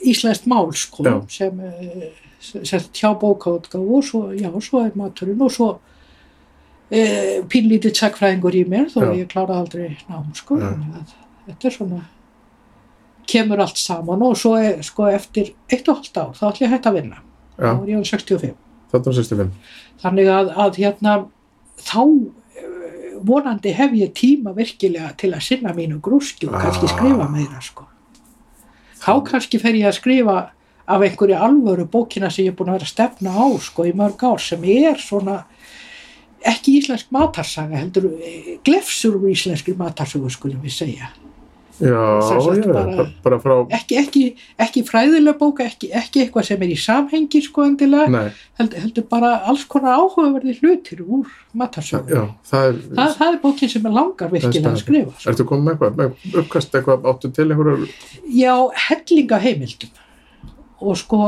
íslenskt 0.08 0.46
mál 0.48 0.70
sko 0.76 1.04
Já. 1.04 1.16
sem, 1.28 1.60
eh, 1.60 2.06
sem 2.40 2.86
hjá 2.96 3.10
bókaútgáfu 3.20 3.98
og 3.98 4.04
svo, 4.04 4.22
já, 4.32 4.48
svo 4.64 4.84
er 4.84 4.96
maturinn 4.96 5.42
og 5.44 5.52
svo 5.52 5.68
e, 6.90 7.42
pínlítið 7.50 7.92
tsekkfræðingur 7.96 8.54
í 8.54 8.64
mér 8.68 8.90
þó 8.92 9.00
að 9.02 9.18
ég 9.20 9.28
klára 9.32 9.56
aldrei 9.60 9.96
nám 10.08 10.28
sko 10.34 10.58
að 10.60 11.14
þetta 11.46 11.68
er 11.68 11.74
svona 11.74 12.02
kemur 13.26 13.58
allt 13.64 13.76
saman 13.80 14.22
og 14.22 14.36
svo 14.38 14.54
er, 14.60 14.82
sko 14.86 15.08
eftir 15.10 15.54
eitt 15.72 15.88
og 15.88 15.96
halvt 15.98 16.16
ár 16.22 16.34
þá 16.38 16.44
ætlum 16.50 16.62
ég 16.62 16.68
að 16.70 16.74
hætta 16.76 16.90
að 16.92 16.98
vinna. 17.00 17.16
Þá 17.56 17.82
er 17.82 17.88
ég 17.90 17.98
á 17.98 18.04
65 18.06 18.54
þetta 18.92 19.10
var 19.10 19.16
65 19.16 19.50
þannig 20.02 20.28
að, 20.30 20.50
að 20.62 20.76
hérna 20.82 21.14
þá 21.82 22.02
eh, 22.06 23.16
vonandi 23.26 23.72
hef 23.74 23.92
ég 23.98 24.12
tíma 24.14 24.52
virkilega 24.54 25.10
til 25.18 25.32
að 25.34 25.42
sinna 25.48 25.72
mínu 25.74 25.98
grúski 26.00 26.46
og 26.46 26.54
kannski 26.54 26.86
Ah. 26.86 26.94
skrifa 26.94 27.28
meira 27.32 27.60
sko. 27.60 27.86
þá 29.02 29.12
kannski 29.26 29.58
fer 29.58 29.74
ég 29.74 29.88
að 29.90 29.98
skrifa 29.98 30.36
af 30.86 31.02
einhverju 31.02 31.34
alvöru 31.34 31.84
bókina 31.90 32.30
sem 32.30 32.44
ég 32.46 32.52
er 32.52 32.56
búin 32.56 32.70
að 32.70 32.78
vera 32.78 32.86
að 32.86 32.94
stefna 32.94 33.30
á 33.34 33.46
sko, 33.58 33.82
í 33.84 33.92
mörg 33.92 34.22
ár 34.22 34.38
sem 34.38 34.62
er 34.62 34.94
svona 35.02 35.44
ekki 36.54 36.78
íslensk 36.80 37.12
matarsaga 37.14 37.76
heldur 37.82 38.10
eh, 38.22 38.56
glefsur 38.66 39.18
úr 39.20 39.30
íslenskri 39.34 39.74
matarsugu 39.78 40.30
skulum 40.30 40.60
við 40.64 40.74
segja 40.80 41.08
já, 41.76 41.92
já, 41.92 42.72
bara- 42.72 43.06
bara, 43.24 43.36
frá 43.42 43.54
ekki, 43.76 43.96
ekki, 44.00 44.20
ekki 44.64 44.82
fræðilega 44.88 45.36
bóka 45.36 45.66
ekki, 45.68 45.90
ekki 45.92 46.22
eitthvað 46.22 46.46
sem 46.48 46.62
er 46.64 46.70
í 46.72 46.76
samhengi 46.80 47.42
sko 47.44 47.66
endilega 47.68 48.06
nei, 48.14 48.30
heldur, 48.60 49.04
bara 49.10 49.34
alls 49.50 49.66
konar 49.68 49.98
áhugaverði 49.98 50.54
hlutir 50.62 51.02
úr 51.04 51.26
matarsögu. 51.52 52.08
já, 52.16 52.22
það 52.48 52.70
er 52.70 52.78
Það, 52.96 53.12
það 53.18 53.28
er 53.34 53.38
bókin 53.42 53.72
sem 53.74 53.90
er 53.90 53.96
langar 53.98 54.32
virkilega 54.32 54.72
að 54.72 54.80
skrifa. 54.86 55.12
Sko. 55.18 55.30
ertu 55.34 55.46
komið 55.50 55.66
með 55.66 55.74
eitthvað, 55.74 56.00
með 56.00 56.40
uppkast 56.44 56.78
eitthvað 56.80 57.10
áttu 57.12 57.32
til 57.36 57.48
einhverju 57.50 57.90
Já, 58.40 58.54
hellinga 58.88 59.42
heimildum 59.44 60.02
og 60.80 60.96
sko 61.02 61.20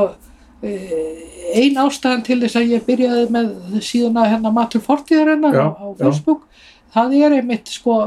ein 0.63 1.79
ástæðan 1.79 2.25
til 2.27 2.41
þess 2.43 2.59
að 2.59 2.73
ég 2.75 2.87
byrjaði 2.87 3.27
með 3.35 3.81
síðan 3.85 4.19
að 4.19 4.31
hennar 4.35 4.55
matur 4.57 4.83
fortíðarinnar 4.83 5.55
Já, 5.55 5.67
á, 5.71 5.75
á 5.79 5.87
já. 5.95 5.99
Facebook 6.03 6.45
það 6.95 7.19
er 7.21 7.37
einmitt 7.39 7.71
sko 7.71 7.99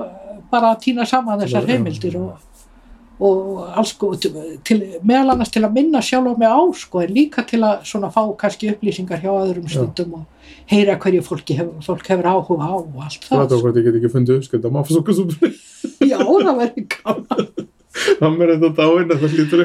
bara 0.52 0.74
að 0.74 0.82
týna 0.86 1.06
saman 1.08 1.40
þessar 1.40 1.70
heimildir 1.70 2.18
og, 2.20 2.34
og 3.24 3.62
alls 3.80 3.94
sko 3.96 4.12
til, 4.20 4.34
meðal 5.00 5.36
annars 5.36 5.54
til 5.54 5.64
að 5.64 5.78
minna 5.78 6.02
sjálf 6.04 6.36
á 6.36 6.36
mig 6.42 6.52
á 6.52 6.62
sko 6.76 7.06
en 7.06 7.16
líka 7.16 7.46
til 7.48 7.62
að 7.64 7.86
svona 7.88 8.12
fá 8.12 8.22
kannski 8.42 8.74
upplýsingar 8.74 9.24
hjá 9.24 9.32
öðrum 9.32 9.70
stundum 9.72 10.20
og 10.20 10.52
heyra 10.72 10.98
hverju 11.00 11.24
fólki 11.24 11.56
hef, 11.56 11.72
fólk 11.88 12.12
hefur 12.12 12.30
áhuga 12.34 12.68
á 12.68 12.76
og 12.76 13.00
allt 13.06 13.30
Það 13.30 13.46
það 13.48 13.58
er 13.58 13.64
hvort 13.64 13.80
ég 13.80 13.88
get 13.88 14.00
ekki 14.02 14.14
fundið 14.18 14.42
uppskrift 14.42 14.68
á 14.68 14.76
maffasókusúpunni. 14.76 15.54
já 16.12 16.18
það 16.20 16.54
verður 16.66 16.88
gaman 16.98 17.50
Það 18.22 18.38
mér 18.38 18.52
þetta 18.56 18.70
dáinn 18.78 19.12
að 19.14 19.24
það 19.24 19.34
lítur 19.40 19.64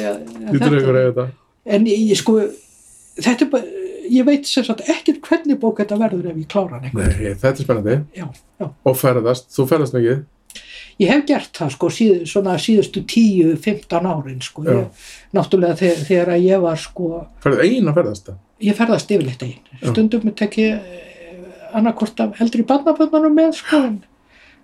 já, 0.00 0.12
Lítur 0.52 0.76
einhver 0.76 0.96
að 1.00 1.06
þetta. 1.06 1.26
En 1.66 1.86
ég, 1.88 2.04
ég 2.12 2.18
sko 2.20 2.38
þetta 3.16 3.44
er 3.46 3.50
bara 3.50 3.84
ég 4.06 4.22
veit 4.28 4.46
sem 4.46 4.62
sagt 4.66 4.84
ekkert 4.86 5.20
hvernig 5.26 5.58
bók 5.58 5.80
þetta 5.82 5.96
verður 5.98 6.28
ef 6.30 6.36
ég 6.38 6.46
klára 6.52 6.78
hann 6.78 6.90
Nei, 6.94 7.34
þetta 7.34 7.48
er 7.50 7.62
spennandi. 7.64 7.96
já, 8.14 8.26
já 8.60 8.66
Og 8.86 8.96
ferðast, 9.00 9.48
þú 9.56 9.64
ferðast 9.72 9.96
mikið. 9.98 10.24
Ég 11.02 11.10
hef 11.12 11.24
gert 11.28 11.50
það 11.58 11.72
sko 11.74 11.88
síð, 11.92 12.12
svona 12.30 12.54
síðustu 12.62 13.02
10-15 13.04 14.06
árin 14.08 14.38
sko. 14.40 14.62
Ég, 14.64 15.02
náttúrulega 15.36 15.76
þegar, 15.76 15.98
þegar 16.08 16.30
að 16.36 16.46
ég 16.46 16.62
var 16.62 16.78
sko, 16.80 17.08
Ferðið 17.44 17.64
eina 17.66 17.92
ferðast 17.98 18.30
það. 18.30 18.38
ég 18.64 18.78
ferðast 18.78 19.10
yfirleitt 19.12 19.42
einn. 19.44 19.58
Já. 19.82 19.90
Stundum 19.90 20.30
tek 20.38 20.56
ég 20.62 20.94
annarkort 21.76 22.20
af 22.24 22.40
eldri 22.40 22.64
barnaböndunum 22.64 23.34
með 23.36 23.52
sko 23.58 23.82
en 23.90 23.98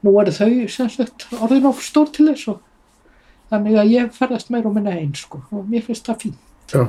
nú 0.02 0.14
eru 0.22 0.32
þau 0.32 0.68
sem 0.72 0.88
sagt 0.94 1.26
orðin 1.42 1.66
of 1.68 1.82
stór 1.84 2.08
til 2.14 2.30
þess 2.30 2.48
og 2.54 2.62
þannig 3.52 3.76
að 3.82 3.92
ég 3.92 4.14
ferðast 4.16 4.48
meir 4.54 4.64
og 4.70 4.78
minna 4.78 4.94
einn 4.96 5.12
sko 5.18 5.42
og 5.52 5.66
mér 5.68 5.84
finnst 5.84 6.08
það 6.08 6.22
fín. 6.24 6.38
Já. 6.72 6.84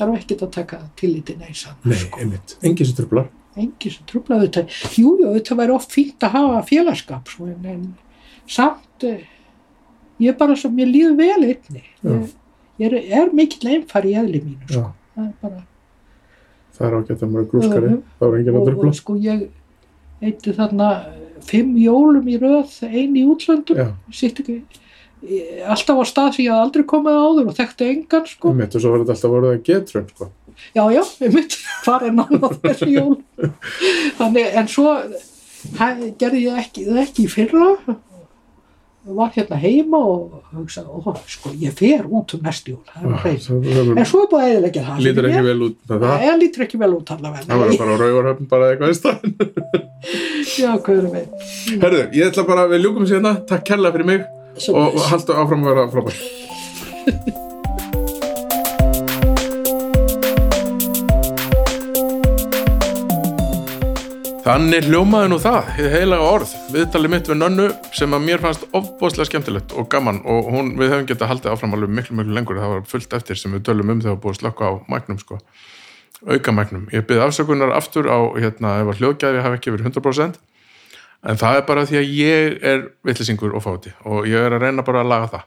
Það 0.00 0.08
er 0.14 0.18
ekkert 0.22 0.42
að 0.46 0.50
taka 0.56 0.78
tilliti 0.96 1.34
neysan 1.36 1.74
Nei, 1.84 1.96
sko. 2.00 2.20
einmitt. 2.22 2.56
Engin 2.64 2.86
sem 2.88 2.96
trublar. 2.96 3.26
Engi 3.60 3.90
sem 3.92 4.06
trúblaði 4.08 4.46
þetta. 4.48 4.62
Jú, 4.96 5.10
jú, 5.20 5.32
þetta 5.34 5.56
væri 5.58 5.74
oft 5.74 5.92
fínt 5.92 6.24
að 6.24 6.34
hafa 6.38 6.60
félagskap 6.70 7.28
sko 7.28 7.48
en, 7.50 7.66
en 7.66 7.82
samt 8.48 9.04
eh, 9.04 9.24
ég 10.22 10.32
er 10.32 10.38
bara 10.40 10.56
svo, 10.56 10.70
mér 10.72 10.88
líður 10.88 11.16
vel 11.18 11.42
einni. 11.50 11.82
Ég, 12.06 12.30
ég 12.80 12.86
er, 12.88 12.96
er 13.20 13.32
mikill 13.36 13.68
einfari 13.74 14.14
í 14.14 14.18
eðli 14.22 14.40
mínu 14.46 14.70
Já. 14.70 14.78
sko. 14.78 14.86
Það 15.16 15.26
er 15.26 15.34
bara 15.42 15.64
Það 16.80 16.86
er 16.88 16.94
ágætt 16.96 17.22
að 17.26 17.32
maður 17.34 17.42
er 17.44 17.48
grúskari. 17.50 17.88
Það 18.20 18.30
var 18.30 18.38
engin 18.38 18.56
að 18.60 18.68
trubla. 18.70 18.92
sko 18.96 19.16
ég 19.20 19.42
eitti 20.24 20.52
þarna 20.56 20.86
fimm 21.44 21.74
jólum 21.80 22.28
í 22.30 22.38
röð 22.40 22.78
ein 22.88 23.16
í 23.20 23.24
útlöndum 23.28 23.76
Já, 23.82 23.86
sitt 24.12 24.40
ekki 24.40 24.54
ég- 24.62 24.78
alltaf 25.68 26.00
á 26.00 26.04
stað 26.08 26.30
sem 26.36 26.44
ég 26.46 26.52
hafði 26.54 26.64
aldrei 26.66 26.84
komið 26.94 27.18
áður 27.20 27.50
og 27.52 27.56
þekkti 27.60 27.88
engan 27.94 28.26
sko 28.30 28.52
einmitt. 28.54 28.74
Og 28.76 28.80
svo 28.84 28.92
var 28.94 29.02
þetta 29.04 29.16
alltaf 29.16 29.34
voruð 29.34 29.54
að 29.54 29.64
getrun, 29.68 30.06
sko. 30.14 30.30
já 30.76 30.84
já, 30.96 31.02
ég 31.24 31.34
mynd 31.36 31.56
fara 31.84 32.08
enn 32.10 32.20
á 32.20 32.26
þessu 32.64 32.88
jól 32.92 33.16
þannig 34.20 34.54
en 34.60 34.68
svo 34.68 34.94
hæ- 35.80 36.14
gerði 36.20 36.46
ég 36.46 36.62
ekki, 36.64 36.86
það 36.88 37.02
ekki 37.06 37.26
í 37.26 37.32
fyrra 37.32 37.74
var 39.10 39.30
hérna 39.32 39.56
heima 39.58 39.96
og 40.06 40.34
hugsaði, 40.52 40.92
ó, 40.92 41.14
sko, 41.26 41.50
ég 41.58 41.72
fer 41.74 42.04
út 42.04 42.34
um 42.36 42.42
næstu 42.44 42.74
jól, 42.74 42.82
það 42.86 43.00
er 43.00 43.14
Ah, 43.14 43.22
Það 43.24 43.38
það- 43.46 43.98
en 44.02 44.08
svo 44.10 44.20
er 44.20 44.28
búið 44.30 44.42
að 44.44 44.50
eðilegja 44.50 44.82
það 44.88 45.00
lítur 45.06 45.28
ekki 45.30 45.44
vel 45.46 45.62
út 45.66 45.78
með 45.88 46.04
það. 46.04 46.18
það 46.24 46.36
lítur 46.42 46.64
ekki 46.66 46.80
vel 46.82 46.90
út 46.98 47.12
allavega 47.14 47.46
Það 47.48 47.62
var 47.62 47.72
bara 47.80 47.94
á 47.96 48.00
rauvarhöfn 48.04 48.50
bara 48.52 48.68
eitthvað 48.74 48.92
í 48.92 48.98
staðin. 49.00 49.32
já, 50.60 50.70
hvað 50.84 50.92
erum 51.00 51.16
við 51.16 51.80
Herðu, 51.80 52.02
ég 52.20 52.28
ætla 52.28 52.44
bara, 52.52 52.66
við 52.70 52.84
ljúkum 52.84 53.08
síðan. 53.08 53.40
Takk 53.48 53.64
kærlega 53.72 53.96
fyrir 53.96 54.08
mig 54.12 54.28
og, 54.70 54.98
haldu 55.10 55.36
áfram 55.36 55.64
að 55.64 55.70
vera 55.70 55.86
frábær. 55.92 56.18
Þannig 64.50 64.88
hljómaði 64.88 65.30
nú 65.30 65.36
það, 65.38 65.66
heilaga 65.78 66.26
orð, 66.26 66.52
viðtalið 66.74 67.12
mitt 67.12 67.28
við 67.30 67.36
nönnu 67.38 67.66
sem 67.94 68.16
að 68.16 68.24
mér 68.24 68.40
fannst 68.42 68.64
ofbóðslega 68.74 69.28
skemmtilegt 69.28 69.74
og 69.78 69.86
gaman 69.92 70.18
og 70.26 70.48
hún, 70.50 70.72
við 70.80 70.90
hefum 70.90 71.06
getað 71.06 71.30
haldið 71.30 71.52
áfram 71.52 71.76
alveg 71.76 71.92
miklu, 71.94 72.16
miklu 72.18 72.34
lengur, 72.34 72.58
það 72.58 72.72
var 72.74 72.82
fullt 72.90 73.14
eftir 73.20 73.38
sem 73.38 73.54
við 73.54 73.68
tölum 73.68 73.92
um 73.94 74.00
þegar 74.02 74.16
við 74.16 74.22
búið 74.24 74.34
að 74.34 74.40
slökka 74.40 74.62
á 74.66 74.72
mæknum 74.90 75.20
sko, 75.22 75.38
auka 76.26 76.54
mæknum. 76.56 76.88
Ég 76.90 77.06
byrði 77.06 77.28
afsökunar 77.28 77.76
aftur 77.76 78.10
á, 78.10 78.18
hérna, 78.40 78.74
ef 78.80 78.90
að 78.90 79.04
hljóðgæði 79.04 79.44
hafi 79.44 79.60
ekki 79.60 79.76
verið 79.76 79.92
100% 79.92 80.40
en 81.26 81.40
það 81.40 81.58
er 81.58 81.66
bara 81.68 81.86
því 81.88 81.98
að 82.00 82.12
ég 82.16 82.56
er 82.72 82.84
vittlisingur 83.06 83.56
og 83.56 83.64
fáti. 83.64 83.92
Og 84.08 84.28
ég 84.28 84.40
er 84.40 84.56
að 84.56 84.64
reyna 84.66 84.84
bara 84.86 85.04
að 85.04 85.12
laga 85.12 85.30
það. 85.34 85.46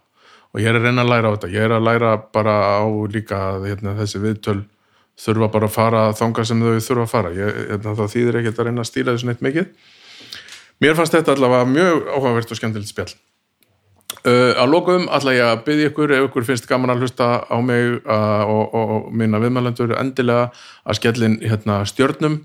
Og 0.54 0.62
ég 0.62 0.70
er 0.70 0.78
að 0.78 0.86
reyna 0.86 1.02
að 1.02 1.10
læra 1.10 1.30
á 1.30 1.34
þetta, 1.34 1.50
ég 1.56 1.66
er 1.66 1.74
að 1.74 1.88
læra 1.88 2.14
bara 2.36 2.56
á 2.78 2.86
líka 3.10 3.42
hérna, 3.64 3.96
þessi 3.98 4.22
viðtöl 4.22 4.60
þurfa 5.24 5.50
bara 5.54 5.70
að 5.70 5.74
fara 5.74 6.04
þanga 6.18 6.46
sem 6.46 6.62
þau 6.62 6.78
þurfa 6.78 7.06
að 7.08 7.12
fara. 7.12 7.34
Ég, 7.38 7.60
hérna, 7.72 7.98
það 7.98 8.14
þýðir 8.14 8.40
ekkert 8.42 8.62
að 8.62 8.70
reyna 8.70 8.86
að 8.86 8.90
stíla 8.90 9.16
þessu 9.16 9.30
neitt 9.30 9.46
mikið. 9.46 9.70
Mér 10.84 10.98
fannst 10.98 11.16
þetta 11.18 11.34
allavega 11.34 11.70
mjög 11.70 12.10
áhugavert 12.14 12.54
og 12.54 12.60
skemmtilegt 12.60 12.94
spjall. 12.94 13.14
Uh, 14.24 14.54
að 14.62 14.70
lokum 14.70 15.08
ætla 15.12 15.34
ég 15.34 15.48
að 15.50 15.62
byggja 15.66 15.90
ykkur 15.90 16.12
ef 16.16 16.26
ykkur 16.28 16.46
finnst 16.48 16.68
gaman 16.70 16.94
að 16.94 17.02
hlusta 17.04 17.28
á 17.50 17.58
mig 17.66 17.98
uh, 18.06 18.44
og, 18.46 18.76
og, 18.78 18.92
og 18.94 19.08
minna 19.20 19.42
viðmælendur 19.42 19.96
endilega 19.98 20.52
að 20.86 21.00
skellin 21.00 21.40
hérna, 21.42 21.82
stjörnum 21.90 22.38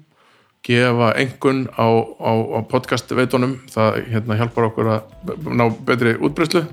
gefa 0.69 1.13
engun 1.17 1.67
á, 1.81 1.89
á, 2.21 2.33
á 2.57 2.61
podcast 2.69 3.13
veitunum 3.17 3.57
það 3.73 4.01
hérna, 4.13 4.37
hjálpar 4.41 4.69
okkur 4.69 4.91
að 4.93 5.47
ná 5.49 5.65
betri 5.89 6.17
útbreyslu 6.21 6.67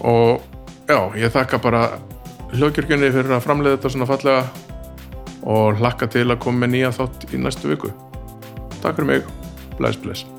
og 0.00 0.40
já, 0.88 0.98
ég 1.20 1.34
þakka 1.34 1.60
bara 1.64 1.82
hljóðkjörgjunni 2.54 3.12
fyrir 3.12 3.36
að 3.36 3.44
framleiða 3.44 3.76
þetta 3.76 3.92
svona 3.92 4.08
fallega 4.08 4.46
og 5.46 5.82
hlakka 5.82 6.08
til 6.10 6.28
að 6.30 6.40
koma 6.46 6.64
með 6.64 6.72
nýja 6.76 6.94
þátt 6.96 7.28
í 7.30 7.42
næstu 7.42 7.70
viku. 7.70 7.92
Takk 8.80 8.96
fyrir 8.96 9.12
mig, 9.12 9.28
bless 9.76 10.00
bless 10.00 10.35